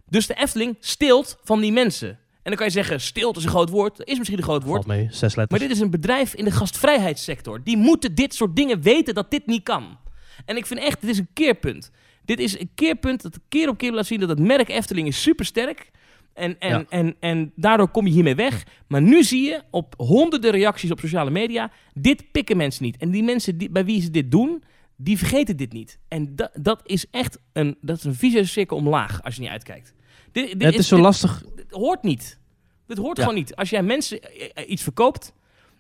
Dus 0.09 0.27
de 0.27 0.35
Efteling 0.35 0.77
steelt 0.81 1.39
van 1.45 1.61
die 1.61 1.73
mensen. 1.73 2.19
En 2.47 2.53
dan 2.53 2.61
kan 2.61 2.67
je 2.67 2.73
zeggen, 2.73 3.01
steelt 3.01 3.37
is 3.37 3.45
een 3.45 3.51
groot 3.51 3.69
woord. 3.71 3.97
Dat 3.97 4.07
is 4.07 4.17
misschien 4.19 4.39
een 4.39 4.45
groot 4.45 4.63
woord. 4.63 4.85
Valt 4.85 4.97
mee, 4.99 5.07
zes 5.11 5.35
letters. 5.35 5.51
Maar 5.61 5.69
dit 5.69 5.71
is 5.77 5.83
een 5.83 5.91
bedrijf 5.91 6.35
in 6.35 6.45
de 6.45 6.51
gastvrijheidssector. 6.51 7.63
Die 7.65 7.77
moeten 7.77 8.15
dit 8.15 8.35
soort 8.35 8.57
dingen 8.57 8.81
weten 8.83 9.15
dat 9.15 9.31
dit 9.31 9.47
niet 9.47 9.63
kan. 9.63 9.99
En 10.45 10.57
ik 10.57 10.67
vind 10.67 10.81
echt, 10.81 11.01
dit 11.01 11.11
is 11.11 11.19
een 11.19 11.29
keerpunt. 11.33 11.91
Dit 12.25 12.39
is 12.41 12.61
een 12.61 12.71
keerpunt 12.75 13.23
dat 13.23 13.39
keer 13.49 13.69
op 13.69 13.79
keer 13.79 13.93
laat 13.93 14.07
zien 14.07 14.21
dat 14.21 14.29
het 14.29 14.39
merk 14.39 14.69
Efteling 14.69 15.07
is 15.09 15.23
supersterk. 15.23 15.91
En, 16.35 16.59
en, 16.59 16.69
Ja. 16.71 16.85
en, 16.89 17.17
en 17.21 17.53
daardoor 17.57 17.89
kom 17.89 18.07
je 18.07 18.13
hiermee 18.13 18.35
weg. 18.35 18.65
Maar 18.87 19.03
nu 19.03 19.23
zie 19.25 19.43
je 19.43 19.63
op 19.71 19.95
honderden 19.97 20.51
reacties 20.51 20.91
op 20.91 21.01
sociale 21.01 21.31
media, 21.31 21.71
dit 21.95 22.33
pikken 22.33 22.57
mensen 22.57 22.85
niet. 22.85 22.97
En 22.97 23.11
die 23.11 23.23
mensen 23.23 23.59
die, 23.59 23.71
bij 23.71 23.85
wie 23.85 24.01
ze 24.03 24.11
dit 24.11 24.31
doen, 24.31 24.63
die 24.97 25.19
vergeten 25.19 25.57
dit 25.57 25.73
niet. 25.73 25.99
En 26.09 26.37
da, 26.37 26.51
dat 26.55 26.81
is 26.85 27.07
echt 27.11 27.39
een, 27.53 27.77
dat 27.81 27.97
is 27.99 28.05
een 28.05 28.15
vicieuze 28.15 28.51
cirkel 28.51 28.77
omlaag 28.77 29.23
als 29.23 29.35
je 29.35 29.41
niet 29.41 29.51
uitkijkt. 29.51 29.95
Dit, 30.33 30.49
dit 30.53 30.63
het 30.63 30.75
is 30.79 30.89
zo 30.89 30.95
dit- 30.97 31.05
lastig. 31.05 31.43
Hoort 31.71 32.03
niet. 32.03 32.39
Dit 32.87 32.99
hoort 32.99 33.17
Ja. 33.17 33.23
gewoon 33.23 33.39
niet. 33.39 33.57
Als 33.57 33.71
jij 33.71 33.83
mensen 33.83 34.23
eh, 34.23 34.49
eh, 34.55 34.71
iets 34.71 34.83
verkoopt 34.83 35.33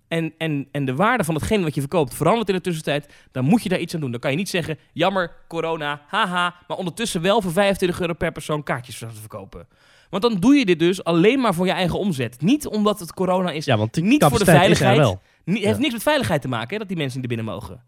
en, 0.09 0.34
en, 0.39 0.68
en 0.72 0.84
de 0.84 0.95
waarde 0.95 1.24
van 1.24 1.34
hetgene 1.34 1.62
wat 1.64 1.74
je 1.74 1.80
verkoopt 1.80 2.14
verandert 2.14 2.49
in 2.49 2.55
de 2.55 2.61
tussentijd, 2.61 3.12
dan 3.32 3.45
moet 3.45 3.62
je 3.62 3.68
daar 3.68 3.78
iets 3.78 3.95
aan 3.95 4.01
doen. 4.01 4.11
Dan 4.11 4.20
kan 4.20 4.30
je 4.30 4.37
niet 4.37 4.49
zeggen, 4.49 4.78
jammer, 4.93 5.32
corona, 5.49 6.03
haha, 6.07 6.55
maar 6.68 6.76
ondertussen 6.76 7.22
wel 7.22 7.43
voor 7.43 7.53
25 7.53 8.01
euro 8.01 8.12
per 8.12 8.32
persoon 8.32 8.62
kaartjes 8.62 8.99
te 8.99 9.07
verkopen. 9.11 9.68
Want 10.11 10.22
dan 10.22 10.34
doe 10.41 10.55
je 10.55 10.64
dit 10.64 10.78
dus 10.78 11.05
alleen 11.05 11.41
maar 11.41 11.55
voor 11.55 11.66
je 11.66 11.72
eigen 11.72 11.99
omzet. 11.99 12.41
Niet 12.41 12.66
omdat 12.66 12.99
het 13.01 13.12
corona 13.14 13.51
is. 13.51 13.64
Ja, 13.64 13.76
want 13.76 13.95
die 13.95 14.05
niet 14.05 14.24
voor 14.24 14.39
de 14.39 14.45
veiligheid. 14.45 14.97
wel. 14.99 15.20
Het 15.45 15.59
heeft 15.59 15.78
niks 15.78 15.93
met 15.93 16.03
veiligheid 16.03 16.43
te 16.43 16.49
maken 16.49 16.70
hè, 16.72 16.78
dat 16.78 16.89
die 16.89 16.97
mensen 16.97 17.20
niet 17.20 17.30
er 17.30 17.37
binnen 17.37 17.55
mogen. 17.55 17.82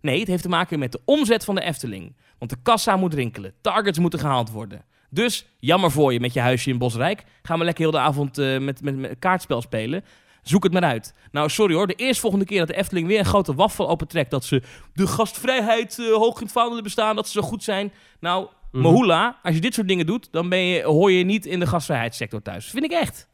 Nee, 0.00 0.18
het 0.18 0.28
heeft 0.28 0.42
te 0.42 0.48
maken 0.48 0.78
met 0.78 0.92
de 0.92 1.00
omzet 1.04 1.44
van 1.44 1.54
de 1.54 1.60
Efteling. 1.60 2.16
Want 2.38 2.50
de 2.50 2.56
kassa 2.62 2.96
moet 2.96 3.14
rinkelen. 3.14 3.52
Targets 3.60 3.98
moeten 3.98 4.18
gehaald 4.18 4.50
worden. 4.50 4.84
Dus, 5.14 5.46
jammer 5.58 5.90
voor 5.90 6.12
je 6.12 6.20
met 6.20 6.32
je 6.32 6.40
huisje 6.40 6.70
in 6.70 6.78
Bosrijk. 6.78 7.24
Ga 7.42 7.56
maar 7.56 7.64
lekker 7.64 7.82
heel 7.84 7.92
de 7.92 7.98
avond 7.98 8.38
eh, 8.38 8.58
met, 8.58 8.82
met, 8.82 8.96
met 8.96 9.16
kaartspel 9.18 9.62
spelen. 9.62 10.04
Zoek 10.42 10.62
het 10.62 10.72
maar 10.72 10.82
uit. 10.82 11.14
Nou, 11.30 11.48
sorry 11.48 11.74
hoor. 11.74 11.86
De 11.86 11.94
eerstvolgende 11.94 12.44
keer 12.44 12.58
dat 12.58 12.68
de 12.68 12.76
Efteling 12.76 13.06
weer 13.06 13.18
een 13.18 13.24
grote 13.24 13.54
waffel 13.54 13.88
opentrekt... 13.88 14.30
dat 14.30 14.44
ze 14.44 14.62
de 14.94 15.06
gastvrijheid 15.06 15.98
eh, 15.98 16.06
hoog 16.06 16.36
in 16.36 16.42
het 16.42 16.52
vaandel 16.52 16.82
bestaan... 16.82 17.16
dat 17.16 17.26
ze 17.28 17.32
zo 17.32 17.46
goed 17.46 17.62
zijn. 17.62 17.92
Nou, 18.20 18.48
Mhm. 18.72 18.82
Mahula, 18.82 19.38
als 19.42 19.54
je 19.54 19.60
dit 19.60 19.74
soort 19.74 19.88
dingen 19.88 20.06
doet... 20.06 20.28
dan 20.30 20.48
ben 20.48 20.58
je, 20.58 20.82
hoor 20.82 21.12
je 21.12 21.24
niet 21.24 21.46
in 21.46 21.60
de 21.60 21.66
gastvrijheidssector 21.66 22.42
thuis. 22.42 22.70
Vind 22.70 22.84
ik 22.84 22.92
echt. 22.92 23.28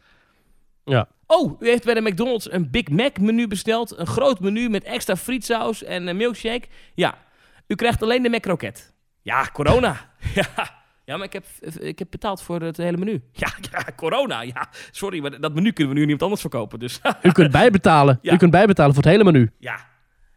Ja. 0.84 1.08
Oh, 1.26 1.60
u 1.60 1.68
heeft 1.68 1.84
bij 1.84 1.94
de 1.94 2.00
McDonald's 2.00 2.52
een 2.52 2.70
Big 2.70 2.88
Mac 2.88 3.18
menu 3.18 3.46
besteld. 3.46 3.98
Een 3.98 4.06
groot 4.06 4.40
menu 4.40 4.68
met 4.68 4.84
extra 4.84 5.16
frietsaus 5.16 5.82
en 5.84 6.06
een 6.06 6.16
milkshake. 6.16 6.66
Ja, 6.94 7.18
u 7.66 7.74
krijgt 7.74 8.02
alleen 8.02 8.22
de 8.22 8.28
McCroket. 8.28 8.94
Ja, 9.22 9.48
corona. 9.52 10.10
ja. 10.34 10.77
Ja, 11.08 11.16
maar 11.16 11.26
ik 11.26 11.32
heb, 11.32 11.44
ik 11.80 11.98
heb 11.98 12.08
betaald 12.10 12.42
voor 12.42 12.60
het 12.60 12.76
hele 12.76 12.96
menu. 12.96 13.22
Ja, 13.32 13.48
ja, 13.70 13.84
corona. 13.96 14.42
Ja, 14.42 14.68
sorry, 14.90 15.20
maar 15.20 15.40
dat 15.40 15.54
menu 15.54 15.72
kunnen 15.72 15.92
we 15.94 15.98
nu 15.98 16.00
niemand 16.04 16.22
anders 16.22 16.40
verkopen. 16.40 16.78
Dus 16.78 17.00
U 17.22 17.32
kunt 17.32 17.50
bijbetalen. 17.52 18.18
Ja. 18.22 18.32
U 18.32 18.36
kunt 18.36 18.50
bijbetalen 18.50 18.94
voor 18.94 19.02
het 19.02 19.12
hele 19.12 19.24
menu. 19.24 19.50
ja. 19.58 19.86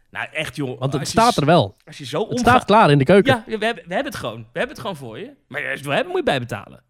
Nou, 0.10 0.28
echt 0.32 0.56
joh. 0.56 0.80
Want 0.80 0.94
het 0.94 1.02
je 1.02 1.08
staat 1.08 1.38
er 1.38 1.46
wel. 1.46 1.76
Als 1.86 1.98
je 1.98 2.06
zo 2.06 2.30
Het 2.30 2.40
staat 2.40 2.66
klaar 2.66 2.92
in 2.92 2.98
de 2.98 3.04
keuken. 3.04 3.44
Ja, 3.48 3.58
we 3.58 3.66
hebben, 3.66 3.84
we 3.88 3.94
hebben 3.94 4.12
het 4.12 4.16
gewoon. 4.16 4.40
We 4.40 4.60
hebben 4.60 4.70
het 4.70 4.80
gewoon 4.80 4.96
voor 4.96 5.20
je. 5.20 5.34
Maar 5.48 5.60
als 5.62 5.70
je 5.70 5.76
het 5.76 5.86
wil 5.86 5.92
hebben, 5.94 6.12
moet 6.12 6.20
je 6.20 6.26
bijbetalen. 6.26 6.84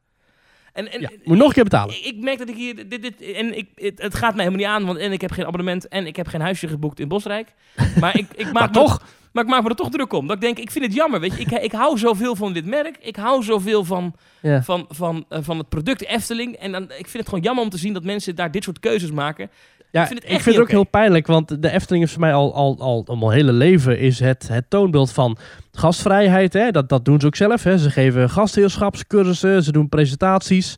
En, 0.74 0.92
en, 0.92 1.02
Ja, 1.02 1.10
moet 1.24 1.38
nog 1.38 1.48
een 1.48 1.54
keer 1.54 1.64
betalen. 1.64 1.96
Ik, 1.96 2.06
ik 2.06 2.18
merk 2.18 2.38
dat 2.38 2.50
ik 2.50 2.56
hier... 2.56 2.90
Dit, 2.90 3.02
dit, 3.02 3.22
en 3.22 3.58
ik, 3.58 3.70
het, 3.76 4.02
het 4.02 4.16
gaat 4.16 4.36
mij 4.36 4.46
helemaal 4.46 4.66
niet 4.68 4.76
aan, 4.76 4.86
want 4.86 4.98
en 4.98 5.12
ik 5.12 5.22
heb 5.22 5.32
geen 5.32 5.46
abonnement... 5.46 5.88
en 5.88 6.08
ik 6.08 6.16
heb 6.16 6.28
geen 6.28 6.42
huisje 6.42 6.68
geboekt 6.68 7.00
in 7.00 7.08
Bosrijk. 7.08 7.54
Maar 8.00 8.18
ik, 8.18 8.28
ik 8.36 8.46
maak 8.46 8.54
Maar 8.54 8.68
me 8.68 8.74
toch, 8.74 9.02
maar 9.32 9.44
ik 9.44 9.50
maak 9.50 9.64
me 9.64 9.70
er 9.70 9.76
toch 9.76 9.90
druk 9.90 10.14
om. 10.14 10.28
Dat 10.28 10.36
ik 10.36 10.42
denk, 10.42 10.58
ik 10.60 10.72
vind 10.72 10.86
het 10.86 10.94
jammer. 10.94 11.20
Weet 11.20 11.34
je, 11.36 11.40
ik, 11.40 11.52
ik 11.52 11.72
hou 11.72 11.98
zoveel 11.98 12.36
van 12.36 12.54
dit 12.54 12.66
merk. 12.66 12.98
Ik 13.02 13.16
hou 13.16 13.44
zoveel 13.44 13.86
van, 13.86 14.16
Ja. 14.42 14.64
van, 14.64 14.86
van, 14.90 15.26
eh, 15.30 15.40
van 15.42 15.58
het 15.58 15.70
product 15.70 16.06
Efteling. 16.06 16.56
En 16.56 16.72
dan, 16.72 16.84
ik 16.84 16.90
vind 16.90 17.14
het 17.14 17.28
gewoon 17.28 17.44
jammer 17.44 17.64
om 17.64 17.70
te 17.70 17.78
zien 17.78 17.94
dat 17.94 18.04
mensen 18.04 18.36
daar 18.36 18.52
dit 18.52 18.64
soort 18.64 18.80
keuzes 18.80 19.12
maken. 19.12 19.50
Ja, 19.92 20.02
Ik 20.02 20.08
vind 20.08 20.20
het 20.20 20.28
echt 20.28 20.38
ik 20.38 20.44
vind 20.44 20.56
het 20.56 20.66
ook 20.66 20.72
heel 20.72 20.84
pijnlijk, 20.84 21.28
want 21.28 21.62
de 21.62 21.70
Efteling 21.70 22.04
is 22.04 22.12
voor 22.12 22.20
mij 22.20 22.34
al, 22.34 22.54
al, 22.54 22.76
al, 22.80 23.04
al 23.08 23.16
mijn 23.16 23.32
hele 23.32 23.52
leven 23.52 24.00
is 24.00 24.20
het, 24.20 24.48
het 24.48 24.70
toonbeeld 24.70 25.12
van 25.12 25.38
gastvrijheid. 25.72 26.54
Hè? 26.54 26.72
Dat, 26.72 26.90
dat 26.90 27.06
doen 27.06 27.20
ze 27.20 27.26
ook 27.26 27.36
zelf. 27.36 27.64
Hè? 27.64 27.78
Ze 27.78 27.90
geven 27.90 28.30
gastheerschapscursussen, 28.30 29.64
ze 29.64 29.72
doen 29.72 29.90
presentaties. 29.90 30.78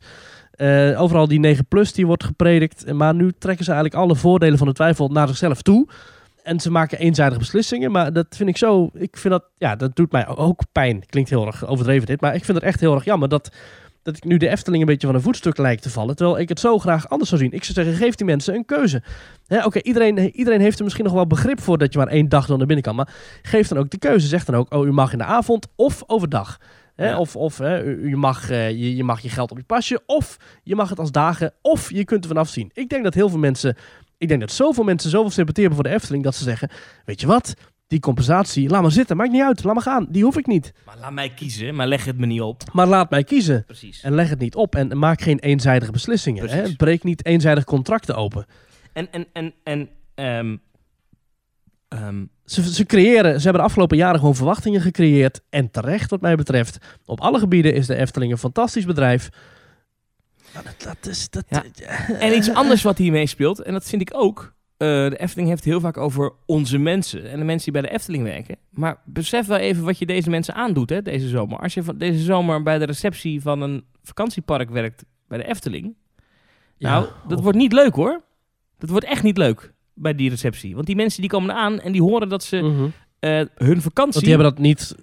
Eh, 0.50 1.00
overal 1.00 1.28
die 1.28 1.38
9 1.38 1.66
plus 1.66 1.92
die 1.92 2.06
wordt 2.06 2.24
gepredikt. 2.24 2.92
Maar 2.92 3.14
nu 3.14 3.32
trekken 3.38 3.64
ze 3.64 3.72
eigenlijk 3.72 4.02
alle 4.02 4.16
voordelen 4.16 4.58
van 4.58 4.66
de 4.66 4.72
twijfel 4.72 5.08
naar 5.08 5.28
zichzelf 5.28 5.62
toe. 5.62 5.88
En 6.42 6.60
ze 6.60 6.70
maken 6.70 6.98
eenzijdige 6.98 7.38
beslissingen. 7.38 7.90
Maar 7.92 8.12
dat 8.12 8.26
vind 8.30 8.48
ik 8.48 8.56
zo. 8.56 8.90
Ik 8.94 9.16
vind 9.16 9.34
dat. 9.34 9.44
Ja, 9.58 9.76
dat 9.76 9.96
doet 9.96 10.12
mij 10.12 10.28
ook 10.28 10.62
pijn. 10.72 11.06
Klinkt 11.06 11.30
heel 11.30 11.46
erg 11.46 11.66
overdreven 11.66 12.06
dit. 12.06 12.20
Maar 12.20 12.34
ik 12.34 12.44
vind 12.44 12.56
het 12.56 12.66
echt 12.66 12.80
heel 12.80 12.94
erg 12.94 13.04
jammer 13.04 13.28
dat. 13.28 13.50
Dat 14.04 14.16
ik 14.16 14.24
nu 14.24 14.36
de 14.36 14.48
Efteling 14.48 14.82
een 14.82 14.88
beetje 14.88 15.06
van 15.06 15.16
een 15.16 15.22
voetstuk 15.22 15.58
lijkt 15.58 15.82
te 15.82 15.90
vallen. 15.90 16.16
Terwijl 16.16 16.38
ik 16.38 16.48
het 16.48 16.60
zo 16.60 16.78
graag 16.78 17.08
anders 17.08 17.30
zou 17.30 17.40
zien. 17.40 17.52
Ik 17.52 17.64
zou 17.64 17.74
zeggen, 17.74 18.04
geef 18.04 18.14
die 18.14 18.26
mensen 18.26 18.54
een 18.54 18.64
keuze. 18.64 19.02
Oké, 19.64 19.80
iedereen, 19.82 20.18
iedereen 20.30 20.60
heeft 20.60 20.78
er 20.78 20.84
misschien 20.84 21.04
nog 21.04 21.14
wel 21.14 21.26
begrip 21.26 21.60
voor 21.60 21.78
dat 21.78 21.92
je 21.92 21.98
maar 21.98 22.08
één 22.08 22.28
dag 22.28 22.46
dan 22.46 22.58
naar 22.58 22.66
binnen 22.66 22.84
kan. 22.84 22.94
Maar 22.94 23.14
geef 23.42 23.68
dan 23.68 23.78
ook 23.78 23.90
de 23.90 23.98
keuze. 23.98 24.26
Zeg 24.26 24.44
dan 24.44 24.54
ook, 24.54 24.74
oh, 24.74 24.86
u 24.86 24.92
mag 24.92 25.12
in 25.12 25.18
de 25.18 25.24
avond 25.24 25.66
of 25.76 26.02
overdag. 26.06 26.58
Hè, 26.94 27.08
Ja. 27.08 27.18
Of, 27.18 27.36
of 27.36 27.58
hè, 27.58 27.84
u, 27.84 28.10
u 28.10 28.16
mag, 28.16 28.50
eh, 28.50 28.70
je, 28.70 28.96
je 28.96 29.04
mag 29.04 29.20
je 29.20 29.28
geld 29.28 29.50
op 29.50 29.56
je 29.56 29.64
pasje. 29.64 30.02
Of 30.06 30.36
je 30.62 30.74
mag 30.74 30.88
het 30.88 30.98
als 30.98 31.10
dagen. 31.12 31.52
Of 31.62 31.90
je 31.90 32.04
kunt 32.04 32.22
er 32.22 32.28
vanaf 32.28 32.48
zien. 32.48 32.70
Ik 32.74 32.88
denk 32.88 33.04
dat 33.04 33.14
heel 33.14 33.28
veel 33.28 33.38
mensen... 33.38 33.76
Ik 34.18 34.28
denk 34.28 34.40
dat 34.40 34.52
zoveel 34.52 34.84
mensen 34.84 35.10
zoveel 35.10 35.30
sympathie 35.30 35.64
hebben 35.64 35.82
voor 35.82 35.90
de 35.90 35.96
Efteling... 35.96 36.24
dat 36.24 36.34
ze 36.34 36.44
zeggen, 36.44 36.70
weet 37.04 37.20
je 37.20 37.26
wat? 37.26 37.54
Die 37.86 38.00
compensatie, 38.00 38.68
laat 38.68 38.82
maar 38.82 38.90
zitten. 38.92 39.16
Maakt 39.16 39.30
niet 39.32 39.42
uit. 39.42 39.64
Laat 39.64 39.74
maar 39.74 39.82
gaan. 39.82 40.06
Die 40.08 40.24
hoef 40.24 40.36
ik 40.36 40.46
niet. 40.46 40.72
Maar 40.86 40.98
laat 41.00 41.12
mij 41.12 41.28
kiezen, 41.30 41.74
maar 41.74 41.86
leg 41.86 42.04
het 42.04 42.18
me 42.18 42.26
niet 42.26 42.40
op. 42.40 42.62
Maar 42.72 42.86
laat 42.86 43.10
mij 43.10 43.24
kiezen. 43.24 43.64
Precies. 43.64 44.02
En 44.02 44.14
leg 44.14 44.28
het 44.28 44.38
niet 44.38 44.54
op. 44.54 44.74
En 44.74 44.98
maak 44.98 45.20
geen 45.20 45.38
eenzijdige 45.38 45.92
beslissingen. 45.92 46.50
Hè? 46.50 46.72
Breek 46.76 47.02
niet 47.04 47.26
eenzijdig 47.26 47.64
contracten 47.64 48.16
open. 48.16 48.46
En, 48.92 49.12
en, 49.12 49.26
en, 49.32 49.52
en 49.64 49.88
ehm, 50.14 50.56
ehm, 51.88 52.24
Ze, 52.44 52.72
ze 52.72 52.84
creëren, 52.86 53.36
ze 53.36 53.42
hebben 53.42 53.60
de 53.60 53.66
afgelopen 53.66 53.96
jaren 53.96 54.18
gewoon 54.18 54.34
verwachtingen 54.34 54.80
gecreëerd. 54.80 55.40
En 55.50 55.70
terecht, 55.70 56.10
wat 56.10 56.20
mij 56.20 56.36
betreft. 56.36 56.78
Op 57.04 57.20
alle 57.20 57.38
gebieden 57.38 57.74
is 57.74 57.86
de 57.86 57.96
Efteling 57.96 58.32
een 58.32 58.38
fantastisch 58.38 58.84
bedrijf. 58.84 59.28
Nou, 60.54 60.64
dat, 60.64 60.82
dat 60.82 61.10
is. 61.12 61.30
Dat, 61.30 61.44
Ja. 61.48 61.64
En 62.18 62.36
iets 62.36 62.50
anders 62.50 62.82
wat 62.82 62.98
hiermee 62.98 63.26
speelt, 63.26 63.58
en 63.62 63.72
dat 63.72 63.84
vind 63.84 64.02
ik 64.02 64.10
ook. 64.14 64.54
Eh, 64.76 64.88
de 64.88 65.16
Efteling 65.18 65.48
heeft 65.48 65.64
heel 65.64 65.80
vaak 65.80 65.96
over 65.96 66.32
onze 66.46 66.78
mensen 66.78 67.30
en 67.30 67.38
de 67.38 67.44
mensen 67.44 67.72
die 67.72 67.80
bij 67.82 67.90
de 67.90 67.96
Efteling 67.96 68.24
werken. 68.24 68.56
Maar 68.70 69.00
besef 69.04 69.46
wel 69.46 69.58
even 69.58 69.84
wat 69.84 69.98
je 69.98 70.06
deze 70.06 70.30
mensen 70.30 70.54
aandoet 70.54 70.90
hè, 70.90 71.02
deze 71.02 71.28
zomer. 71.28 71.58
Als 71.58 71.74
je 71.74 71.82
van 71.82 71.98
deze 71.98 72.18
zomer 72.24 72.62
bij 72.62 72.78
de 72.78 72.84
receptie 72.84 73.40
van 73.42 73.60
een 73.60 73.84
vakantiepark 74.02 74.70
werkt 74.70 75.04
bij 75.28 75.38
de 75.38 75.48
Efteling. 75.48 75.94
Nou, 76.78 77.06
dat 77.28 77.40
wordt 77.40 77.58
niet 77.58 77.72
leuk 77.72 77.94
hoor. 77.94 78.20
Dat 78.78 78.90
wordt 78.90 79.04
echt 79.06 79.22
niet 79.22 79.36
leuk 79.38 79.72
bij 79.94 80.14
die 80.14 80.30
receptie. 80.30 80.74
Want 80.74 80.86
die 80.86 80.96
mensen 80.96 81.20
die 81.20 81.30
komen 81.30 81.54
aan 81.54 81.80
en 81.80 81.92
die 81.92 82.02
horen 82.02 82.28
dat 82.28 82.44
ze 82.44 82.56
Mhm. 82.56 82.84
eh, 83.18 83.30
hun 83.36 83.48
Want 83.56 83.82
vakantie 83.82 84.20
die 84.20 84.28
hebben 84.30 84.48
dat 84.48 84.58
niet. 84.58 84.94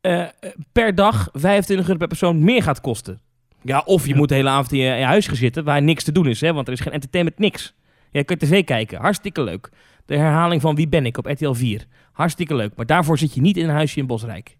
eh, 0.00 0.24
per 0.72 0.94
dag 0.94 1.28
25 1.32 1.86
euro 1.86 1.98
per 1.98 2.08
persoon 2.08 2.44
meer 2.44 2.62
gaat 2.62 2.80
kosten. 2.80 3.20
Ja, 3.62 3.82
of 3.84 4.02
je 4.04 4.10
Ja. 4.10 4.16
moet 4.16 4.28
de 4.28 4.34
hele 4.34 4.48
avond 4.48 4.72
in 4.72 4.78
je, 4.78 4.90
in 4.90 4.98
je 4.98 5.04
huis 5.04 5.26
gaan 5.26 5.36
zitten 5.36 5.64
waar 5.64 5.82
niks 5.82 6.04
te 6.04 6.12
doen 6.12 6.26
is. 6.26 6.40
Hè, 6.40 6.52
want 6.52 6.66
er 6.66 6.72
is 6.72 6.80
geen 6.80 6.92
entertainment, 6.92 7.38
niks. 7.38 7.74
Ja, 8.10 8.18
je 8.18 8.24
kunt 8.24 8.40
tv 8.40 8.64
kijken, 8.64 9.00
hartstikke 9.00 9.42
leuk. 9.42 9.70
De 10.04 10.16
herhaling 10.16 10.60
van 10.60 10.74
Wie 10.74 10.88
ben 10.88 11.06
ik 11.06 11.18
op 11.18 11.26
RTL 11.26 11.52
4. 11.52 11.86
Hartstikke 12.12 12.54
leuk. 12.54 12.76
Maar 12.76 12.86
daarvoor 12.86 13.18
zit 13.18 13.34
je 13.34 13.40
niet 13.40 13.56
in 13.56 13.64
een 13.64 13.74
huisje 13.74 13.98
in 13.98 14.06
Bosrijk. 14.06 14.56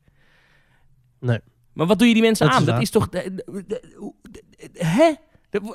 Nee. 1.21 1.41
Maar 1.73 1.87
wat 1.87 1.99
doe 1.99 2.09
je 2.09 2.15
die 2.15 2.23
mensen 2.23 2.47
Dat 2.47 2.55
aan? 2.55 2.65
dat 2.65 2.81
is 2.81 2.91
toch... 2.91 3.09
Hè? 4.73 5.13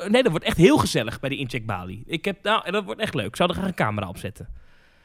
Nee, 0.07 0.23
dat 0.23 0.31
wordt 0.31 0.45
echt 0.45 0.57
heel 0.57 0.77
gezellig 0.77 1.19
bij 1.19 1.29
de 1.29 1.37
incheckbalie. 1.37 2.03
Ik 2.05 2.25
heb, 2.25 2.43
nou, 2.43 2.71
dat 2.71 2.83
wordt 2.83 3.01
echt 3.01 3.13
leuk. 3.13 3.27
Ik 3.27 3.35
zou 3.35 3.49
er 3.49 3.55
graag 3.55 3.67
een 3.67 3.73
camera 3.73 4.07
op 4.07 4.17
zetten. 4.17 4.47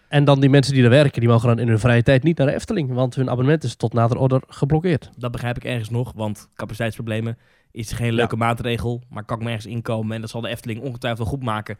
En 0.08 0.24
dan 0.24 0.40
die 0.40 0.50
mensen 0.50 0.74
die 0.74 0.84
er 0.84 0.90
werken, 0.90 1.20
die 1.20 1.28
mogen 1.28 1.48
dan 1.48 1.58
in 1.58 1.68
hun 1.68 1.78
vrije 1.78 2.02
tijd 2.02 2.22
niet 2.22 2.38
naar 2.38 2.46
de 2.46 2.54
Efteling. 2.54 2.92
Want 2.92 3.14
hun 3.14 3.30
abonnement 3.30 3.64
is 3.64 3.76
tot 3.76 3.92
nader 3.92 4.18
order 4.18 4.42
geblokkeerd. 4.48 5.10
Dat 5.16 5.32
begrijp 5.32 5.56
ik 5.56 5.64
ergens 5.64 5.90
nog, 5.90 6.12
want 6.14 6.48
capaciteitsproblemen 6.54 7.38
is 7.70 7.92
geen 7.92 8.12
leuke 8.12 8.36
maatregel, 8.36 9.02
maar 9.10 9.24
kan 9.24 9.36
ik 9.36 9.42
me 9.42 9.48
ergens 9.48 9.72
inkomen 9.72 10.14
en 10.14 10.20
dat 10.20 10.30
zal 10.30 10.40
de 10.40 10.48
Efteling 10.48 10.80
ongetwijfeld 10.80 11.28
wel 11.28 11.36
goed 11.36 11.46
maken 11.46 11.78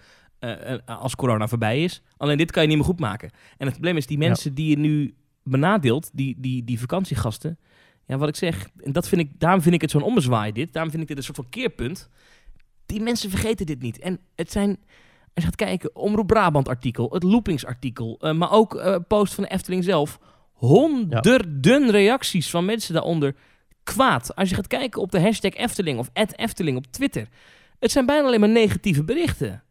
als 0.87 1.17
corona 1.17 1.49
voorbij 1.49 1.85
is. 1.85 2.03
Alleen 2.17 2.37
dit 2.37 2.51
kan 2.51 2.63
je 2.63 2.69
niet 2.69 2.77
meer 2.77 2.87
goed 2.87 3.01
maken. 3.01 3.31
En 3.31 3.67
het 3.67 3.73
probleem 3.73 3.97
is 3.97 4.07
die 4.07 4.19
mensen 4.19 4.55
die 4.55 4.71
je 4.71 4.79
nu 4.79 5.15
benadeelt, 5.43 6.11
die, 6.13 6.35
die, 6.39 6.65
die 6.65 6.81
vakantiegasten, 6.81 7.59
ja, 8.07 8.17
wat 8.17 8.29
ik 8.29 8.37
zeg, 8.37 8.69
en 8.85 8.93
dat 8.93 9.09
vind 9.09 9.21
ik, 9.21 9.31
daarom 9.39 9.63
vind 9.63 9.75
ik 9.75 9.81
het 9.81 9.91
zo'n 9.91 10.03
ommezwaai 10.03 10.53
dit, 10.53 10.73
daarom 10.73 10.91
vind 10.91 11.03
ik 11.03 11.09
dit 11.09 11.17
een 11.17 11.25
soort 11.25 11.37
van 11.37 11.49
keerpunt. 11.49 12.09
Die 12.87 13.01
mensen 13.01 13.31
vergeten 13.31 13.67
dit 13.67 13.83
niet. 13.83 13.99
En 13.99 14.19
het 14.35 14.53
zijn, 14.53 14.69
als 14.69 14.79
je 15.35 15.43
gaat 15.43 15.55
kijken, 15.55 15.97
Omroep 15.97 16.27
Brabant 16.27 16.69
artikel, 16.69 17.11
het 17.11 17.23
Loopings-artikel, 17.23 18.19
eh, 18.21 18.33
maar 18.33 18.53
ook 18.53 18.75
eh, 18.75 18.97
post 19.09 19.35
van 19.35 19.45
de 19.45 19.51
Efteling 19.51 19.85
zelf, 19.85 20.19
honderden 20.53 21.91
reacties 21.91 22.51
van 22.51 22.65
mensen 22.65 22.95
daaronder 22.95 23.35
kwaad. 23.83 24.37
Als 24.37 24.49
je 24.49 24.55
gaat 24.55 24.67
kijken 24.67 25.01
op 25.01 25.11
de 25.11 25.21
hashtag 25.21 25.55
Efteling 25.55 25.99
of 25.99 26.11
Efteling 26.13 26.77
op 26.77 26.87
Twitter. 26.87 27.29
Het 27.79 27.91
zijn 27.91 28.07
bijna 28.07 28.27
alleen 28.27 28.41
maar 28.41 28.49
negatieve 28.49 29.05
berichten. 29.05 29.63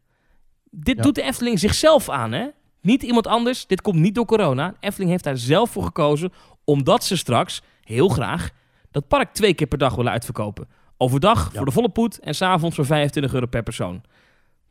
Dit 0.78 0.96
Ja. 0.96 1.02
doet 1.02 1.14
de 1.14 1.22
Efteling 1.22 1.58
zichzelf 1.58 2.08
aan, 2.08 2.32
hè? 2.32 2.46
Niet 2.80 3.02
iemand 3.02 3.26
anders. 3.26 3.66
Dit 3.66 3.80
komt 3.80 3.98
niet 3.98 4.14
door 4.14 4.24
corona. 4.26 4.74
Efteling 4.80 5.10
heeft 5.10 5.24
daar 5.24 5.36
zelf 5.36 5.70
voor 5.70 5.82
gekozen. 5.84 6.32
Omdat 6.64 7.04
ze 7.04 7.16
straks, 7.16 7.62
heel 7.82 8.08
graag, 8.08 8.50
dat 8.90 9.08
park 9.08 9.32
twee 9.32 9.54
keer 9.54 9.66
per 9.66 9.78
dag 9.78 9.94
willen 9.94 10.12
uitverkopen. 10.12 10.68
Overdag 10.96 11.44
Ja. 11.50 11.56
voor 11.56 11.64
de 11.66 11.72
volle 11.72 11.88
poet 11.88 12.18
en 12.20 12.34
s'avonds 12.34 12.76
voor 12.76 12.86
25 12.86 13.32
euro 13.34 13.46
per 13.46 13.62
persoon. 13.62 14.02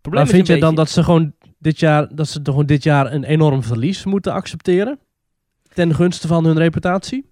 Probleem 0.01 0.24
Maar 0.26 0.32
is 0.34 0.36
vind 0.38 0.47
je 0.47 0.53
een 0.53 0.60
dan 0.60 0.76
beetje- 0.76 0.86
dat 0.86 0.93
ze 0.93 1.03
gewoon 1.03 1.34
dit 1.60 1.80
jaar, 1.80 2.16
dat 2.16 2.28
ze 2.28 2.38
toch 2.41 2.53
gewoon 2.53 2.66
dit 2.66 2.84
jaar 2.84 3.14
een 3.14 3.24
enorm 3.24 3.64
verlies 3.64 4.06
moeten 4.06 4.34
accepteren? 4.34 4.99
Ten 5.74 5.95
gunste 5.95 6.28
van 6.28 6.45
hun 6.45 6.58
reputatie? 6.58 7.30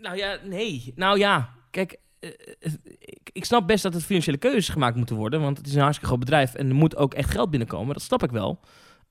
Nou 0.00 0.16
ja, 0.16 0.38
nee. 0.44 0.92
Nou 0.94 1.18
ja, 1.18 1.50
kijk, 1.70 1.96
ik, 2.20 3.30
ik 3.32 3.44
snap 3.44 3.66
best 3.66 3.82
dat 3.82 3.94
het 3.94 4.04
financiële 4.04 4.36
keuzes 4.36 4.68
gemaakt 4.68 4.96
moeten 4.96 5.16
worden. 5.16 5.40
Want 5.40 5.58
het 5.58 5.66
is 5.66 5.74
een 5.74 5.80
hartstikke 5.80 6.08
groot 6.08 6.24
bedrijf 6.24 6.54
en 6.54 6.68
er 6.68 6.74
moet 6.74 6.96
ook 6.96 7.14
echt 7.14 7.30
geld 7.30 7.50
binnenkomen. 7.50 7.94
Dat 7.94 8.02
snap 8.02 8.22
ik 8.22 8.30
wel. 8.30 8.60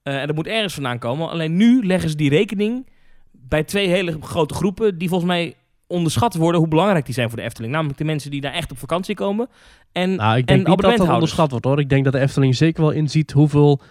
Eh, 0.03 0.21
en 0.21 0.27
dat 0.27 0.35
moet 0.35 0.47
ergens 0.47 0.73
vandaan 0.73 0.99
komen. 0.99 1.29
Alleen 1.29 1.55
nu 1.55 1.85
leggen 1.85 2.09
ze 2.09 2.15
die 2.15 2.29
rekening 2.29 2.87
bij 3.31 3.63
twee 3.63 3.87
hele 3.87 4.17
grote 4.21 4.53
groepen 4.53 4.97
die 4.97 5.09
volgens 5.09 5.29
mij 5.29 5.55
onderschat 5.87 6.35
worden 6.35 6.59
hoe 6.59 6.69
belangrijk 6.69 7.05
die 7.05 7.13
zijn 7.13 7.29
voor 7.29 7.37
de 7.37 7.43
Efteling. 7.43 7.73
Namelijk 7.73 7.97
de 7.97 8.03
mensen 8.03 8.31
die 8.31 8.41
daar 8.41 8.53
echt 8.53 8.71
op 8.71 8.77
vakantie 8.77 9.15
komen. 9.15 9.49
En, 9.91 10.15
Nou, 10.15 10.37
ik 10.37 10.49
en 10.49 10.55
denk 10.55 10.67
niet 10.67 10.81
dat 10.81 10.97
dat 10.97 11.09
onderschat 11.09 11.51
wordt 11.51 11.65
hoor. 11.65 11.79
Ik 11.79 11.89
denk 11.89 12.03
dat 12.03 12.13
de 12.13 12.19
Efteling 12.19 12.55
zeker 12.55 12.81
wel 12.81 12.91
inziet 12.91 13.31
hoeveel, 13.31 13.81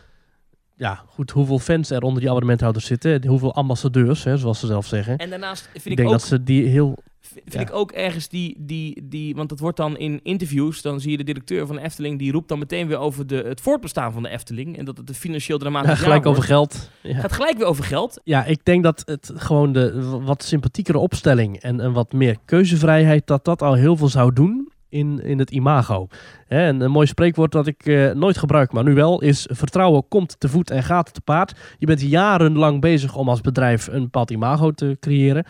ja, 0.77 1.05
goed, 1.07 1.31
hoeveel 1.31 1.59
fans 1.59 1.91
er 1.91 2.03
onder 2.03 2.21
die 2.21 2.29
abonnementhouders 2.29 2.87
zitten. 2.87 3.27
Hoeveel 3.27 3.55
ambassadeurs, 3.55 4.25
hè, 4.25 4.37
zoals 4.37 4.61
ze 4.61 4.67
zelf 4.67 4.87
zeggen. 4.87 5.17
En 5.17 5.31
daarnaast 5.31 5.63
vind 5.73 5.85
ik 5.85 5.91
ik, 5.91 5.97
denk 5.97 6.09
ook 6.09 6.15
dat 6.15 6.27
ze 6.27 6.43
die 6.43 6.67
heel... 6.67 6.99
vind 7.21 7.53
Ja. 7.53 7.61
ik 7.61 7.73
ook 7.73 7.93
ergens 7.93 8.29
die, 8.29 8.57
die, 8.59 9.09
die, 9.09 9.35
want 9.35 9.49
dat 9.49 9.61
wordt 9.61 9.77
dan 9.77 9.97
in 9.99 10.21
interviews, 10.23 10.83
dan 10.83 11.01
zie 11.01 11.11
je 11.11 11.17
de 11.17 11.25
directeur 11.25 11.67
van 11.67 11.77
de 11.77 11.83
Efteling, 11.83 12.19
die 12.19 12.33
roept 12.33 12.49
dan 12.49 12.59
meteen 12.59 12.89
weer 12.89 12.99
over 12.99 13.27
de, 13.27 13.37
het 13.37 13.61
voortbestaan 13.61 14.13
van 14.13 14.23
de 14.23 14.29
Efteling 14.29 14.79
en 14.79 14.85
dat 14.85 14.97
het 14.97 15.09
een 15.09 15.15
financieel 15.15 15.59
dramatisch 15.59 15.89
jaar 15.89 15.99
gelijk 15.99 16.27
over 16.27 16.43
geld. 16.43 16.91
Ja. 17.03 17.21
Gaat 17.21 17.33
gelijk 17.33 17.59
weer 17.59 17.67
over 17.67 17.85
geld. 17.85 18.21
ja, 18.25 18.45
ik 18.45 18.65
denk 18.65 18.83
dat 18.83 19.03
het 19.05 19.33
gewoon 19.35 19.73
de 19.73 20.19
wat 20.25 20.43
sympathiekere 20.43 20.99
opstelling 20.99 21.57
en 21.61 21.79
een 21.85 21.93
wat 21.93 22.13
meer 22.13 22.37
keuzevrijheid, 22.45 23.27
dat 23.27 23.45
dat 23.45 23.63
al 23.63 23.75
heel 23.75 23.97
veel 23.97 24.09
zou 24.09 24.33
doen 24.33 24.73
in, 24.95 25.21
in 25.23 25.39
het 25.39 25.51
imago. 25.51 26.07
En 26.49 26.81
een 26.81 26.91
mooi 26.91 27.07
spreekwoord 27.07 27.53
dat 27.53 27.67
ik 27.67 27.87
eh, 27.87 28.11
nooit 28.11 28.39
gebruik, 28.39 28.73
maar 28.73 28.85
nu 28.85 28.95
wel, 28.95 29.21
is 29.21 29.49
vertrouwen 29.51 30.09
komt 30.09 30.41
te 30.41 30.49
voet 30.49 30.71
en 30.71 30.83
gaat 30.83 31.15
te 31.15 31.21
paard. 31.21 31.55
Je 31.79 31.87
bent 31.87 32.01
jarenlang 32.01 32.81
bezig 32.81 33.17
om 33.17 33.29
als 33.29 33.41
bedrijf 33.41 33.87
een 33.87 34.03
bepaald 34.03 34.31
imago 34.31 34.71
te 34.71 34.97
creëren. 35.01 35.45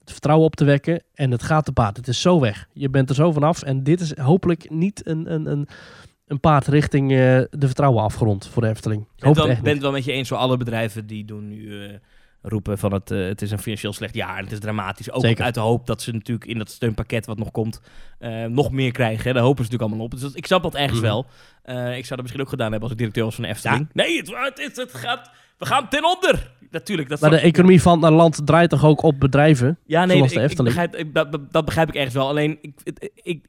Het 0.00 0.10
vertrouwen 0.10 0.46
op 0.46 0.56
te 0.56 0.64
wekken 0.64 1.02
en 1.14 1.30
het 1.30 1.42
gaat 1.42 1.64
te 1.64 1.72
paard. 1.72 1.96
Het 1.96 2.08
is 2.08 2.20
zo 2.20 2.40
weg. 2.40 2.68
Je 2.72 2.90
bent 2.90 3.08
er 3.08 3.14
zo 3.14 3.32
vanaf 3.32 3.62
en 3.62 3.82
dit 3.82 4.00
is 4.00 4.16
hopelijk 4.16 4.70
niet 4.70 5.06
een, 5.06 5.32
een, 5.32 5.46
een, 5.46 5.68
een 6.26 6.40
paard 6.40 6.66
richting 6.66 7.10
eh, 7.10 7.16
de 7.50 7.66
vertrouwen 7.66 8.02
afgerond 8.02 8.46
voor 8.46 8.62
de 8.62 8.68
Efteling. 8.68 9.06
Ik 9.16 9.24
hoop 9.24 9.34
ben 9.34 9.42
het 9.42 9.42
het 9.42 9.50
echt 9.50 9.62
ben 9.62 9.72
het 9.72 9.82
wel 9.82 9.92
met 9.92 10.04
je 10.04 10.12
eens, 10.12 10.28
voor 10.28 10.36
alle 10.36 10.56
bedrijven 10.56 11.06
die 11.06 11.24
doen 11.24 11.48
nu 11.48 11.84
eh, 11.84 11.94
roepen 12.48 12.78
van 12.78 12.92
het, 12.92 13.10
eh, 13.10 13.18
het 13.26 13.42
is 13.42 13.50
een 13.50 13.58
financieel 13.58 13.92
slecht 13.92 14.14
jaar 14.14 14.36
en 14.36 14.42
het 14.44 14.52
is 14.52 14.58
dramatisch. 14.60 15.10
Ook 15.12 15.20
Zeker. 15.20 15.44
uit 15.44 15.54
de 15.54 15.60
hoop 15.60 15.86
dat 15.86 16.02
ze 16.02 16.12
natuurlijk 16.12 16.46
in 16.50 16.58
dat 16.58 16.70
steunpakket 16.70 17.26
wat 17.26 17.38
nog 17.38 17.50
komt 17.50 17.80
eh, 18.18 18.44
nog 18.44 18.70
meer 18.70 18.92
krijgen. 18.92 19.24
Hè. 19.26 19.32
Daar 19.32 19.42
hopen 19.42 19.64
ze 19.64 19.70
natuurlijk 19.70 19.90
allemaal 19.90 20.04
op. 20.04 20.10
Dus 20.10 20.20
dat- 20.20 20.36
ik 20.36 20.46
snap 20.46 20.62
dat 20.62 20.74
ergens 20.74 20.98
Mhm. 21.00 21.06
wel. 21.08 21.26
Eh, 21.62 21.76
ik 21.76 22.04
zou 22.04 22.08
dat 22.08 22.20
misschien 22.20 22.40
ook 22.40 22.48
gedaan 22.48 22.70
hebben 22.70 22.82
als 22.82 22.90
ik 22.92 22.98
directeur 22.98 23.24
was 23.24 23.34
van 23.34 23.44
de 23.44 23.50
Efteling. 23.50 23.88
Nee, 23.92 24.16
het, 24.16 24.28
het, 24.54 24.76
het 24.76 24.94
gaat, 24.94 25.30
we 25.58 25.66
gaan 25.66 25.88
ten 25.88 26.04
onder. 26.04 26.50
Natuurlijk. 26.70 27.08
Dat 27.08 27.20
Maar 27.20 27.30
de 27.30 27.38
economie 27.40 27.82
van 27.82 28.04
het 28.04 28.12
land 28.12 28.46
draait 28.46 28.70
toch 28.70 28.84
ook 28.84 29.02
op 29.02 29.20
bedrijven? 29.20 29.78
Ja, 29.86 30.04
nee, 30.04 30.16
Zoals 30.16 30.32
de 30.32 30.36
ik- 30.38 30.42
ik 30.44 30.48
Efteling. 30.50 30.74
begrijp, 30.74 30.96
ik- 31.06 31.14
dat, 31.14 31.52
dat- 31.52 31.64
begrijp 31.64 31.88
ik 31.88 31.94
ergens 31.94 32.14
wel. 32.14 32.28
Alleen, 32.28 32.58
ik, 32.60 32.74
ik, 33.22 33.44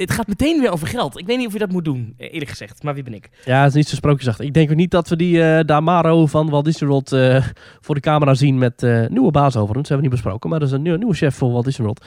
het 0.00 0.10
gaat 0.10 0.26
meteen 0.26 0.60
weer 0.60 0.72
over 0.72 0.86
geld. 0.86 1.18
Ik 1.18 1.26
weet 1.26 1.38
niet 1.38 1.46
of 1.46 1.52
je 1.52 1.58
dat 1.58 1.72
moet 1.72 1.84
doen, 1.84 2.14
eh, 2.16 2.32
eerlijk 2.32 2.50
gezegd. 2.50 2.82
Maar 2.82 2.94
wie 2.94 3.02
ben 3.02 3.14
ik? 3.14 3.30
Ja, 3.44 3.58
het 3.60 3.68
is 3.68 3.74
niet 3.74 3.88
zo 3.88 3.94
sprookjesachtig. 3.94 4.46
Ik 4.46 4.54
denk 4.54 4.70
ook 4.70 4.76
niet 4.76 4.90
dat 4.90 5.08
we 5.08 5.16
die 5.16 5.42
eh 5.42 5.64
Damaro 5.64 6.26
van 6.26 6.50
Walt 6.50 6.64
Disney 6.64 6.88
World 6.88 7.12
eh, 7.12 7.44
voor 7.80 7.94
de 7.94 8.00
camera 8.00 8.34
zien 8.34 8.58
met 8.58 8.82
nieuwe 9.08 9.30
baas 9.30 9.56
overigens. 9.56 9.88
Dat 9.88 9.88
hebben 9.88 9.96
we 9.96 10.02
niet 10.02 10.10
besproken, 10.10 10.50
maar 10.50 10.58
dat 10.58 10.68
is 10.68 10.74
een 10.74 10.82
nieuwe, 10.82 10.98
nieuwe 10.98 11.14
chef 11.14 11.34
voor 11.34 11.52
Walt 11.52 11.64
Disney 11.64 11.86
World. 11.86 12.04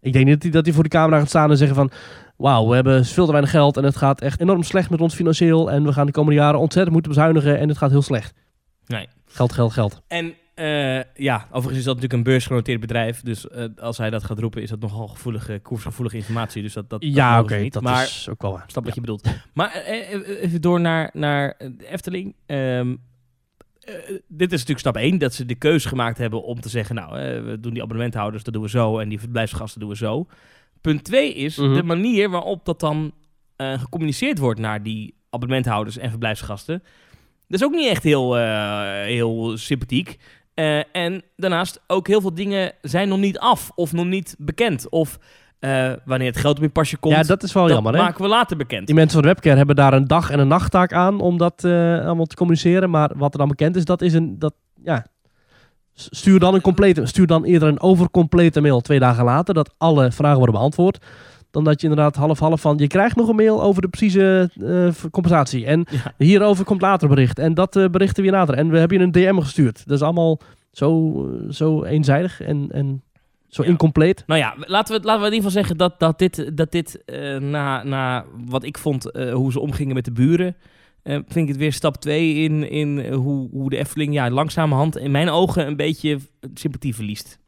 Ik 0.00 0.12
denk 0.12 0.24
niet 0.24 0.34
dat 0.34 0.42
hij, 0.42 0.50
dat 0.50 0.64
hij 0.64 0.74
voor 0.74 0.82
de 0.82 0.88
camera 0.88 1.18
gaat 1.18 1.28
staan 1.28 1.50
en 1.50 1.56
zeggen 1.56 1.76
van... 1.76 1.90
Wauw, 2.36 2.68
we 2.68 2.74
hebben 2.74 3.04
veel 3.04 3.24
te 3.24 3.30
weinig 3.30 3.50
geld 3.50 3.76
en 3.76 3.84
het 3.84 3.96
gaat 3.96 4.20
echt 4.20 4.40
enorm 4.40 4.62
slecht 4.62 4.90
met 4.90 5.00
ons 5.00 5.14
financieel. 5.14 5.70
En 5.70 5.84
we 5.84 5.92
gaan 5.92 6.06
de 6.06 6.12
komende 6.12 6.40
jaren 6.40 6.60
ontzettend 6.60 6.92
moeten 6.92 7.12
bezuinigen 7.12 7.58
en 7.58 7.68
het 7.68 7.78
gaat 7.78 7.90
heel 7.90 8.02
slecht. 8.02 8.34
Nee. 8.86 9.08
Geld, 9.26 9.52
geld, 9.52 9.72
geld. 9.72 10.02
En 10.06 10.34
eh, 10.56 11.00
ja, 11.14 11.46
overigens 11.46 11.78
is 11.78 11.84
dat 11.84 11.94
natuurlijk 11.94 12.12
een 12.12 12.22
beursgenoteerd 12.32 12.80
bedrijf. 12.80 13.20
Dus 13.22 13.48
eh, 13.48 13.64
als 13.80 13.98
hij 13.98 14.10
dat 14.10 14.24
gaat 14.24 14.38
roepen, 14.38 14.62
is 14.62 14.68
dat 14.70 14.80
nogal 14.80 15.08
gevoelige, 15.08 15.58
koersgevoelige 15.62 16.16
informatie. 16.16 16.62
Dus 16.62 16.72
dat, 16.72 16.90
dat, 16.90 17.00
dat 17.00 17.14
ja, 17.14 17.40
oké, 17.40 17.68
dat 17.68 17.82
maar 17.82 18.02
is 18.02 18.28
ook 18.30 18.42
wel 18.42 18.52
waar. 18.52 18.64
snap 18.66 18.84
wat 18.84 18.94
Ja. 18.94 19.00
je 19.00 19.00
bedoelt. 19.00 19.28
Maar 19.54 19.70
eh, 19.72 20.42
even 20.42 20.60
door 20.60 20.80
naar, 20.80 21.10
naar 21.12 21.54
de 21.58 21.86
Efteling. 21.90 22.34
Ehm, 22.46 22.96
eh, 23.80 23.94
dit 24.28 24.52
is 24.52 24.58
natuurlijk 24.60 24.78
stap 24.78 24.96
1, 24.96 25.18
dat 25.18 25.34
ze 25.34 25.44
de 25.44 25.54
keuze 25.54 25.88
gemaakt 25.88 26.18
hebben 26.18 26.42
om 26.42 26.60
te 26.60 26.68
zeggen... 26.68 26.94
nou, 26.94 27.12
we 27.44 27.60
doen 27.60 27.72
die 27.72 27.82
abonnementhouders, 27.82 28.42
dat 28.44 28.54
doen 28.54 28.62
we 28.62 28.68
zo... 28.68 28.98
en 28.98 29.08
die 29.08 29.20
verblijfsgasten 29.20 29.80
doen 29.80 29.88
we 29.88 29.96
zo. 29.96 30.26
Punt 30.80 31.04
2 31.04 31.34
is 31.34 31.56
Mhm. 31.56 31.74
de 31.74 31.82
manier 31.82 32.30
waarop 32.30 32.64
dat 32.64 32.80
dan 32.80 33.12
gecommuniceerd 33.56 34.38
wordt... 34.38 34.60
naar 34.60 34.82
die 34.82 35.14
abonnementhouders 35.30 35.96
en 35.98 36.10
verblijfsgasten. 36.10 36.82
Dat 37.48 37.60
is 37.60 37.66
ook 37.66 37.72
niet 37.74 37.88
echt 37.88 38.02
heel, 38.02 38.34
heel 39.04 39.56
sympathiek. 39.58 40.18
Eh, 40.56 40.78
en 40.92 41.22
daarnaast 41.36 41.80
ook 41.86 42.06
heel 42.06 42.20
veel 42.20 42.34
dingen 42.34 42.72
zijn 42.82 43.08
nog 43.08 43.18
niet 43.18 43.38
af 43.38 43.70
of 43.74 43.92
nog 43.92 44.04
niet 44.06 44.34
bekend. 44.38 44.88
Of 44.88 45.18
eh, 45.58 45.92
wanneer 46.04 46.28
het 46.28 46.36
geld 46.36 46.56
op 46.56 46.62
je 46.62 46.68
pasje 46.68 46.96
komt, 46.96 47.14
Ja, 47.14 47.22
dat 47.22 47.42
is 47.42 47.52
wel 47.52 47.62
dat 47.62 47.72
jammer 47.72 47.94
hè. 47.94 47.98
maken 48.00 48.22
we 48.22 48.28
later 48.28 48.56
bekend. 48.56 48.86
Die 48.86 48.94
mensen 48.94 49.12
van 49.12 49.22
de 49.22 49.28
webcare 49.28 49.56
hebben 49.56 49.76
daar 49.76 49.92
een 49.92 50.06
dag 50.06 50.30
en 50.30 50.38
een 50.38 50.48
nachttaak 50.48 50.92
aan 50.92 51.20
om 51.20 51.38
dat 51.38 51.64
eh, 51.64 52.04
allemaal 52.04 52.24
te 52.24 52.36
communiceren. 52.36 52.90
Maar 52.90 53.10
wat 53.16 53.32
er 53.32 53.38
dan 53.38 53.48
bekend 53.48 53.76
is, 53.76 53.84
dat 53.84 54.02
is 54.02 54.12
een. 54.12 54.38
Dat, 54.38 54.54
ja. 54.82 55.06
Stuur 55.92 56.38
dan 56.38 56.54
een 56.54 56.60
complete. 56.60 57.06
Stuur 57.06 57.26
dan 57.26 57.44
eerder 57.44 57.68
een 57.68 57.80
overcomplete 57.80 58.60
mail 58.60 58.80
twee 58.80 58.98
dagen 58.98 59.24
later. 59.24 59.54
Dat 59.54 59.74
alle 59.78 60.12
vragen 60.12 60.36
worden 60.36 60.54
beantwoord. 60.54 61.04
Dan 61.56 61.64
dat 61.64 61.80
je 61.80 61.88
inderdaad 61.88 62.16
half-half 62.16 62.60
van. 62.60 62.78
Je 62.78 62.86
krijgt 62.86 63.16
nog 63.16 63.28
een 63.28 63.36
mail 63.36 63.62
over 63.62 63.82
de 63.82 63.88
precieze 63.88 64.50
eh, 64.60 65.10
compensatie. 65.10 65.66
En 65.66 65.86
Ja. 65.90 66.12
hierover 66.18 66.64
komt 66.64 66.80
later 66.80 67.08
bericht. 67.08 67.38
En 67.38 67.54
dat 67.54 67.76
eh, 67.76 67.84
berichten 67.88 68.22
we 68.22 68.28
je 68.30 68.34
later. 68.36 68.54
En 68.54 68.70
we 68.70 68.78
hebben 68.78 68.98
je 68.98 69.04
een 69.04 69.10
DM 69.12 69.40
gestuurd. 69.40 69.82
Dat 69.86 69.96
is 69.96 70.02
allemaal 70.02 70.40
zo, 70.72 71.12
eh, 71.26 71.50
zo 71.52 71.84
eenzijdig 71.84 72.40
en, 72.40 72.68
en 72.72 73.02
zo 73.48 73.62
Ja. 73.62 73.68
incompleet. 73.68 74.24
Nou 74.26 74.40
ja, 74.40 74.54
laten 74.58 74.96
we, 75.00 75.06
laten 75.06 75.20
we 75.22 75.26
in 75.28 75.34
ieder 75.34 75.50
geval 75.50 75.50
zeggen 75.50 75.76
dat, 75.76 75.98
dat 75.98 76.18
dit, 76.18 76.56
dat 76.56 76.72
dit 76.72 77.02
na, 77.40 77.82
na 77.84 78.24
wat 78.46 78.64
ik 78.64 78.78
vond, 78.78 79.10
hoe 79.32 79.52
ze 79.52 79.60
omgingen 79.60 79.94
met 79.94 80.04
de 80.04 80.12
buren, 80.12 80.56
eh, 81.02 81.14
vind 81.14 81.34
ik 81.36 81.48
het 81.48 81.56
weer 81.56 81.72
stap 81.72 81.96
2 81.96 82.34
in, 82.34 82.70
in 82.70 83.12
hoe, 83.12 83.48
hoe 83.50 83.70
de 83.70 83.76
Efteling 83.76 84.14
ja, 84.14 84.30
langzamerhand 84.30 84.96
in 84.98 85.10
mijn 85.10 85.28
ogen 85.30 85.66
een 85.66 85.76
beetje 85.76 86.18
sympathie 86.54 86.94
verliest. 86.94 87.38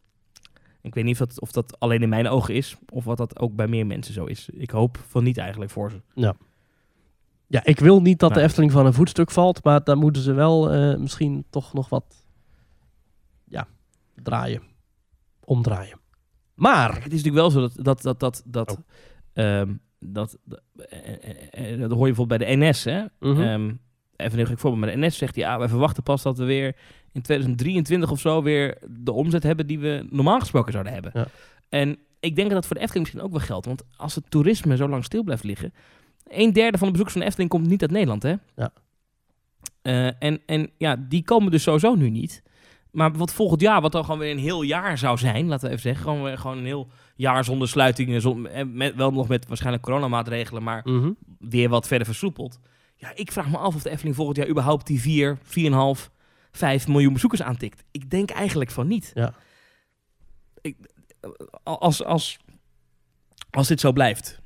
Ik 0.89 0.95
weet 0.95 1.05
niet 1.05 1.21
of 1.21 1.27
dat, 1.27 1.41
of 1.41 1.53
dat 1.53 1.81
alleen 1.81 2.03
in 2.03 2.09
mijn 2.09 2.29
ogen 2.29 2.55
is, 2.55 2.77
of 2.93 3.05
wat 3.05 3.17
dat 3.17 3.39
ook 3.39 3.55
bij 3.55 3.69
meer 3.69 3.87
mensen 3.87 4.15
zo 4.15 4.25
is. 4.25 4.49
Ik 4.53 4.71
hoop 4.71 4.99
van 5.07 5.25
niet 5.25 5.39
eigenlijk 5.39 5.71
voor 5.71 5.91
ze. 5.91 6.03
Ja, 7.47 7.65
ik 7.65 7.81
wil 7.81 8.03
niet 8.03 8.19
dat 8.19 8.29
de 8.29 8.35
Nou. 8.35 8.47
Efteling 8.47 8.73
van 8.73 8.87
een 8.87 8.93
voetstuk 8.93 9.31
valt, 9.31 9.65
maar 9.65 9.85
dan 9.85 9.99
moeten 9.99 10.23
ze 10.23 10.33
wel 10.33 10.73
eh, 10.73 10.97
misschien 10.97 11.45
toch 11.51 11.73
nog 11.73 11.89
wat 11.89 12.27
ja, 13.45 13.67
draaien. 14.15 14.63
Omdraaien. 15.45 15.99
Maar, 16.55 16.95
Het 16.95 17.13
is 17.13 17.23
natuurlijk 17.23 17.35
wel 17.35 17.51
zo 17.51 17.61
dat 17.61 17.85
dat 17.85 18.03
dat 18.03 18.21
dat 18.21 18.43
dat, 18.47 18.71
Oh. 18.71 18.79
ehm, 19.33 19.75
dat, 19.99 20.39
eh, 20.77 21.13
eh, 21.53 21.73
eh, 21.73 21.81
dat 21.81 21.91
hoor 21.91 22.07
je 22.07 22.13
bijvoorbeeld 22.15 22.41
bij 22.41 22.57
de 22.57 22.57
NS, 22.67 22.85
hè? 22.85 23.05
Mhm. 23.21 23.41
Ehm, 23.41 23.75
even 24.17 24.39
een 24.39 24.47
gek 24.47 24.59
voorbeeld, 24.59 24.85
maar 24.85 24.95
de 24.95 25.07
NS 25.07 25.17
zegt 25.17 25.35
ja, 25.35 25.59
wij 25.59 25.69
verwachten 25.69 26.03
pas 26.03 26.23
dat 26.23 26.39
we 26.39 26.45
weer 26.45 26.77
in 27.19 27.25
2023 27.25 28.11
of 28.11 28.21
zo 28.21 28.43
weer 28.43 28.79
de 28.89 29.13
omzet 29.13 29.43
hebben 29.43 29.67
die 29.67 29.79
we 29.79 30.07
normaal 30.11 30.41
gesproken 30.41 30.73
zouden 30.73 30.93
hebben. 30.93 31.11
Ja. 31.15 31.27
En 31.69 31.99
ik 32.21 32.37
denk 32.37 32.47
dat 32.51 32.57
dat 32.57 32.67
voor 32.67 32.77
de 32.77 32.83
Efteling 32.83 33.05
misschien 33.07 33.27
ook 33.29 33.37
wel 33.37 33.47
geldt, 33.47 33.67
want 33.67 33.83
als 33.97 34.15
het 34.15 34.31
toerisme 34.31 34.77
zo 34.77 34.89
lang 34.89 35.05
stil 35.05 35.23
blijft 35.23 35.45
liggen, 35.45 35.73
een 36.29 36.53
derde 36.53 36.79
van 36.79 36.87
de 36.87 36.93
bezoekers 36.93 37.13
van 37.13 37.21
de 37.21 37.27
Efteling 37.27 37.51
komt 37.51 37.67
niet 37.69 37.83
uit 37.83 37.91
Nederland, 37.91 38.23
hè? 38.23 38.35
Ja. 38.57 38.71
Eh, 39.83 40.07
en, 40.23 40.41
en 40.47 40.71
ja, 40.79 40.97
die 41.09 41.25
komen 41.25 41.51
dus 41.51 41.63
sowieso 41.63 41.95
nu 41.95 42.11
niet. 42.11 42.43
Maar 42.91 43.13
wat 43.13 43.33
volgend 43.33 43.61
jaar, 43.61 43.81
wat 43.81 43.93
dan 43.93 44.05
gewoon 44.05 44.19
weer 44.21 44.31
een 44.31 44.39
heel 44.39 44.63
jaar 44.63 44.99
zou 44.99 45.19
zijn, 45.19 45.47
laten 45.47 45.65
we 45.67 45.71
even 45.71 45.83
zeggen, 45.83 46.03
gewoon, 46.03 46.23
weer, 46.23 46.39
gewoon 46.39 46.59
een 46.59 46.65
heel 46.65 46.89
jaar 47.17 47.45
zonder 47.45 47.69
sluitingen, 47.69 48.21
zon- 48.21 48.47
eh, 48.49 48.65
met, 48.67 48.95
wel 48.95 49.13
nog 49.13 49.29
met 49.29 49.47
waarschijnlijk 49.49 49.85
coronamaatregelen, 49.85 50.63
maar 50.63 50.81
Mhm. 50.85 51.11
weer 51.39 51.69
wat 51.69 51.87
verder 51.87 52.07
versoepeld. 52.07 52.59
Ja, 52.97 53.13
ik 53.15 53.33
vraag 53.33 53.51
me 53.51 53.57
af 53.57 53.75
of 53.75 53.83
de 53.83 53.91
Efteling 53.91 54.17
volgend 54.17 54.37
jaar 54.37 54.49
überhaupt 54.49 54.87
die 54.87 55.01
4, 55.01 55.39
4,5, 55.43 56.11
5 56.53 56.89
miljoen 56.89 57.13
bezoekers 57.13 57.43
aantikt. 57.43 57.85
Ik 57.91 58.11
denk 58.11 58.31
eigenlijk 58.31 58.71
van 58.71 58.87
niet. 58.87 59.11
Ja. 59.15 59.35
Ik, 60.61 60.77
eh, 61.21 61.31
als, 61.63 62.05
als, 62.05 62.39
als 63.51 63.69
dit 63.69 63.81
zo 63.81 63.93
blijft. 63.93 64.41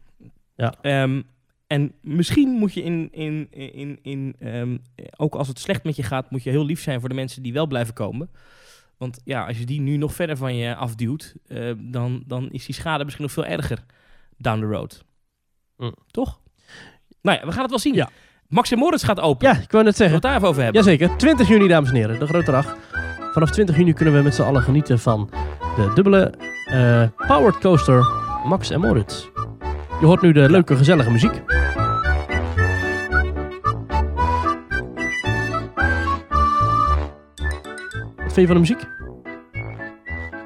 Ja. 0.57 0.75
Ehm, 0.83 1.23
en 1.67 1.93
misschien 2.01 2.49
moet 2.49 2.75
je 2.75 2.83
in, 2.83 3.09
in, 3.13 3.49
in, 3.51 3.99
in 4.03 4.35
ehm, 4.39 4.77
ook 5.17 5.35
als 5.35 5.49
het 5.49 5.59
slecht 5.59 5.85
met 5.85 5.97
je 5.97 6.03
gaat, 6.03 6.31
moet 6.31 6.43
je 6.43 6.51
heel 6.51 6.65
lief 6.65 6.81
zijn 6.81 7.01
voor 7.01 7.09
de 7.09 7.15
mensen 7.15 7.43
die 7.43 7.53
wel 7.53 7.67
blijven 7.67 7.95
komen. 7.95 8.31
Want 8.97 9.21
ja, 9.25 9.47
als 9.47 9.59
je 9.59 9.67
die 9.67 9.81
nu 9.81 9.97
nog 9.97 10.15
verder 10.15 10.37
van 10.37 10.55
je 10.55 10.75
afduwt, 10.75 11.35
eh, 11.47 11.73
dan, 11.79 12.23
dan 12.27 12.51
is 12.51 12.67
die 12.67 12.75
schade 12.75 13.05
misschien 13.05 13.25
nog 13.25 13.35
veel 13.35 13.47
erger 13.47 13.85
down 14.37 14.61
the 14.61 14.67
road. 14.67 15.05
Mm. 15.77 15.95
Toch? 16.11 16.41
Nou 17.23 17.39
ja, 17.39 17.47
we 17.47 17.53
gaan 17.53 17.63
het 17.63 17.71
wel 17.71 17.79
zien. 17.79 17.95
Ja. 17.95 18.11
Max 18.53 18.71
en 18.73 18.79
Moritz 18.79 19.05
gaat 19.05 19.21
open. 19.21 19.49
ja, 19.49 19.55
ik 19.61 19.71
wou 19.73 19.85
net 19.85 19.93
we 19.93 19.99
zeggen. 19.99 20.15
het 20.15 20.23
daar 20.23 20.37
even 20.37 20.49
over 20.49 20.63
hebben? 20.63 20.83
Jazeker, 20.83 21.17
20 21.17 21.49
juni 21.49 21.69
dames 21.69 21.89
en 21.89 21.95
heren, 21.95 22.19
de 22.19 22.27
grote 22.27 22.51
dag. 22.51 22.77
Vanaf 23.33 23.51
20 23.51 23.77
juni 23.77 23.93
kunnen 23.93 24.15
we 24.15 24.23
met 24.23 24.35
z'n 24.35 24.43
allen 24.43 24.63
genieten 24.63 24.99
van 24.99 25.31
de 25.77 25.91
dubbele 25.95 26.33
eh, 26.65 27.03
powered 27.27 27.59
coaster 27.59 28.07
Max 28.45 28.71
en 28.71 28.81
Moritz. 28.81 29.27
Je 30.01 30.07
hoort 30.07 30.23
nu 30.23 30.33
de 30.33 30.51
leuke, 30.51 30.77
gezellige 30.77 31.11
muziek. 31.11 31.43
Wat 38.17 38.33
vind 38.33 38.37
je 38.37 38.47
van 38.47 38.55
de 38.55 38.61
muziek? 38.61 38.87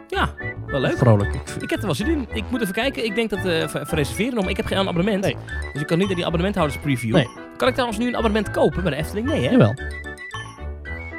Ja, 0.09 0.29
Wel 0.67 0.81
leuk. 0.81 0.97
vrolijk. 0.97 1.35
Ik 1.61 1.71
heb 1.71 1.79
er 1.79 1.85
wel 1.87 1.95
zin 1.95 2.07
in. 2.07 2.27
Ik 2.33 2.45
moet 2.51 2.61
even 2.63 2.75
kijken. 2.75 3.05
Ik 3.05 3.15
denk 3.15 3.31
dat 3.31 3.45
eh 3.45 3.69
voor, 3.69 3.87
voor 3.87 3.99
reserveren 3.99 4.35
nog. 4.35 4.43
maar 4.43 4.51
Ik 4.51 4.57
heb 4.57 4.67
geen 4.67 4.79
abonnement. 4.79 5.23
Nee. 5.23 5.37
Dus 5.73 5.81
ik 5.83 5.87
kan 5.87 5.99
niet 5.99 6.07
naar 6.07 6.17
die 6.17 6.25
abonnementhouders 6.25 6.79
preview. 6.81 7.15
Nee. 7.15 7.29
Kan 7.57 7.69
ik 7.69 7.75
trouwens 7.75 7.99
nu 7.99 8.07
een 8.07 8.17
abonnement 8.17 8.51
kopen 8.51 8.83
bij 8.83 8.91
de 8.91 8.97
Efteling? 8.97 9.27
Nee, 9.27 9.45
hè? 9.45 9.51
Jawel, 9.51 9.75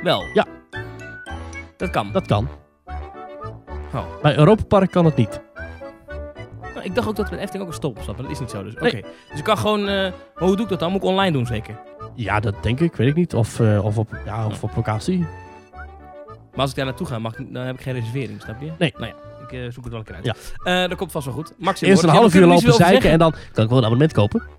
Wel. 0.03 0.23
Ja. 0.33 0.45
Dat 1.77 1.89
kan. 1.89 2.11
dat 2.11 2.27
kan. 2.27 2.47
Oh. 3.93 4.21
Bij 4.21 4.37
Europa 4.37 4.63
Park 4.63 4.91
kan 4.91 5.05
het 5.05 5.15
niet. 5.15 5.41
Nou, 6.61 6.83
ik 6.83 6.95
dacht 6.95 7.07
ook 7.07 7.15
dat 7.15 7.25
bij 7.29 7.37
de 7.37 7.43
Efteling 7.43 7.63
ook 7.63 7.69
een 7.69 7.77
stop 7.77 7.97
zat, 8.01 8.15
maar 8.15 8.23
dat 8.23 8.31
is 8.31 8.39
niet 8.39 8.49
zo. 8.49 8.63
Dus 8.63 8.73
oké. 8.73 9.01
Dus 9.29 9.37
ik 9.37 9.43
kan 9.43 9.57
gewoon... 9.57 9.87
eh, 9.87 10.11
hoe 10.35 10.55
doe 10.55 10.65
ik 10.65 10.69
dat 10.69 10.79
dan? 10.79 10.91
Moet 10.91 11.01
ik 11.01 11.07
online 11.07 11.31
doen 11.31 11.45
zeker? 11.45 11.75
Ja, 12.15 12.39
dat 12.39 12.63
denk 12.63 12.79
ik, 12.79 12.95
weet 12.95 13.07
ik 13.07 13.15
niet. 13.15 13.33
Of, 13.35 13.59
eh, 13.59 13.85
of, 13.85 13.97
op, 13.97 14.09
ja, 14.25 14.45
of 14.45 14.63
op 14.63 14.75
locatie. 14.75 15.19
Maar 16.51 16.65
als 16.65 16.69
ik 16.69 16.75
daar 16.75 16.85
naartoe 16.85 17.07
ga, 17.07 17.19
mag 17.19 17.37
ik, 17.37 17.53
dan 17.53 17.63
heb 17.65 17.75
ik 17.75 17.81
geen 17.81 17.93
reservering, 17.93 18.41
snap 18.41 18.61
je? 18.61 18.71
Nee. 18.77 18.93
Nou 18.97 19.05
ja, 19.05 19.13
ik 19.43 19.51
eh, 19.51 19.71
zoek 19.71 19.83
het 19.83 19.89
wel 19.89 19.99
een 19.99 20.05
keer 20.05 20.15
uit. 20.15 20.25
Ja. 20.63 20.87
Dat 20.87 20.97
komt 20.97 21.11
vast 21.11 21.25
wel 21.25 21.33
goed. 21.33 21.53
Max 21.57 21.81
Eerst 21.81 22.03
een 22.03 22.09
we 22.09 22.15
half 22.15 22.35
uur 22.35 22.45
lopen 22.45 22.73
zeiken 22.73 23.09
en 23.11 23.19
dan 23.19 23.31
kan 23.31 23.63
ik 23.63 23.69
wel 23.69 23.77
een 23.77 23.85
abonnement 23.85 24.13
kopen. 24.13 24.56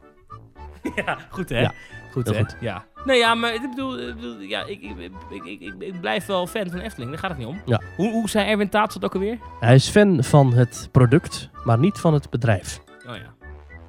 Ja, 1.04 1.18
goed 1.30 1.48
hè? 1.48 1.60
Ja, 1.60 1.72
Goed 2.12 2.28
hè? 2.28 2.34
goed. 2.38 2.56
Ja. 2.60 2.84
Nee, 3.04 3.18
ja, 3.18 3.34
maar 3.34 3.54
ik 3.54 3.60
bedoel, 3.60 3.98
ik, 3.98 4.14
bedoel, 4.14 4.40
ja, 4.40 4.64
ik, 4.66 4.82
ik, 4.82 5.44
ik, 5.44 5.74
ik, 5.78 6.00
blijf 6.00 6.26
wel 6.26 6.46
fan 6.46 6.70
van 6.70 6.78
Efteling. 6.78 7.10
Daar 7.10 7.20
gaat 7.20 7.30
het 7.30 7.38
niet 7.38 7.48
om. 7.48 7.60
Ja. 7.64 7.80
Hoe, 7.96 8.10
hoe 8.10 8.28
zei 8.28 8.48
Erwin 8.50 8.68
Taats 8.68 8.94
dat 8.94 9.04
ook 9.04 9.14
alweer? 9.14 9.38
Hij 9.60 9.74
is 9.74 9.88
fan 9.88 10.24
van 10.24 10.54
het 10.54 10.88
product, 10.92 11.50
maar 11.64 11.78
niet 11.78 11.98
van 11.98 12.14
het 12.14 12.30
bedrijf. 12.30 12.80
Oh 13.08 13.16
ja. 13.16 13.36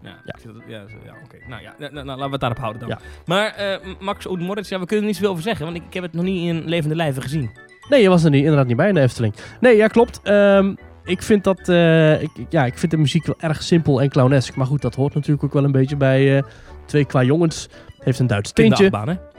Ja, 0.01 0.15
Ja. 0.25 0.35
ja, 0.67 0.83
ja 1.05 1.13
oké. 1.23 1.37
Nou 1.47 1.61
ja, 1.61 1.73
nou, 1.77 1.93
nou, 1.93 2.05
laten 2.05 2.25
we 2.25 2.31
het 2.31 2.39
daarop 2.39 2.59
houden 2.59 2.79
dan. 2.81 2.89
Ja. 2.89 2.99
Maar 3.25 3.55
eh, 3.55 3.77
Max 3.99 4.27
Oud 4.27 4.39
Moritz, 4.39 4.69
ja, 4.69 4.79
we 4.79 4.85
kunnen 4.85 5.01
er 5.03 5.07
niet 5.07 5.15
zoveel 5.15 5.31
over 5.31 5.43
zeggen, 5.43 5.65
want 5.65 5.77
ik, 5.77 5.83
ik 5.85 5.93
heb 5.93 6.03
het 6.03 6.13
nog 6.13 6.23
niet 6.23 6.47
in 6.47 6.69
levende 6.69 6.95
lijven 6.95 7.21
gezien. 7.21 7.51
Nee, 7.89 8.01
je 8.01 8.09
was 8.09 8.23
er 8.23 8.29
niet, 8.29 8.41
inderdaad 8.43 8.67
niet 8.67 8.77
bij 8.77 8.87
in 8.87 8.93
de 8.93 9.01
Efteling. 9.01 9.33
Nee, 9.59 9.75
ja, 9.75 9.87
klopt. 9.87 10.19
Ehm, 10.23 10.73
ik 11.03 11.21
vind 11.21 11.43
dat, 11.43 11.69
eh, 11.69 12.21
ik, 12.21 12.29
ja, 12.49 12.65
ik 12.65 12.77
vind 12.77 12.91
de 12.91 12.97
muziek 12.97 13.25
wel 13.25 13.35
erg 13.39 13.63
simpel 13.63 14.01
en 14.01 14.09
clownesk. 14.09 14.55
Maar 14.55 14.65
goed, 14.65 14.81
dat 14.81 14.95
hoort 14.95 15.13
natuurlijk 15.13 15.43
ook 15.43 15.53
wel 15.53 15.63
een 15.63 15.71
beetje 15.71 15.95
bij 15.95 16.37
eh, 16.37 16.43
twee 16.89 17.05
qua 17.05 17.23
jongens. 17.23 17.69
Heeft 17.99 18.19
een 18.19 18.27
Duits 18.27 18.51
tintje, 18.51 18.75
Kinderachtbaan, 18.75 19.15
hè? 19.15 19.29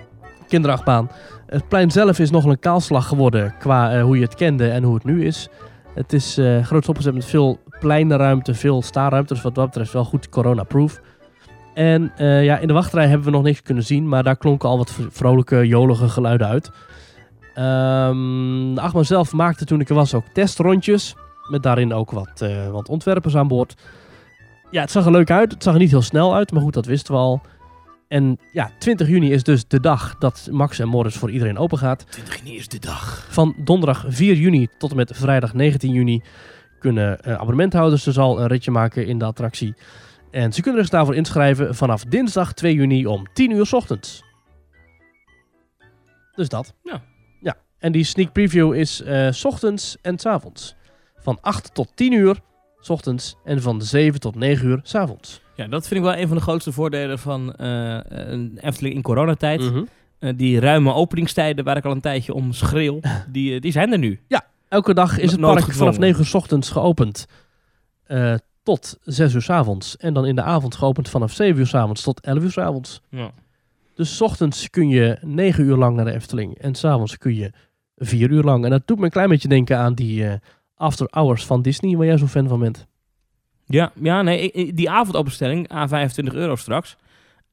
kinderachtbaan. 0.48 1.10
Het 1.46 1.68
plein 1.68 1.90
zelf 1.90 2.18
is 2.18 2.30
nogal 2.30 2.50
een 2.50 2.58
kaalslag 2.58 3.06
geworden 3.06 3.54
qua 3.58 3.92
eh, 3.92 4.02
hoe 4.02 4.16
je 4.16 4.24
het 4.24 4.34
kende 4.34 4.68
en 4.68 4.82
hoe 4.82 4.94
het 4.94 5.04
nu 5.04 5.24
is. 5.24 5.48
Het 5.94 6.12
is 6.12 6.38
eh 6.38 6.64
groots 6.64 6.88
opgezet 6.88 7.14
met 7.14 7.24
veel 7.24 7.58
pleinruimte, 7.80 8.54
veel 8.54 8.82
staarruimte. 8.82 9.34
Dus 9.34 9.42
wat 9.42 9.54
dat 9.54 9.66
betreft 9.66 9.92
wel 9.92 10.04
goed 10.04 10.28
corona-proof. 10.28 11.00
En 11.74 12.12
eh, 12.16 12.44
ja, 12.44 12.58
in 12.58 12.66
de 12.66 12.72
wachtrij 12.72 13.06
hebben 13.06 13.26
we 13.26 13.32
nog 13.32 13.42
niks 13.42 13.62
kunnen 13.62 13.84
zien, 13.84 14.08
maar 14.08 14.22
daar 14.22 14.36
klonken 14.36 14.68
al 14.68 14.76
wat 14.76 14.98
vrolijke, 15.10 15.66
jolige 15.66 16.08
geluiden 16.08 16.46
uit. 16.46 16.70
Ehm 17.54 18.74
de 18.74 18.80
achtbaan 18.80 19.04
zelf 19.04 19.32
maakte 19.32 19.64
toen 19.64 19.80
ik 19.80 19.88
er 19.88 19.94
was 19.94 20.14
ook 20.14 20.24
testrondjes. 20.32 21.14
Met 21.50 21.62
daarin 21.62 21.92
ook 21.92 22.10
wat, 22.10 22.44
wat 22.70 22.88
ontwerpers 22.88 23.36
aan 23.36 23.48
boord. 23.48 23.74
Ja, 24.70 24.80
het 24.80 24.90
zag 24.90 25.04
er 25.04 25.10
leuk 25.10 25.30
uit. 25.30 25.52
Het 25.52 25.62
zag 25.62 25.74
er 25.74 25.80
niet 25.80 25.90
heel 25.90 26.02
snel 26.02 26.34
uit, 26.34 26.52
maar 26.52 26.62
goed, 26.62 26.74
dat 26.74 26.86
wisten 26.86 27.14
we 27.14 27.20
al. 27.20 27.40
En 28.08 28.38
ja, 28.52 28.70
20 28.78 29.08
juni 29.08 29.32
is 29.32 29.42
dus 29.42 29.66
de 29.66 29.80
dag 29.80 30.18
dat 30.18 30.48
Max 30.50 30.78
en 30.78 30.88
Morris 30.88 31.16
voor 31.16 31.30
iedereen 31.30 31.58
open 31.58 31.78
gaat. 31.78 32.06
20 32.10 32.36
juni 32.36 32.56
is 32.56 32.68
de 32.68 32.78
dag. 32.78 33.26
Van 33.30 33.54
donderdag 33.64 34.04
4 34.08 34.34
juni 34.34 34.68
tot 34.78 34.90
en 34.90 34.96
met 34.96 35.12
vrijdag 35.14 35.54
19 35.54 35.92
juni 35.92 36.22
kunnen 36.78 37.20
eh, 37.20 37.34
abonnementhouders 37.34 38.02
dus 38.02 38.18
al 38.18 38.40
een 38.40 38.46
ritje 38.46 38.70
maken 38.70 39.06
in 39.06 39.18
de 39.18 39.24
attractie. 39.24 39.74
En 40.30 40.52
ze 40.52 40.62
kunnen 40.62 40.80
zich 40.80 40.90
daarvoor 40.90 41.14
inschrijven 41.14 41.74
vanaf 41.74 42.04
dinsdag 42.04 42.52
2 42.52 42.74
juni 42.74 43.06
om 43.06 43.26
10 43.32 43.50
uur 43.50 43.66
's 43.66 43.72
ochtends. 43.72 44.22
Dus 46.34 46.48
dat. 46.48 46.74
Ja. 46.82 47.02
Ja. 47.40 47.56
En 47.78 47.92
die 47.92 48.04
sneak 48.04 48.32
preview 48.32 48.74
is 48.74 49.02
eh, 49.02 49.30
's 49.30 49.44
ochtends 49.44 49.96
en 50.02 50.18
's 50.18 50.26
avonds. 50.26 50.74
Van 51.16 51.38
8 51.40 51.74
tot 51.74 51.96
10 51.96 52.12
uur 52.12 52.40
's 52.80 52.88
ochtends 52.88 53.36
en 53.44 53.62
van 53.62 53.82
7 53.82 54.20
tot 54.20 54.34
9 54.34 54.68
uur 54.68 54.80
's 54.82 54.94
avonds. 54.94 55.40
Ja, 55.54 55.66
dat 55.66 55.86
vind 55.86 56.00
ik 56.00 56.06
wel 56.06 56.16
een 56.16 56.28
van 56.28 56.36
de 56.36 56.42
grootste 56.42 56.72
voordelen 56.72 57.18
van 57.18 57.54
eh, 57.54 57.98
een 58.08 58.58
Efteling 58.60 58.94
in 58.94 59.02
coronatijd. 59.02 59.72
Eh, 60.18 60.32
die 60.36 60.60
ruime 60.60 60.94
openingstijden 60.94 61.64
waar 61.64 61.76
ik 61.76 61.84
al 61.84 61.90
een 61.90 62.00
tijdje 62.00 62.34
om 62.34 62.52
schreeuw, 62.52 63.00
die, 63.32 63.54
eh, 63.54 63.60
die 63.60 63.72
zijn 63.72 63.92
er 63.92 63.98
nu. 63.98 64.20
Elke 64.68 64.94
dag 64.94 65.18
is 65.18 65.32
het 65.32 65.40
park 65.40 65.72
vanaf 65.72 65.98
9 65.98 66.20
uur 66.20 66.26
's 66.26 66.34
ochtends 66.34 66.70
geopend. 66.70 67.26
tot 68.62 68.98
6 69.04 69.34
uur 69.34 69.42
's 69.42 69.50
avonds. 69.50 69.96
En 69.96 70.14
dan 70.14 70.26
in 70.26 70.34
de 70.34 70.42
avond 70.42 70.74
geopend 70.74 71.08
vanaf 71.08 71.32
7 71.32 71.60
uur 71.60 71.66
's 71.66 71.74
avonds 71.74 72.02
tot 72.02 72.20
11 72.20 72.42
uur 72.42 72.50
's 72.50 72.58
avonds. 72.58 73.00
Ja. 73.08 73.30
Dus 73.94 74.16
's 74.16 74.20
ochtends 74.20 74.70
kun 74.70 74.88
je 74.88 75.18
9 75.20 75.64
uur 75.64 75.76
lang 75.76 75.96
naar 75.96 76.04
de 76.04 76.12
Efteling. 76.12 76.58
En 76.58 76.74
's 76.74 76.84
avonds 76.84 77.18
kun 77.18 77.34
je 77.34 77.52
4 77.96 78.30
uur 78.30 78.42
lang. 78.42 78.64
En 78.64 78.70
dat 78.70 78.86
doet 78.86 78.98
me 78.98 79.04
een 79.04 79.10
klein 79.10 79.28
beetje 79.28 79.48
denken 79.48 79.78
aan 79.78 79.94
die 79.94 80.24
After 80.80 81.06
Hours 81.10 81.44
van 81.46 81.62
Disney, 81.62 81.96
waar 81.96 82.06
jij 82.06 82.18
zo'n 82.18 82.28
fan 82.28 82.48
van 82.48 82.60
bent. 82.60 82.86
Ja, 83.66 83.92
ja 84.00 84.22
nee, 84.22 84.72
die 84.74 84.90
avondopenstelling, 84.90 85.68
aan 85.68 85.88
25 85.88 86.34
euro 86.34 86.56
straks. 86.56 86.96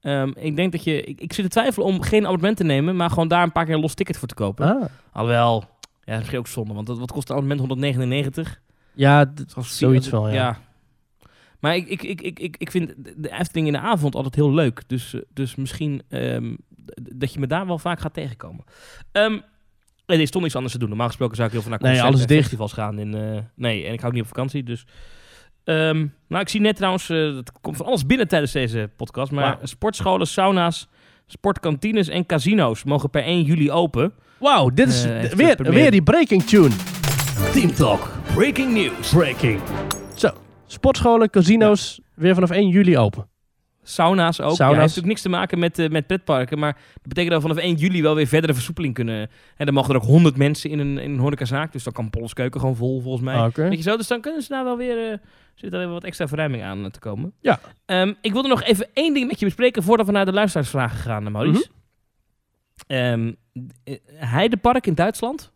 Ehm, 0.01 0.31
ik 0.35 0.55
denk 0.55 0.71
dat 0.71 0.83
je, 0.83 1.01
ik, 1.03 1.21
ik 1.21 1.33
zit 1.33 1.43
te 1.45 1.51
twijfelen 1.51 1.87
om 1.87 2.01
geen 2.01 2.23
abonnement 2.25 2.57
te 2.57 2.63
nemen, 2.63 2.95
maar 2.95 3.09
gewoon 3.09 3.27
daar 3.27 3.43
een 3.43 3.51
paar 3.51 3.65
keer 3.65 3.77
los 3.77 3.93
ticket 3.93 4.17
voor 4.17 4.27
te 4.27 4.33
kopen. 4.33 4.65
Ah. 4.75 4.85
Alhoewel, 5.11 5.63
ja, 6.03 6.17
dat 6.17 6.27
is 6.27 6.35
ook 6.35 6.47
zonde, 6.47 6.73
want 6.73 6.87
dat, 6.87 6.97
wat 6.99 7.11
kost 7.11 7.29
een 7.29 7.35
abonnement? 7.35 7.59
199? 7.59 8.61
Ja, 8.93 9.25
d- 9.25 9.43
Zoals 9.47 9.77
zoiets 9.77 10.09
wel, 10.09 10.29
ja. 10.29 10.59
Maar 11.59 11.75
ik, 11.75 11.87
ik, 11.87 12.03
ik, 12.03 12.39
ik, 12.39 12.55
ik, 12.57 12.71
vind 12.71 12.93
de- 13.15 13.31
Efteling 13.31 13.67
in 13.67 13.73
de 13.73 13.79
avond 13.79 14.15
altijd 14.15 14.35
heel 14.35 14.53
leuk. 14.53 14.83
Dus, 14.87 15.13
eh, 15.13 15.21
dus 15.33 15.55
misschien 15.55 16.01
ehm, 16.09 16.55
dat 17.13 17.33
je 17.33 17.39
me 17.39 17.47
daar 17.47 17.67
wel 17.67 17.79
vaak 17.79 17.99
gaat 17.99 18.13
tegenkomen. 18.13 18.63
Ehm 19.11 19.39
nee, 20.07 20.17
er 20.17 20.23
is 20.23 20.31
toch 20.31 20.41
niks 20.41 20.55
anders 20.55 20.73
te 20.73 20.79
doen. 20.79 20.89
Normaal 20.89 21.07
gesproken 21.07 21.35
zou 21.35 21.47
ik 21.47 21.53
heel 21.53 21.61
veel 21.63 21.71
naar 21.71 21.79
Nee, 21.81 21.89
concerten 21.91 22.13
alles 22.15 22.21
en 22.27 22.27
dicht. 22.33 22.41
festivals 22.41 22.73
gaan. 22.73 22.99
In, 22.99 23.15
eh, 23.15 23.41
nee, 23.55 23.85
en 23.85 23.93
ik 23.93 23.99
ga 24.01 24.07
ook 24.07 24.13
niet 24.13 24.21
op 24.21 24.27
vakantie. 24.27 24.63
Dus, 24.63 24.85
Ehm, 25.63 26.05
nou, 26.27 26.41
ik 26.41 26.49
zie 26.49 26.61
net 26.61 26.75
trouwens, 26.75 27.09
eh 27.09 27.17
dat 27.17 27.51
komt 27.61 27.77
van 27.77 27.85
alles 27.85 28.05
binnen 28.05 28.27
tijdens 28.27 28.51
deze 28.51 28.89
podcast. 28.95 29.31
Maar 29.31 29.57
sportscholen, 29.63 30.27
sauna's, 30.27 30.87
sportkantines 31.25 32.07
en 32.07 32.25
casino's 32.25 32.83
mogen 32.83 33.09
per 33.09 33.23
1 33.23 33.41
juli 33.43 33.71
open. 33.71 34.13
Wauw, 34.39 34.69
dit 34.69 34.87
is 34.87 35.03
Eh, 35.05 35.21
weer, 35.21 35.55
weer 35.71 35.91
die 35.91 36.01
breaking 36.03 36.43
tune. 36.43 36.69
Team 37.53 37.73
Talk. 37.73 38.11
Breaking 38.35 38.73
news. 38.73 39.09
Breaking. 39.13 39.59
Zo, 40.15 40.29
sportscholen, 40.67 41.29
casino's, 41.29 41.99
weer 42.15 42.33
vanaf 42.33 42.49
1 42.49 42.67
juli 42.69 42.97
open. 42.97 43.27
Sauna's 43.87 44.39
ook. 44.41 44.49
Ja, 44.49 44.55
Sauna's. 44.55 44.75
heeft 44.75 44.95
natuurlijk 44.95 45.07
niks 45.07 45.21
te 45.21 45.29
maken 45.29 45.59
met, 45.59 45.79
eh, 45.79 45.89
met 45.89 46.07
pretparken. 46.07 46.59
Maar 46.59 46.73
dat 46.73 47.07
betekent 47.07 47.33
dat 47.33 47.41
we 47.41 47.47
vanaf 47.47 47.63
1 47.63 47.75
juli 47.75 48.01
wel 48.01 48.15
weer 48.15 48.27
verdere 48.27 48.53
versoepeling 48.53 48.93
kunnen. 48.93 49.29
En 49.55 49.65
dan 49.65 49.73
mogen 49.73 49.95
er 49.95 50.01
ook 50.01 50.07
100 50.07 50.37
mensen 50.37 50.69
in 50.69 50.79
een, 50.79 50.97
in 50.97 51.11
een 51.11 51.19
horecazaak. 51.19 51.71
Dus 51.71 51.83
dan 51.83 51.93
kan 51.93 52.09
Polles 52.09 52.33
Keuken 52.33 52.59
gewoon 52.59 52.75
vol, 52.75 53.01
volgens 53.01 53.23
mij. 53.23 53.45
Oké. 53.45 53.69
Weet 53.69 53.77
je 53.77 53.89
zo? 53.89 53.97
Dus 53.97 54.07
dan 54.07 54.21
kunnen 54.21 54.41
ze 54.41 54.49
daar 54.49 54.63
wel 54.63 54.77
weer... 54.77 55.11
eh 55.11 55.17
zit 55.59 55.73
er 55.73 55.79
weer 55.79 55.87
wat 55.89 56.03
extra 56.03 56.27
verruiming 56.27 56.63
aan 56.63 56.85
eh, 56.85 56.89
te 56.91 56.99
komen. 56.99 57.33
Ja. 57.39 57.59
Ehm, 57.85 58.13
ik 58.21 58.31
wilde 58.31 58.47
nog 58.47 58.63
even 58.63 58.87
één 58.93 59.13
ding 59.13 59.27
met 59.27 59.39
je 59.39 59.45
bespreken... 59.45 59.83
voordat 59.83 60.05
we 60.05 60.11
naar 60.11 60.25
de 60.25 60.33
luisteraarsvragen 60.33 60.97
gaan, 60.97 61.31
Maurice. 61.31 61.67
Ehm, 62.87 63.33
eh, 63.83 63.95
Heidepark 64.13 64.87
in 64.87 64.93
Duitsland. 64.93 65.51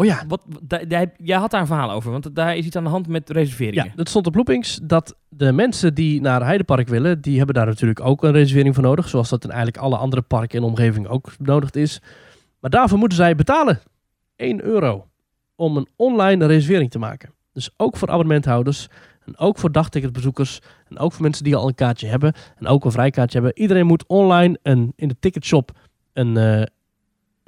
Oh 0.00 0.06
ja, 0.06 0.24
Wat, 0.28 0.42
jij 1.16 1.36
had 1.36 1.50
daar 1.50 1.60
een 1.60 1.66
verhaal 1.66 1.90
over. 1.90 2.10
Want 2.10 2.34
daar 2.34 2.56
is 2.56 2.66
iets 2.66 2.76
aan 2.76 2.84
de 2.84 2.90
hand 2.90 3.08
met 3.08 3.30
reserveringen. 3.30 3.84
Ja, 3.84 3.92
dat 3.94 4.08
stond 4.08 4.26
op 4.26 4.34
Loopings 4.34 4.80
dat 4.82 5.16
de 5.28 5.52
mensen 5.52 5.94
die 5.94 6.20
naar 6.20 6.44
Heidepark 6.44 6.88
willen, 6.88 7.20
die 7.20 7.36
hebben 7.36 7.54
daar 7.54 7.66
natuurlijk 7.66 8.00
ook 8.00 8.24
een 8.24 8.32
reservering 8.32 8.74
voor 8.74 8.84
nodig. 8.84 9.08
Zoals 9.08 9.28
dat 9.28 9.44
in 9.44 9.50
eigenlijk 9.50 9.82
alle 9.82 9.96
andere 9.96 10.22
parken 10.22 10.60
de 10.60 10.66
omgeving 10.66 11.06
ook 11.06 11.32
benodigd 11.38 11.76
is. 11.76 12.00
Maar 12.60 12.70
daarvoor 12.70 12.98
moeten 12.98 13.18
zij 13.18 13.34
betalen 13.34 13.80
1 14.36 14.64
euro 14.64 15.06
om 15.54 15.76
een 15.76 15.88
online 15.96 16.46
reservering 16.46 16.90
te 16.90 16.98
maken. 16.98 17.30
Dus 17.52 17.70
ook 17.76 17.96
voor 17.96 18.08
abonnementhouders 18.08 18.88
en 19.24 19.38
ook 19.38 19.58
voor 19.58 19.72
dagticketbezoekers 19.72 20.60
en 20.88 20.98
ook 20.98 21.12
voor 21.12 21.22
mensen 21.22 21.44
die 21.44 21.56
al 21.56 21.68
een 21.68 21.74
kaartje 21.74 22.06
hebben 22.06 22.32
en 22.56 22.66
ook 22.66 22.84
een 22.84 22.92
vrijkaartje 22.92 23.40
hebben. 23.40 23.60
Iedereen 23.60 23.86
moet 23.86 24.06
online 24.06 24.58
een, 24.62 24.92
in 24.96 25.08
de 25.08 25.16
ticketshop 25.20 25.70
een, 26.12 26.36
eh, 26.36 26.62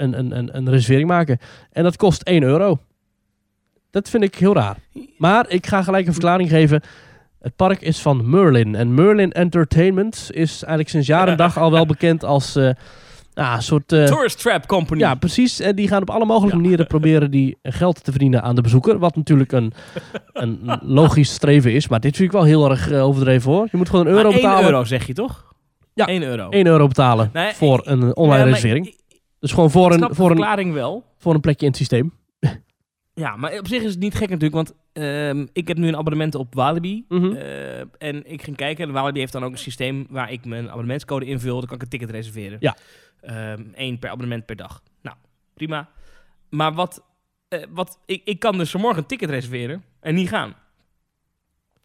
een, 0.02 0.18
een, 0.18 0.36
een, 0.38 0.56
een 0.56 0.70
reservering 0.70 1.08
maken. 1.08 1.38
En 1.72 1.82
dat 1.82 1.96
kost 1.96 2.22
1 2.22 2.42
euro. 2.42 2.78
Dat 3.90 4.08
vind 4.08 4.22
ik 4.22 4.34
heel 4.34 4.54
raar. 4.54 4.76
Maar 5.18 5.44
ik 5.48 5.66
ga 5.66 5.82
gelijk 5.82 6.06
een 6.06 6.12
verklaring 6.12 6.48
geven. 6.48 6.80
Het 7.40 7.56
park 7.56 7.80
is 7.80 7.98
van 8.00 8.30
Merlin. 8.30 8.74
En 8.74 8.94
Merlin 8.94 9.32
Entertainment 9.32 10.26
is 10.30 10.50
eigenlijk 10.50 10.88
sinds 10.88 11.06
jaar 11.06 11.28
en 11.28 11.36
dag 11.36 11.58
al 11.58 11.70
wel 11.70 11.86
bekend 11.86 12.24
als 12.24 12.56
eh, 12.56 12.70
ja, 13.34 13.54
een 13.54 13.62
soort... 13.62 13.92
eh, 13.92 14.04
Tourist 14.04 14.38
Trap 14.42 14.66
Company. 14.66 15.00
ja, 15.00 15.14
precies. 15.14 15.60
En 15.60 15.76
die 15.76 15.88
gaan 15.88 16.02
op 16.02 16.10
alle 16.10 16.24
mogelijke 16.24 16.56
Ja. 16.56 16.62
manieren 16.62 16.86
proberen 16.86 17.30
die 17.30 17.58
geld 17.62 18.04
te 18.04 18.10
verdienen 18.10 18.42
aan 18.42 18.54
de 18.54 18.60
bezoeker. 18.62 18.98
Wat 18.98 19.16
natuurlijk 19.16 19.52
een, 19.52 19.72
een 20.32 20.78
logisch 20.82 21.32
streven 21.32 21.72
is. 21.72 21.88
Maar 21.88 22.00
dit 22.00 22.16
vind 22.16 22.28
ik 22.28 22.34
wel 22.34 22.44
heel 22.44 22.70
erg 22.70 22.90
eh, 22.90 23.04
overdreven 23.04 23.50
hoor. 23.52 23.68
Je 23.70 23.76
moet 23.76 23.88
gewoon 29.50 29.70
een 29.70 29.74
euro 29.74 29.88
Maar 29.88 30.08
1 30.08 30.08
betalen. 30.08 30.08
euro 30.08 30.14
zeg 30.14 30.26
je 30.26 30.34
toch? 30.34 30.46
Ja. 30.46 30.56
1 30.56 30.76
euro. 30.76 30.92
1 30.92 30.92
euro 30.92 31.02
betalen 31.02 31.06
Nee, 31.06 31.06
voor 31.06 31.06
ik- 31.06 31.06
een 31.06 31.06
online 31.06 31.06
Ja, 31.06 31.06
maar 31.06 31.06
reservering. 31.06 31.10
ik- 31.10 31.10
Dus 31.10 31.10
gewoon 31.10 31.10
voor 31.10 31.10
een, 31.10 31.10
voor, 31.10 31.10
een, 31.10 31.10
verklaring 31.10 31.12
wel. 31.12 31.14
voor 31.18 31.34
een 31.34 31.40
plekje 31.40 31.66
in 31.66 31.70
het 31.72 31.76
systeem. 31.80 32.12
Ja, 33.14 33.36
maar 33.36 33.58
op 33.58 33.66
zich 33.68 33.82
is 33.82 33.90
het 33.90 33.98
niet 34.00 34.14
gek 34.14 34.28
natuurlijk, 34.28 34.54
want 34.54 34.72
ehm, 34.92 35.46
ik 35.52 35.68
heb 35.68 35.76
nu 35.76 35.88
een 35.88 35.96
abonnement 35.96 36.34
op 36.34 36.54
Walibi. 36.54 37.04
Mhm. 37.08 37.32
eh, 37.32 37.80
en 37.98 38.30
ik 38.32 38.42
ging 38.42 38.56
kijken, 38.56 38.86
en 38.86 38.92
Walibi 38.92 39.18
heeft 39.18 39.32
dan 39.32 39.44
ook 39.44 39.52
een 39.52 39.58
systeem 39.58 40.06
waar 40.10 40.32
ik 40.32 40.44
mijn 40.44 40.68
abonnementscode 40.70 41.24
invul. 41.26 41.58
Dan 41.58 41.66
kan 41.68 41.76
ik 41.76 41.82
een 41.82 41.88
ticket 41.88 42.10
reserveren. 42.10 42.56
Ja. 42.60 42.76
Eén 43.74 43.98
per 43.98 44.10
abonnement 44.10 44.46
per 44.46 44.56
dag. 44.56 44.82
Nou, 45.02 45.16
prima. 45.54 45.88
Maar 46.50 46.72
wat 46.74 47.04
eh, 47.48 47.62
wat, 47.70 47.98
ik, 48.06 48.22
ik 48.24 48.38
kan 48.38 48.58
dus 48.58 48.70
vanmorgen 48.70 48.98
een 49.02 49.06
ticket 49.08 49.30
reserveren 49.30 49.84
en 50.00 50.14
niet 50.14 50.28
gaan. 50.28 50.54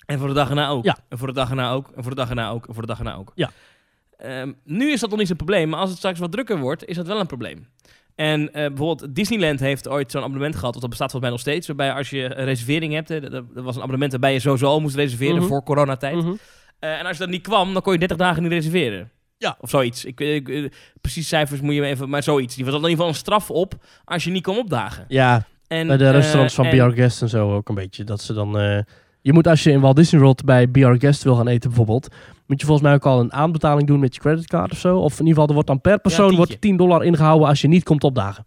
En 0.05 0.19
voor 0.19 0.27
de 0.27 0.33
dag 0.33 0.49
erna 0.49 0.69
ook. 0.69 0.83
Ja. 0.85 0.97
En 1.09 1.17
voor 1.17 1.27
de 1.27 1.33
dag 1.33 1.49
erna 1.49 1.71
ook. 1.71 1.91
En 1.95 2.01
voor 2.03 2.11
de 2.11 2.17
dag 2.17 2.29
erna 2.29 2.49
ook. 2.49 2.67
En 2.67 2.73
voor 2.73 2.81
de 2.81 2.87
dag 2.87 2.97
erna 2.97 3.15
ook. 3.15 3.31
Ja. 3.35 3.49
Ehm, 4.17 4.51
nu 4.63 4.91
is 4.91 4.99
dat 4.99 5.09
nog 5.09 5.19
niet 5.19 5.27
zo'n 5.27 5.35
probleem, 5.37 5.69
maar 5.69 5.79
als 5.79 5.89
het 5.89 5.97
straks 5.97 6.19
wat 6.19 6.31
drukker 6.31 6.57
wordt, 6.59 6.85
is 6.85 6.95
dat 6.95 7.07
wel 7.07 7.19
een 7.19 7.27
probleem. 7.27 7.67
En 8.15 8.53
eh, 8.53 8.67
bijvoorbeeld 8.67 9.15
Disneyland 9.15 9.59
heeft 9.59 9.87
ooit 9.87 10.11
zo'n 10.11 10.21
abonnement 10.23 10.55
gehad, 10.55 10.75
of 10.75 10.81
dat 10.81 10.89
bestaat 10.89 11.11
volgens 11.11 11.31
mij 11.31 11.41
nog 11.41 11.47
steeds, 11.47 11.67
waarbij 11.67 11.93
als 11.93 12.09
je 12.09 12.23
een 12.37 12.45
reservering 12.45 12.93
hebt, 12.93 13.09
hè, 13.09 13.19
dat, 13.29 13.43
was 13.53 13.75
een 13.75 13.81
abonnement 13.81 14.11
waarbij 14.11 14.33
je 14.33 14.39
sowieso 14.39 14.65
al 14.67 14.79
moest 14.81 14.95
reserveren 14.95 15.35
Mhm. 15.37 15.45
voor 15.47 15.63
coronatijd. 15.63 16.23
Eh, 16.79 16.99
en 16.99 17.05
als 17.05 17.17
je 17.17 17.23
dat 17.23 17.29
niet 17.31 17.41
kwam, 17.41 17.73
dan 17.73 17.81
kon 17.81 17.93
je 17.93 17.99
30 17.99 18.17
dagen 18.17 18.43
niet 18.43 18.51
reserveren. 18.51 19.11
Ja. 19.37 19.57
Of 19.59 19.69
zoiets. 19.69 20.05
Ik, 20.05 20.19
ik, 20.19 20.49
eh, 20.49 20.65
precies 21.01 21.27
cijfers 21.27 21.61
moet 21.61 21.73
je 21.73 21.81
me 21.81 21.87
even... 21.87 22.09
Maar 22.09 22.23
zoiets. 22.23 22.55
Die 22.55 22.65
was 22.65 22.73
in 22.73 22.79
ieder 22.79 22.95
geval 22.95 23.07
een 23.07 23.15
straf 23.15 23.51
op 23.51 23.73
als 24.05 24.23
je 24.23 24.31
niet 24.31 24.43
kon 24.43 24.57
opdagen. 24.57 25.05
Ja, 25.07 25.45
En, 25.67 25.87
bij 25.87 25.97
de 25.97 26.09
restaurants 26.11 26.53
van 26.53 26.65
en- 26.65 26.77
BR 26.89 26.95
Guest 27.01 27.21
en 27.21 27.29
zo 27.29 27.53
ook 27.55 27.69
een 27.69 27.75
beetje. 27.75 28.03
Dat 28.03 28.21
ze 28.21 28.33
dan... 28.33 28.57
je 29.27 29.33
moet 29.33 29.47
als 29.47 29.63
je 29.63 29.71
in 29.71 29.79
Walt 29.79 29.95
Disney 29.95 30.21
World 30.21 30.45
bij 30.45 30.67
BR 30.67 30.93
Guest 30.97 31.23
wil 31.23 31.35
gaan 31.35 31.47
eten 31.47 31.69
bijvoorbeeld... 31.69 32.07
moet 32.45 32.59
je 32.59 32.65
volgens 32.65 32.87
mij 32.87 32.95
ook 32.95 33.05
al 33.05 33.19
een 33.19 33.33
aanbetaling 33.33 33.87
doen 33.87 33.99
met 33.99 34.15
je 34.15 34.21
creditcard 34.21 34.71
of 34.71 34.77
zo. 34.77 34.97
Of 34.97 35.11
in 35.11 35.25
ieder 35.25 35.29
geval, 35.29 35.47
er 35.47 35.53
wordt 35.53 35.67
dan 35.67 35.81
per 35.81 35.99
persoon 35.99 36.35
wordt 36.35 36.61
10 36.61 36.77
dollar 36.77 37.03
ingehouden 37.03 37.47
als 37.47 37.61
je 37.61 37.67
niet 37.67 37.83
komt 37.83 38.03
opdagen. 38.03 38.45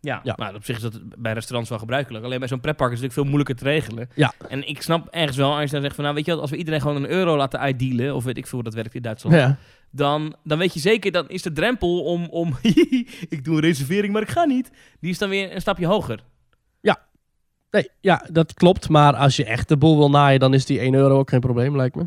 Ja, 0.00 0.20
Ja. 0.22 0.34
Nou, 0.36 0.54
op 0.54 0.64
zich 0.64 0.76
is 0.76 0.82
dat 0.82 1.00
bij 1.18 1.32
restaurants 1.32 1.70
wel 1.70 1.78
gebruikelijk. 1.78 2.24
Alleen 2.24 2.38
bij 2.38 2.48
zo'n 2.48 2.60
pretpark 2.60 2.92
is 2.92 3.00
het 3.00 3.08
natuurlijk 3.08 3.28
veel 3.28 3.46
moeilijker 3.48 3.56
te 3.56 3.88
regelen. 3.88 4.08
Ja. 4.14 4.32
En 4.48 4.68
ik 4.68 4.82
snap 4.82 5.08
ergens 5.10 5.36
wel, 5.36 5.52
als 5.54 5.64
je 5.64 5.70
dan 5.70 5.82
zegt 5.82 5.94
van... 5.94 6.04
Nou, 6.04 6.16
weet 6.16 6.24
je 6.24 6.32
wat, 6.32 6.40
als 6.40 6.50
we 6.50 6.56
iedereen 6.56 6.80
gewoon 6.80 6.96
een 6.96 7.10
euro 7.10 7.36
laten 7.36 7.60
uitdealen... 7.60 8.14
of 8.14 8.24
weet 8.24 8.36
ik 8.36 8.46
veel 8.46 8.58
hoe 8.58 8.68
dat 8.68 8.74
werkt 8.74 8.94
in 8.94 9.02
Duitsland... 9.02 9.36
Ja. 9.36 9.58
Dan, 9.90 10.34
dan 10.44 10.58
weet 10.58 10.74
je 10.74 10.80
zeker, 10.80 11.12
dan 11.12 11.28
is 11.28 11.42
de 11.42 11.52
drempel 11.52 12.02
om... 12.02 12.26
om 12.26 12.56
ik 13.34 13.44
doe 13.44 13.54
een 13.54 13.60
reservering, 13.60 14.12
maar 14.12 14.22
ik 14.22 14.30
ga 14.30 14.44
niet. 14.44 14.70
Die 15.00 15.10
is 15.10 15.18
dan 15.18 15.28
weer 15.28 15.54
een 15.54 15.60
stapje 15.60 15.86
hoger. 15.86 16.24
Nee, 17.70 17.90
ja, 18.00 18.26
dat 18.32 18.54
klopt. 18.54 18.88
Maar 18.88 19.16
als 19.16 19.36
je 19.36 19.44
echt 19.44 19.68
de 19.68 19.76
boel 19.76 19.96
wil 19.96 20.10
naaien, 20.10 20.40
dan 20.40 20.54
is 20.54 20.66
die 20.66 20.78
1 20.80 20.94
euro 20.94 21.18
ook 21.18 21.28
geen 21.28 21.40
probleem, 21.40 21.76
lijkt 21.76 21.94
me. 21.96 22.06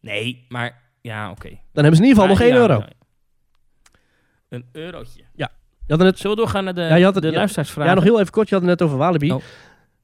Nee, 0.00 0.44
maar... 0.48 0.82
Ja, 1.00 1.30
oké. 1.30 1.48
Dan 1.48 1.84
hebben 1.84 1.96
ze 1.96 2.02
in 2.02 2.08
ieder 2.08 2.22
geval 2.22 2.26
nog 2.28 2.38
Maar 2.38 2.46
1 2.46 2.56
ja, 2.56 2.60
euro. 2.60 2.80
ja. 2.80 2.88
Een 4.48 4.64
eurotje. 4.72 5.22
Je 5.86 5.92
had 5.94 5.98
net, 6.02 6.18
Zullen 6.18 6.36
we 6.36 6.42
doorgaan 6.42 6.64
naar 6.64 6.74
de, 6.74 6.80
Ja, 6.80 6.94
je 6.94 7.04
had 7.04 7.14
het- 7.14 7.22
de 7.22 7.30
ja. 7.30 7.36
luisteraarsvragen? 7.36 7.88
ja, 7.90 7.94
nog 7.96 8.04
heel 8.04 8.20
even 8.20 8.32
kort. 8.32 8.48
Je 8.48 8.54
had 8.54 8.64
het 8.64 8.78
net 8.78 8.82
over 8.88 8.98
Walibi. 8.98 9.32
Oh. 9.32 9.42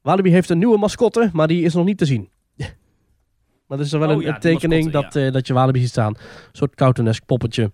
Walibi 0.01 0.31
heeft 0.31 0.49
een 0.49 0.57
nieuwe 0.57 0.77
mascotte, 0.77 1.29
maar 1.33 1.47
die 1.47 1.63
is 1.63 1.73
nog 1.73 1.85
niet 1.85 1.97
te 1.97 2.05
zien. 2.05 2.29
maar 3.67 3.77
er 3.79 3.85
is 3.85 3.91
wel 3.91 4.09
Oh 4.09 4.15
een, 4.15 4.19
ja, 4.21 4.37
tekening 4.37 4.83
mascotte, 4.83 5.19
dat, 5.19 5.25
eh, 5.27 5.31
dat 5.33 5.47
je 5.47 5.53
Walibi 5.53 5.79
ziet 5.79 5.89
staan. 5.89 6.15
Een 6.15 6.21
soort 6.51 6.75
cartoonesk 6.75 7.25
poppetje. 7.25 7.71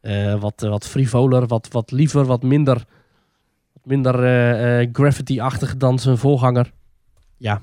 Eh, 0.00 0.40
wat, 0.40 0.62
eh, 0.62 0.68
wat 0.70 0.86
frivoler, 0.88 1.46
wat, 1.46 1.68
wat 1.70 1.90
liever, 1.90 2.24
wat 2.24 2.42
minder, 2.42 2.84
minder 3.84 4.14
eh, 4.24 4.80
eh, 4.82 4.88
graffiti-achtig 4.92 5.76
dan 5.76 5.98
zijn 5.98 6.16
voorganger. 6.18 6.72
Ja. 7.36 7.62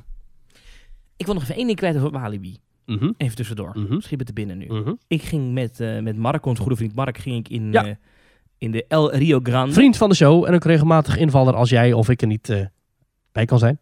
Ik 1.18 1.26
wil 1.26 1.34
nog 1.34 1.44
even 1.44 1.56
één 1.56 1.66
ding 1.66 1.78
kwijt 1.78 1.96
over 1.96 2.12
Walibi. 2.12 2.58
Mhm. 2.86 3.12
Even 3.18 3.36
tussendoor. 3.36 3.72
Mhm. 3.80 4.00
Schiet 4.00 4.18
me 4.18 4.24
te 4.26 4.34
binnen 4.34 4.58
nu. 4.58 4.66
Mhm. 4.66 4.94
Ik 5.08 5.22
ging 5.22 5.54
met, 5.54 5.80
eh, 5.80 6.00
met 6.00 6.18
Mark, 6.18 6.46
onze 6.46 6.62
goede 6.62 6.78
vriend 6.78 6.96
Mark, 6.96 7.18
ging 7.18 7.38
ik 7.38 7.50
in, 7.50 7.72
Ja. 7.72 7.98
in 8.58 8.72
de 8.72 8.86
El 8.88 9.12
Rio 9.16 9.40
Grande. 9.44 9.74
Vriend 9.74 9.98
van 9.98 10.10
de 10.10 10.16
show 10.16 10.46
en 10.46 10.54
ook 10.54 10.64
regelmatig 10.64 11.18
invaller 11.18 11.56
als 11.56 11.70
jij 11.70 11.94
of 11.94 12.10
ik 12.10 12.22
er 12.22 12.28
niet 12.28 12.70
bij 13.32 13.46
kan 13.46 13.60
zijn. 13.60 13.80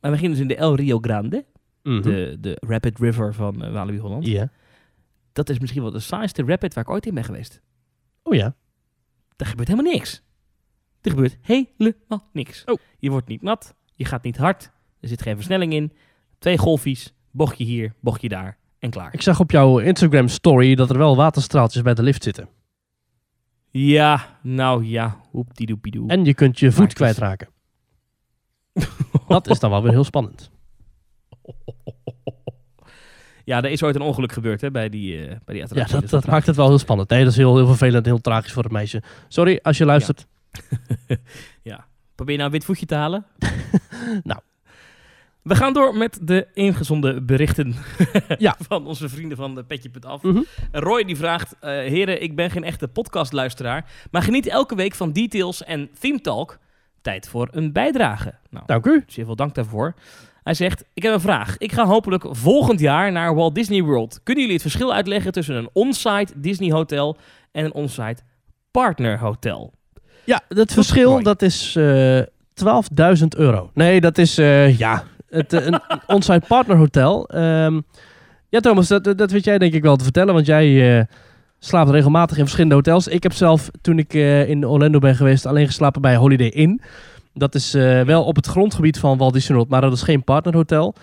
Maar 0.00 0.10
we 0.10 0.16
gingen 0.16 0.30
dus 0.30 0.40
in 0.40 0.48
de 0.48 0.56
El 0.56 0.74
Rio 0.74 0.98
Grande, 1.00 1.44
Mhm. 1.82 2.02
de, 2.02 2.36
de 2.40 2.56
Rapid 2.66 2.98
River 2.98 3.34
van 3.34 3.72
Walibi 3.72 3.98
Holland. 3.98 4.26
Ja. 4.26 4.50
Dat 5.32 5.48
is 5.48 5.58
misschien 5.58 5.82
wel 5.82 5.90
de 5.90 6.00
saaiste 6.00 6.42
rapid 6.46 6.74
waar 6.74 6.84
ik 6.84 6.90
ooit 6.90 7.06
in 7.06 7.14
ben 7.14 7.24
geweest. 7.24 7.60
Oh 8.22 8.34
ja. 8.34 8.54
Er 9.36 9.46
gebeurt 9.46 9.68
helemaal 9.68 9.92
niks. 9.92 10.22
Er 11.04 11.10
gebeurt 11.10 11.36
helemaal 11.40 12.28
niks. 12.32 12.62
Oh. 12.64 12.78
Je 12.98 13.10
wordt 13.10 13.28
niet 13.28 13.42
nat, 13.42 13.74
je 13.94 14.04
gaat 14.04 14.22
niet 14.22 14.36
hard, 14.36 14.70
er 15.00 15.08
zit 15.08 15.22
geen 15.22 15.34
versnelling 15.34 15.72
in. 15.72 15.92
Twee 16.38 16.58
golfjes, 16.58 17.14
bochtje 17.30 17.64
hier, 17.64 17.94
bochtje 18.00 18.28
daar 18.28 18.58
en 18.78 18.90
klaar. 18.90 19.12
Ik 19.14 19.22
zag 19.22 19.40
op 19.40 19.50
jouw 19.50 19.78
Instagram 19.78 20.28
story 20.28 20.74
dat 20.74 20.90
er 20.90 20.98
wel 20.98 21.16
waterstraaltjes 21.16 21.82
bij 21.82 21.94
de 21.94 22.02
lift 22.02 22.22
zitten. 22.22 22.48
Ja, 23.70 24.38
nou 24.42 24.84
ja, 24.84 25.20
hoeptiedoepiedoe. 25.30 26.08
En 26.08 26.24
je 26.24 26.34
kunt 26.34 26.58
je 26.58 26.72
voet 26.72 26.92
kwijtraken. 26.92 27.48
Dat 29.28 29.48
is 29.50 29.58
dan 29.58 29.70
wel 29.70 29.82
weer 29.82 29.92
heel 29.92 30.04
spannend. 30.04 30.50
Ja, 33.44 33.62
er 33.62 33.70
is 33.70 33.82
ooit 33.82 33.94
een 33.94 34.00
ongeluk 34.02 34.32
gebeurd 34.32 34.60
hè, 34.60 34.70
bij 34.70 34.88
die, 34.88 35.20
eh, 35.20 35.26
bij 35.26 35.38
die 35.46 35.56
Ja, 35.56 35.62
attractie. 35.62 35.92
dat, 35.92 36.00
Dus 36.02 36.10
dat 36.10 36.26
maakt 36.26 36.46
het 36.46 36.56
wel 36.56 36.68
heel 36.68 36.78
spannend. 36.78 37.08
Nee, 37.08 37.22
dat 37.22 37.30
is 37.32 37.36
heel, 37.36 37.56
heel 37.56 37.66
vervelend 37.66 38.04
en 38.04 38.10
heel 38.12 38.20
tragisch 38.20 38.52
voor 38.52 38.62
het 38.62 38.72
meisje. 38.72 39.02
Sorry 39.28 39.58
als 39.62 39.78
je 39.78 39.84
luistert. 39.84 40.26
Probeer 42.14 42.34
je 42.34 42.40
nou 42.40 42.52
een 42.52 42.58
wit 42.58 42.64
voetje 42.64 42.86
te 42.86 42.94
halen? 42.94 43.24
Nou. 44.22 44.40
We 45.42 45.54
gaan 45.54 45.72
door 45.72 45.96
met 45.96 46.18
de 46.22 46.46
ingezonden 46.54 47.26
berichten 47.26 47.74
Ja. 48.38 48.56
van 48.58 48.86
onze 48.86 49.08
vrienden 49.08 49.36
van 49.36 49.64
Petje.af. 49.66 50.22
Mhm. 50.22 50.42
Roy 50.72 51.04
die 51.04 51.16
vraagt, 51.16 51.56
eh, 51.60 51.70
heren, 51.70 52.22
ik 52.22 52.36
ben 52.36 52.50
geen 52.50 52.64
echte 52.64 52.88
podcastluisteraar, 52.88 53.90
maar 54.10 54.22
geniet 54.22 54.46
elke 54.46 54.74
week 54.74 54.94
van 54.94 55.12
details 55.12 55.64
en 55.64 55.90
theme 55.98 56.20
talk. 56.20 56.58
Tijd 57.00 57.28
voor 57.28 57.48
een 57.50 57.72
bijdrage. 57.72 58.34
Nou, 58.50 58.64
Dank 58.66 58.86
u. 58.86 59.04
zeer 59.06 59.24
veel 59.24 59.36
dank 59.36 59.54
daarvoor. 59.54 59.94
Hij 60.42 60.54
zegt, 60.54 60.84
ik 60.94 61.02
heb 61.02 61.12
een 61.12 61.20
vraag. 61.20 61.58
Ik 61.58 61.72
ga 61.72 61.86
hopelijk 61.86 62.26
volgend 62.30 62.80
jaar 62.80 63.12
naar 63.12 63.34
Walt 63.34 63.54
Disney 63.54 63.82
World. 63.82 64.20
Kunnen 64.22 64.42
jullie 64.42 64.58
het 64.58 64.70
verschil 64.70 64.92
uitleggen 64.94 65.32
tussen 65.32 65.54
een 65.56 65.68
on-site 65.72 66.32
Disney 66.40 66.70
hotel 66.70 67.16
en 67.52 67.64
een 67.64 67.72
on-site 67.74 68.22
partner 68.70 69.18
hotel? 69.18 69.72
Ja, 70.24 70.40
het 70.48 70.72
verschil 70.72 71.10
mooi. 71.10 71.22
dat 71.22 71.42
is 71.42 71.76
eh 71.76 72.20
12.000 72.62 73.26
euro. 73.36 73.70
Nee, 73.74 74.00
dat 74.00 74.18
is 74.18 74.38
eh, 74.38 74.78
ja, 74.78 75.04
het, 75.28 75.52
eh, 75.52 75.66
een 75.66 75.80
on-site 76.06 76.44
partner 76.48 76.76
hotel. 76.76 77.28
Ehm, 77.28 77.80
ja, 78.48 78.60
Thomas, 78.60 78.88
dat, 78.88 79.04
dat 79.04 79.30
weet 79.30 79.44
jij 79.44 79.58
denk 79.58 79.72
ik 79.72 79.82
wel 79.82 79.96
te 79.96 80.04
vertellen, 80.04 80.34
want 80.34 80.46
jij 80.46 81.06
slaapt 81.58 81.90
regelmatig 81.90 82.36
in 82.36 82.42
verschillende 82.42 82.74
hotels. 82.74 83.08
Ik 83.08 83.22
heb 83.22 83.32
zelf, 83.32 83.70
toen 83.80 83.98
ik 83.98 84.14
in 84.48 84.66
Orlando 84.66 84.98
ben 84.98 85.16
geweest, 85.16 85.46
alleen 85.46 85.66
geslapen 85.66 86.00
bij 86.00 86.16
Holiday 86.16 86.48
Inn. 86.48 86.80
Dat 87.32 87.54
is 87.54 87.72
wel 88.06 88.24
op 88.24 88.36
het 88.36 88.46
grondgebied 88.46 88.98
van 88.98 89.18
Walt 89.18 89.32
Disney 89.32 89.56
World, 89.56 89.70
maar 89.70 89.80
dat 89.80 89.92
is 89.92 90.02
geen 90.02 90.24
partnerhotel. 90.24 90.94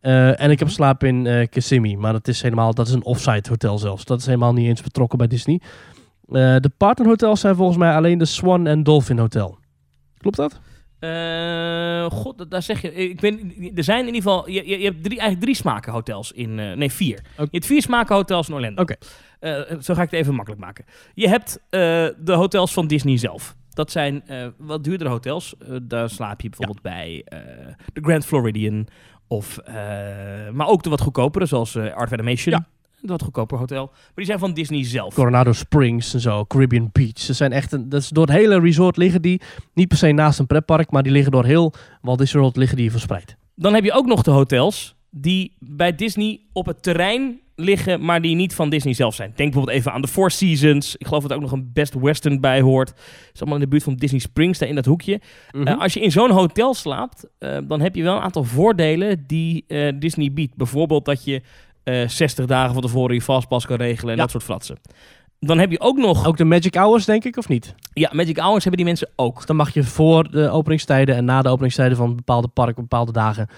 En 0.00 0.50
ik 0.50 0.58
heb 0.58 0.68
geslapen 0.68 1.08
in 1.08 1.26
eh 1.26 1.48
Kissimmee, 1.48 1.98
maar 1.98 2.12
dat 2.12 2.28
is 2.28 2.42
helemaal, 2.42 2.74
dat 2.74 2.86
is 2.86 2.92
een 2.92 3.04
offsite 3.04 3.50
hotel 3.50 3.78
zelfs. 3.78 4.04
Dat 4.04 4.20
is 4.20 4.26
helemaal 4.26 4.52
niet 4.52 4.66
eens 4.66 4.82
betrokken 4.82 5.18
bij 5.18 5.26
Disney. 5.26 5.60
Eh, 6.28 6.56
de 6.56 6.70
partnerhotels 6.76 7.40
zijn 7.40 7.54
volgens 7.54 7.78
mij 7.78 7.94
alleen 7.94 8.18
de 8.18 8.24
Swan 8.24 8.66
en 8.66 8.82
Dolphin 8.82 9.18
Hotel. 9.18 9.58
Klopt 10.18 10.36
dat? 10.36 10.60
Eh, 10.98 12.10
God, 12.10 12.50
daar 12.50 12.62
zeg 12.62 12.82
je. 12.82 12.92
Ik 12.94 13.20
ben, 13.20 13.52
er 13.74 13.84
zijn 13.84 13.98
in 14.06 14.14
ieder 14.14 14.22
geval. 14.22 14.48
Je, 14.48 14.68
je, 14.68 14.78
je 14.78 14.84
hebt 14.84 15.02
drie, 15.04 15.18
eigenlijk 15.18 15.40
drie 15.40 15.54
smakenhotels 15.54 16.32
in. 16.32 16.58
eh, 16.58 16.72
nee, 16.76 16.92
vier. 16.92 17.20
Je 17.36 17.48
hebt 17.50 17.66
vier 17.66 17.82
smakenhotels 17.82 18.48
in 18.48 18.54
Orlando. 18.54 18.82
Oké. 18.82 18.94
Zo 19.80 19.94
ga 19.94 20.02
ik 20.02 20.10
het 20.10 20.20
even 20.20 20.34
makkelijk 20.34 20.62
maken. 20.62 20.84
Je 21.14 21.28
hebt 21.28 21.60
de 21.70 22.32
hotels 22.32 22.72
van 22.72 22.86
Disney 22.86 23.16
zelf. 23.16 23.56
Dat 23.70 23.90
zijn 23.90 24.22
wat 24.56 24.84
duurdere 24.84 25.10
hotels. 25.10 25.54
Daar 25.82 26.10
slaap 26.10 26.40
je 26.40 26.48
bijvoorbeeld 26.48 26.82
bij 26.82 27.22
de 27.92 28.00
Grand 28.02 28.26
Floridian. 28.26 28.86
Of, 29.28 29.58
maar 30.52 30.66
ook 30.66 30.82
de 30.82 30.90
wat 30.90 31.00
goedkopere, 31.00 31.46
zoals 31.46 31.76
Art 31.76 32.06
of 32.06 32.12
Animation. 32.12 32.54
Ja. 32.54 32.66
Een 33.02 33.08
wat 33.08 33.22
goedkoper 33.22 33.58
hotel. 33.58 33.86
Maar 33.86 34.12
die 34.14 34.24
zijn 34.24 34.38
van 34.38 34.52
Disney 34.52 34.84
zelf. 34.84 35.14
Coronado 35.14 35.52
Springs 35.52 36.14
en 36.14 36.20
zo, 36.20 36.44
Caribbean 36.44 36.88
Beach. 36.92 37.18
Ze 37.18 37.32
zijn 37.32 37.52
echt 37.52 37.72
een, 37.72 37.88
dat 37.88 38.00
is 38.00 38.08
door 38.08 38.26
het 38.26 38.36
hele 38.36 38.60
resort 38.60 38.96
liggen 38.96 39.22
die 39.22 39.40
niet 39.74 39.88
per 39.88 39.96
se 39.96 40.12
naast 40.12 40.38
een 40.38 40.46
pretpark, 40.46 40.90
maar 40.90 41.02
die 41.02 41.12
liggen 41.12 41.32
door 41.32 41.44
heel 41.44 41.74
Walt 42.02 42.18
Disney 42.18 42.42
World 42.42 42.56
liggen 42.56 42.76
die 42.76 42.90
verspreid. 42.90 43.36
Dan 43.54 43.74
heb 43.74 43.84
je 43.84 43.92
ook 43.92 44.06
nog 44.06 44.22
de 44.22 44.30
hotels 44.30 44.96
die 45.10 45.56
bij 45.58 45.94
Disney 45.94 46.40
op 46.52 46.66
het 46.66 46.82
terrein 46.82 47.40
liggen, 47.60 48.04
maar 48.04 48.22
die 48.22 48.34
niet 48.34 48.54
van 48.54 48.70
Disney 48.70 48.94
zelf 48.94 49.14
zijn. 49.14 49.32
Denk 49.34 49.50
bijvoorbeeld 49.50 49.76
even 49.78 49.92
aan 49.92 50.00
de 50.00 50.08
Four 50.08 50.30
Seasons. 50.30 50.96
Ik 50.96 51.06
geloof 51.06 51.22
dat 51.22 51.30
er 51.30 51.36
ook 51.36 51.42
nog 51.42 51.52
een 51.52 51.70
Best 51.72 51.94
Western 51.94 52.40
bij 52.40 52.60
hoort. 52.60 52.88
Het 52.88 53.30
is 53.34 53.40
allemaal 53.40 53.58
in 53.58 53.64
de 53.64 53.70
buurt 53.70 53.82
van 53.82 53.96
Disney 53.96 54.20
Springs, 54.20 54.58
daar 54.58 54.68
in 54.68 54.74
dat 54.74 54.84
hoekje. 54.84 55.20
Mhm. 55.52 55.66
Eh, 55.66 55.80
als 55.80 55.94
je 55.94 56.00
in 56.00 56.10
zo'n 56.10 56.30
hotel 56.30 56.74
slaapt, 56.74 57.26
eh, 57.38 57.58
dan 57.68 57.80
heb 57.80 57.94
je 57.94 58.02
wel 58.02 58.16
een 58.16 58.22
aantal 58.22 58.44
voordelen 58.44 59.24
die 59.26 59.64
eh, 59.66 59.92
Disney 59.98 60.32
biedt. 60.32 60.56
Bijvoorbeeld 60.56 61.04
dat 61.04 61.24
je 61.24 61.42
eh 61.88 62.08
60 62.08 62.46
dagen 62.46 62.72
van 62.72 62.82
tevoren 62.82 63.14
je 63.14 63.22
fastpass 63.22 63.66
kan 63.66 63.76
regelen 63.76 64.10
en 64.10 64.16
Ja. 64.16 64.22
dat 64.22 64.30
soort 64.30 64.42
fratsen. 64.44 64.78
Dan 65.40 65.58
heb 65.58 65.70
je 65.70 65.80
ook 65.80 65.96
nog... 65.96 66.26
Ook 66.26 66.36
de 66.36 66.44
Magic 66.44 66.74
Hours, 66.74 67.04
denk 67.04 67.24
ik, 67.24 67.36
of 67.36 67.48
niet? 67.48 67.74
Ja, 67.92 68.10
Magic 68.12 68.38
Hours 68.38 68.64
hebben 68.64 68.76
die 68.76 68.84
mensen 68.84 69.08
ook. 69.16 69.36
Dus 69.36 69.46
dan 69.46 69.56
mag 69.56 69.74
je 69.74 69.84
voor 69.84 70.30
de 70.30 70.48
openingstijden 70.50 71.14
en 71.16 71.24
na 71.24 71.42
de 71.42 71.48
openingstijden 71.48 71.96
van 71.96 72.16
bepaalde 72.16 72.48
parken, 72.48 72.82
bepaalde 72.82 73.12
dagen, 73.12 73.48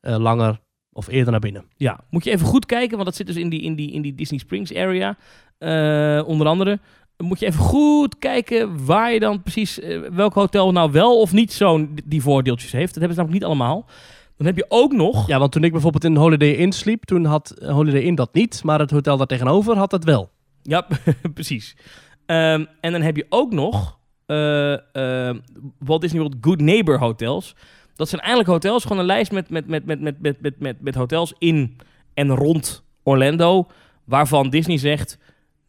eh, 0.00 0.16
langer 0.16 0.60
of 0.92 1.08
eerder 1.08 1.30
naar 1.30 1.40
binnen. 1.40 1.64
Ja, 1.76 2.00
moet 2.10 2.24
je 2.24 2.30
even 2.30 2.46
goed 2.46 2.66
kijken, 2.66 2.92
want 2.94 3.04
dat 3.04 3.16
zit 3.16 3.26
dus 3.26 3.36
in 3.36 3.48
die, 3.48 3.60
in 3.62 3.74
die, 3.74 3.92
in 3.92 4.02
die 4.02 4.14
Disney 4.14 4.38
Springs 4.38 4.74
area. 4.74 5.16
eh, 5.58 6.22
onder 6.28 6.46
andere. 6.46 6.78
Moet 7.16 7.38
je 7.40 7.46
even 7.46 7.60
goed 7.60 8.18
kijken 8.18 8.84
waar 8.86 9.12
je 9.12 9.20
dan 9.20 9.42
precies, 9.42 9.80
eh, 9.80 9.98
welk 10.12 10.34
hotel 10.34 10.72
nou 10.72 10.92
wel 10.92 11.20
of 11.20 11.32
niet 11.32 11.52
zo'n 11.52 11.98
die 12.04 12.22
voordeeltjes 12.22 12.72
heeft. 12.72 12.94
Dat 12.94 13.02
hebben 13.02 13.14
ze 13.14 13.20
namelijk 13.20 13.42
niet 13.42 13.50
allemaal. 13.50 13.86
Dan 14.40 14.48
heb 14.48 14.58
je 14.58 14.66
ook 14.68 14.92
nog... 14.92 15.26
Ja, 15.26 15.38
want 15.38 15.52
toen 15.52 15.64
ik 15.64 15.72
bijvoorbeeld 15.72 16.04
in 16.04 16.16
Holiday 16.16 16.52
Inn 16.52 16.72
sliep, 16.72 17.04
toen 17.04 17.24
had 17.24 17.50
eh, 17.50 17.72
Holiday 17.72 18.00
Inn 18.00 18.14
dat 18.14 18.34
niet. 18.34 18.64
Maar 18.64 18.78
het 18.78 18.90
hotel 18.90 19.16
daar 19.16 19.26
tegenover 19.26 19.76
had 19.76 19.90
dat 19.90 20.04
wel. 20.04 20.30
Ja, 20.62 20.86
precies. 21.34 21.76
Ehm, 22.26 22.64
en 22.80 22.92
dan 22.92 23.02
heb 23.02 23.16
je 23.16 23.26
ook 23.28 23.52
nog 23.52 23.98
uh, 24.26 24.76
uh, 24.92 25.30
Walt 25.78 26.00
Disney 26.00 26.20
World 26.20 26.36
Good 26.40 26.60
Neighbor 26.60 26.98
hotels. 26.98 27.56
Dat 27.94 28.08
zijn 28.08 28.20
eigenlijk 28.20 28.50
hotels, 28.50 28.82
gewoon 28.82 28.98
een 28.98 29.04
lijst 29.04 29.32
met, 29.32 29.50
met, 29.50 29.66
met, 29.66 29.84
met, 29.84 30.00
met, 30.00 30.20
met, 30.20 30.60
met, 30.60 30.80
met 30.80 30.94
hotels 30.94 31.34
in 31.38 31.76
en 32.14 32.34
rond 32.34 32.84
Orlando. 33.02 33.66
Waarvan 34.04 34.50
Disney 34.50 34.78
zegt, 34.78 35.18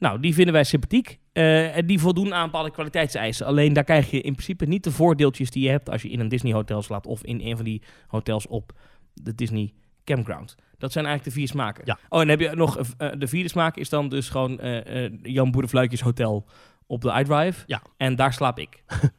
nou, 0.02 0.20
die 0.20 0.34
vinden 0.34 0.54
wij 0.54 0.64
sympathiek. 0.64 1.20
eh, 1.34 1.78
en 1.78 1.86
die 1.86 2.00
voldoen 2.00 2.34
aan 2.34 2.46
bepaalde 2.46 2.72
kwaliteitseisen. 2.72 3.46
Alleen 3.46 3.74
daar 3.74 3.84
krijg 3.84 4.12
je 4.12 4.22
in 4.22 4.32
principe 4.34 4.66
niet 4.66 4.84
de 4.84 4.92
voordeeltjes 4.92 5.50
die 5.52 5.64
je 5.64 5.70
hebt 5.70 5.90
als 5.90 6.02
je 6.02 6.10
in 6.10 6.20
een 6.20 6.28
Disney 6.28 6.54
hotel 6.54 6.82
slaapt. 6.82 7.06
Of 7.06 7.24
in 7.24 7.42
een 7.42 7.56
van 7.56 7.66
die 7.66 7.82
hotels 8.08 8.48
op 8.48 8.72
de 9.14 9.36
Disney 9.36 9.74
Campground. 10.06 10.56
Dat 10.78 10.92
zijn 10.92 11.06
eigenlijk 11.06 11.36
de 11.36 11.40
vier 11.42 11.50
smaken. 11.50 11.84
Ja. 11.86 11.94
Oh, 12.10 12.22
en 12.22 12.28
dan 12.28 12.40
heb 12.40 12.50
je 12.50 12.56
nog 12.56 12.78
eh, 12.98 13.10
de 13.18 13.28
vierde 13.28 13.50
smaak 13.50 13.76
is 13.78 13.90
dan 13.90 14.10
dus 14.10 14.30
gewoon 14.30 14.60
eh, 14.60 15.10
Jan 15.22 15.52
Boerenfluitjes 15.52 16.02
Hotel 16.02 16.46
op 16.88 17.02
de 17.02 17.14
iDrive. 17.20 17.64
Ja. 17.66 17.82
En 17.98 18.16
daar 18.16 18.34
slaap 18.34 18.60
ik. 18.60 18.84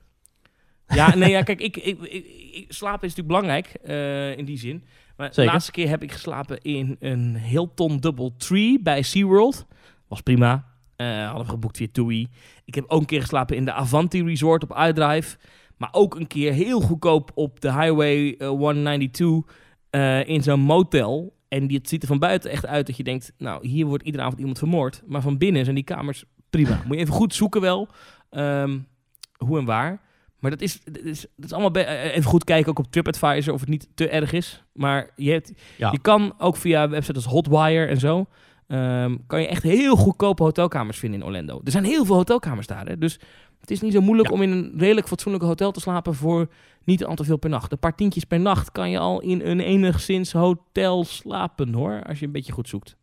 ja, 0.95 1.15
nee, 1.15 1.31
ja, 1.31 1.43
kijk, 1.43 1.61
ik, 1.61 1.77
ik, 1.77 1.99
ik, 2.01 2.25
ik- 2.53 2.65
slapen 2.73 3.09
is 3.09 3.15
natuurlijk 3.15 3.29
belangrijk 3.29 3.67
in 4.39 4.45
die 4.45 4.59
zin. 4.59 4.85
Maar 5.17 5.31
de 5.35 5.45
laatste 5.45 5.71
keer 5.73 5.89
heb 5.89 6.03
ik 6.03 6.13
geslapen 6.13 6.61
in 6.63 6.97
een 7.01 7.37
Hilton 7.39 7.99
Double 7.99 8.37
Tree 8.37 8.81
bij 8.83 9.03
SeaWorld. 9.03 9.67
Was 10.09 10.21
prima. 10.21 10.71
Eh 11.11 11.27
hadden 11.27 11.45
we 11.45 11.51
geboekt 11.53 11.77
via 11.77 11.87
TUI. 11.93 12.29
Ik 12.65 12.75
heb 12.75 12.85
ook 12.89 13.01
een 13.01 13.07
keer 13.07 13.21
geslapen 13.21 13.57
in 13.57 13.65
de 13.65 13.73
Avanti 13.73 14.23
Resort 14.25 14.63
op 14.63 14.79
iDrive. 14.89 15.37
Maar 15.77 15.89
ook 15.93 16.15
een 16.15 16.27
keer 16.27 16.53
heel 16.53 16.81
goedkoop 16.81 17.31
op 17.35 17.61
de 17.61 17.73
Highway 17.73 18.35
eh, 18.39 18.49
192 18.49 19.55
eh, 19.91 20.29
in 20.29 20.43
zo'n 20.43 20.61
motel. 20.61 21.37
En 21.49 21.67
die, 21.67 21.77
het 21.79 21.89
ziet 21.89 22.03
er 22.03 22.09
van 22.09 22.19
buiten 22.19 22.51
echt 22.51 22.67
uit 22.67 22.87
dat 22.87 22.97
je 22.97 23.03
denkt... 23.03 23.33
nou, 23.39 23.69
hier 23.69 23.87
wordt 23.87 24.05
iedere 24.05 24.25
avond 24.25 24.39
iemand 24.39 24.59
vermoord. 24.59 25.03
Maar 25.07 25.21
van 25.23 25.39
binnen 25.39 25.63
zijn 25.65 25.77
die 25.77 25.85
kamers 25.85 26.25
prima. 26.51 26.83
Moet 26.87 26.95
je 26.97 27.03
even 27.03 27.15
goed 27.15 27.35
zoeken 27.35 27.61
wel. 27.61 27.89
ehm, 28.31 28.79
hoe 29.37 29.59
en 29.59 29.65
waar. 29.65 30.01
Maar 30.39 30.51
dat 30.51 30.61
is, 30.61 30.81
dat 30.85 31.03
is, 31.03 31.21
dat 31.21 31.45
is 31.45 31.53
allemaal... 31.53 31.83
eh, 31.83 32.05
even 32.17 32.31
goed 32.31 32.45
kijken 32.45 32.71
ook 32.71 32.79
op 32.79 32.91
TripAdvisor 32.91 33.53
of 33.55 33.61
het 33.61 33.69
niet 33.69 33.89
te 33.95 34.09
erg 34.09 34.33
is. 34.33 34.65
Maar 34.73 35.11
je, 35.17 35.31
hebt, 35.31 35.53
Ja. 35.77 35.91
je 35.93 35.99
kan 35.99 36.35
ook 36.39 36.57
via 36.57 36.89
websites 36.89 37.25
als 37.25 37.33
Hotwire 37.33 37.87
en 37.87 37.99
zo... 38.01 38.27
ehm, 38.73 39.17
kan 39.27 39.41
je 39.41 39.47
echt 39.49 39.63
heel 39.63 39.97
goedkope 39.97 40.43
hotelkamers 40.43 40.99
vinden 40.99 41.21
in 41.21 41.27
Orlando. 41.27 41.61
Er 41.65 41.71
zijn 41.71 41.85
heel 41.85 42.05
veel 42.05 42.15
hotelkamers 42.15 42.67
daar. 42.67 42.87
Hè? 42.87 42.99
Dus 42.99 43.19
het 43.61 43.71
is 43.71 43.81
niet 43.81 43.93
zo 43.93 44.01
moeilijk 44.01 44.29
Ja. 44.29 44.35
om 44.35 44.43
in 44.43 44.51
een 44.51 44.73
redelijk 44.77 45.09
fatsoenlijk 45.09 45.45
hotel 45.45 45.73
te 45.73 45.81
slapen... 45.81 46.15
voor 46.15 46.49
niet 46.85 47.05
al 47.05 47.15
te 47.15 47.25
veel 47.25 47.37
per 47.37 47.51
nacht. 47.51 47.73
Een 47.73 47.79
paar 47.79 47.95
tientjes 47.95 48.25
per 48.25 48.41
nacht 48.41 48.73
kan 48.73 48.91
je 48.91 48.99
al 48.99 49.21
in 49.21 49.41
een 49.45 49.61
enigszins 49.61 50.33
hotel 50.33 51.05
slapen, 51.05 51.73
hoor. 51.75 52.03
Als 52.07 52.19
je 52.19 52.27
een 52.27 52.33
beetje 52.33 52.53
goed 52.53 52.69
zoekt. 52.69 52.97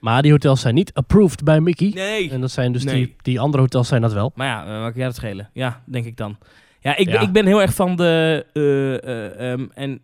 Maar 0.00 0.22
die 0.22 0.30
hotels 0.30 0.60
zijn 0.60 0.74
niet 0.74 0.92
approved 0.94 1.44
bij 1.44 1.60
Mickey. 1.60 1.90
Nee. 1.94 2.30
En 2.30 2.40
dat 2.40 2.50
zijn 2.50 2.72
dus 2.72 2.84
Nee. 2.84 2.94
die, 2.94 3.16
die 3.22 3.40
andere 3.40 3.62
hotels 3.62 3.88
zijn 3.88 4.00
dat 4.02 4.12
wel. 4.12 4.32
Maar 4.34 4.46
ja, 4.46 4.76
uh, 4.76 4.82
wat 4.82 4.94
jij 4.94 5.04
dat 5.04 5.14
schelen? 5.14 5.50
Ja, 5.52 5.82
denk 5.86 6.04
ik 6.04 6.16
dan. 6.16 6.38
Ja, 6.80 6.96
ik, 6.96 7.08
Ja. 7.08 7.20
ik 7.20 7.32
ben 7.32 7.46
heel 7.46 7.60
erg 7.62 7.74
van 7.74 7.96
de... 7.96 8.46
eh, 8.52 8.94
eh, 8.94 9.52
ehm, 9.52 9.66
en, 9.74 10.00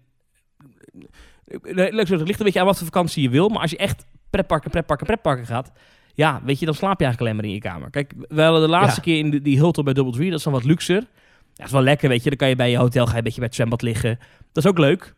eh, 1.46 1.92
leuk 1.92 2.06
zo, 2.06 2.14
het 2.18 2.26
ligt 2.26 2.38
een 2.38 2.44
beetje 2.44 2.60
aan 2.60 2.66
wat 2.66 2.76
voor 2.76 2.86
vakantie 2.86 3.22
je 3.22 3.28
wil. 3.30 3.48
Maar 3.48 3.60
als 3.60 3.70
je 3.70 3.76
echt 3.76 4.06
pretparken, 4.30 4.70
pretparken, 4.70 5.06
pretparken 5.06 5.46
gaat... 5.46 5.72
Ja, 6.14 6.40
weet 6.44 6.58
je, 6.58 6.64
dan 6.64 6.74
slaap 6.74 6.98
je 6.98 7.04
eigenlijk 7.04 7.20
alleen 7.20 7.36
maar 7.36 7.44
in 7.44 7.62
je 7.62 7.68
kamer. 7.68 7.90
Kijk, 7.90 8.12
we 8.28 8.34
de 8.34 8.68
laatste 8.68 9.00
keer 9.00 9.18
in 9.18 9.30
die 9.30 9.58
Hultel 9.58 9.82
bij 9.82 9.92
Double 9.92 10.12
Tree, 10.12 10.28
dat 10.30 10.38
is 10.38 10.44
dan 10.44 10.52
wat 10.52 10.64
luxer. 10.64 10.94
Ja, 10.96 11.06
dat 11.54 11.66
is 11.66 11.72
wel 11.72 11.82
lekker, 11.82 12.08
weet 12.08 12.22
je. 12.22 12.28
Dan 12.28 12.38
kan 12.38 12.48
je 12.48 12.56
bij 12.56 12.70
je 12.70 12.76
hotel, 12.76 13.04
ga 13.04 13.10
je 13.10 13.18
een 13.18 13.24
beetje 13.24 13.38
bij 13.38 13.46
het 13.46 13.56
zwembad 13.56 13.82
liggen. 13.82 14.18
Dat 14.52 14.64
is 14.64 14.70
ook 14.70 14.78
leuk. 14.78 15.14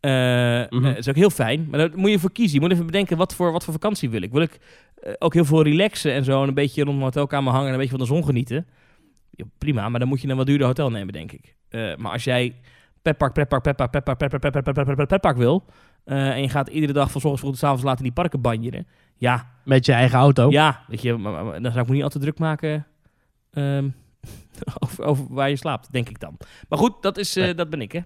Uh, 0.00 0.96
is 0.96 1.08
ook 1.08 1.14
heel 1.14 1.30
fijn. 1.30 1.66
Maar 1.70 1.78
daar 1.78 1.90
moet 1.94 2.10
je 2.10 2.18
voor 2.18 2.32
kiezen. 2.32 2.54
Je 2.54 2.60
moet 2.60 2.72
even 2.72 2.86
bedenken, 2.86 3.16
wat 3.16 3.34
voor, 3.34 3.52
wat 3.52 3.64
voor 3.64 3.72
vakantie 3.72 4.10
wil 4.10 4.22
ik? 4.22 4.32
Wil 4.32 4.42
ik 4.42 4.58
ook 5.18 5.34
heel 5.34 5.44
veel 5.44 5.62
relaxen 5.62 6.12
en 6.12 6.24
zo... 6.24 6.42
en 6.42 6.48
een 6.48 6.54
beetje 6.54 6.82
rond 6.82 6.98
mijn 6.98 7.06
hotelkamer 7.06 7.52
hangen 7.52 7.66
en 7.66 7.72
een 7.72 7.80
beetje 7.80 7.96
van 7.96 8.06
de 8.06 8.12
zon 8.12 8.24
genieten? 8.24 8.66
Prima, 9.58 9.88
maar 9.88 10.00
dan 10.00 10.08
moet 10.08 10.20
je 10.20 10.28
een 10.28 10.36
wat 10.36 10.46
duurder 10.46 10.66
hotel 10.66 10.90
nemen, 10.90 11.12
denk 11.12 11.32
ik. 11.32 11.54
maar 11.70 12.12
als 12.12 12.24
jij 12.24 12.54
pretpark, 13.02 13.32
pretpark, 13.32 13.62
pretpark, 13.62 13.90
pretpark, 14.18 15.06
pretpark, 15.08 15.36
wil 15.36 15.64
eh, 16.04 16.28
en 16.30 16.40
je 16.40 16.48
gaat 16.48 16.68
iedere 16.68 16.92
dag 16.92 17.10
van 17.10 17.20
's 17.20 17.24
ochtends 17.24 17.40
vroeg 17.40 17.50
tot 17.52 17.60
's 17.60 17.64
avonds 17.64 17.84
laat 17.84 17.96
in 17.98 18.02
die 18.04 18.12
parken 18.12 18.40
banjeren... 18.40 18.86
Ja, 19.16 19.50
Met 19.64 19.86
je 19.86 19.92
eigen 19.92 20.18
auto. 20.18 20.50
ja, 20.50 20.84
weet 20.88 21.02
je, 21.02 21.16
maar, 21.16 21.32
maar- 21.32 21.44
maar 21.44 21.62
dan 21.62 21.70
zou 21.70 21.82
ik 21.82 21.88
me 21.88 21.94
niet 21.94 22.02
al 22.04 22.08
te 22.08 22.18
druk 22.18 22.38
maken... 22.38 22.86
ehm, 23.50 23.88
over, 24.84 25.04
over 25.04 25.24
waar 25.28 25.48
je 25.50 25.56
slaapt, 25.56 25.92
denk 25.92 26.08
ik 26.08 26.20
dan. 26.20 26.36
Maar 26.68 26.78
goed, 26.78 27.02
dat, 27.02 27.18
is, 27.18 27.36
eh, 27.36 27.44
Nee. 27.44 27.54
dat 27.54 27.70
ben 27.70 27.80
ik, 27.80 27.92
hè. 27.92 28.00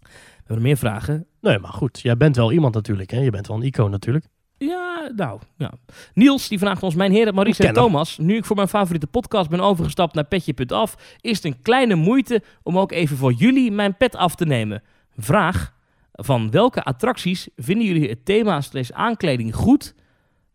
We 0.00 0.50
hebben 0.50 0.62
meer 0.62 0.76
vragen. 0.76 1.26
Nee, 1.40 1.58
maar 1.58 1.72
goed. 1.72 2.00
Jij 2.00 2.16
bent 2.16 2.36
wel 2.36 2.52
iemand 2.52 2.74
natuurlijk. 2.74 3.10
Hè? 3.10 3.18
Je 3.20 3.30
bent 3.30 3.46
wel 3.46 3.56
een 3.56 3.62
icoon 3.62 3.90
natuurlijk. 3.90 4.26
Ja, 4.58 5.10
nou, 5.16 5.40
ja. 5.56 5.72
Niels, 6.14 6.48
die 6.48 6.58
vraagt 6.58 6.82
ons, 6.82 6.94
mijn 6.94 7.12
heren 7.12 7.34
Maurice 7.34 7.66
en. 7.66 7.74
Thomas, 7.74 8.18
nu 8.18 8.36
ik 8.36 8.44
voor 8.44 8.56
mijn 8.56 8.68
favoriete 8.68 9.06
podcast 9.06 9.50
ben 9.50 9.60
overgestapt 9.60 10.14
naar 10.14 10.24
petje.af, 10.24 11.16
is 11.20 11.36
het 11.36 11.44
een 11.44 11.62
kleine 11.62 11.94
moeite 11.94 12.42
om 12.62 12.78
ook 12.78 12.92
even 12.92 13.16
voor 13.16 13.32
jullie 13.32 13.70
mijn 13.72 13.96
pet 13.96 14.16
af 14.16 14.34
te 14.34 14.44
nemen. 14.46 14.82
Vraag, 15.16 15.73
van 16.14 16.50
welke 16.50 16.82
attracties 16.82 17.48
vinden 17.56 17.86
jullie 17.86 18.08
het 18.08 18.24
thema 18.24 18.60
slash 18.60 18.90
aankleding 18.90 19.54
goed, 19.54 19.94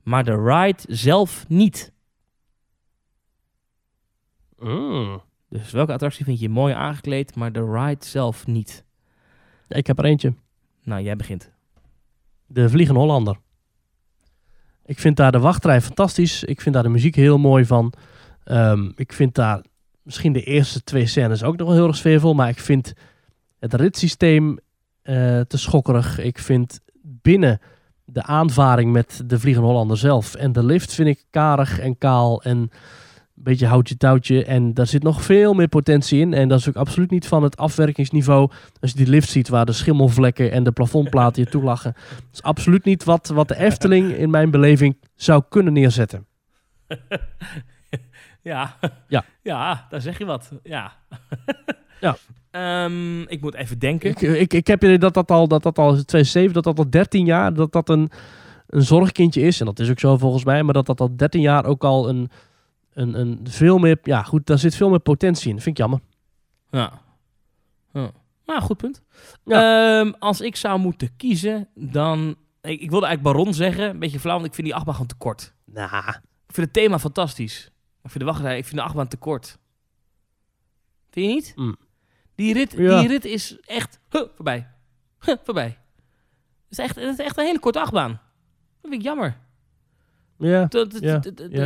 maar 0.04 0.24
de 0.24 0.44
ride 0.44 0.82
zelf 0.88 1.46
niet? 1.48 1.92
Mm. 4.58 5.22
Dus 5.50 5.72
welke 5.72 5.94
attractie 5.94 6.26
vind 6.26 6.40
je 6.40 6.50
mooi 6.50 6.74
aangekleed, 6.74 7.36
maar 7.36 7.52
de 7.52 7.72
ride 7.72 8.06
zelf 8.06 8.48
niet? 8.48 8.86
Ik 9.68 9.88
heb 9.88 10.00
er 10.00 10.06
eentje. 10.06 10.34
Nou, 10.84 11.02
jij 11.02 11.16
begint. 11.16 11.52
De 12.46 12.70
Vliegende 12.70 13.00
Hollander. 13.00 13.38
Ik 14.86 15.00
vind 15.00 15.18
daar 15.18 15.32
de 15.32 15.40
wachtrij 15.40 15.82
fantastisch. 15.82 16.44
Ik 16.44 16.62
vind 16.62 16.74
daar 16.74 16.84
de 16.84 16.90
muziek 16.90 17.16
heel 17.16 17.38
mooi 17.38 17.66
van. 17.66 17.94
Ehm, 18.44 18.92
ik 18.96 19.14
vind 19.14 19.36
daar 19.36 19.64
misschien 20.02 20.34
de 20.34 20.44
eerste 20.44 20.84
twee 20.84 21.06
scènes 21.06 21.44
ook 21.44 21.58
nog 21.58 21.68
wel 21.68 21.76
heel 21.76 21.88
erg 21.88 21.96
sfeervol. 21.96 22.34
Maar 22.34 22.50
ik 22.50 22.60
vind 22.60 22.94
het 23.60 23.74
ritssysteem 23.74 24.60
eh, 25.10 25.40
te 25.40 25.58
schokkerig. 25.58 26.20
Ik 26.20 26.40
vind 26.40 26.80
binnen 27.02 27.60
de 28.06 28.24
aanvaring 28.24 28.92
met 28.92 29.22
de 29.26 29.40
Vliegende 29.40 29.68
Hollander 29.68 29.98
zelf 29.98 30.36
en 30.36 30.52
de 30.52 30.64
lift 30.64 30.94
vind 30.94 31.08
ik 31.08 31.24
karig 31.30 31.80
en 31.80 31.98
kaal 31.98 32.44
en 32.44 32.58
een 32.58 32.72
beetje 33.34 33.66
houtje 33.68 33.98
touwtje. 33.98 34.46
En 34.46 34.74
daar 34.74 34.88
zit 34.88 35.04
nog 35.04 35.22
veel 35.22 35.54
meer 35.54 35.68
potentie 35.68 36.20
in. 36.20 36.34
En 36.34 36.48
dat 36.48 36.60
is 36.60 36.70
ook 36.70 36.76
absoluut 36.76 37.10
niet 37.10 37.28
van 37.28 37.44
het 37.44 37.58
afwerkingsniveau. 37.58 38.52
Als 38.80 38.92
je 38.92 38.98
die 38.98 39.08
lift 39.08 39.30
ziet 39.30 39.50
waar 39.50 39.66
de 39.66 39.72
schimmelvlekken 39.72 40.52
en 40.52 40.64
de 40.64 40.72
plafondplaten 40.72 41.44
je 41.44 41.50
toelachen. 41.50 41.94
Dat 41.94 42.34
is 42.34 42.42
absoluut 42.42 42.86
niet 42.86 43.04
wat, 43.04 43.28
wat 43.28 43.48
de 43.48 43.58
Efteling 43.58 44.12
in 44.12 44.30
mijn 44.30 44.52
beleving 44.52 44.98
zou 45.16 45.44
kunnen 45.50 45.74
neerzetten. 45.74 46.26
Ja. 48.42 48.76
Ja. 49.08 49.26
Ja, 49.42 49.86
daar 49.90 50.02
zeg 50.02 50.18
je 50.18 50.26
wat. 50.26 50.52
Ja. 50.64 50.92
Ja. 52.00 52.18
Ehm, 52.52 53.22
ik 53.22 53.42
moet 53.42 53.54
even 53.54 53.80
denken. 53.80 54.10
Ik, 54.10 54.22
ik, 54.22 54.54
ik 54.54 54.68
heb 54.68 54.84
idee 54.84 54.98
dat 54.98 55.14
dat 55.14 55.32
al, 55.32 55.48
dat 55.48 55.64
dat 55.64 55.78
al 55.78 55.92
2007, 55.92 56.54
dat 56.54 56.64
dat 56.64 56.78
al 56.78 56.90
13 56.90 57.26
jaar, 57.26 57.54
dat 57.54 57.72
dat 57.72 57.90
een, 57.90 58.12
een 58.68 58.82
zorgkindje 58.82 59.42
is. 59.42 59.60
En 59.60 59.66
dat 59.66 59.80
is 59.80 59.90
ook 59.90 60.00
zo 60.00 60.18
volgens 60.18 60.44
mij. 60.44 60.64
Maar 60.64 60.74
dat 60.74 60.86
dat 60.86 61.00
al 61.00 61.16
13 61.16 61.42
jaar 61.42 61.66
ook 61.66 61.84
al 61.84 62.10
een, 62.10 62.30
een, 62.94 63.20
een 63.20 63.40
veel 63.44 63.78
meer, 63.78 64.00
ja 64.04 64.24
goed, 64.24 64.46
daar 64.46 64.60
zit 64.60 64.76
veel 64.76 64.90
meer 64.90 65.00
potentie 65.00 65.50
in. 65.50 65.56
Dat 65.56 65.64
vind 65.64 65.78
ik 65.78 65.82
jammer. 65.82 66.00
Ja. 66.72 67.02
ja. 67.94 68.12
Nou, 68.46 68.62
goed 68.62 68.78
punt. 68.78 69.02
Ehm, 69.46 70.12
als 70.20 70.42
ik 70.42 70.56
zou 70.56 70.80
moeten 70.80 71.16
kiezen, 71.18 71.68
dan... 71.76 72.36
Ik, 72.62 72.82
ik 72.82 72.90
wilde 72.90 73.06
eigenlijk 73.06 73.38
Baron 73.38 73.54
zeggen. 73.54 73.90
Een 73.90 74.00
beetje 74.00 74.20
flauw, 74.20 74.36
want 74.36 74.48
ik 74.48 74.54
vind 74.54 74.68
die 74.68 74.76
achtbaan 74.76 74.94
gewoon 74.94 75.10
te 75.10 75.16
kort. 75.16 75.54
Nou, 75.66 76.08
Ik 76.48 76.54
vind 76.54 76.66
het 76.68 76.74
thema 76.74 77.00
fantastisch. 77.00 77.72
Ik 78.04 78.10
vind 78.10 78.20
de 78.20 78.30
wachtrij, 78.30 78.58
ik 78.58 78.66
vind 78.66 78.76
de 78.76 78.82
achtbaan 78.82 79.08
te 79.08 79.18
kort. 79.18 79.58
Vind 81.10 81.26
je 81.26 81.34
niet? 81.34 81.54
Mm. 81.56 81.76
Die, 82.40 82.54
rit, 82.54 82.74
Ja. 82.78 83.00
die 83.00 83.08
rit 83.08 83.26
is 83.26 83.58
echt 83.66 84.00
huh, 84.10 84.22
voorbij. 84.36 84.68
Huh, 85.26 85.36
voorbij. 85.44 85.78
Het 86.70 86.70
is, 86.70 86.78
echt, 86.78 86.96
het 86.96 87.20
is 87.20 87.26
echt 87.26 87.38
een 87.38 87.46
hele 87.46 87.60
korte 87.60 87.80
achtbaan. 87.80 88.10
Dat 88.12 88.20
vind 88.90 88.94
ik 88.94 89.02
jammer. 89.02 89.38
ja. 90.38 90.62
Het, 90.70 90.74
het, 90.74 90.98
Ja, 91.02 91.22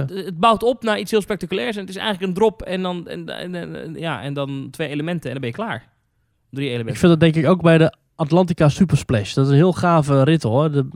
ja. 0.08 0.32
bouwt 0.34 0.64
op 0.64 0.84
naar 0.84 1.00
iets 1.00 1.12
heel 1.12 1.22
spectaculairs. 1.22 1.76
En 1.76 1.82
het 1.82 1.90
is 1.90 1.96
eigenlijk 1.96 2.28
een 2.28 2.34
drop 2.36 2.62
en 2.62 2.82
dan, 2.82 3.08
en, 3.08 3.30
en, 3.56 3.94
ja, 3.96 4.22
en 4.22 4.34
dan 4.34 4.68
twee 4.72 4.88
elementen 4.88 5.24
en 5.26 5.32
dan 5.32 5.42
ben 5.42 5.50
je 5.50 5.56
klaar. 5.56 5.90
Drie 6.50 6.66
Ik 6.68 6.74
elementen. 6.74 7.00
vind 7.00 7.12
dat 7.12 7.20
denk 7.20 7.36
ik 7.46 7.52
ook 7.52 7.62
bij 7.62 7.78
de 7.78 7.94
Atlantica 8.16 8.70
Super 8.70 8.98
Splash. 8.98 9.34
Dat 9.34 9.46
is 9.46 9.52
een 9.52 9.58
heel 9.58 9.74
gave 9.74 10.24
rit 10.24 10.44
hoor, 10.44 10.72
de, 10.72 10.88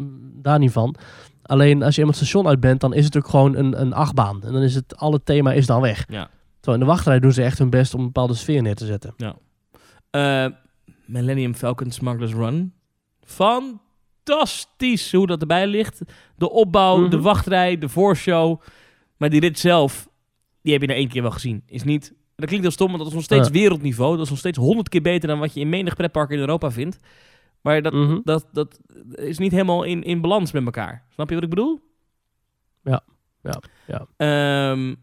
daar 0.41 0.59
niet 0.59 0.71
van. 0.71 0.95
Alleen 1.43 1.83
als 1.83 1.95
je 1.95 2.01
eenmaal 2.01 2.15
het 2.15 2.25
station 2.25 2.47
uit 2.47 2.59
bent, 2.59 2.81
dan 2.81 2.93
is 2.93 3.05
het 3.05 3.17
ook 3.17 3.27
gewoon 3.27 3.55
een, 3.55 3.81
een 3.81 3.93
achtbaan. 3.93 4.43
En 4.43 4.53
dan 4.53 4.61
is 4.61 4.75
het, 4.75 4.97
alle 4.97 5.23
thema 5.23 5.51
is 5.53 5.65
dan 5.65 5.81
weg. 5.81 6.05
Ja. 6.09 6.29
Terwijl 6.59 6.77
in 6.81 6.87
de 6.87 6.93
wachtrij 6.93 7.19
doen 7.19 7.31
ze 7.31 7.43
echt 7.43 7.57
hun 7.57 7.69
best 7.69 7.93
om 7.93 7.99
een 7.99 8.05
bepaalde 8.05 8.33
sfeer 8.33 8.61
neer 8.61 8.75
te 8.75 8.85
zetten. 8.85 9.13
Eh, 10.17 10.47
Millennium 11.05 11.53
Falcon 11.55 11.91
Smuggler's 11.91 12.33
Run. 12.33 12.73
Fantastisch 13.25 15.11
hoe 15.11 15.27
dat 15.27 15.41
erbij 15.41 15.67
ligt. 15.67 16.01
De 16.35 16.49
opbouw, 16.49 16.97
Mhm. 16.97 17.09
de 17.09 17.21
wachtrij, 17.21 17.77
de 17.77 17.89
voorshow. 17.89 18.61
Maar 19.17 19.29
die 19.29 19.39
rit 19.39 19.59
zelf, 19.59 20.09
die 20.61 20.71
heb 20.71 20.81
je 20.81 20.87
nou 20.87 20.99
één 20.99 21.07
keer 21.09 21.21
wel 21.21 21.31
gezien. 21.31 21.63
Is 21.65 21.83
niet... 21.83 22.13
Dat 22.35 22.45
klinkt 22.45 22.65
heel 22.65 22.73
stom, 22.75 22.87
want 22.87 22.97
dat 22.99 23.07
is 23.07 23.13
nog 23.13 23.23
steeds 23.23 23.47
Ja. 23.47 23.53
wereldniveau. 23.53 24.15
Dat 24.15 24.23
is 24.25 24.29
nog 24.29 24.39
steeds 24.39 24.57
honderd 24.57 24.89
keer 24.89 25.01
beter 25.01 25.27
dan 25.27 25.39
wat 25.39 25.53
je 25.53 25.59
in 25.59 25.69
menig 25.69 25.95
pretpark 25.95 26.29
in 26.29 26.39
Europa 26.39 26.71
vindt. 26.71 26.97
Maar 27.61 27.81
dat, 27.81 27.93
Mhm. 27.93 28.19
dat, 28.23 28.47
dat 28.51 28.79
is 29.15 29.37
niet 29.37 29.51
helemaal 29.51 29.83
in, 29.83 30.03
in 30.03 30.21
balans 30.21 30.51
met 30.51 30.65
elkaar. 30.65 31.03
Snap 31.09 31.27
je 31.29 31.35
wat 31.35 31.43
ik 31.43 31.49
bedoel? 31.49 31.79
Ja. 32.83 33.01
Ja. 33.43 33.61
Ja. 33.87 34.07
Ehm, 34.17 34.95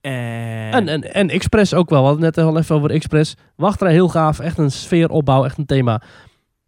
En, 0.00 0.72
En, 0.72 0.88
en, 0.88 1.14
en 1.14 1.28
Express 1.30 1.74
ook 1.74 1.90
wel. 1.90 2.00
We 2.00 2.06
hadden 2.06 2.24
het 2.24 2.36
net 2.36 2.44
al 2.44 2.58
even 2.58 2.74
over 2.76 2.90
Express. 2.90 3.36
Wachtrij 3.56 3.92
heel 3.92 4.08
gaaf. 4.08 4.38
Echt 4.38 4.58
een 4.58 4.70
sfeeropbouw. 4.70 5.44
Echt 5.44 5.58
een 5.58 5.66
thema. 5.66 6.02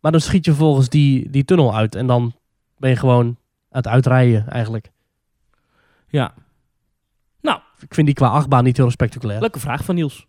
Maar 0.01 0.13
dan 0.13 0.21
schiet 0.21 0.45
je 0.45 0.51
vervolgens 0.51 0.89
die, 0.89 1.31
die 1.31 1.45
tunnel 1.45 1.77
uit. 1.77 1.95
En 1.95 2.07
dan 2.07 2.33
ben 2.79 2.91
je 2.91 2.97
gewoon 2.97 3.27
aan 3.27 3.37
het 3.69 3.89
uitrijden 3.89 4.49
eigenlijk. 4.49 4.91
ja, 6.09 6.35
Ik 7.81 7.95
vind 7.95 8.07
die 8.07 8.17
qua 8.17 8.29
achtbaan 8.29 8.65
niet 8.65 8.77
heel 8.77 8.91
spectaculair. 8.91 9.41
leuke 9.41 9.61
vraag 9.61 9.85
van 9.85 9.95
Niels. 9.95 10.27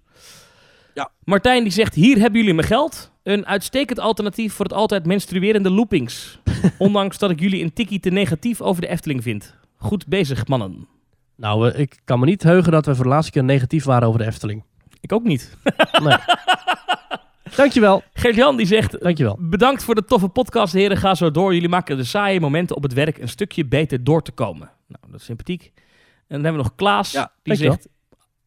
Ja. 0.94 1.10
Martijn 1.24 1.64
die 1.64 1.72
zegt, 1.72 1.94
hier 1.94 2.18
hebben 2.18 2.40
jullie 2.40 2.56
mijn 2.56 2.68
geld. 2.68 3.12
Een 3.24 3.46
uitstekend 3.46 4.00
alternatief 4.00 4.54
voor 4.54 4.66
het 4.66 4.74
altijd 4.74 5.06
menstruerende 5.06 5.70
loopings. 5.70 6.40
Ondanks 6.78 7.18
dat 7.18 7.30
ik 7.32 7.40
jullie 7.40 7.64
een 7.64 7.74
tikkie 7.74 8.00
te 8.00 8.10
negatief 8.10 8.62
over 8.62 8.82
de 8.82 8.88
Efteling 8.88 9.24
vind. 9.24 9.56
Goed 9.78 10.08
bezig, 10.08 10.48
mannen. 10.48 10.88
Nou, 11.36 11.70
ik 11.70 12.00
kan 12.04 12.20
me 12.20 12.26
niet 12.26 12.44
heugen 12.44 12.72
dat 12.72 12.86
we 12.86 12.96
voor 12.96 13.04
de 13.04 13.10
laatste 13.10 13.32
keer 13.32 13.44
negatief 13.44 13.84
waren 13.84 14.08
over 14.08 14.20
de 14.20 14.26
Efteling. 14.26 14.64
Ik 15.02 15.12
ook 15.14 15.24
niet. 15.24 15.58
Nee. 16.04 16.18
Dankjewel. 17.56 18.04
Gert-Jan 18.14 18.58
die 18.58 18.66
zegt, 18.66 19.02
Dankjewel. 19.02 19.38
bedankt 19.40 19.84
voor 19.84 19.96
de 19.96 20.06
toffe 20.06 20.28
podcast, 20.28 20.74
heren. 20.74 20.98
Ga 20.98 21.16
zo 21.16 21.32
door. 21.32 21.54
Jullie 21.54 21.70
maken 21.70 21.98
de 21.98 22.04
saaie 22.04 22.40
momenten 22.40 22.76
op 22.76 22.84
het 22.84 22.94
werk 22.94 23.18
een 23.18 23.30
stukje 23.30 23.66
beter 23.66 24.04
door 24.04 24.22
te 24.22 24.32
komen. 24.32 24.70
Nou, 24.88 25.12
dat 25.12 25.20
is 25.20 25.26
sympathiek. 25.26 25.72
En 25.74 25.82
dan 26.28 26.44
hebben 26.44 26.52
we 26.62 26.68
nog 26.68 26.76
Klaas. 26.76 27.12
Ja, 27.12 27.32
die 27.44 27.56
zegt, 27.56 27.88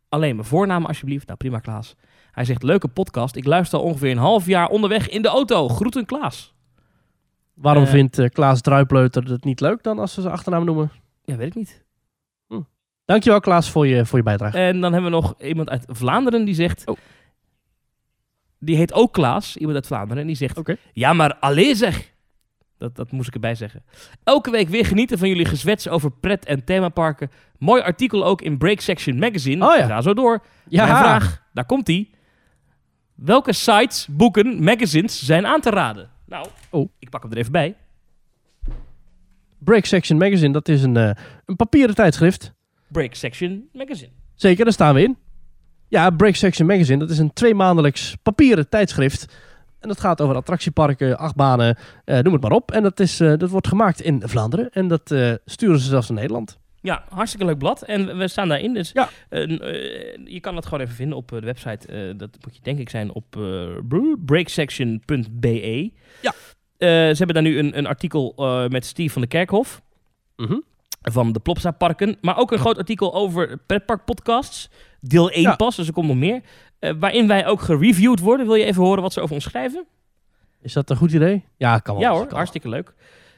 alleen 0.09 0.37
mijn 0.37 0.49
voornaam 0.49 0.85
alsjeblieft. 0.87 1.27
Nou, 1.27 1.39
prima 1.39 1.59
Klaas. 1.59 1.95
Hij 2.33 2.45
zegt, 2.45 2.63
leuke 2.63 2.89
podcast. 2.89 3.37
Ik 3.37 3.45
luister 3.47 3.79
al 3.79 3.85
ongeveer 3.85 4.11
een 4.11 4.17
half 4.19 4.47
jaar 4.47 4.69
onderweg 4.69 5.09
in 5.09 5.23
de 5.23 5.29
auto. 5.29 5.69
Groeten 5.69 6.07
Klaas. 6.07 6.55
Waarom 7.55 7.83
Eh. 7.85 7.91
vindt 7.91 8.19
eh, 8.19 8.29
Klaas 8.29 8.61
Druipleuter 8.61 9.23
het 9.31 9.45
niet 9.45 9.61
leuk 9.61 9.83
dan 9.83 9.99
als 9.99 10.13
ze 10.15 10.21
zijn 10.21 10.33
achternaam 10.33 10.65
noemen? 10.65 10.91
Ja, 11.25 11.37
weet 11.37 11.47
ik 11.49 11.55
niet. 11.55 11.85
Dankjewel 13.07 13.41
Klaas 13.41 13.71
voor 13.71 13.87
je, 13.87 14.07
voor 14.07 14.19
je 14.19 14.25
bijdrage. 14.25 14.59
En 14.59 14.81
dan 14.81 14.93
hebben 14.93 15.11
we 15.11 15.17
nog 15.17 15.35
iemand 15.41 15.71
uit 15.71 15.85
Vlaanderen 15.89 16.45
die 16.45 16.55
zegt... 16.55 16.87
Oh. 16.87 16.97
Die 18.59 18.77
heet 18.77 18.93
ook 18.93 19.13
Klaas, 19.13 19.57
iemand 19.57 19.77
uit 19.77 19.87
Vlaanderen. 19.87 20.19
En 20.23 20.27
die 20.27 20.37
zegt... 20.37 20.61
Ja, 20.93 21.13
maar 21.13 21.35
allee 21.35 21.75
zeg! 21.75 22.15
Dat, 22.79 22.97
dat 22.97 23.11
moest 23.11 23.29
ik 23.29 23.35
erbij 23.35 23.55
zeggen. 23.55 23.85
Elke 24.25 24.51
week 24.51 24.69
weer 24.69 24.87
genieten 24.87 25.19
van 25.19 25.29
jullie 25.29 25.45
gezwets 25.45 25.89
over 25.89 26.11
pret- 26.11 26.45
en 26.45 26.65
themaparken. 26.65 27.31
Mooi 27.59 27.83
artikel 27.83 28.25
ook 28.25 28.43
in 28.43 28.59
Break 28.59 28.81
Section 28.81 29.19
Magazine. 29.19 29.67
Oh 29.69 29.77
ja. 29.77 29.87
Ga 29.87 30.01
zo 30.01 30.15
door. 30.15 30.43
ja, 30.69 30.85
Mijn 30.85 30.97
vraag, 30.97 31.43
daar 31.53 31.67
komt 31.67 31.89
ie. 31.89 32.11
Welke 33.15 33.53
sites, 33.53 34.07
boeken, 34.11 34.63
magazines 34.65 35.25
zijn 35.25 35.47
aan 35.47 35.61
te 35.61 35.71
raden? 35.71 36.11
Nou, 36.27 36.47
Oh. 36.71 36.89
ik 36.99 37.11
pak 37.11 37.23
hem 37.23 37.33
er 37.33 37.39
even 37.39 37.53
bij. 37.53 37.77
Break 39.59 39.85
Section 39.85 40.19
Magazine, 40.19 40.53
dat 40.53 40.69
is 40.69 40.83
een, 40.83 40.97
eh, 40.97 41.11
een 41.47 41.57
papieren 41.57 41.95
tijdschrift. 41.95 42.55
Break 42.89 43.15
Section 43.15 43.69
Magazine. 43.73 44.11
Zeker, 44.35 44.65
daar 44.65 44.73
staan 44.73 44.95
we 44.95 45.03
in. 45.03 45.17
Ja, 45.89 46.11
Break 46.11 46.35
Section 46.35 46.67
Magazine, 46.69 46.99
dat 46.99 47.11
is 47.11 47.19
een 47.19 47.33
tweemaandelijks 47.33 48.17
papieren 48.23 48.69
tijdschrift. 48.69 49.37
En 49.81 49.89
dat 49.89 50.01
gaat 50.01 50.21
over 50.21 50.37
attractieparken, 50.37 51.19
achtbanen, 51.19 51.77
eh, 52.05 52.19
noem 52.19 52.33
het 52.33 52.43
maar 52.43 52.51
op. 52.53 52.71
En 52.71 52.83
dat, 52.83 53.01
is, 53.01 53.21
eh, 53.21 53.33
dat 53.37 53.51
wordt 53.51 53.69
gemaakt 53.69 54.01
in 54.01 54.23
Vlaanderen. 54.25 54.71
En 54.73 54.89
dat 54.89 55.11
eh, 55.11 55.33
sturen 55.45 55.79
ze 55.79 55.89
zelfs 55.89 56.09
naar 56.09 56.19
Nederland. 56.19 56.59
Ja, 56.81 57.05
hartstikke 57.09 57.47
leuk 57.47 57.59
blad. 57.59 57.83
En 57.83 58.19
we 58.19 58.29
staan 58.29 58.49
daarin. 58.49 58.75
Dus 58.75 58.91
Ja. 58.93 59.09
eh, 59.29 59.47
je 60.25 60.39
kan 60.41 60.55
dat 60.55 60.65
gewoon 60.65 60.81
even 60.81 60.95
vinden 60.95 61.17
op 61.17 61.29
de 61.29 61.41
website. 61.41 62.15
Dat 62.17 62.31
moet 62.45 62.55
je 62.55 62.61
denk 62.63 62.79
ik 62.79 62.89
zijn 62.89 63.13
op 63.13 63.25
breaksection.be. 64.25 65.91
Ja. 66.23 66.33
Ze 66.79 67.15
hebben 67.17 67.35
daar 67.35 67.43
nu 67.43 67.59
een, 67.59 67.79
een 67.79 67.87
artikel 67.87 68.35
met 68.69 68.85
Steve 68.87 69.13
van 69.13 69.23
de 69.23 69.29
Kerkhof. 69.29 69.83
Mhm. 70.37 70.59
Van 71.13 71.33
de 71.33 71.41
Plopsa 71.41 71.71
Parken. 71.71 72.17
Maar 72.21 72.39
ook 72.39 72.53
een 72.53 72.59
groot 72.59 72.79
artikel 72.79 73.15
over 73.15 73.57
pretparkpodcasts. 73.67 74.71
Deel 75.01 75.31
1 75.31 75.43
Ja. 75.43 75.57
pas, 75.57 75.77
dus 75.77 75.87
er 75.87 75.93
komt 75.93 76.09
nog 76.09 76.17
meer. 76.17 76.41
Eh, 76.79 76.93
waarin 76.99 77.27
wij 77.27 77.47
ook 77.47 77.61
gereviewd 77.61 78.21
worden. 78.21 78.47
Wil 78.47 78.55
je 78.55 78.65
even 78.65 78.83
horen 78.83 79.03
wat 79.03 79.13
ze 79.13 79.21
over 79.21 79.35
ons 79.35 79.45
schrijven? 79.45 79.87
Is 80.63 80.73
dat 80.73 80.91
een 80.91 80.97
goed 80.97 81.13
idee? 81.13 81.45
Ja, 81.57 81.79
kan 81.79 81.95
wel. 81.95 82.05
Ja 82.05 82.11
hoor, 82.11 82.27
hartstikke 82.31 82.69
leuk. 82.69 82.95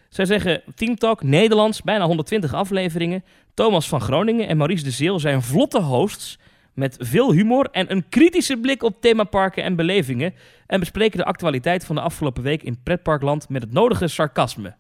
Zij 0.09 0.25
zeggen 0.25 0.63
Team 0.75 0.97
Talk 0.97 1.23
Nederlands, 1.23 1.83
bijna 1.83 2.05
120 2.07 2.55
afleveringen. 2.55 3.25
Thomas 3.55 3.89
van 3.89 4.01
Groningen 4.01 4.49
en 4.49 4.57
Maurice 4.57 4.85
de 4.85 4.91
Zeel 4.91 5.21
zijn 5.21 5.43
vlotte 5.43 5.81
hosts 5.81 6.39
met 6.75 6.97
veel 7.01 7.33
humor 7.33 7.69
en 7.71 7.93
een 7.93 8.09
kritische 8.09 8.57
blik 8.57 8.83
op 8.83 9.01
themaparken 9.01 9.63
en 9.65 9.77
belevingen. 9.77 10.35
En 10.67 10.81
bespreken 10.81 11.19
de 11.19 11.25
actualiteit 11.25 11.85
van 11.85 11.95
de 11.95 12.01
afgelopen 12.03 12.43
week 12.43 12.63
in 12.63 12.83
pretparkland 12.83 13.49
met 13.49 13.63
het 13.63 13.73
nodige 13.73 14.09
sarcasme. 14.09 14.77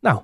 Nou, 0.00 0.22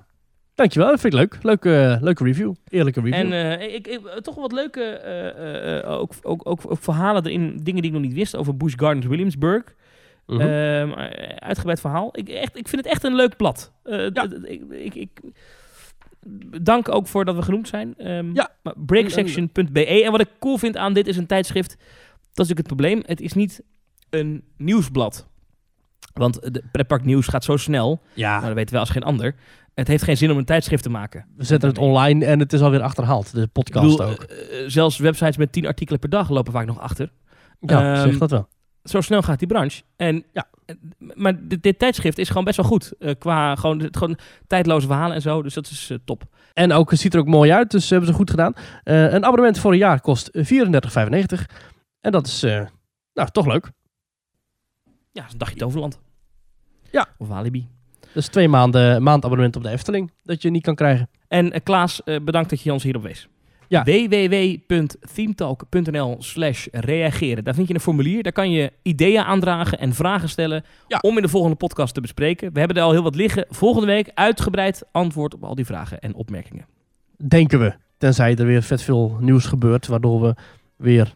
dankjewel. 0.59 0.89
Dat 0.89 0.99
vind 0.99 1.13
ik 1.13 1.19
leuk. 1.19 1.37
Leuke, 1.43 1.97
leuke 2.01 2.23
review. 2.23 2.53
Eerlijke 2.69 2.99
review. 3.01 3.13
En 3.33 3.59
eh, 3.59 3.73
ik, 3.75 3.87
ik, 3.87 3.99
toch 4.21 4.35
wat 4.35 4.51
leuke 4.51 4.81
eh, 4.81 5.27
eh, 5.29 5.77
eh, 5.83 5.89
ook, 5.99 6.11
ook, 6.21 6.41
ook, 6.49 6.71
ook 6.71 6.77
verhalen 6.83 7.25
erin, 7.25 7.59
dingen 7.63 7.81
die 7.81 7.91
ik 7.91 7.97
nog 7.97 8.01
niet 8.07 8.13
wist 8.13 8.35
over 8.35 8.57
Busch 8.57 8.75
Gardens 8.77 9.05
Williamsburg. 9.05 9.63
Mhm. 10.25 10.41
Ehm, 10.41 10.91
eh, 10.91 11.35
uitgebreid 11.35 11.79
verhaal. 11.79 12.09
Ik, 12.11 12.29
echt, 12.29 12.57
ik 12.57 12.67
vind 12.67 12.83
het 12.83 12.91
echt 12.93 13.03
een 13.03 13.15
leuk 13.15 13.37
blad. 13.37 13.71
Eh, 13.83 14.07
Ja. 14.13 14.27
ik, 14.43 14.61
ik, 14.69 14.95
ik 14.95 15.19
dank 16.61 16.89
ook 16.89 17.07
voor 17.07 17.25
dat 17.25 17.35
we 17.35 17.41
genoemd 17.41 17.67
zijn. 17.67 17.93
Ehm, 17.97 18.33
Ja. 18.33 18.49
breaksection.be. 18.75 19.85
En 20.03 20.11
wat 20.11 20.21
ik 20.21 20.29
cool 20.39 20.57
vind 20.57 20.77
aan 20.77 20.93
dit 20.93 21.07
is 21.07 21.17
een 21.17 21.25
tijdschrift. 21.25 21.69
Dat 21.69 21.79
is 22.45 22.51
natuurlijk 22.53 22.57
het 22.57 22.67
probleem. 22.67 23.01
Het 23.05 23.21
is 23.21 23.33
niet 23.33 23.61
een 24.09 24.43
nieuwsblad. 24.57 25.27
Want 26.13 26.53
de 26.53 26.63
pretpark 26.71 27.03
nieuws 27.05 27.27
gaat 27.27 27.43
zo 27.43 27.57
snel. 27.57 28.01
ja, 28.13 28.37
Maar 28.39 28.45
dat 28.47 28.55
weten 28.55 28.73
we 28.73 28.79
als 28.79 28.89
geen 28.89 29.03
ander. 29.03 29.35
Het 29.79 29.87
heeft 29.87 30.03
geen 30.03 30.17
zin 30.17 30.31
om 30.31 30.37
een 30.37 30.45
tijdschrift 30.45 30.83
te 30.83 30.89
maken. 30.89 31.25
we 31.35 31.43
zetten 31.43 31.69
het 31.69 31.77
online 31.77 32.25
en 32.25 32.39
het 32.39 32.53
is 32.53 32.61
alweer 32.61 32.81
achterhaald. 32.81 33.33
De 33.33 33.47
podcast 33.47 33.97
bedoel, 33.97 34.09
ook. 34.11 34.23
eh, 34.23 34.63
eh, 34.63 34.69
zelfs 34.69 34.97
websites 34.97 35.37
met 35.37 35.51
10 35.51 35.65
artikelen 35.67 35.99
per 35.99 36.09
dag 36.09 36.29
lopen 36.29 36.51
vaak 36.53 36.65
nog 36.65 36.79
achter. 36.79 37.11
Ja, 37.59 37.95
ehm, 37.95 38.09
zeg 38.09 38.17
dat 38.17 38.31
wel. 38.31 38.47
zo 38.83 39.01
snel 39.01 39.21
gaat 39.21 39.39
die 39.39 39.47
branche. 39.47 39.81
En, 39.95 40.25
Ja. 40.33 40.47
eh, 40.65 40.75
Maar 41.15 41.47
dit, 41.47 41.63
dit 41.63 41.79
tijdschrift 41.79 42.17
is 42.17 42.27
gewoon 42.27 42.43
best 42.43 42.57
wel 42.57 42.65
goed. 42.65 42.93
qua 43.17 43.55
gewoon, 43.55 43.87
gewoon 43.91 44.17
tijdloze 44.47 44.87
verhalen 44.87 45.15
en 45.15 45.21
zo. 45.21 45.41
Dus 45.41 45.53
dat 45.53 45.65
is 45.69 45.91
top. 46.05 46.23
En 46.53 46.71
ook, 46.73 46.89
het 46.91 46.99
ziet 46.99 47.13
er 47.13 47.19
ook 47.19 47.27
mooi 47.27 47.51
uit, 47.51 47.71
dus 47.71 47.89
hebben 47.89 48.09
ze 48.09 48.15
goed 48.15 48.29
gedaan. 48.29 48.53
Een 48.83 49.25
abonnement 49.25 49.59
voor 49.59 49.71
een 49.71 49.77
jaar 49.77 50.01
kost 50.01 50.29
34,95. 50.33 51.45
En 52.01 52.11
dat 52.11 52.27
is, 52.27 52.41
nou, 53.13 53.29
toch 53.31 53.45
leuk. 53.45 53.71
Ja, 55.11 55.21
dat 55.21 55.25
is 55.25 55.31
een 55.31 55.37
dagje 55.37 55.55
Toverland. 55.55 55.99
Ja. 56.91 57.07
Of 57.17 57.27
Walibi. 57.27 57.67
Dus 58.13 58.27
twee 58.27 58.47
maanden 58.47 59.03
maandabonnement 59.03 59.55
op 59.55 59.63
de 59.63 59.69
Efteling, 59.69 60.11
dat 60.23 60.41
je 60.41 60.49
niet 60.49 60.63
kan 60.63 60.75
krijgen. 60.75 61.09
En 61.27 61.51
eh, 61.51 61.59
Klaas, 61.63 62.03
eh, 62.03 62.15
bedankt 62.21 62.49
dat 62.49 62.61
je 62.61 62.73
ons 62.73 62.83
hierop 62.83 63.03
wees. 63.03 63.27
Ja. 63.67 63.83
www.themetalk.nl 63.83 66.15
slash 66.19 66.67
reageren. 66.71 67.43
Daar 67.43 67.53
vind 67.53 67.67
je 67.67 67.73
een 67.73 67.79
formulier. 67.79 68.23
Daar 68.23 68.31
kan 68.31 68.51
je 68.51 68.71
ideeën 68.81 69.23
aandragen 69.23 69.79
en 69.79 69.93
vragen 69.93 70.29
stellen 70.29 70.63
Ja. 70.87 70.97
om 71.01 71.15
in 71.15 71.21
de 71.21 71.29
volgende 71.29 71.55
podcast 71.55 71.93
te 71.93 72.01
bespreken. 72.01 72.53
We 72.53 72.59
hebben 72.59 72.77
er 72.77 72.83
al 72.83 72.91
heel 72.91 73.03
wat 73.03 73.15
liggen. 73.15 73.45
Volgende 73.49 73.87
week 73.87 74.11
uitgebreid 74.13 74.83
antwoord 74.91 75.33
op 75.33 75.43
al 75.43 75.55
die 75.55 75.65
vragen 75.65 75.99
en 75.99 76.13
opmerkingen. 76.15 76.65
Denken 77.17 77.59
we. 77.59 77.73
Tenzij 77.97 78.35
er 78.35 78.45
weer 78.45 78.63
vet 78.63 78.81
veel 78.81 79.17
nieuws 79.19 79.45
gebeurt, 79.45 79.87
waardoor 79.87 80.21
we 80.21 80.35
weer 80.75 81.13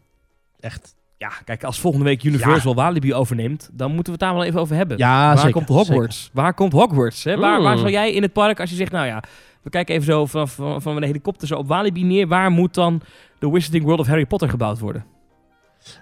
echt... 0.59 0.95
Ja, 1.23 1.31
kijk, 1.45 1.63
als 1.63 1.79
volgende 1.79 2.05
week 2.05 2.23
Universal 2.23 2.75
Walibi 2.75 3.13
overneemt, 3.13 3.69
dan 3.73 3.87
moeten 3.87 4.05
we 4.05 4.11
het 4.11 4.19
daar 4.19 4.33
wel 4.33 4.43
even 4.43 4.59
over 4.59 4.75
hebben. 4.75 4.97
Ja, 4.97 5.27
waar 5.27 5.37
zeker. 5.37 5.53
komt 5.53 5.67
Hogwarts? 5.67 6.29
Waar 6.33 6.53
komt 6.53 6.71
Hogwarts? 6.73 7.23
Hè? 7.23 7.37
Waar, 7.37 7.57
Mm. 7.57 7.63
waar 7.63 7.77
zou 7.77 7.91
jij 7.91 8.11
in 8.13 8.21
het 8.21 8.33
park, 8.33 8.59
als 8.59 8.69
je 8.69 8.75
zegt, 8.75 8.91
nou 8.91 9.05
ja, 9.05 9.23
we 9.61 9.69
kijken 9.69 9.93
even 9.95 10.05
zo 10.07 10.25
van, 10.25 10.47
van, 10.47 10.81
van 10.81 10.97
een 10.97 11.03
helikopter 11.03 11.47
zo 11.47 11.55
op 11.57 11.67
Walibi 11.67 12.03
neer, 12.03 12.27
waar 12.27 12.51
moet 12.51 12.73
dan 12.73 13.01
de 13.39 13.49
Wizarding 13.51 13.83
World 13.83 13.99
of 13.99 14.07
Harry 14.07 14.25
Potter 14.25 14.49
gebouwd 14.49 14.79
worden? 14.79 15.05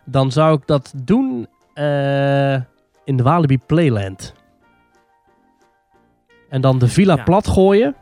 Dan 0.05 0.31
zou 0.31 0.57
ik 0.57 0.67
dat 0.67 0.93
doen 1.03 1.47
eh, 1.73 2.53
in 3.03 3.17
de 3.17 3.23
Walibi 3.23 3.57
Playland. 3.65 4.33
En 6.49 6.61
dan 6.61 6.79
de 6.79 6.87
villa 6.87 7.15
Ja. 7.15 7.23
plat 7.23 7.47
gooien. 7.47 7.95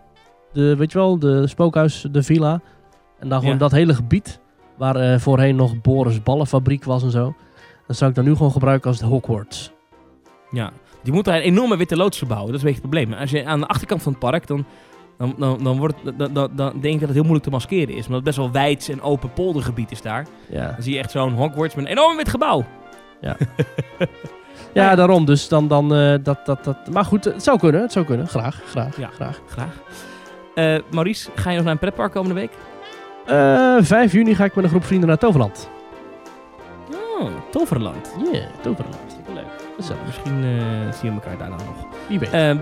De, 0.54 0.76
weet 0.76 0.92
je 0.92 0.98
wel, 0.98 1.20
de 1.20 1.48
spookhuis, 1.48 2.06
de 2.12 2.24
villa. 2.24 2.62
En 3.20 3.30
dan 3.30 3.40
gewoon 3.40 3.54
Ja. 3.54 3.60
dat 3.60 3.72
hele 3.72 3.94
gebied 3.94 4.40
waar 4.80 4.96
eh, 4.96 5.20
voorheen 5.20 5.56
nog 5.56 5.82
Boris 5.82 6.24
Ballenfabriek 6.24 6.84
was 6.84 7.04
en 7.04 7.12
zo. 7.12 7.36
Dat 7.88 7.98
zou 7.98 8.10
ik 8.10 8.16
dan 8.16 8.26
nu 8.26 8.36
gewoon 8.36 8.52
gebruiken 8.52 8.90
als 8.90 9.00
de 9.00 9.06
Hogwarts. 9.06 9.72
Ja, 10.52 10.72
die 11.04 11.14
moeten 11.14 11.34
een 11.36 11.42
enorme 11.42 11.78
witte 11.78 11.96
loods 11.98 12.18
verbouwen. 12.18 12.52
Dat 12.52 12.56
is 12.62 12.62
een 12.68 12.72
beetje 12.74 12.88
het 12.88 12.92
probleem. 12.92 13.20
Als 13.20 13.32
je 13.32 13.46
aan 13.46 13.60
de 13.60 13.68
achterkant 13.68 14.02
van 14.02 14.12
het 14.12 14.22
park, 14.22 14.48
dan, 14.48 14.66
dan, 15.18 15.36
dan, 15.38 15.64
dan, 15.64 15.78
wordt 15.78 15.96
het, 16.04 16.20
dan, 16.20 16.34
dan, 16.34 16.50
dan 16.56 16.72
denk 16.80 16.94
ik 16.94 17.00
dat 17.00 17.02
het 17.02 17.12
heel 17.12 17.22
moeilijk 17.22 17.44
te 17.44 17.50
maskeren 17.50 17.90
is. 17.96 18.06
Omdat 18.06 18.16
het 18.16 18.24
best 18.24 18.38
wel 18.38 18.52
wijd 18.52 18.90
en 18.90 19.02
open 19.02 19.34
poldergebied 19.34 19.92
is 19.92 20.02
daar. 20.02 20.26
Ja, 20.50 20.66
Dan 20.72 20.84
zie 20.84 20.94
je 20.94 21.00
echt 21.00 21.12
zo'n 21.12 21.34
Hogwarts 21.34 21.76
met 21.76 21.86
een 21.86 21.92
enorm 21.92 22.18
wit 22.18 22.30
gebouw. 22.30 22.66
ja 24.74 24.96
daarom. 24.96 25.26
Dus 25.26 25.48
dan, 25.48 25.68
dan 25.68 25.94
eh, 25.96 26.14
dat, 26.24 26.46
dat, 26.46 26.64
dat. 26.64 26.78
Maar 26.92 27.06
goed, 27.06 27.24
het 27.26 27.44
zou 27.44 27.60
kunnen. 27.60 27.82
Het 27.82 27.92
zou 27.92 28.06
kunnen. 28.06 28.28
Graag, 28.28 28.62
graag, 28.66 28.98
Ja. 28.98 29.10
graag. 29.14 29.42
Graag. 29.48 29.74
Eh, 30.56 30.80
Maurice, 30.92 31.30
ga 31.36 31.50
je 31.50 31.56
nog 31.56 31.64
naar 31.66 31.74
een 31.74 31.80
pretpark 31.80 32.12
komende 32.12 32.36
week? 32.36 32.52
Eh 33.30 33.78
5 33.80 34.12
juni 34.12 34.36
ga 34.36 34.44
ik 34.44 34.56
met 34.56 34.64
een 34.64 34.70
groep 34.70 34.86
vrienden 34.86 35.08
naar 35.08 35.18
Toverland. 35.18 35.70
Oh, 37.20 37.30
Toverland. 37.50 38.16
Yeah, 38.32 38.46
Toverland. 38.62 39.20
Leuk. 39.34 39.46
Misschien 40.06 40.44
eh, 40.44 40.94
zien 40.94 41.16
we 41.16 41.22
elkaar 41.22 41.38
daarna 41.38 41.56
nog. 41.56 41.86
Wie 42.08 42.20
weet. 42.20 42.30
Ehm, 42.30 42.58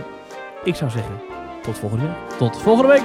ik 0.63 0.75
zou 0.75 0.91
zeggen, 0.91 1.13
tot 1.61 1.77
volgende 1.77 2.05
week. 2.05 2.37
Tot 2.37 2.61
volgende 2.61 2.91
week. 2.91 3.03